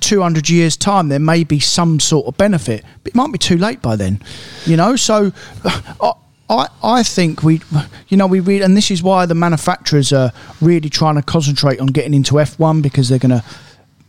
200 0.01 0.49
years' 0.49 0.75
time 0.75 1.07
there 1.07 1.19
may 1.19 1.43
be 1.43 1.59
some 1.59 1.99
sort 1.99 2.27
of 2.27 2.37
benefit, 2.37 2.83
but 3.03 3.11
it 3.11 3.15
might 3.15 3.31
be 3.31 3.37
too 3.37 3.57
late 3.57 3.81
by 3.81 3.95
then, 3.95 4.21
you 4.65 4.75
know? 4.75 4.95
So, 4.95 5.31
I, 5.65 6.13
I, 6.49 6.67
I 6.83 7.03
think 7.03 7.43
we, 7.43 7.61
you 8.09 8.17
know, 8.17 8.27
we 8.27 8.41
read, 8.41 8.61
and 8.61 8.75
this 8.75 8.91
is 8.91 9.01
why 9.01 9.25
the 9.25 9.35
manufacturers 9.35 10.11
are 10.11 10.33
really 10.59 10.89
trying 10.89 11.15
to 11.15 11.21
concentrate 11.21 11.79
on 11.79 11.87
getting 11.87 12.13
into 12.13 12.33
F1 12.35 12.81
because 12.81 13.07
they're 13.07 13.19
going 13.19 13.29
to 13.29 13.43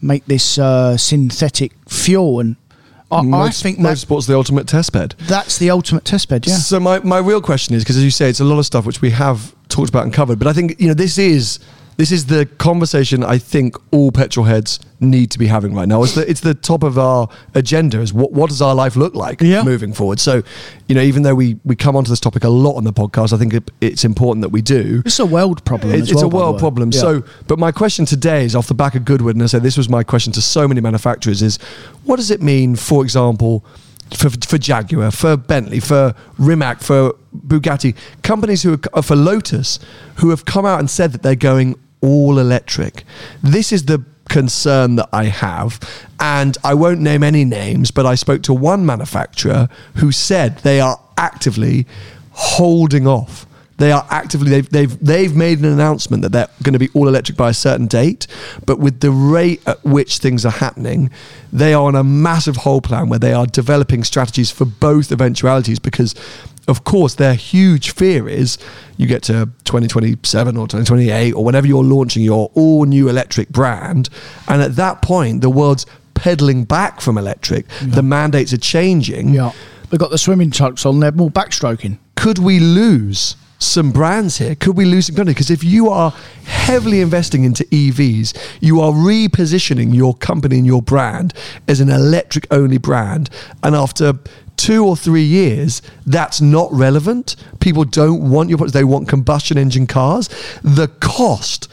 make 0.00 0.26
this 0.26 0.58
uh, 0.58 0.96
synthetic 0.96 1.72
fuel. 1.88 2.40
And 2.40 2.56
I, 3.12 3.18
I 3.18 3.50
think 3.50 3.78
motorsport's 3.78 4.26
the 4.26 4.34
ultimate 4.34 4.66
test 4.66 4.92
bed. 4.92 5.14
that's 5.20 5.58
the 5.58 5.70
ultimate 5.70 6.04
test 6.04 6.28
bed, 6.28 6.46
yeah. 6.46 6.56
So 6.56 6.80
my, 6.80 6.98
my 7.00 7.18
real 7.18 7.40
question 7.40 7.76
is 7.76 7.84
because 7.84 7.96
as 7.96 8.04
you 8.04 8.10
say, 8.10 8.28
it's 8.28 8.40
a 8.40 8.44
lot 8.44 8.58
of 8.58 8.66
stuff 8.66 8.86
which 8.86 9.00
we 9.00 9.10
have 9.10 9.54
talked 9.68 9.90
about 9.90 10.02
and 10.02 10.12
covered. 10.12 10.38
But 10.38 10.48
I 10.48 10.52
think 10.52 10.80
you 10.80 10.88
know 10.88 10.94
this 10.94 11.18
is 11.18 11.60
this 11.96 12.10
is 12.10 12.26
the 12.26 12.46
conversation 12.58 13.22
I 13.22 13.38
think 13.38 13.76
all 13.92 14.10
petrol 14.12 14.46
heads 14.46 14.80
need 15.00 15.30
to 15.32 15.38
be 15.38 15.46
having 15.46 15.74
right 15.74 15.88
now. 15.88 16.02
It's 16.02 16.14
the 16.14 16.28
it's 16.28 16.40
the 16.40 16.54
top 16.54 16.82
of 16.82 16.98
our 16.98 17.28
agenda. 17.54 18.00
Is 18.00 18.12
what 18.12 18.32
what 18.32 18.50
does 18.50 18.62
our 18.62 18.74
life 18.74 18.96
look 18.96 19.14
like 19.14 19.40
Yeah. 19.40 19.62
moving 19.62 19.92
forward? 19.92 20.20
So 20.20 20.42
you 20.88 20.94
know 20.94 21.02
even 21.02 21.22
though 21.22 21.34
we 21.34 21.58
we 21.64 21.76
come 21.76 21.96
onto 21.96 22.08
this 22.10 22.20
topic 22.20 22.44
a 22.44 22.48
lot 22.48 22.76
on 22.76 22.84
the 22.84 22.92
podcast, 22.92 23.32
I 23.32 23.36
think 23.38 23.54
it, 23.54 23.70
it's 23.80 24.04
important 24.04 24.42
that 24.42 24.50
we 24.50 24.62
do. 24.62 25.02
It's 25.04 25.18
a 25.18 25.26
world 25.26 25.64
problem. 25.64 25.94
It's, 25.94 26.14
well, 26.14 26.24
a 26.24 26.28
world 26.28 26.58
problem. 26.58 26.90
Yeah. 26.92 27.00
So, 27.00 27.24
but 27.48 27.58
my 27.58 27.72
question 27.72 28.04
today 28.06 28.44
is 28.44 28.54
off 28.54 28.68
the 28.68 28.74
back 28.74 28.94
of 28.94 29.04
Goodwood, 29.04 29.34
and 29.36 29.42
I 29.42 29.46
said 29.46 29.62
this 29.62 29.76
was 29.76 29.88
my 29.88 30.02
question 30.02 30.32
to 30.34 30.42
so 30.42 30.66
many 30.68 30.80
manufacturers: 30.80 31.42
is 31.42 31.58
what 32.04 32.16
does 32.16 32.30
it 32.30 32.40
mean, 32.40 32.76
for 32.76 33.02
example, 33.02 33.64
for, 34.16 34.30
for 34.30 34.58
Jaguar, 34.58 35.10
for 35.10 35.36
Bentley, 35.36 35.80
for 35.80 36.14
Rimac, 36.38 36.80
for 36.80 37.14
Bugatti, 37.46 37.96
companies 38.22 38.62
who 38.62 38.78
are 38.92 39.02
for 39.02 39.16
Lotus, 39.16 39.78
who 40.16 40.30
have 40.30 40.44
come 40.44 40.66
out 40.66 40.80
and 40.80 40.90
said 40.90 41.12
that 41.12 41.22
they're 41.22 41.34
going 41.34 41.76
all 42.00 42.38
electric. 42.38 43.04
This 43.42 43.72
is 43.72 43.86
the 43.86 44.04
concern 44.28 44.96
that 44.96 45.08
I 45.12 45.24
have, 45.24 45.78
and 46.20 46.56
I 46.64 46.74
won't 46.74 47.00
name 47.00 47.22
any 47.22 47.44
names, 47.44 47.90
but 47.90 48.06
I 48.06 48.14
spoke 48.14 48.42
to 48.44 48.54
one 48.54 48.86
manufacturer 48.86 49.68
who 49.96 50.12
said 50.12 50.58
they 50.58 50.80
are 50.80 50.98
actively 51.16 51.86
holding 52.32 53.06
off. 53.06 53.46
They 53.82 53.90
are 53.90 54.06
actively 54.10 54.48
they've 54.48 54.70
they've 54.70 55.04
they've 55.04 55.34
made 55.34 55.58
an 55.58 55.64
announcement 55.64 56.22
that 56.22 56.30
they're 56.30 56.46
going 56.62 56.74
to 56.74 56.78
be 56.78 56.88
all 56.94 57.08
electric 57.08 57.36
by 57.36 57.50
a 57.50 57.54
certain 57.54 57.88
date, 57.88 58.28
but 58.64 58.78
with 58.78 59.00
the 59.00 59.10
rate 59.10 59.60
at 59.66 59.82
which 59.84 60.18
things 60.18 60.46
are 60.46 60.52
happening, 60.52 61.10
they 61.52 61.74
are 61.74 61.82
on 61.82 61.96
a 61.96 62.04
massive 62.04 62.58
whole 62.58 62.80
plan 62.80 63.08
where 63.08 63.18
they 63.18 63.32
are 63.32 63.44
developing 63.44 64.04
strategies 64.04 64.52
for 64.52 64.64
both 64.66 65.10
eventualities 65.10 65.80
because 65.80 66.14
of 66.68 66.84
course 66.84 67.16
their 67.16 67.34
huge 67.34 67.90
fear 67.92 68.28
is 68.28 68.56
you 68.98 69.08
get 69.08 69.24
to 69.24 69.46
2027 69.64 70.56
or 70.56 70.68
2028 70.68 71.32
or 71.32 71.44
whenever 71.44 71.66
you're 71.66 71.82
launching 71.82 72.22
your 72.22 72.52
all 72.54 72.84
new 72.84 73.08
electric 73.08 73.48
brand 73.48 74.08
and 74.46 74.62
at 74.62 74.76
that 74.76 75.02
point 75.02 75.40
the 75.40 75.50
world's 75.50 75.86
pedaling 76.14 76.62
back 76.62 77.00
from 77.00 77.18
electric 77.18 77.66
the 77.80 78.02
mandates 78.02 78.52
are 78.52 78.58
changing 78.58 79.34
Yeah. 79.34 79.50
They've 79.90 79.98
got 79.98 80.12
the 80.12 80.18
swimming 80.18 80.52
trunks 80.52 80.86
on, 80.86 81.00
they're 81.00 81.10
more 81.10 81.30
backstroking. 81.30 81.98
could 82.14 82.38
we 82.38 82.60
lose 82.60 83.34
some 83.64 83.92
brands 83.92 84.38
here? 84.38 84.54
Could 84.54 84.76
we 84.76 84.84
lose 84.84 85.06
some 85.06 85.16
money? 85.16 85.32
Because 85.32 85.50
if 85.50 85.64
you 85.64 85.88
are 85.88 86.10
heavily 86.44 87.00
investing 87.00 87.44
into 87.44 87.64
EVs, 87.64 88.36
you 88.60 88.80
are 88.80 88.92
repositioning 88.92 89.94
your 89.94 90.14
company 90.14 90.58
and 90.58 90.66
your 90.66 90.82
brand 90.82 91.34
as 91.68 91.80
an 91.80 91.88
electric 91.88 92.46
only 92.50 92.78
brand. 92.78 93.30
And 93.62 93.74
after 93.74 94.14
two 94.56 94.84
or 94.84 94.96
three 94.96 95.24
years, 95.24 95.82
that's 96.06 96.40
not 96.40 96.72
relevant. 96.72 97.36
People 97.60 97.84
don't 97.84 98.30
want 98.30 98.48
your 98.48 98.58
products, 98.58 98.74
they 98.74 98.84
want 98.84 99.08
combustion 99.08 99.58
engine 99.58 99.86
cars. 99.86 100.28
The 100.62 100.88
cost, 101.00 101.68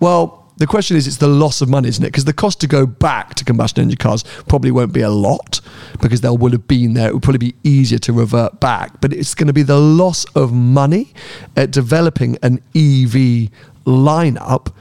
well, 0.00 0.41
the 0.62 0.66
question 0.68 0.96
is, 0.96 1.08
it's 1.08 1.16
the 1.16 1.26
loss 1.26 1.60
of 1.60 1.68
money, 1.68 1.88
isn't 1.88 2.04
it? 2.04 2.08
Because 2.08 2.24
the 2.24 2.32
cost 2.32 2.60
to 2.60 2.68
go 2.68 2.86
back 2.86 3.34
to 3.34 3.44
combustion 3.44 3.82
engine 3.82 3.96
cars 3.96 4.22
probably 4.46 4.70
won't 4.70 4.92
be 4.92 5.00
a 5.00 5.10
lot 5.10 5.60
because 6.00 6.20
they 6.20 6.30
would 6.30 6.52
have 6.52 6.68
been 6.68 6.94
there. 6.94 7.08
It 7.08 7.14
would 7.14 7.22
probably 7.24 7.50
be 7.50 7.54
easier 7.64 7.98
to 7.98 8.12
revert 8.12 8.60
back, 8.60 9.00
but 9.00 9.12
it's 9.12 9.34
going 9.34 9.48
to 9.48 9.52
be 9.52 9.64
the 9.64 9.80
loss 9.80 10.24
of 10.36 10.52
money 10.52 11.12
at 11.56 11.72
developing 11.72 12.38
an 12.44 12.60
EV 12.76 13.50
lineup 13.84 14.72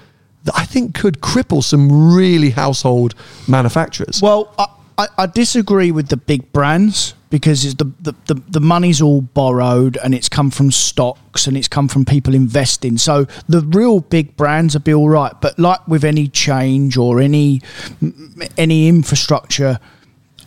that 0.43 0.53
I 0.55 0.65
think 0.65 0.93
could 0.93 1.19
cripple 1.19 1.63
some 1.63 2.13
really 2.15 2.51
household 2.51 3.15
manufacturers. 3.47 4.21
Well, 4.21 4.53
I, 4.59 4.67
I, 4.99 5.07
I 5.17 5.25
disagree 5.25 5.91
with 5.91 6.09
the 6.09 6.17
big 6.17 6.53
brands 6.53 7.15
because 7.31 7.75
the, 7.75 7.85
the, 8.01 8.13
the, 8.27 8.35
the 8.49 8.59
money's 8.59 9.01
all 9.01 9.21
borrowed 9.21 9.97
and 10.03 10.13
it's 10.13 10.29
come 10.29 10.51
from 10.51 10.69
stocks 10.69 11.47
and 11.47 11.57
it's 11.57 11.69
come 11.69 11.87
from 11.87 12.05
people 12.05 12.35
investing. 12.35 12.97
So 12.97 13.25
the 13.47 13.61
real 13.61 14.01
big 14.01 14.35
brands 14.35 14.75
will 14.75 14.81
be 14.81 14.93
all 14.93 15.09
right. 15.09 15.33
But 15.41 15.57
like 15.57 15.87
with 15.87 16.03
any 16.03 16.27
change 16.27 16.97
or 16.97 17.21
any 17.21 17.61
any 18.57 18.89
infrastructure 18.89 19.79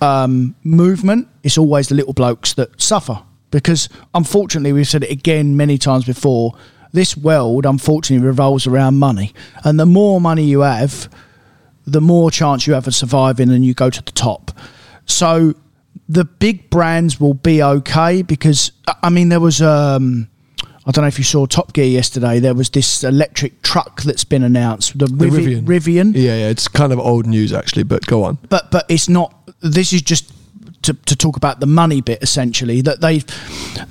um, 0.02 0.54
movement, 0.62 1.26
it's 1.42 1.56
always 1.56 1.88
the 1.88 1.94
little 1.94 2.12
blokes 2.12 2.52
that 2.54 2.80
suffer. 2.80 3.22
Because 3.50 3.88
unfortunately, 4.14 4.72
we've 4.72 4.86
said 4.86 5.04
it 5.04 5.10
again 5.10 5.56
many 5.56 5.78
times 5.78 6.04
before. 6.04 6.54
This 6.92 7.16
world, 7.16 7.66
unfortunately, 7.66 8.24
revolves 8.24 8.66
around 8.66 8.96
money, 8.98 9.32
and 9.64 9.80
the 9.80 9.86
more 9.86 10.20
money 10.20 10.44
you 10.44 10.60
have, 10.60 11.08
the 11.86 12.00
more 12.00 12.30
chance 12.30 12.66
you 12.66 12.74
have 12.74 12.86
of 12.86 12.94
surviving 12.94 13.50
and 13.50 13.64
you 13.64 13.74
go 13.74 13.90
to 13.90 14.02
the 14.02 14.12
top. 14.12 14.52
So 15.06 15.54
the 16.08 16.24
big 16.24 16.70
brands 16.70 17.18
will 17.20 17.34
be 17.34 17.62
okay 17.62 18.22
because 18.22 18.72
I 19.02 19.10
mean 19.10 19.28
there 19.28 19.40
was 19.40 19.62
um 19.62 20.28
I 20.86 20.90
don't 20.90 21.02
know 21.02 21.08
if 21.08 21.16
you 21.16 21.24
saw 21.24 21.46
Top 21.46 21.72
Gear 21.72 21.86
yesterday. 21.86 22.40
There 22.40 22.52
was 22.52 22.68
this 22.68 23.04
electric 23.04 23.62
truck 23.62 24.02
that's 24.02 24.24
been 24.24 24.42
announced, 24.42 24.98
the, 24.98 25.06
The 25.06 25.26
Rivi- 25.26 25.62
Rivian. 25.62 25.64
Rivian. 25.64 26.12
Yeah, 26.14 26.36
yeah, 26.36 26.48
it's 26.50 26.68
kind 26.68 26.92
of 26.92 26.98
old 26.98 27.24
news 27.26 27.54
actually, 27.54 27.84
but 27.84 28.04
go 28.06 28.22
on. 28.24 28.38
But 28.50 28.70
but 28.70 28.84
it's 28.90 29.08
not. 29.08 29.34
This 29.62 29.94
is 29.94 30.02
just 30.02 30.30
to, 30.82 30.92
to 30.92 31.16
talk 31.16 31.36
about 31.38 31.60
the 31.60 31.66
money 31.66 32.02
bit 32.02 32.22
essentially. 32.22 32.82
That 32.82 33.00
they've 33.00 33.24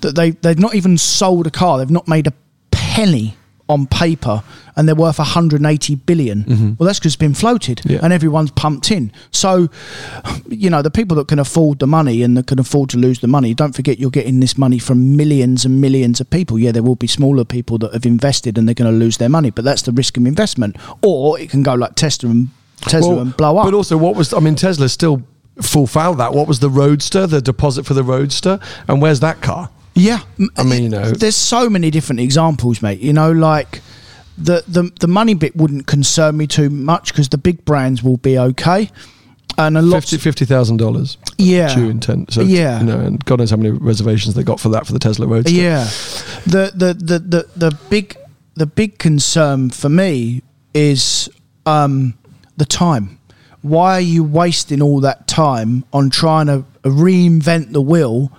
that 0.01 0.13
they 0.15 0.31
they've 0.31 0.59
not 0.59 0.75
even 0.75 0.97
sold 0.99 1.47
a 1.47 1.51
car. 1.51 1.79
They've 1.79 1.89
not 1.89 2.07
made 2.07 2.27
a 2.27 2.33
penny 2.69 3.35
on 3.69 3.87
paper, 3.87 4.43
and 4.75 4.87
they're 4.87 4.95
worth 4.95 5.17
180 5.19 5.95
billion. 5.95 6.75
Well, 6.77 6.85
that's 6.85 6.99
because 6.99 7.13
it's 7.13 7.15
been 7.15 7.33
floated, 7.33 7.77
Mm-hmm. 7.79 7.91
Yeah. 7.93 7.99
and 8.03 8.11
everyone's 8.11 8.51
pumped 8.51 8.91
in. 8.91 9.11
So, 9.31 9.69
you 10.49 10.69
know, 10.69 10.81
the 10.81 10.91
people 10.91 11.15
that 11.17 11.27
can 11.29 11.39
afford 11.39 11.79
the 11.79 11.87
money 11.87 12.23
and 12.23 12.35
that 12.37 12.47
can 12.47 12.59
afford 12.59 12.89
to 12.91 12.97
lose 12.97 13.19
the 13.19 13.27
money. 13.27 13.53
Don't 13.53 13.73
forget, 13.73 13.99
you're 13.99 14.09
getting 14.11 14.39
this 14.41 14.57
money 14.57 14.79
from 14.79 15.15
millions 15.15 15.63
and 15.65 15.79
millions 15.79 16.19
of 16.19 16.29
people. 16.29 16.59
Yeah, 16.59 16.71
there 16.73 16.83
will 16.83 16.95
be 16.97 17.07
smaller 17.07 17.45
people 17.45 17.77
that 17.79 17.93
have 17.93 18.05
invested 18.05 18.57
and 18.57 18.67
they're 18.67 18.75
going 18.75 18.91
to 18.91 18.97
lose 18.97 19.17
their 19.17 19.29
money, 19.29 19.49
but 19.49 19.63
that's 19.63 19.83
the 19.83 19.91
risk 19.93 20.17
of 20.17 20.25
investment. 20.25 20.75
Or 21.01 21.39
it 21.39 21.49
can 21.49 21.63
go 21.63 21.73
like 21.73 21.95
Tesla 21.95 22.29
and 22.31 22.49
Tesla 22.81 23.19
and 23.21 23.35
blow 23.37 23.57
up. 23.57 23.65
But 23.65 23.73
also, 23.73 23.95
what 23.97 24.15
was 24.15 24.33
I 24.33 24.39
mean? 24.39 24.55
Tesla 24.55 24.89
still 24.89 25.23
full 25.61 25.87
foul 25.87 26.15
that. 26.15 26.33
What 26.33 26.47
was 26.49 26.59
the 26.59 26.69
Roadster? 26.69 27.27
The 27.27 27.41
deposit 27.41 27.85
for 27.85 27.93
the 27.93 28.03
Roadster, 28.03 28.59
and 28.89 29.01
where's 29.01 29.21
that 29.21 29.41
car? 29.41 29.69
Yeah, 29.95 30.21
I 30.57 30.63
mean, 30.63 30.83
you 30.83 30.89
know- 30.89 31.11
there's 31.11 31.35
so 31.35 31.69
many 31.69 31.91
different 31.91 32.19
examples, 32.19 32.81
mate. 32.81 32.99
You 32.99 33.13
know, 33.13 33.31
like 33.31 33.81
the 34.37 34.63
the 34.67 34.91
the 34.99 35.07
money 35.07 35.33
bit 35.35 35.55
wouldn't 35.55 35.85
concern 35.87 36.37
me 36.37 36.47
too 36.47 36.69
much 36.69 37.11
because 37.13 37.29
the 37.29 37.37
big 37.37 37.63
brands 37.65 38.01
will 38.01 38.17
be 38.17 38.37
okay, 38.39 38.89
and 39.57 39.77
a 39.77 39.81
lot. 39.81 40.01
Fifty 40.01 40.17
fifty 40.17 40.45
thousand 40.45 40.77
dollars. 40.77 41.17
Yeah. 41.37 41.73
due 41.75 41.89
intent. 41.89 42.33
So 42.33 42.41
Yeah. 42.41 42.79
you 42.79 42.85
know, 42.85 42.99
and 42.99 43.23
God 43.25 43.39
knows 43.39 43.51
how 43.51 43.57
many 43.57 43.69
reservations 43.71 44.33
they 44.35 44.43
got 44.43 44.59
for 44.59 44.69
that 44.69 44.87
for 44.87 44.93
the 44.93 44.99
Tesla 44.99 45.27
Roadster. 45.27 45.53
Yeah, 45.53 45.83
the, 46.47 46.71
the 46.75 46.93
the 46.93 47.19
the 47.19 47.47
the 47.55 47.77
big 47.89 48.17
the 48.55 48.65
big 48.65 48.97
concern 48.97 49.69
for 49.69 49.89
me 49.89 50.41
is 50.73 51.29
um, 51.67 52.15
the 52.57 52.65
time. 52.65 53.19
Why 53.61 53.93
are 53.93 54.01
you 54.01 54.23
wasting 54.23 54.81
all 54.81 54.99
that 55.01 55.27
time 55.27 55.85
on 55.93 56.09
trying 56.09 56.47
to 56.47 56.65
reinvent 56.83 57.71
the 57.73 57.81
wheel? 57.81 58.31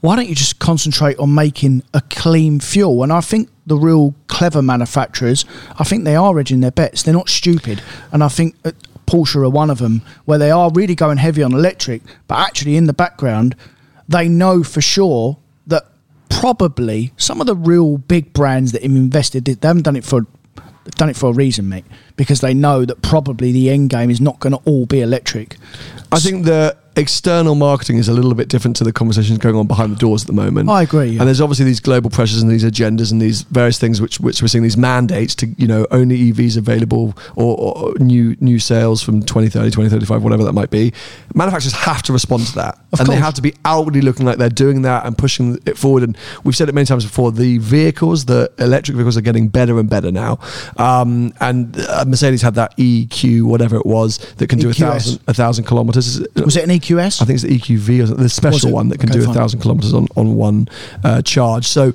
Why 0.00 0.16
don't 0.16 0.28
you 0.28 0.34
just 0.34 0.58
concentrate 0.58 1.18
on 1.18 1.34
making 1.34 1.82
a 1.92 2.00
clean 2.02 2.60
fuel? 2.60 3.02
And 3.02 3.12
I 3.12 3.20
think 3.20 3.48
the 3.66 3.76
real 3.76 4.14
clever 4.28 4.62
manufacturers, 4.62 5.44
I 5.78 5.84
think 5.84 6.04
they 6.04 6.14
are 6.16 6.38
edging 6.38 6.60
their 6.60 6.70
bets. 6.70 7.02
They're 7.02 7.14
not 7.14 7.28
stupid, 7.28 7.82
and 8.12 8.22
I 8.22 8.28
think. 8.28 8.56
uh, 8.64 8.72
Porsche 9.08 9.36
are 9.36 9.48
one 9.48 9.70
of 9.70 9.78
them, 9.78 10.02
where 10.26 10.36
they 10.36 10.50
are 10.50 10.70
really 10.70 10.94
going 10.94 11.16
heavy 11.16 11.42
on 11.42 11.54
electric, 11.54 12.02
but 12.26 12.38
actually 12.40 12.76
in 12.76 12.84
the 12.84 12.92
background, 12.92 13.56
they 14.06 14.28
know 14.28 14.62
for 14.62 14.82
sure 14.82 15.38
that 15.66 15.86
probably 16.28 17.12
some 17.16 17.40
of 17.40 17.46
the 17.46 17.56
real 17.56 17.96
big 17.96 18.34
brands 18.34 18.72
that 18.72 18.82
have 18.82 18.90
invested, 18.90 19.46
they 19.46 19.66
haven't 19.66 19.84
done 19.84 19.96
it 19.96 20.04
for 20.04 20.26
done 20.96 21.08
it 21.08 21.16
for 21.16 21.30
a 21.30 21.32
reason, 21.32 21.70
mate, 21.70 21.86
because 22.18 22.42
they 22.42 22.52
know 22.52 22.84
that 22.84 23.00
probably 23.00 23.52
the 23.52 23.70
end 23.70 23.88
game 23.88 24.10
is 24.10 24.20
not 24.20 24.38
going 24.40 24.52
to 24.52 24.58
all 24.66 24.84
be 24.84 25.00
electric. 25.00 25.56
I 26.12 26.18
think 26.18 26.44
the 26.44 26.76
external 26.98 27.54
marketing 27.54 27.96
is 27.96 28.08
a 28.08 28.12
little 28.12 28.34
bit 28.34 28.48
different 28.48 28.76
to 28.76 28.82
the 28.82 28.92
conversations 28.92 29.38
going 29.38 29.54
on 29.54 29.66
behind 29.66 29.92
the 29.92 29.96
doors 29.96 30.22
at 30.22 30.26
the 30.26 30.32
moment. 30.32 30.68
I 30.68 30.82
agree, 30.82 31.10
yeah. 31.10 31.20
And 31.20 31.28
there's 31.28 31.40
obviously 31.40 31.64
these 31.64 31.80
global 31.80 32.10
pressures 32.10 32.42
and 32.42 32.50
these 32.50 32.64
agendas 32.64 33.12
and 33.12 33.22
these 33.22 33.42
various 33.42 33.78
things 33.78 34.00
which 34.00 34.18
which 34.20 34.42
we're 34.42 34.48
seeing 34.48 34.64
these 34.64 34.76
mandates 34.76 35.34
to 35.36 35.46
you 35.58 35.66
know 35.66 35.86
only 35.90 36.32
EVs 36.32 36.56
available 36.56 37.16
or, 37.36 37.56
or 37.56 37.94
new 37.98 38.36
new 38.40 38.58
sales 38.58 39.00
from 39.00 39.20
2030, 39.20 39.66
2035, 39.70 40.22
whatever 40.22 40.44
that 40.44 40.52
might 40.52 40.70
be. 40.70 40.92
Manufacturers 41.34 41.74
have 41.74 42.02
to 42.02 42.12
respond 42.12 42.46
to 42.46 42.54
that, 42.56 42.78
Of 42.92 43.00
and 43.00 43.08
they 43.08 43.16
have 43.16 43.34
to 43.34 43.42
be 43.42 43.54
outwardly 43.64 44.00
looking 44.00 44.26
like 44.26 44.38
they're 44.38 44.48
doing 44.48 44.82
that 44.82 45.06
and 45.06 45.16
pushing 45.16 45.58
it 45.66 45.78
forward. 45.78 46.02
And 46.02 46.16
we've 46.42 46.56
said 46.56 46.68
it 46.68 46.74
many 46.74 46.86
times 46.86 47.04
before: 47.04 47.30
the 47.30 47.58
vehicles, 47.58 48.24
the 48.24 48.50
electric 48.58 48.96
vehicles, 48.96 49.16
are 49.16 49.22
getting 49.22 49.48
better 49.48 49.78
and 49.78 49.88
better 49.88 50.10
now. 50.10 50.40
Um, 50.76 51.32
and 51.40 51.78
uh, 51.78 52.04
Mercedes 52.08 52.42
had 52.42 52.54
that 52.54 52.76
EQ, 52.76 53.42
whatever 53.44 53.76
it 53.76 53.86
was, 53.86 54.18
that 54.36 54.48
can 54.48 54.58
do 54.58 54.70
a 54.70 54.72
thousand 54.72 55.20
a 55.26 55.34
thousand 55.34 55.64
kilometers. 55.64 56.20
Was 56.36 56.56
it 56.56 56.64
an 56.64 56.70
EQS? 56.70 57.22
I 57.22 57.24
think 57.24 57.34
it's 57.34 57.42
the 57.44 57.58
EQV 57.58 58.02
or 58.02 58.14
the 58.14 58.28
special 58.28 58.70
one 58.72 58.88
that 58.88 58.98
can 59.00 59.10
Okay, 59.10 59.20
do 59.20 59.30
a 59.30 59.34
thousand 59.34 59.60
kilometers 59.60 59.94
on 59.94 60.06
on 60.16 60.36
one 60.36 60.68
uh, 61.04 61.22
charge. 61.22 61.66
So, 61.66 61.92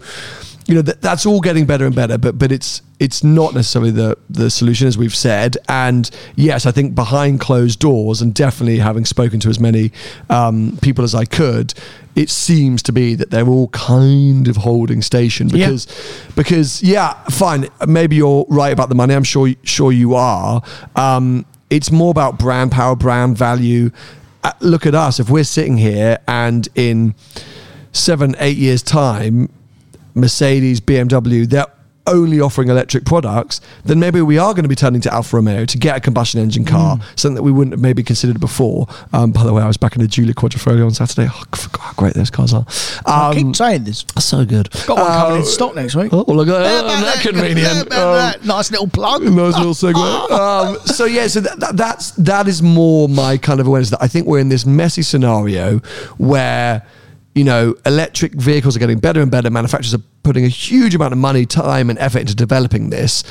you 0.66 0.76
know, 0.76 0.82
that, 0.82 1.02
that's 1.02 1.26
all 1.26 1.42
getting 1.42 1.66
better 1.66 1.86
and 1.86 1.96
better. 1.96 2.18
But 2.18 2.38
but 2.38 2.52
it's 2.52 2.82
it's 3.00 3.24
not 3.24 3.54
necessarily 3.54 3.92
the 3.92 4.18
the 4.30 4.50
solution 4.50 4.88
as 4.88 4.98
we've 4.98 5.16
said. 5.16 5.58
And 5.68 6.10
yes, 6.36 6.66
I 6.66 6.72
think 6.72 6.96
behind 6.96 7.40
closed 7.40 7.80
doors, 7.80 8.22
and 8.22 8.34
definitely 8.34 8.80
having 8.80 9.06
spoken 9.06 9.40
to 9.42 9.50
as 9.50 9.60
many 9.60 9.92
um, 10.30 10.78
people 10.82 11.04
as 11.04 11.14
I 11.16 11.26
could. 11.26 11.74
It 12.16 12.30
seems 12.30 12.84
to 12.84 12.92
be 12.92 13.16
that 13.16 13.32
they're 13.32 13.48
all 13.48 13.70
kind 13.70 14.48
of 14.48 14.58
holding 14.58 15.02
station 15.02 15.50
Yeah. 15.50 15.66
because, 15.66 16.32
because 16.36 16.84
yeah, 16.84 17.14
fine. 17.32 17.68
Maybe 17.88 18.18
you're 18.18 18.46
right 18.50 18.72
about 18.72 18.90
the 18.90 18.96
money. 18.96 19.16
I'm 19.16 19.24
sure 19.24 19.52
sure 19.64 19.92
you 19.92 20.14
are. 20.14 20.62
Um, 20.96 21.46
it's 21.72 21.92
more 21.92 22.12
about 22.12 22.38
brand 22.38 22.72
power, 22.72 22.96
brand 22.96 23.36
value. 23.36 23.90
Uh, 24.44 24.52
look 24.60 24.86
at 24.86 24.94
us. 24.94 25.20
If 25.20 25.32
we're 25.32 25.44
sitting 25.44 25.78
here 25.78 26.20
and 26.28 26.68
in 26.76 27.16
seven, 27.94 28.36
eight 28.38 28.58
years' 28.58 28.84
time, 28.84 29.50
Mercedes, 30.16 30.80
BMW, 30.82 31.48
they're 31.50 31.66
only 32.06 32.42
offering 32.42 32.68
electric 32.68 33.06
products, 33.06 33.62
then 33.86 33.98
maybe 33.98 34.22
we 34.22 34.38
are 34.38 34.54
going 34.54 34.64
to 34.64 34.68
be 34.70 34.76
turning 34.76 35.00
to 35.00 35.14
Alfa 35.14 35.38
Romeo 35.38 35.64
to 35.64 35.78
get 35.78 35.96
a 35.96 36.00
combustion 36.02 36.42
engine 36.42 36.66
car, 36.66 37.00
something 37.16 37.36
that 37.36 37.44
we 37.44 37.52
wouldn't 37.54 37.72
have 37.72 37.80
maybe 37.80 38.04
considered 38.04 38.42
before. 38.42 38.88
Um, 39.14 39.32
by 39.32 39.46
the 39.46 39.54
way, 39.54 39.64
I 39.64 39.68
was 39.68 39.78
back 39.78 39.96
in 39.96 40.02
the 40.02 40.08
Giulia 40.10 40.34
Quadrifoglio 40.34 40.84
on 40.86 40.92
Saturday. 40.92 41.30
Oh, 41.32 41.44
I 41.54 41.56
forgot 41.56 41.80
how 41.80 41.94
great 41.94 42.14
those 42.14 42.30
cars 42.30 42.54
are. 42.54 42.66
I 43.06 43.30
Um, 43.30 43.36
keep 43.38 43.56
saying 43.56 43.86
this. 43.86 44.04
so 44.20 44.44
good. 44.44 44.70
Got 44.86 44.98
one 44.98 45.08
coming 45.14 45.36
in 45.38 45.42
Uh, 45.44 45.46
stock 45.46 45.76
next 45.76 45.96
week. 45.96 46.12
Oh, 46.12 46.26
look 46.28 46.50
at 46.50 46.60
that. 46.60 46.84
Oh, 46.84 47.02
that 47.06 47.20
convenient. 47.22 47.94
Um, 47.94 48.34
nice 48.44 48.70
little 48.70 48.88
plug. 48.90 49.24
nice 49.24 49.56
little 49.58 49.74
segue. 49.74 49.94
Um, 50.34 50.78
so 50.86 51.06
yeah, 51.06 51.28
so 51.28 51.40
that, 51.40 51.58
that, 51.62 51.78
that's 51.78 52.12
that 52.12 52.50
is 52.50 52.62
more 52.62 53.08
my 53.08 53.38
kind 53.38 53.62
of 53.62 53.68
awareness 53.68 53.92
that 53.92 54.04
I 54.04 54.08
think 54.10 54.28
we're 54.28 54.40
in 54.40 54.50
this 54.50 54.66
messy 54.66 55.04
scenario 55.04 55.80
where 56.18 56.86
you 57.36 57.44
know 57.44 57.76
electric 57.86 58.34
vehicles 58.34 58.76
are 58.76 58.80
getting 58.80 59.00
better 59.00 59.22
and 59.22 59.32
better. 59.32 59.50
Manufacturers 59.50 59.94
are 59.94 60.04
putting 60.24 60.46
a 60.46 60.50
huge 60.50 60.96
amount 60.96 61.14
of 61.14 61.20
money, 61.20 61.46
time, 61.46 61.90
and 61.90 62.00
effort 62.00 62.20
into 62.20 62.36
developing 62.36 62.90
this. 62.90 63.24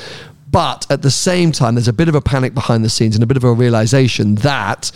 But 0.51 0.85
at 0.91 1.01
the 1.01 1.09
same 1.09 1.51
time, 1.51 1.75
there's 1.75 1.87
a 1.87 1.93
bit 1.93 2.07
of 2.07 2.15
a 2.15 2.21
panic 2.21 2.53
behind 2.53 2.85
the 2.85 2.89
scenes 2.89 3.15
and 3.15 3.23
a 3.23 3.27
bit 3.27 3.37
of 3.37 3.43
a 3.43 3.51
realization 3.51 4.35
that 4.35 4.91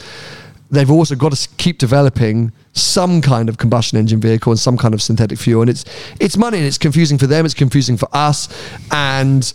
they've 0.70 0.91
also 0.91 1.16
got 1.16 1.32
to 1.32 1.49
keep 1.58 1.78
developing 1.78 2.51
some 2.74 3.22
kind 3.22 3.49
of 3.49 3.58
combustion 3.58 3.97
engine 3.97 4.20
vehicle 4.20 4.51
and 4.51 4.60
some 4.60 4.78
kind 4.78 4.93
of 4.93 5.01
synthetic 5.01 5.39
fuel. 5.39 5.62
And 5.62 5.70
it's 5.70 5.86
it's 6.20 6.38
money 6.38 6.58
and 6.58 6.68
it's 6.68 6.78
confusing 6.78 7.18
for 7.18 7.28
them. 7.28 7.45
It's 7.45 7.53
confusing 7.53 7.97
for 7.97 8.10
us. 8.14 8.49
And 8.91 9.51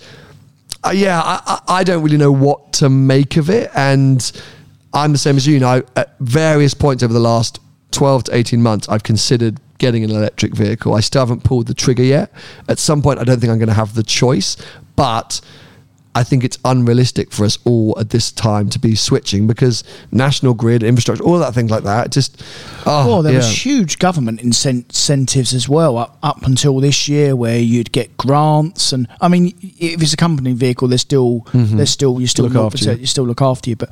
uh, 0.85 0.91
yeah, 0.91 1.23
I, 1.25 1.61
I 1.69 1.85
don't 1.85 2.03
really 2.03 2.17
know 2.17 2.33
what 2.33 2.73
to 2.75 2.89
make 2.89 3.37
of 3.37 3.49
it. 3.49 3.71
And 3.75 4.33
I'm 4.93 5.13
the 5.13 5.19
same 5.19 5.37
as 5.37 5.47
you. 5.47 5.55
You 5.55 5.61
know, 5.61 5.83
at 5.95 6.19
various 6.19 6.75
points 6.75 7.03
over 7.03 7.13
the 7.13 7.21
last 7.21 7.61
12 7.93 8.25
to 8.25 8.37
18 8.37 8.63
months, 8.63 8.89
I've 8.89 9.03
considered 9.03 9.61
getting 9.79 10.05
an 10.05 10.11
electric 10.11 10.55
vehicle. 10.55 10.95
I 10.95 11.01
still 11.01 11.23
haven't 11.23 11.45
pulled 11.45 11.67
the 11.67 11.75
trigger 11.75 12.03
yet. 12.05 12.33
At 12.69 12.79
some 12.79 13.03
point, 13.03 13.19
I 13.19 13.25
don't 13.25 13.41
think 13.41 13.51
I'm 13.51 13.59
going 13.59 13.69
to 13.69 13.75
have 13.75 13.95
the 13.95 14.03
choice, 14.03 14.57
but 14.97 15.41
I 16.15 16.25
think 16.25 16.45
it's 16.45 16.59
unrealistic 16.65 17.33
for 17.33 17.45
us 17.45 17.59
all 17.65 17.99
at 17.99 18.11
this 18.11 18.31
time 18.31 18.69
to 18.71 18.79
be 18.79 18.95
switching 18.95 19.47
because 19.47 19.83
national 20.11 20.53
grid 20.53 20.83
infrastructure, 20.83 21.25
all 21.25 21.39
that 21.39 21.55
things 21.55 21.71
like 21.71 21.85
that, 21.85 22.13
just 22.13 22.43
oh, 22.85 23.09
well, 23.09 23.23
there 23.23 23.33
yeah. 23.33 23.39
was 23.39 23.65
huge 23.65 23.99
government 23.99 24.43
incentives 24.43 25.55
as 25.55 25.69
well 25.71 25.97
up, 25.97 26.19
up 26.23 26.43
until 26.43 26.81
this 26.81 27.09
year, 27.09 27.35
where 27.35 27.59
you'd 27.59 27.93
get 27.93 28.15
grants, 28.19 28.93
and 28.93 29.09
I 29.23 29.29
mean, 29.29 29.55
if 29.63 30.03
it's 30.03 30.13
a 30.13 30.19
company 30.19 30.53
vehicle, 30.53 30.87
they're 30.87 30.99
still 30.99 31.47
they're 31.55 31.87
still 31.87 32.21
you 32.21 32.27
still 32.27 32.43
Mm-hmm. 32.43 32.59
Look 32.59 32.75
after 32.75 32.93
you. 32.93 32.99
you 32.99 33.07
still 33.07 33.25
look 33.25 33.41
after 33.41 33.71
you, 33.71 33.77
but 33.77 33.91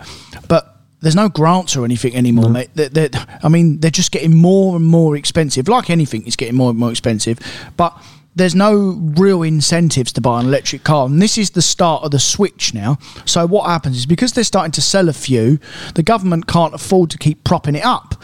but 0.49 0.80
there's 1.01 1.17
no 1.17 1.29
grants 1.29 1.77
or 1.77 1.85
anything 1.85 2.15
anymore, 2.15 2.51
mate. 2.51 2.71
They're, 2.75 2.89
they're- 2.89 3.11
I 3.43 3.49
mean, 3.49 3.81
they're 3.81 3.91
just 3.91 4.13
getting 4.13 4.37
more 4.37 4.77
and 4.77 4.85
more 4.85 5.17
expensive. 5.17 5.69
Like 5.69 5.91
anything, 5.91 6.27
it's 6.27 6.37
getting 6.37 6.55
more 6.57 6.71
and 6.71 6.79
more 6.79 6.91
expensive, 6.91 7.39
but. 7.77 7.97
There's 8.37 8.55
no 8.55 8.93
real 9.17 9.43
incentives 9.43 10.13
to 10.13 10.21
buy 10.21 10.39
an 10.41 10.47
electric 10.47 10.85
car, 10.85 11.05
and 11.07 11.21
this 11.21 11.37
is 11.37 11.51
the 11.51 11.61
start 11.61 12.05
of 12.05 12.13
the 12.13 12.21
switch 12.21 12.73
now. 12.73 12.97
So 13.25 13.45
what 13.45 13.69
happens 13.69 13.97
is 13.99 14.07
because 14.07 14.33
they're 14.35 14.45
starting 14.45 14.71
to 14.73 14.81
sell 14.81 15.09
a 15.09 15.13
few, 15.13 15.59
the 15.97 16.05
government 16.05 16.47
can't 16.47 16.73
afford 16.73 17.11
to 17.11 17.19
keep 17.19 17.43
propping 17.43 17.75
it 17.75 17.85
up. 17.85 18.23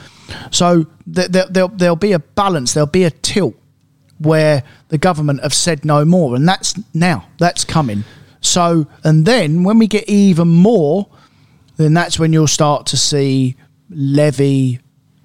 So 0.52 0.86
th- 1.12 1.32
th- 1.32 1.48
there'll, 1.50 1.68
there'll 1.70 1.96
be 1.96 2.12
a 2.12 2.20
balance, 2.20 2.72
there'll 2.72 2.86
be 2.86 3.02
a 3.02 3.10
tilt 3.10 3.56
where 4.18 4.62
the 4.90 4.96
government 4.96 5.42
have 5.42 5.52
said 5.52 5.84
no 5.84 6.04
more, 6.04 6.36
and 6.36 6.48
that's 6.48 6.74
now, 6.94 7.26
that's 7.40 7.64
coming. 7.64 8.04
So, 8.40 8.86
and 9.02 9.26
then 9.26 9.64
when 9.64 9.76
we 9.76 9.88
get 9.88 10.08
even 10.08 10.46
more, 10.46 11.08
then 11.76 11.94
that's 11.94 12.18
when 12.18 12.32
you'll 12.32 12.46
start 12.46 12.86
to 12.86 12.96
see 12.96 13.56
levy, 13.90 14.80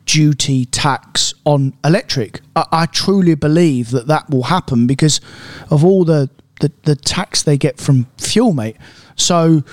duty, 0.06 0.66
tax 0.66 1.34
on 1.46 1.74
electric. 1.84 2.42
I, 2.56 2.66
I 2.72 2.86
truly 2.86 3.36
believe 3.36 3.92
that 3.92 4.08
that 4.08 4.30
will 4.30 4.44
happen 4.44 4.88
because 4.88 5.22
of 5.70 5.84
all 5.86 6.04
the, 6.04 6.30
the, 6.60 6.72
the 6.84 6.96
tax 6.96 7.44
they 7.44 7.58
get 7.58 7.80
from 7.80 8.08
fuel, 8.18 8.54
mate. 8.54 8.78
So, 9.16 9.64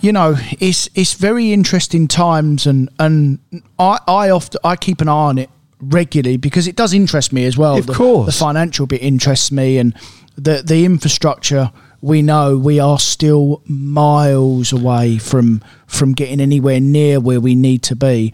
you 0.00 0.12
know, 0.12 0.36
it's 0.60 0.88
it's 0.94 1.14
very 1.14 1.52
interesting 1.52 2.08
times, 2.08 2.66
and 2.66 2.88
and 2.98 3.38
I 3.78 3.98
I 4.08 4.30
often 4.30 4.60
I 4.64 4.76
keep 4.76 5.00
an 5.00 5.08
eye 5.08 5.12
on 5.12 5.38
it 5.38 5.50
regularly 5.80 6.36
because 6.36 6.66
it 6.66 6.74
does 6.74 6.92
interest 6.92 7.32
me 7.32 7.44
as 7.44 7.56
well. 7.56 7.76
Of 7.76 7.86
the, 7.86 7.94
course. 7.94 8.26
the 8.26 8.32
financial 8.32 8.86
bit 8.86 9.02
interests 9.02 9.52
me, 9.52 9.78
and 9.78 9.94
the 10.36 10.62
the 10.62 10.84
infrastructure. 10.84 11.70
We 12.00 12.22
know 12.22 12.56
we 12.58 12.78
are 12.78 12.98
still 12.98 13.62
miles 13.66 14.72
away 14.72 15.18
from 15.18 15.62
from 15.86 16.12
getting 16.12 16.40
anywhere 16.40 16.80
near 16.80 17.20
where 17.20 17.40
we 17.40 17.54
need 17.54 17.82
to 17.84 17.96
be, 17.96 18.32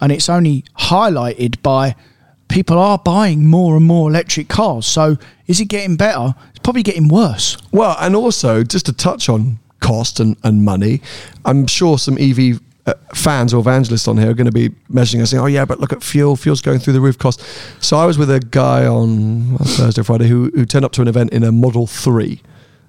and 0.00 0.10
it's 0.12 0.28
only 0.28 0.64
highlighted 0.78 1.60
by 1.62 1.96
people 2.48 2.78
are 2.78 2.98
buying 2.98 3.46
more 3.46 3.76
and 3.76 3.84
more 3.84 4.08
electric 4.08 4.48
cars. 4.48 4.86
So 4.86 5.16
is 5.46 5.60
it 5.60 5.66
getting 5.66 5.96
better? 5.96 6.34
It's 6.50 6.60
probably 6.60 6.82
getting 6.82 7.08
worse. 7.08 7.58
Well, 7.72 7.96
and 8.00 8.14
also 8.14 8.62
just 8.62 8.86
to 8.86 8.92
touch 8.92 9.28
on 9.28 9.58
cost 9.80 10.20
and, 10.20 10.36
and 10.44 10.64
money, 10.64 11.00
I'm 11.44 11.66
sure 11.66 11.98
some 11.98 12.16
EV 12.18 12.60
uh, 12.86 12.94
fans 13.14 13.54
or 13.54 13.60
evangelists 13.60 14.06
on 14.08 14.18
here 14.18 14.30
are 14.30 14.34
going 14.34 14.46
to 14.46 14.52
be 14.52 14.74
measuring 14.88 15.20
and 15.20 15.28
saying, 15.28 15.42
"Oh 15.42 15.46
yeah, 15.46 15.64
but 15.64 15.80
look 15.80 15.92
at 15.92 16.02
fuel. 16.02 16.36
Fuel's 16.36 16.60
going 16.60 16.78
through 16.78 16.92
the 16.92 17.00
roof 17.00 17.18
cost." 17.18 17.42
So 17.80 17.96
I 17.96 18.04
was 18.04 18.18
with 18.18 18.30
a 18.30 18.40
guy 18.40 18.86
on 18.86 19.56
Thursday, 19.58 20.02
Friday, 20.02 20.28
who 20.28 20.50
who 20.54 20.66
turned 20.66 20.84
up 20.84 20.92
to 20.92 21.02
an 21.02 21.08
event 21.08 21.32
in 21.32 21.42
a 21.42 21.52
Model 21.52 21.86
Three. 21.86 22.42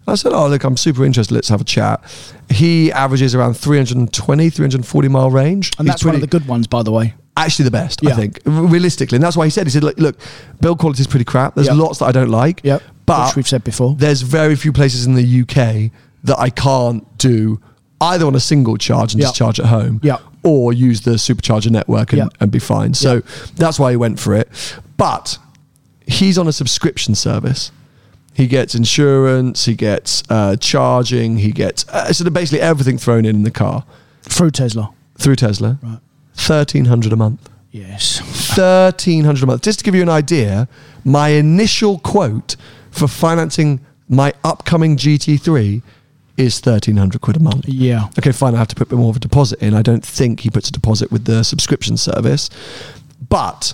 I 0.08 0.16
said, 0.16 0.34
"Oh 0.34 0.48
look, 0.48 0.64
I'm 0.64 0.78
super 0.78 1.04
interested. 1.06 1.34
Let's 1.34 1.50
have 1.50 1.62
a 1.62 1.66
chat." 1.66 2.04
He 2.50 2.92
averages 2.92 3.34
around 3.34 3.56
320, 3.56 4.50
340 4.50 5.08
mile 5.08 5.32
range, 5.32 5.72
And 5.80 5.88
He's 5.88 5.94
that's 5.94 6.06
one 6.06 6.16
of 6.16 6.22
the 6.22 6.28
good 6.28 6.48
ones, 6.48 6.68
by 6.68 6.84
the 6.84 6.92
way. 6.92 7.16
actually 7.38 7.66
the 7.66 7.72
best, 7.72 8.00
Yeah. 8.04 8.12
I 8.12 8.16
think, 8.16 8.40
realistically. 8.46 9.16
And 9.18 9.24
that's 9.24 9.36
why 9.36 9.46
he 9.46 9.50
said, 9.50 9.66
he 9.68 9.72
said, 9.72 9.84
look, 9.84 9.98
look 10.00 10.18
build 10.62 10.80
quality 10.80 11.02
is 11.02 11.08
pretty 11.08 11.26
crap. 11.26 11.56
There's 11.56 11.68
Yep. 11.68 11.78
lots 11.78 12.00
that 12.00 12.06
I 12.06 12.12
don't 12.12 12.30
like. 12.30 12.62
Yep. 12.64 12.82
But 13.06 13.28
Which 13.30 13.36
we've 13.38 13.48
said 13.48 13.64
before. 13.64 13.96
There's 13.98 14.22
very 14.22 14.56
few 14.56 14.72
places 14.72 15.06
in 15.06 15.16
the 15.16 15.24
UK 15.42 15.92
that 16.24 16.40
I 16.40 16.50
can't 16.50 17.04
do 17.18 17.60
either 18.00 18.26
on 18.26 18.36
a 18.36 18.40
single 18.40 18.78
charge 18.78 19.14
and 19.14 19.22
just 19.22 19.36
charge 19.36 19.60
at 19.60 19.66
home 19.68 20.00
Yep. 20.04 20.22
or 20.44 20.72
use 20.74 21.02
the 21.02 21.12
supercharger 21.16 21.72
network 21.72 22.14
and, 22.14 22.20
Yep. 22.20 22.34
and 22.42 22.52
be 22.52 22.60
fine. 22.60 22.94
So 22.94 23.22
that's 23.58 23.80
why 23.80 23.92
he 23.92 23.98
went 23.98 24.20
for 24.20 24.34
it. 24.36 24.50
But 24.98 25.38
he's 26.08 26.38
on 26.38 26.48
a 26.48 26.52
subscription 26.54 27.16
service. 27.16 27.72
He 28.36 28.48
gets 28.48 28.76
insurance, 28.76 29.66
he 29.66 29.76
gets 29.76 30.24
uh, 30.30 30.56
charging, 30.58 31.38
he 31.38 31.52
gets 31.52 31.88
uh, 31.90 32.12
sort 32.14 32.28
of 32.28 32.34
basically 32.34 32.62
everything 32.62 32.98
thrown 32.98 33.26
in 33.26 33.36
in 33.38 33.44
the 33.44 33.52
car 33.52 33.86
Through 34.24 34.52
Tesla. 34.52 34.94
through 35.18 35.38
Tesla. 35.38 35.80
Right. 35.82 36.00
1300 36.36 37.14
a 37.14 37.16
month. 37.16 37.50
Yes. 37.72 38.20
thirteen 38.56 39.26
hundred 39.26 39.44
a 39.44 39.48
month. 39.48 39.62
Just 39.62 39.80
to 39.80 39.86
give 39.86 39.96
you 39.96 40.02
an 40.02 40.08
idea, 40.10 40.68
my 41.04 41.30
initial 41.30 42.00
quote 42.00 42.56
for 42.90 43.06
financing 43.08 43.82
my 44.08 44.34
upcoming 44.46 44.96
GT3 44.96 45.82
is 46.38 46.60
thirteen 46.62 46.96
hundred 46.96 47.20
quid 47.22 47.36
a 47.36 47.40
month. 47.42 47.66
Yeah. 47.68 48.08
Okay, 48.18 48.32
fine. 48.32 48.56
I 48.56 48.60
have 48.60 48.70
to 48.70 48.76
put 48.76 48.88
a 48.88 48.90
bit 48.92 48.98
more 49.00 49.10
of 49.10 49.18
a 49.18 49.20
deposit 49.20 49.62
in. 49.62 49.74
I 49.74 49.82
don't 49.82 50.06
think 50.06 50.40
he 50.42 50.50
puts 50.50 50.70
a 50.70 50.72
deposit 50.72 51.12
with 51.12 51.26
the 51.26 51.44
subscription 51.44 51.98
service, 51.98 52.50
but 53.28 53.74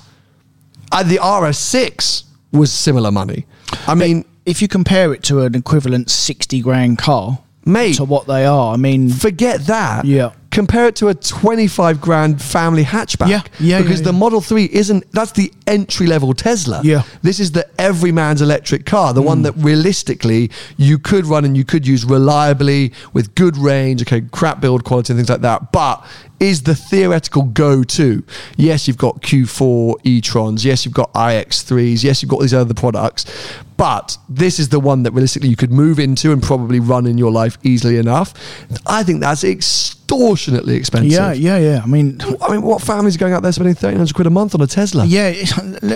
uh, 0.91 1.03
the 1.03 1.17
RS6 1.17 2.23
was 2.51 2.71
similar 2.71 3.11
money. 3.11 3.45
I 3.87 3.93
mean, 3.93 4.25
If 4.45 4.61
you 4.61 4.67
compare 4.67 5.13
it 5.13 5.23
to 5.23 5.41
an 5.41 5.55
equivalent 5.55 6.09
60 6.09 6.61
grand 6.61 6.97
car 6.97 7.39
Mate. 7.65 7.95
to 7.97 8.03
what 8.03 8.27
they 8.27 8.45
are, 8.45 8.73
I 8.73 8.77
mean, 8.77 9.09
forget 9.09 9.65
that. 9.67 10.05
Yeah. 10.05 10.31
Compare 10.51 10.87
it 10.87 10.95
to 10.97 11.07
a 11.07 11.13
25 11.15 11.99
grand 12.01 12.41
family 12.41 12.83
hatchback. 12.83 13.29
Yeah, 13.29 13.41
yeah, 13.59 13.81
Because 13.81 13.99
yeah, 14.01 14.05
the 14.07 14.11
yeah. 14.13 14.19
Model 14.19 14.41
3 14.41 14.65
isn't, 14.71 15.09
that's 15.11 15.31
the 15.31 15.51
entry 15.65 16.07
level 16.07 16.33
Tesla. 16.33 16.81
Yeah. 16.83 17.03
This 17.21 17.39
is 17.39 17.53
the 17.53 17.65
everyman's 17.79 18.41
electric 18.41 18.85
car, 18.85 19.13
the 19.13 19.21
Mm. 19.21 19.25
one 19.25 19.41
that 19.43 19.53
realistically 19.57 20.51
you 20.77 20.99
could 20.99 21.25
run 21.25 21.45
and 21.45 21.55
you 21.55 21.63
could 21.63 21.87
use 21.87 22.03
reliably 22.05 22.91
with 23.13 23.33
good 23.35 23.55
range, 23.57 24.01
okay, 24.01 24.21
crap 24.31 24.59
build 24.61 24.83
quality 24.83 25.13
and 25.13 25.19
things 25.19 25.29
like 25.29 25.41
that, 25.41 25.71
but 25.71 26.05
is 26.41 26.63
the 26.63 26.73
theoretical 26.75 27.43
go 27.43 27.83
to. 27.83 28.23
Yes, 28.57 28.87
you've 28.87 28.97
got 28.97 29.21
Q4 29.21 29.95
e 30.03 30.19
Trons. 30.21 30.65
Yes, 30.65 30.83
you've 30.85 30.93
got 30.93 31.13
iX3s. 31.13 32.03
Yes, 32.03 32.21
you've 32.21 32.31
got 32.31 32.41
these 32.41 32.53
other 32.53 32.73
products. 32.73 33.25
But 33.77 34.17
this 34.27 34.59
is 34.59 34.69
the 34.69 34.79
one 34.79 35.03
that 35.03 35.11
realistically 35.11 35.49
you 35.49 35.55
could 35.55 35.71
move 35.71 35.99
into 35.99 36.31
and 36.31 36.41
probably 36.41 36.79
run 36.79 37.05
in 37.05 37.17
your 37.19 37.31
life 37.31 37.57
easily 37.63 37.97
enough. 37.97 38.33
I 38.87 39.03
think 39.03 39.21
that's 39.21 39.43
extortionately 40.11 40.75
expensive. 40.75 41.11
yeah, 41.11 41.31
yeah, 41.33 41.57
yeah. 41.57 41.81
I 41.83 41.87
mean, 41.87 42.19
I 42.41 42.51
mean, 42.51 42.61
what 42.61 42.81
families 42.81 43.15
are 43.15 43.19
going 43.19 43.33
out 43.33 43.43
there 43.43 43.51
spending 43.51 43.75
1300 43.75 44.13
quid 44.13 44.27
a 44.27 44.29
month 44.29 44.55
on 44.55 44.61
a 44.61 44.67
Tesla? 44.67 45.05
yeah, 45.05 45.31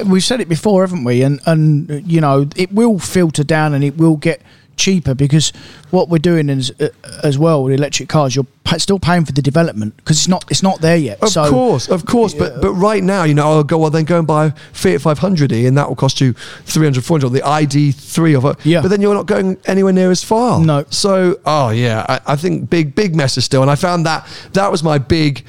we've 0.03 0.23
said 0.23 0.41
it 0.41 0.49
before, 0.49 0.83
haven't 0.83 1.03
we? 1.03 1.21
And 1.21 1.39
and 1.45 2.09
you 2.09 2.21
know, 2.21 2.47
it 2.55 2.71
will 2.71 2.99
filter 2.99 3.43
down 3.43 3.73
and 3.73 3.83
it 3.83 3.97
will 3.97 4.17
get 4.17 4.41
cheaper 4.77 5.13
because 5.13 5.51
what 5.91 6.09
we're 6.09 6.17
doing 6.17 6.49
is 6.49 6.71
uh, 6.79 6.89
as 7.23 7.37
well 7.37 7.63
with 7.63 7.73
electric 7.73 8.09
cars, 8.09 8.35
you're 8.35 8.47
pa- 8.63 8.77
still 8.77 8.99
paying 8.99 9.25
for 9.25 9.31
the 9.31 9.41
development 9.41 9.95
because 9.97 10.17
it's 10.17 10.27
not 10.27 10.45
it's 10.49 10.63
not 10.63 10.81
there 10.81 10.97
yet. 10.97 11.21
Of 11.21 11.29
so 11.29 11.49
course, 11.49 11.87
of 11.89 12.05
course, 12.05 12.33
but 12.33 12.61
but 12.61 12.73
right 12.73 13.03
now, 13.03 13.23
you 13.23 13.33
know, 13.33 13.43
I'll 13.47 13.63
go 13.63 13.77
well 13.77 13.89
then 13.89 14.05
go 14.05 14.17
and 14.17 14.27
buy 14.27 14.47
a 14.47 14.51
Fiat 14.51 15.01
500e, 15.01 15.67
and 15.67 15.77
that 15.77 15.87
will 15.87 15.95
cost 15.95 16.21
you 16.21 16.33
300, 16.33 17.03
400, 17.03 17.27
or 17.27 17.29
the 17.29 17.41
ID3 17.41 18.37
of 18.37 18.45
it. 18.45 18.65
Yeah. 18.65 18.81
But 18.81 18.89
then 18.89 19.01
you're 19.01 19.13
not 19.13 19.25
going 19.25 19.57
anywhere 19.65 19.93
near 19.93 20.11
as 20.11 20.23
far. 20.23 20.59
No. 20.59 20.85
So, 20.89 21.39
oh 21.45 21.69
yeah, 21.69 22.05
I, 22.07 22.33
I 22.33 22.35
think 22.35 22.69
big 22.69 22.95
big 22.95 23.15
messes 23.15 23.45
still, 23.45 23.61
and 23.61 23.71
I 23.71 23.75
found 23.75 24.05
that 24.05 24.27
that 24.53 24.71
was 24.71 24.83
my 24.83 24.97
big 24.97 25.45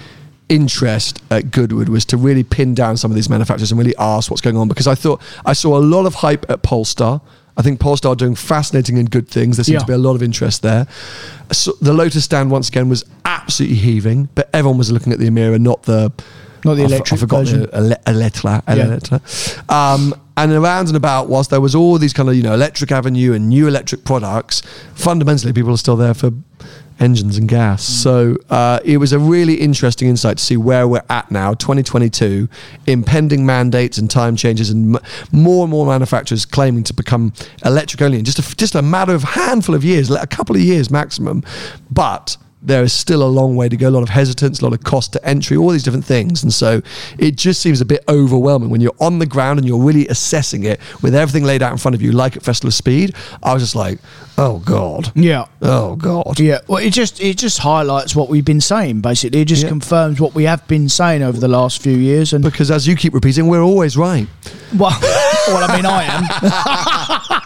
interest 0.48 1.22
at 1.30 1.50
Goodwood 1.50 1.88
was 1.88 2.04
to 2.06 2.16
really 2.16 2.44
pin 2.44 2.74
down 2.74 2.96
some 2.96 3.10
of 3.10 3.14
these 3.14 3.28
manufacturers 3.28 3.72
and 3.72 3.78
really 3.78 3.96
ask 3.98 4.30
what's 4.30 4.40
going 4.40 4.56
on 4.56 4.68
because 4.68 4.86
I 4.86 4.94
thought 4.94 5.20
I 5.44 5.52
saw 5.52 5.76
a 5.76 5.80
lot 5.80 6.06
of 6.06 6.14
hype 6.14 6.48
at 6.48 6.62
Polestar. 6.62 7.20
I 7.56 7.62
think 7.62 7.80
Polestar 7.80 8.12
are 8.12 8.16
doing 8.16 8.34
fascinating 8.34 8.98
and 8.98 9.10
good 9.10 9.28
things. 9.28 9.56
There 9.56 9.64
seems 9.64 9.74
Yeah. 9.74 9.78
to 9.80 9.86
be 9.86 9.92
a 9.94 9.98
lot 9.98 10.14
of 10.14 10.22
interest 10.22 10.62
there. 10.62 10.86
So 11.52 11.72
the 11.80 11.92
Lotus 11.94 12.24
stand 12.24 12.50
once 12.50 12.68
again 12.68 12.88
was 12.88 13.04
absolutely 13.24 13.78
heaving, 13.78 14.28
but 14.34 14.50
everyone 14.52 14.76
was 14.78 14.90
looking 14.92 15.12
at 15.12 15.18
the 15.18 15.28
Emira, 15.30 15.58
not 15.58 15.84
the 15.84 16.12
Not 16.64 16.74
the 16.74 16.84
electric 16.84 17.18
I 17.18 17.20
forgot 17.20 17.38
version. 17.44 17.60
the 17.62 17.76
ele- 17.76 17.96
Eletre. 18.06 18.62
Yeah. 18.76 19.92
Um, 19.94 20.14
and 20.36 20.52
around 20.52 20.88
and 20.88 20.96
about, 20.96 21.28
whilst 21.30 21.48
there 21.48 21.60
was 21.62 21.74
all 21.74 21.96
these 21.98 22.12
kind 22.12 22.28
of 22.28 22.34
you 22.34 22.42
know 22.42 22.52
electric 22.52 22.92
avenue 22.92 23.32
and 23.32 23.48
new 23.48 23.66
electric 23.68 24.04
products, 24.04 24.62
fundamentally 24.94 25.52
people 25.54 25.72
are 25.72 25.78
still 25.78 25.96
there 25.96 26.12
for 26.14 26.32
engines 26.98 27.36
and 27.36 27.48
gas. 27.48 27.84
Mm. 27.84 28.02
So 28.02 28.36
uh, 28.50 28.80
it 28.84 28.98
was 28.98 29.12
a 29.12 29.18
really 29.18 29.54
interesting 29.54 30.08
insight 30.08 30.38
to 30.38 30.44
see 30.44 30.56
where 30.56 30.88
we're 30.88 31.04
at 31.10 31.30
now, 31.30 31.54
2022, 31.54 32.48
impending 32.86 33.44
mandates 33.44 33.98
and 33.98 34.10
time 34.10 34.36
changes, 34.36 34.70
and 34.70 34.96
m- 34.96 35.02
more 35.32 35.64
and 35.64 35.70
more 35.70 35.86
manufacturers 35.86 36.44
claiming 36.44 36.84
to 36.84 36.94
become 36.94 37.32
electric 37.64 38.02
only 38.02 38.18
in 38.18 38.24
just 38.24 38.38
a, 38.38 38.56
just 38.56 38.74
a 38.74 38.82
matter 38.82 39.14
of 39.14 39.22
handful 39.22 39.74
of 39.74 39.84
years, 39.84 40.10
a 40.10 40.26
couple 40.26 40.56
of 40.56 40.62
years 40.62 40.90
maximum. 40.90 41.42
But 41.90 42.36
there 42.66 42.82
is 42.82 42.92
still 42.92 43.22
a 43.22 43.30
long 43.30 43.56
way 43.56 43.68
to 43.68 43.76
go. 43.76 43.88
A 43.88 43.90
lot 43.90 44.02
of 44.02 44.08
hesitance, 44.10 44.60
a 44.60 44.64
lot 44.64 44.72
of 44.74 44.84
cost 44.84 45.12
to 45.14 45.24
entry, 45.26 45.56
all 45.56 45.70
these 45.70 45.82
different 45.82 46.04
things, 46.04 46.42
and 46.42 46.52
so 46.52 46.82
it 47.18 47.36
just 47.36 47.62
seems 47.62 47.80
a 47.80 47.84
bit 47.84 48.04
overwhelming 48.08 48.68
when 48.68 48.80
you're 48.82 48.94
on 49.00 49.18
the 49.18 49.26
ground 49.26 49.58
and 49.58 49.66
you're 49.66 49.82
really 49.82 50.06
assessing 50.08 50.64
it 50.64 50.78
with 51.02 51.14
everything 51.14 51.44
laid 51.44 51.62
out 51.62 51.72
in 51.72 51.78
front 51.78 51.94
of 51.94 52.02
you, 52.02 52.12
like 52.12 52.36
at 52.36 52.42
Festival 52.42 52.68
of 52.68 52.74
Speed. 52.74 53.14
I 53.42 53.54
was 53.54 53.62
just 53.62 53.74
like, 53.74 53.98
oh 54.36 54.58
god, 54.58 55.10
Yeah. 55.14 55.46
oh 55.62 55.96
god. 55.96 56.38
Yeah, 56.40 56.58
well, 56.68 56.82
it 56.82 56.90
just 56.92 57.20
it 57.20 57.38
just 57.38 57.58
highlights 57.58 58.14
what 58.14 58.28
we've 58.28 58.44
been 58.44 58.60
saying. 58.60 59.00
Basically, 59.00 59.40
it 59.40 59.46
just 59.46 59.62
Yeah. 59.62 59.68
confirms 59.70 60.20
what 60.20 60.34
we 60.34 60.44
have 60.44 60.66
been 60.68 60.88
saying 60.88 61.22
over 61.22 61.38
the 61.38 61.48
last 61.48 61.80
few 61.80 61.96
years. 61.96 62.32
And 62.32 62.42
Because 62.44 62.70
as 62.70 62.86
you 62.86 62.96
keep 62.96 63.14
repeating, 63.14 63.46
we're 63.46 63.62
always 63.62 63.96
right. 63.96 64.26
well, 64.76 64.96
well, 65.48 65.70
I 65.70 65.76
mean, 65.76 65.86
I 65.86 66.02
am. 66.04 67.42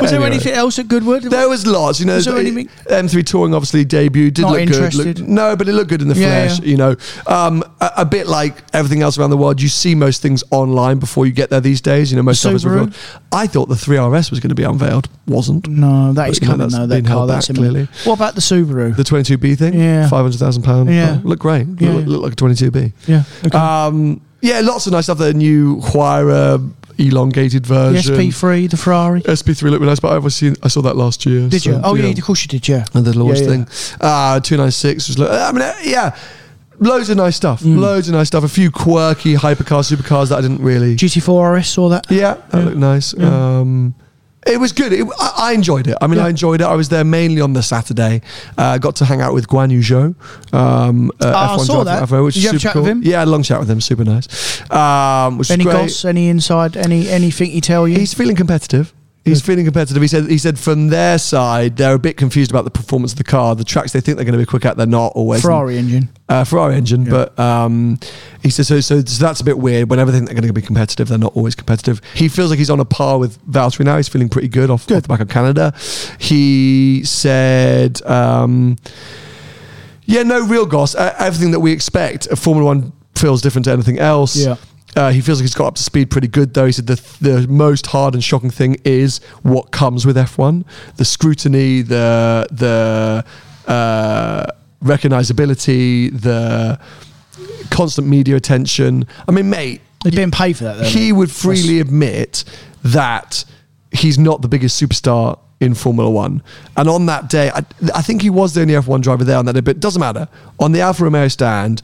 Was 0.00 0.10
there 0.10 0.22
anything 0.22 0.52
else 0.52 0.78
at 0.78 0.88
Goodwood? 0.88 1.22
There 1.24 1.48
was 1.48 1.66
lots, 1.66 2.00
you 2.00 2.06
know. 2.06 2.16
Was 2.16 2.24
there 2.24 2.34
the- 2.34 2.40
anything- 2.40 2.68
M3 2.88 3.22
Touring 3.24 3.54
obviously 3.54 3.84
debuted, 3.84 4.34
did 4.34 4.42
Not 4.42 4.52
look 4.52 4.60
interested? 4.60 5.04
good. 5.04 5.18
Look, 5.20 5.28
no, 5.28 5.56
but 5.56 5.68
it 5.68 5.72
looked 5.72 5.90
good 5.90 6.02
in 6.02 6.08
the 6.08 6.14
Yeah, 6.14 6.46
flesh, 6.46 6.60
yeah. 6.60 6.66
you 6.66 6.76
know. 6.76 6.96
Um, 7.26 7.62
a, 7.80 7.90
a 7.98 8.04
bit 8.04 8.26
like 8.26 8.56
everything 8.72 9.02
else 9.02 9.18
around 9.18 9.30
the 9.30 9.36
world, 9.36 9.60
you 9.62 9.68
see 9.68 9.94
most 9.94 10.22
things 10.22 10.42
online 10.50 10.98
before 10.98 11.26
you 11.26 11.32
get 11.32 11.50
there 11.50 11.60
these 11.60 11.80
days. 11.80 12.10
You 12.10 12.16
know, 12.16 12.22
most 12.22 12.40
stuff 12.40 12.54
is 12.54 12.64
Subaru? 12.64 12.70
revealed. 12.70 12.94
I 13.32 13.46
thought 13.46 13.68
the 13.68 13.74
3RS 13.76 14.30
was 14.30 14.40
going 14.40 14.48
to 14.50 14.54
be 14.54 14.64
unveiled, 14.64 15.08
wasn't. 15.26 15.68
no, 15.68 16.12
that 16.12 16.28
is 16.30 16.38
But, 16.38 16.42
you 16.48 16.48
know, 16.56 16.64
coming 16.64 16.68
though. 16.70 16.86
That 16.86 17.06
car, 17.06 17.26
that's 17.26 17.48
back, 17.48 17.56
clearly. 17.56 17.88
What 18.04 18.14
about 18.14 18.34
the 18.34 18.40
Subaru? 18.40 18.96
The 18.96 19.04
22B 19.04 19.56
thing, 19.58 19.74
Yeah. 19.74 20.08
five 20.08 20.22
hundred 20.24 20.38
thousand 20.38 20.62
pound. 20.62 20.90
Yeah. 20.90 21.18
look 21.24 21.38
great. 21.38 21.66
Yeah. 21.78 21.92
Look, 21.92 22.06
look 22.06 22.22
like 22.22 22.32
a 22.32 22.36
22B. 22.36 22.92
yeah, 23.06 23.22
okay. 23.46 23.56
Um, 23.58 24.20
yeah, 24.40 24.60
lots 24.60 24.86
of 24.86 24.92
nice 24.92 25.04
stuff. 25.04 25.18
The 25.18 25.32
new 25.32 25.76
Huayra 25.80 26.70
elongated 26.98 27.64
the 27.64 27.74
version. 27.92 28.14
SP3, 28.16 28.70
the 28.70 28.76
Ferrari. 28.76 29.20
SP3 29.22 29.62
looked 29.70 29.80
really 29.80 29.86
nice, 29.86 30.00
but 30.00 30.12
I've 30.12 30.32
seen 30.32 30.54
I 30.62 30.68
saw 30.68 30.82
that 30.82 30.96
last 30.96 31.24
year. 31.26 31.48
Did 31.48 31.64
you? 31.66 31.72
so, 31.72 31.80
Oh 31.84 31.94
yeah. 31.94 32.06
of 32.06 32.22
course 32.22 32.42
you 32.42 32.48
did. 32.48 32.66
Yeah. 32.68 32.84
and 32.94 33.04
the 33.04 33.18
launch 33.18 33.38
Yeah, 33.40 33.44
yeah. 33.44 33.64
thing. 33.64 33.96
Uh, 34.00 34.40
296 34.40 35.08
was, 35.08 35.18
lo- 35.18 35.30
I 35.30 35.52
mean, 35.52 35.62
uh, 35.62 35.74
yeah, 35.82 36.16
loads 36.78 37.10
of 37.10 37.16
nice 37.16 37.36
stuff. 37.36 37.62
Mm. 37.62 37.78
Loads 37.78 38.08
of 38.08 38.14
nice 38.14 38.28
stuff. 38.28 38.44
A 38.44 38.48
few 38.48 38.70
quirky 38.70 39.34
hypercars, 39.34 39.92
supercars 39.94 40.28
that 40.30 40.38
I 40.38 40.40
didn't 40.40 40.62
really. 40.62 40.96
GT4 40.96 41.58
RS 41.58 41.68
saw 41.68 41.88
that. 41.88 42.06
yeah, 42.10 42.34
that 42.50 42.64
looked 42.64 42.76
nice. 42.76 43.16
Um, 43.18 43.94
it 44.46 44.58
was 44.60 44.72
good. 44.72 44.92
It, 44.92 45.06
I, 45.18 45.32
I 45.36 45.52
enjoyed 45.52 45.86
it. 45.86 45.96
I 46.00 46.06
mean, 46.06 46.18
Yeah. 46.18 46.26
I 46.26 46.28
enjoyed 46.30 46.60
it. 46.60 46.64
I 46.64 46.74
was 46.74 46.88
there 46.88 47.04
mainly 47.04 47.40
on 47.40 47.52
the 47.52 47.62
Saturday. 47.62 48.22
Uh, 48.58 48.78
got 48.78 48.96
to 48.96 49.04
hang 49.04 49.20
out 49.20 49.34
with 49.34 49.46
Guan 49.48 49.70
Yu 49.70 49.80
Zhou. 49.80 50.14
Um, 50.54 51.10
uh, 51.20 51.24
Oh, 51.26 51.32
I 51.34 51.56
F1 51.56 51.66
saw 51.66 51.84
that. 51.84 52.08
Avro, 52.08 52.24
which 52.24 52.34
Did 52.34 52.42
you 52.44 52.48
have 52.50 52.56
a 52.56 52.58
super 52.58 52.62
chat 52.68 52.72
cool. 52.74 52.82
with 52.82 52.90
him? 52.90 53.02
Yeah, 53.02 53.16
I 53.16 53.18
had 53.20 53.28
a 53.28 53.30
long 53.30 53.42
chat 53.42 53.58
with 53.60 53.70
him. 53.70 53.80
Super 53.80 54.04
nice. 54.04 54.60
Um, 54.70 55.40
Any 55.50 55.64
goss? 55.64 56.04
Any 56.04 56.28
inside? 56.28 56.76
Any 56.76 57.08
anything 57.08 57.50
he 57.50 57.60
tell 57.60 57.86
you? 57.88 57.98
He's 57.98 58.14
feeling 58.14 58.36
competitive. 58.36 58.92
He's 59.24 59.40
feeling 59.40 59.64
competitive. 59.64 60.02
He 60.02 60.08
said. 60.08 60.28
He 60.28 60.36
said 60.36 60.58
from 60.58 60.88
their 60.88 61.18
side, 61.18 61.78
they're 61.78 61.94
a 61.94 61.98
bit 61.98 62.16
confused 62.18 62.50
about 62.50 62.64
the 62.64 62.70
performance 62.70 63.12
of 63.12 63.18
the 63.18 63.24
car. 63.24 63.54
The 63.54 63.64
tracks 63.64 63.92
they 63.92 64.00
think 64.00 64.16
they're 64.16 64.24
going 64.26 64.34
to 64.34 64.38
be 64.38 64.44
quick 64.44 64.66
at, 64.66 64.76
they're 64.76 64.86
not 64.86 65.12
always. 65.14 65.40
Ferrari 65.40 65.78
engine. 65.78 66.10
uh, 66.28 66.44
Ferrari 66.44 66.76
engine, 66.76 67.04
but 67.04 67.38
um, 67.38 67.98
he 68.42 68.50
says 68.50 68.68
so, 68.68 68.80
so. 68.80 69.00
So 69.00 69.24
that's 69.24 69.40
a 69.40 69.44
bit 69.44 69.58
weird. 69.58 69.88
Whenever 69.88 70.10
they 70.10 70.18
think 70.18 70.28
they're 70.28 70.34
going 70.38 70.46
to 70.46 70.52
be 70.52 70.60
competitive, 70.60 71.08
they're 71.08 71.16
not 71.16 71.34
always 71.34 71.54
competitive. 71.54 72.02
He 72.14 72.28
feels 72.28 72.50
like 72.50 72.58
he's 72.58 72.68
on 72.68 72.80
a 72.80 72.84
par 72.84 73.18
with 73.18 73.38
Valtteri 73.50 73.86
now. 73.86 73.96
He's 73.96 74.08
feeling 74.08 74.28
pretty 74.28 74.48
good 74.48 74.68
off, 74.68 74.82
off 74.92 75.02
the 75.02 75.08
back 75.08 75.20
of 75.20 75.28
Canada. 75.30 75.72
He 76.18 77.02
said. 77.04 78.04
Um, 78.04 78.76
yeah, 80.06 80.22
no 80.22 80.46
real 80.46 80.66
goss. 80.66 80.94
Uh, 80.94 81.14
everything 81.18 81.52
that 81.52 81.60
we 81.60 81.72
expect 81.72 82.28
Formula 82.36 82.64
One 82.66 82.92
feels 83.14 83.40
different 83.40 83.64
to 83.64 83.72
anything 83.72 83.98
else. 83.98 84.36
Yeah. 84.36 84.56
Uh, 84.96 85.10
he 85.10 85.20
feels 85.20 85.38
like 85.38 85.44
he's 85.44 85.54
got 85.54 85.66
up 85.66 85.74
to 85.74 85.82
speed 85.82 86.10
pretty 86.10 86.28
good, 86.28 86.54
though. 86.54 86.66
He 86.66 86.72
said 86.72 86.86
the 86.86 87.00
the 87.20 87.46
most 87.48 87.86
hard 87.86 88.14
and 88.14 88.22
shocking 88.22 88.50
thing 88.50 88.76
is 88.84 89.18
what 89.42 89.70
comes 89.70 90.06
with 90.06 90.16
F1: 90.16 90.64
the 90.96 91.04
scrutiny, 91.04 91.82
the 91.82 92.46
the 92.50 93.24
uh, 93.70 94.46
recognizability, 94.82 96.10
the 96.20 96.78
constant 97.70 98.06
media 98.06 98.36
attention. 98.36 99.06
I 99.26 99.32
mean, 99.32 99.50
mate, 99.50 99.80
He's 100.04 100.14
being 100.14 100.30
paid 100.30 100.56
for 100.56 100.64
that. 100.64 100.76
Though, 100.76 100.84
he 100.84 101.12
would 101.12 101.30
freely 101.30 101.80
admit 101.80 102.44
that 102.84 103.44
he's 103.90 104.18
not 104.18 104.42
the 104.42 104.48
biggest 104.48 104.80
superstar 104.80 105.38
in 105.60 105.74
Formula 105.74 106.10
One. 106.10 106.42
And 106.76 106.88
on 106.88 107.06
that 107.06 107.30
day, 107.30 107.50
I, 107.50 107.64
I 107.94 108.02
think 108.02 108.20
he 108.20 108.28
was 108.28 108.52
the 108.52 108.60
only 108.60 108.74
F1 108.74 109.00
driver 109.00 109.24
there 109.24 109.38
on 109.38 109.46
that 109.46 109.54
day, 109.54 109.60
but 109.60 109.76
it 109.76 109.80
doesn't 109.80 110.00
matter. 110.00 110.28
On 110.60 110.72
the 110.72 110.82
Alfa 110.82 111.04
Romeo 111.04 111.28
stand, 111.28 111.80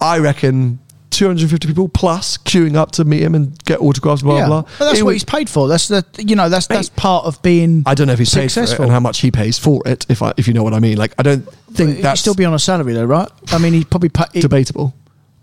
I 0.00 0.18
reckon 0.18 0.78
250 1.10 1.66
people 1.68 1.88
plus 1.88 2.36
queuing 2.38 2.76
up 2.76 2.90
to 2.92 3.04
meet 3.04 3.22
him 3.22 3.34
and 3.34 3.62
get 3.64 3.80
autographs, 3.80 4.22
blah, 4.22 4.38
yeah. 4.38 4.46
blah. 4.46 4.62
But 4.62 4.86
that's 4.86 4.98
It 4.98 5.02
what 5.02 5.08
was- 5.08 5.14
he's 5.16 5.24
paid 5.24 5.48
for. 5.48 5.66
That's 5.68 5.88
the 5.88 6.04
you 6.18 6.36
know 6.36 6.48
that's 6.48 6.66
that's 6.66 6.88
part 6.90 7.24
of 7.24 7.40
being. 7.42 7.82
I 7.86 7.94
don't 7.94 8.06
know 8.06 8.12
if 8.12 8.18
he's 8.18 8.30
paid 8.34 8.40
for 8.40 8.44
it 8.46 8.50
successful. 8.50 8.84
and 8.84 8.92
how 8.92 9.00
much 9.00 9.20
he 9.20 9.30
pays 9.30 9.58
for 9.58 9.82
it, 9.86 10.06
if 10.08 10.22
I, 10.22 10.32
if 10.36 10.46
you 10.46 10.54
know 10.54 10.62
what 10.62 10.74
I 10.74 10.80
mean. 10.80 10.96
Like, 10.98 11.14
I 11.18 11.22
don't 11.22 11.42
think 11.72 11.96
He'd 11.96 12.02
that's 12.02 12.20
still 12.20 12.34
be 12.34 12.44
on 12.44 12.54
a 12.54 12.58
salary 12.58 12.92
though, 12.92 13.04
right? 13.04 13.28
I 13.52 13.58
mean, 13.58 13.72
he'd 13.72 13.90
probably 13.90 14.10
he- 14.32 14.40
debatable. 14.40 14.94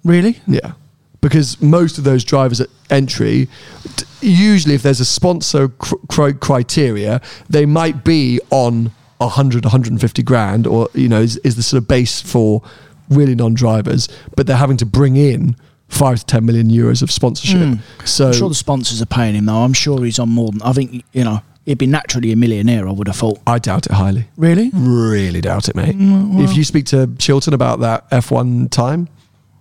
really? 0.04 0.40
Yeah. 0.48 0.74
Because 1.22 1.60
most 1.60 1.98
of 1.98 2.04
those 2.04 2.24
drivers 2.24 2.62
at 2.62 2.70
entry, 2.92 3.48
usually 4.22 4.76
if 4.76 4.84
there's 4.84 5.00
a 5.00 5.06
sponsor 5.06 5.70
cr- 5.70 5.96
cri- 6.08 6.34
criteria, 6.34 7.20
they 7.50 7.66
might 7.66 8.04
be 8.04 8.40
on 8.52 8.92
100, 9.18 9.66
150 9.66 10.22
grand, 10.24 10.68
or, 10.68 10.88
you 10.94 11.10
know, 11.10 11.22
is, 11.22 11.38
is 11.38 11.56
the 11.56 11.64
sort 11.64 11.82
of 11.82 11.88
base 11.88 12.22
for 12.22 12.62
really 13.10 13.36
non 13.36 13.54
drivers, 13.54 14.08
but 14.36 14.48
they're 14.48 14.56
having 14.58 14.78
to 14.78 14.86
bring 14.86 15.16
in 15.16 15.56
five 15.88 16.20
to 16.20 16.26
10 16.26 16.46
million 16.46 16.70
euros 16.70 17.02
of 17.02 17.12
sponsorship. 17.12 17.78
So, 18.06 18.26
Hmm. 18.26 18.32
I'm 18.32 18.34
sure 18.38 18.50
the 18.50 18.56
sponsors 18.56 19.02
are 19.02 19.06
paying 19.06 19.36
him 19.36 19.46
though. 19.46 19.64
I'm 19.64 19.74
sure 19.74 20.04
he's 20.04 20.20
on 20.20 20.30
more 20.30 20.52
than. 20.52 20.62
I 20.64 20.74
think 20.74 21.04
you 21.14 21.24
know 21.24 21.42
he'd 21.66 21.78
be 21.78 21.88
naturally 21.88 22.32
a 22.32 22.36
millionaire. 22.36 22.88
I 22.88 22.92
would 22.92 23.08
have 23.08 23.16
thought. 23.16 23.40
I 23.48 23.60
doubt 23.60 23.86
it 23.86 23.92
highly. 23.94 24.28
Really? 24.38 24.72
Really 24.74 25.42
doubt 25.42 25.70
it, 25.70 25.76
mate. 25.76 25.96
Mm, 25.98 26.44
If 26.44 26.56
you 26.58 26.64
speak 26.64 26.86
to 26.88 27.10
Chilton 27.20 27.54
about 27.54 27.80
that 27.82 28.10
F1 28.12 28.70
time, 28.72 29.08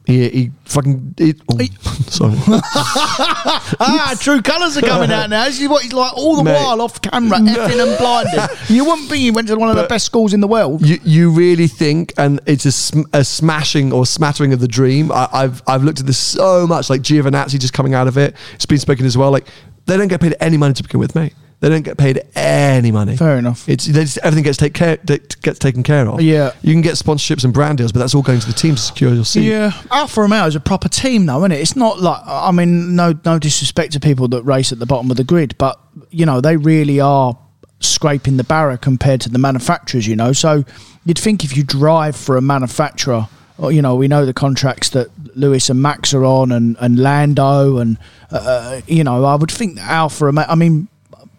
he, 0.07 0.28
he 0.28 0.50
fucking. 0.66 1.14
He, 1.16 1.34
oh, 1.48 1.59
sorry. 2.09 2.34
ah, 2.46 4.14
true 4.20 4.42
colours 4.42 4.76
are 4.76 4.82
coming 4.82 5.11
out 5.11 5.30
now. 5.30 5.46
This 5.46 5.61
is 5.61 5.68
what 5.68 5.82
he's 5.82 5.94
like 5.94 6.12
all 6.14 6.36
the 6.36 6.44
Mate. 6.44 6.55
while 6.55 6.82
off 6.82 7.00
camera, 7.00 7.38
effing 7.40 7.82
and 7.82 7.98
blinding. 7.98 8.57
You 8.68 8.84
wouldn't 8.84 9.09
think 9.09 9.20
he 9.20 9.30
went 9.30 9.48
to 9.48 9.57
one 9.57 9.70
of 9.70 9.76
the 9.76 9.86
best 9.86 10.05
schools 10.05 10.34
in 10.34 10.40
the 10.40 10.48
world. 10.48 10.86
You, 10.86 10.98
you 11.05 11.30
really 11.30 11.68
think, 11.68 12.12
and 12.18 12.38
it's 12.44 12.66
a, 12.66 12.72
sm- 12.72 13.09
a 13.14 13.24
smashing 13.24 13.92
or 13.94 14.05
smattering 14.05 14.52
of 14.52 14.61
the 14.61 14.68
dream. 14.68 15.11
I, 15.11 15.26
I've 15.32 15.62
I've 15.66 15.82
looked 15.82 16.00
at 16.00 16.07
this 16.07 16.18
so 16.18 16.66
much, 16.66 16.90
like 16.90 17.00
Giovinazzi 17.00 17.59
just 17.59 17.72
coming 17.72 17.94
out 17.94 18.07
of 18.07 18.18
it. 18.18 18.36
It's 18.52 18.66
been 18.66 18.78
spoken 18.78 19.07
as 19.07 19.16
well. 19.16 19.30
Like 19.30 19.46
they 19.86 19.96
don't 19.96 20.09
get 20.09 20.20
paid 20.20 20.34
any 20.38 20.59
money 20.59 20.74
to 20.74 20.82
begin 20.82 21.00
with, 21.00 21.14
mate. 21.14 21.32
They 21.65 21.71
don't 21.71 21.81
get 21.81 21.97
paid 21.97 22.21
any 22.35 22.93
money. 22.93 23.17
Fair 23.17 23.39
enough. 23.39 23.67
It's 23.67 23.87
they 23.87 24.03
just, 24.03 24.19
everything 24.19 24.45
gets 24.45 24.59
take 24.59 24.75
care 24.75 24.99
gets 24.99 25.59
taken 25.59 25.83
care 25.83 26.07
of. 26.07 26.21
Yeah. 26.21 26.53
you 26.61 26.75
can 26.75 26.83
get 26.83 26.97
sponsorships 26.97 27.43
and 27.43 27.55
brand 27.55 27.79
deals, 27.79 27.91
but 27.91 28.01
that's 28.01 28.15
all 28.15 28.21
going 28.21 28.41
to 28.41 28.47
the 28.47 28.53
team 28.53 28.75
to 28.75 28.81
secure 28.83 29.15
your 29.15 29.25
seat. 29.25 29.49
Yeah, 29.49 29.73
Alfa 29.91 30.21
Romeo 30.21 30.45
is 30.45 30.57
a 30.57 30.61
proper 30.61 30.91
team, 30.91 31.25
though, 31.25 31.39
isn't 31.39 31.53
it? 31.53 31.61
It's 31.61 31.75
not 31.75 32.03
like 32.03 32.21
I 32.27 32.51
mean, 32.51 32.95
no, 32.97 33.19
no 33.25 33.39
disrespect 33.39 33.95
to 33.95 34.01
people 34.01 34.29
that 34.29 34.43
race 34.43 34.73
at 34.73 34.79
the 34.79 34.85
bottom 34.85 35.11
of 35.11 35.17
the 35.17 35.25
grid, 35.25 35.57
but 35.57 35.81
you 36.11 36.27
know 36.27 36.43
they 36.43 36.59
really 36.59 37.01
are 37.01 37.35
scraping 37.81 38.37
the 38.37 38.45
barra 38.45 38.77
compared 38.77 39.23
to 39.23 39.31
the 39.31 39.39
manufacturers. 39.39 40.07
You 40.07 40.17
know, 40.17 40.35
so 40.35 40.65
you'd 41.07 41.19
think 41.19 41.45
if 41.45 41.57
you 41.57 41.65
drive 41.65 42.15
for 42.15 42.37
a 42.37 42.43
manufacturer, 42.43 43.27
or, 43.57 43.73
you 43.73 43.81
know, 43.81 43.95
we 43.95 44.07
know 44.07 44.27
the 44.27 44.35
contracts 44.35 44.91
that 44.91 45.09
Lewis 45.35 45.71
and 45.71 45.81
Max 45.81 46.12
are 46.12 46.27
on, 46.27 46.53
and 46.53 46.77
and 46.79 46.99
Lando, 46.99 47.79
and 47.79 47.97
uh, 48.31 48.83
you 48.87 49.03
know, 49.03 49.25
I 49.25 49.35
would 49.35 49.51
think 49.51 49.77
that 49.77 50.21
Romeo. 50.21 50.45
I 50.47 50.57
mean, 50.57 50.89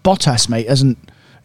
Bottas, 0.06 0.48
mate, 0.50 0.70
hasn't. 0.70 0.98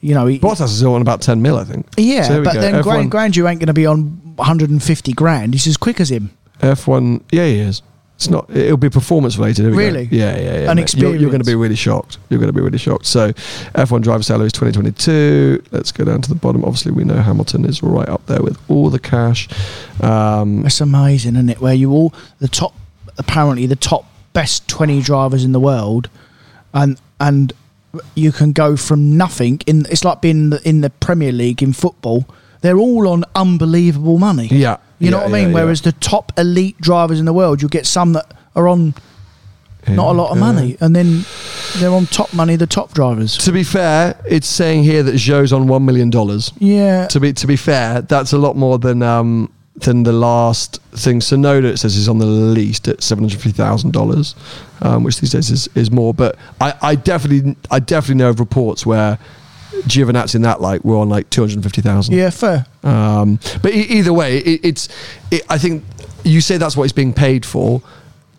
You 0.03 0.15
know, 0.15 0.27
he, 0.27 0.39
Bottas 0.39 0.73
is 0.73 0.83
on 0.83 1.03
about 1.03 1.21
ten 1.21 1.43
mil, 1.43 1.59
I 1.59 1.65
think. 1.65 1.87
yeah, 1.97 2.23
So 2.23 2.43
but 2.45 2.55
then 2.55 2.75
F1 2.83 3.11
Grand, 3.11 3.35
Guanyu 3.35 3.51
ain't 3.51 3.61
going 3.61 3.67
to 3.67 3.73
be 3.75 3.87
on 3.87 4.03
150 4.37 5.13
grand. 5.13 5.53
He's 5.55 5.67
as 5.67 5.77
quick 5.77 6.01
as 6.01 6.11
him. 6.11 6.31
F1, 6.61 7.23
yeah, 7.33 7.45
he 7.47 7.59
is. 7.59 7.83
It's 8.17 8.29
not. 8.29 8.49
It'll 8.51 8.77
be 8.77 8.91
performance 8.91 9.39
related. 9.39 9.65
We 9.67 9.71
go. 9.73 9.77
Really? 9.79 10.09
Yeah, 10.11 10.37
yeah, 10.39 10.43
yeah. 10.61 10.71
And 10.71 10.79
mate. 10.79 10.95
You're, 10.95 11.17
you're 11.17 11.31
going 11.31 11.43
to 11.43 11.47
be 11.51 11.55
really 11.55 11.75
shocked. 11.75 12.19
You're 12.29 12.39
going 12.39 12.53
to 12.53 12.53
be 12.53 12.61
really 12.61 12.77
shocked. 12.79 13.07
So, 13.07 13.33
F1 13.33 14.03
driver 14.03 14.23
salaries 14.23 14.53
2022. 14.53 15.63
Let's 15.71 15.91
go 15.93 16.05
down 16.05 16.21
to 16.23 16.29
the 16.29 16.35
bottom. 16.35 16.63
Obviously, 16.65 16.93
we 16.93 17.05
know 17.05 17.17
Hamilton 17.17 17.65
is 17.65 17.83
right 17.83 18.09
up 18.09 18.25
there 18.27 18.43
with 18.43 18.59
all 18.69 18.91
the 18.91 18.99
cash. 18.99 19.49
Um, 20.03 20.65
It's 20.67 20.81
amazing, 20.83 21.35
isn't 21.37 21.49
it? 21.49 21.61
Where 21.61 21.75
you 21.75 21.93
all 21.93 22.13
the 22.41 22.49
top, 22.49 22.75
apparently 23.19 23.67
the 23.67 23.77
top 23.77 24.05
best 24.35 24.69
twenty 24.69 25.01
drivers 25.03 25.43
in 25.45 25.53
the 25.53 25.61
world, 25.61 26.09
and 26.75 27.01
and 27.19 27.53
you 28.15 28.33
can 28.33 28.53
go 28.53 28.77
from 28.77 29.17
nothing 29.17 29.61
in. 29.67 29.87
It's 29.91 30.05
like 30.05 30.21
being 30.21 30.37
in 30.37 30.51
the, 30.51 30.69
in 30.69 30.81
the 30.81 30.91
Premier 30.91 31.33
League 31.33 31.63
in 31.63 31.73
football. 31.73 32.27
They're 32.61 32.79
all 32.79 33.09
on 33.09 33.25
unbelievable 33.35 34.19
money. 34.19 34.47
Yeah. 34.49 34.77
you 34.99 35.11
know 35.11 35.19
Yeah, 35.19 35.23
what 35.25 35.31
I 35.31 35.33
mean. 35.45 35.49
yeah, 35.49 35.55
Whereas 35.63 35.81
the 35.83 35.93
top 35.93 36.33
elite 36.39 36.79
drivers 36.81 37.19
in 37.19 37.25
the 37.27 37.33
world, 37.33 37.63
you'll 37.63 37.69
get 37.71 37.87
some 37.87 38.13
that 38.13 38.27
are 38.55 38.69
on 38.69 38.95
not 39.89 40.09
a 40.09 40.13
lot 40.13 40.31
of 40.31 40.37
money, 40.39 40.77
and 40.81 40.95
then 40.95 41.25
they're 41.79 41.91
on 41.91 42.05
top 42.07 42.35
money. 42.35 42.55
The 42.55 42.67
top 42.67 42.93
drivers. 42.93 43.39
To 43.39 43.51
be 43.51 43.65
fair, 43.65 44.15
it's 44.29 44.47
saying 44.47 44.83
here 44.85 45.03
that 45.03 45.15
Zhou's 45.15 45.53
on 45.55 45.67
one 45.69 45.87
million 45.87 46.11
dollars. 46.11 46.53
Yeah, 46.59 47.07
To 47.09 47.19
be 47.19 47.33
to 47.33 47.47
be 47.47 47.57
fair, 47.57 48.03
that's 48.03 48.33
a 48.35 48.39
lot 48.39 48.57
more 48.57 48.79
than 48.79 49.03
um, 49.03 49.51
than 49.77 50.03
the 50.03 50.13
last 50.13 50.81
thing. 50.93 51.21
so 51.21 51.37
Tsunoda 51.37 51.65
it 51.65 51.77
says 51.79 51.97
is 51.97 52.09
on 52.09 52.19
the 52.19 52.27
least 52.27 52.89
at 52.89 53.03
seven 53.03 53.25
hundred 53.25 53.41
fifty 53.41 53.57
thousand 53.57 53.93
dollars, 53.93 54.35
um, 54.83 55.05
which 55.05 55.21
these 55.21 55.31
days 55.33 55.51
is, 55.51 55.69
is 55.75 55.91
more. 55.91 56.13
But 56.13 56.37
I, 56.61 56.75
I 56.83 56.95
definitely 56.97 57.57
I 57.71 57.79
definitely 57.79 58.17
know 58.17 58.31
of 58.31 58.41
reports 58.41 58.85
where 58.85 59.19
Giovinazzi 59.83 60.35
in 60.35 60.43
that 60.43 60.61
light 60.61 60.85
were 60.85 60.97
on 60.97 61.09
like 61.09 61.31
two 61.31 61.41
hundred 61.43 61.63
fifty 61.63 61.81
thousand. 61.83 62.15
Yeah, 62.15 62.31
fair. 62.31 62.67
Um, 62.83 63.39
but 63.63 63.73
e- 63.73 63.81
either 63.99 64.13
way, 64.13 64.39
it, 64.39 64.61
it's. 64.65 64.89
It, 65.31 65.43
I 65.49 65.57
think 65.59 65.85
you 66.25 66.41
say 66.41 66.57
that's 66.59 66.77
what 66.77 66.85
he's 66.85 66.93
being 66.93 67.13
paid 67.15 67.47
for. 67.47 67.81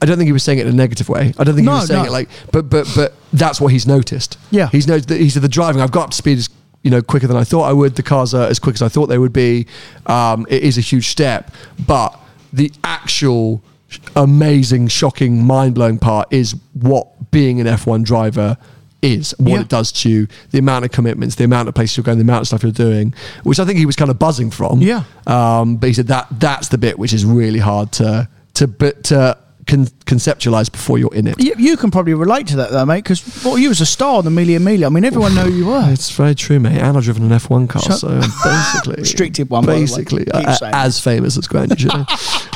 I 0.01 0.05
don't 0.05 0.17
think 0.17 0.27
he 0.27 0.33
was 0.33 0.43
saying 0.43 0.59
it 0.59 0.65
in 0.67 0.73
a 0.73 0.75
negative 0.75 1.09
way. 1.09 1.33
I 1.37 1.43
don't 1.43 1.55
think 1.55 1.65
No, 1.65 1.73
he 1.73 1.79
was 1.79 1.87
saying 1.87 2.01
no. 2.03 2.09
it 2.09 2.11
like. 2.11 2.29
But 2.51 2.69
but 2.69 2.91
but 2.95 3.13
that's 3.33 3.61
what 3.61 3.71
he's 3.71 3.87
noticed. 3.87 4.37
Yeah. 4.51 4.67
he's 4.69 4.87
noticed 4.87 5.09
that 5.09 5.21
he 5.21 5.29
said 5.29 5.41
the 5.43 5.47
driving. 5.49 5.81
I've 5.81 5.91
got 5.91 6.05
up 6.05 6.09
to 6.11 6.17
speed 6.17 6.39
as 6.39 6.49
you 6.83 6.91
know 6.91 7.01
quicker 7.01 7.27
than 7.27 7.37
I 7.37 7.43
thought 7.43 7.63
I 7.63 7.73
would. 7.73 7.95
The 7.95 8.03
cars 8.03 8.33
are 8.33 8.47
as 8.47 8.59
quick 8.59 8.75
as 8.75 8.81
I 8.81 8.87
thought 8.89 9.07
they 9.07 9.17
would 9.17 9.33
be. 9.33 9.67
Um, 10.07 10.45
it 10.49 10.63
is 10.63 10.77
a 10.77 10.81
huge 10.81 11.07
step, 11.09 11.51
but 11.85 12.17
the 12.53 12.71
actual 12.83 13.61
amazing, 14.15 14.87
shocking, 14.87 15.43
mind 15.45 15.75
blowing 15.75 15.97
part 15.99 16.31
is 16.31 16.55
what 16.73 17.31
being 17.31 17.59
an 17.59 17.67
F1 17.67 18.03
driver 18.03 18.57
is, 19.01 19.33
what 19.37 19.51
Yeah. 19.51 19.61
it 19.61 19.67
does 19.69 19.91
to 19.93 20.09
you, 20.09 20.27
the 20.51 20.59
amount 20.59 20.85
of 20.85 20.91
commitments, 20.91 21.35
the 21.35 21.43
amount 21.43 21.67
of 21.67 21.73
places 21.75 21.97
you're 21.97 22.03
going, 22.03 22.17
the 22.17 22.23
amount 22.23 22.41
of 22.41 22.47
stuff 22.47 22.63
you're 22.63 22.71
doing, 22.71 23.13
which 23.43 23.59
I 23.59 23.65
think 23.65 23.79
he 23.79 23.85
was 23.85 23.95
kind 23.95 24.11
of 24.11 24.19
buzzing 24.19 24.51
from. 24.51 24.81
Yeah. 24.81 25.03
Um, 25.27 25.77
but 25.77 25.87
he 25.87 25.93
said 25.93 26.07
that 26.07 26.27
that's 26.39 26.67
the 26.69 26.77
bit 26.77 26.97
which 26.99 27.11
is 27.13 27.25
really 27.25 27.59
hard 27.59 27.91
to 27.93 28.27
to 28.55 28.67
to 28.67 29.37
con- 29.67 29.85
conceptualize 30.05 30.71
before 30.71 30.97
you're 30.97 31.13
in 31.13 31.27
it. 31.27 31.41
You, 31.41 31.53
you 31.57 31.77
can 31.77 31.91
probably 31.91 32.13
relate 32.13 32.47
to 32.47 32.57
that 32.57 32.71
though, 32.71 32.85
mate, 32.85 33.03
because 33.03 33.43
well, 33.43 33.57
you 33.57 33.69
was 33.69 33.81
a 33.81 33.85
star 33.85 34.17
on 34.17 34.25
the 34.25 34.31
Mille 34.31 34.59
Miglia. 34.59 34.85
I 34.87 34.89
mean, 34.89 35.05
everyone 35.05 35.35
knew 35.35 35.49
you 35.49 35.65
were. 35.67 35.89
It's 35.91 36.11
very 36.11 36.35
true, 36.35 36.59
mate. 36.59 36.77
And 36.79 36.97
I've 36.97 37.03
driven 37.03 37.23
an 37.31 37.37
F1 37.37 37.69
car, 37.69 37.81
Shut- 37.81 37.99
so 37.99 38.19
basically 38.43 38.95
Restricted 38.97 39.49
one, 39.49 39.65
by 39.65 39.73
the 39.73 39.77
way. 39.77 39.81
basically 39.81 40.27
uh, 40.31 40.55
as 40.73 40.99
famous 40.99 41.37
as 41.37 41.51
know. 41.51 42.05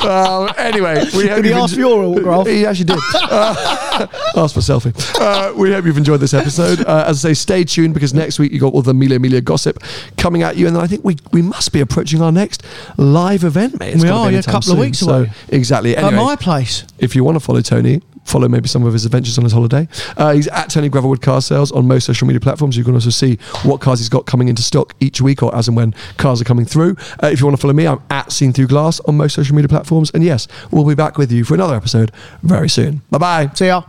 um, 0.08 0.52
anyway, 0.58 1.04
we 1.16 1.28
hope 1.28 1.36
Did 1.42 1.44
he 1.46 1.52
ask 1.52 1.72
enjo- 1.72 1.74
for 1.74 1.80
your 1.80 2.04
autograph? 2.04 2.46
He 2.46 2.66
actually 2.66 2.84
did. 2.86 2.98
Uh, 3.96 4.06
asked 4.36 4.52
for 4.54 4.60
selfie. 4.60 4.94
Uh, 5.18 5.54
we 5.54 5.72
hope 5.72 5.84
you've 5.86 5.96
enjoyed 5.96 6.20
this 6.20 6.34
episode. 6.34 6.80
Uh, 6.84 7.04
as 7.08 7.24
I 7.24 7.28
say, 7.30 7.34
stay 7.34 7.64
tuned 7.64 7.94
because 7.94 8.12
next 8.12 8.38
week 8.38 8.52
you 8.52 8.60
got 8.60 8.74
all 8.74 8.82
the 8.82 8.92
Mille 8.92 9.18
Miglia 9.18 9.42
gossip 9.42 9.82
coming 10.18 10.42
at 10.42 10.56
you, 10.56 10.66
and 10.66 10.76
then 10.76 10.82
I 10.82 10.86
think 10.86 11.02
we 11.04 11.16
we 11.32 11.40
must 11.40 11.72
be 11.72 11.80
approaching 11.80 12.20
our 12.20 12.30
next 12.30 12.62
live 12.98 13.42
event, 13.42 13.78
mate. 13.80 13.94
It's 13.94 14.02
We 14.02 14.10
are, 14.10 14.28
be 14.28 14.34
yeah, 14.34 14.40
a 14.40 14.42
couple 14.42 14.58
of 14.58 14.64
soon. 14.64 14.78
weeks 14.80 14.98
So, 14.98 15.20
away. 15.20 15.30
exactly. 15.48 15.96
At 15.96 16.12
my 16.12 16.36
place. 16.36 16.84
If 16.98 17.14
you 17.14 17.24
want 17.24 17.36
to 17.36 17.40
follow 17.40 17.60
Tony, 17.60 18.00
follow 18.24 18.48
maybe 18.48 18.68
some 18.68 18.84
of 18.84 18.92
his 18.92 19.04
adventures 19.04 19.38
on 19.38 19.44
his 19.44 19.52
holiday. 19.52 19.88
Uh, 20.16 20.32
he's 20.32 20.48
at 20.48 20.68
Tony 20.70 20.88
Gravelwood 20.90 21.22
Car 21.22 21.40
Sales 21.40 21.72
on 21.72 21.86
most 21.86 22.04
social 22.04 22.26
media 22.26 22.40
platforms. 22.40 22.76
You 22.76 22.84
can 22.84 22.94
also 22.94 23.10
see 23.10 23.36
what 23.62 23.80
cars 23.80 23.98
he's 24.00 24.08
got 24.08 24.26
coming 24.26 24.48
into 24.48 24.62
stock 24.62 24.94
each 25.00 25.20
week 25.20 25.42
or 25.42 25.54
as 25.54 25.68
and 25.68 25.76
when 25.76 25.94
cars 26.18 26.40
are 26.40 26.44
coming 26.44 26.64
through. 26.64 26.96
Uh, 27.22 27.28
if 27.28 27.40
you 27.40 27.46
want 27.46 27.56
to 27.56 27.60
follow 27.60 27.74
me, 27.74 27.86
I'm 27.86 28.02
at 28.10 28.32
Seen 28.32 28.52
Through 28.52 28.68
Glass 28.68 29.00
on 29.00 29.16
most 29.16 29.34
social 29.34 29.54
media 29.54 29.68
platforms. 29.68 30.10
And 30.10 30.24
yes, 30.24 30.48
we'll 30.70 30.86
be 30.86 30.94
back 30.94 31.18
with 31.18 31.30
you 31.32 31.44
for 31.44 31.54
another 31.54 31.74
episode 31.74 32.12
very 32.42 32.68
soon. 32.68 33.02
Bye 33.10 33.18
bye. 33.18 33.50
See 33.54 33.66
ya. 33.66 33.82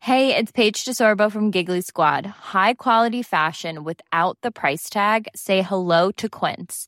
Hey, 0.00 0.34
it's 0.34 0.52
Paige 0.52 0.86
DeSorbo 0.86 1.30
from 1.30 1.50
Giggly 1.50 1.82
Squad. 1.82 2.24
High 2.24 2.72
quality 2.74 3.22
fashion 3.22 3.84
without 3.84 4.38
the 4.40 4.50
price 4.50 4.88
tag. 4.88 5.28
Say 5.36 5.60
hello 5.60 6.10
to 6.12 6.30
Quince. 6.30 6.87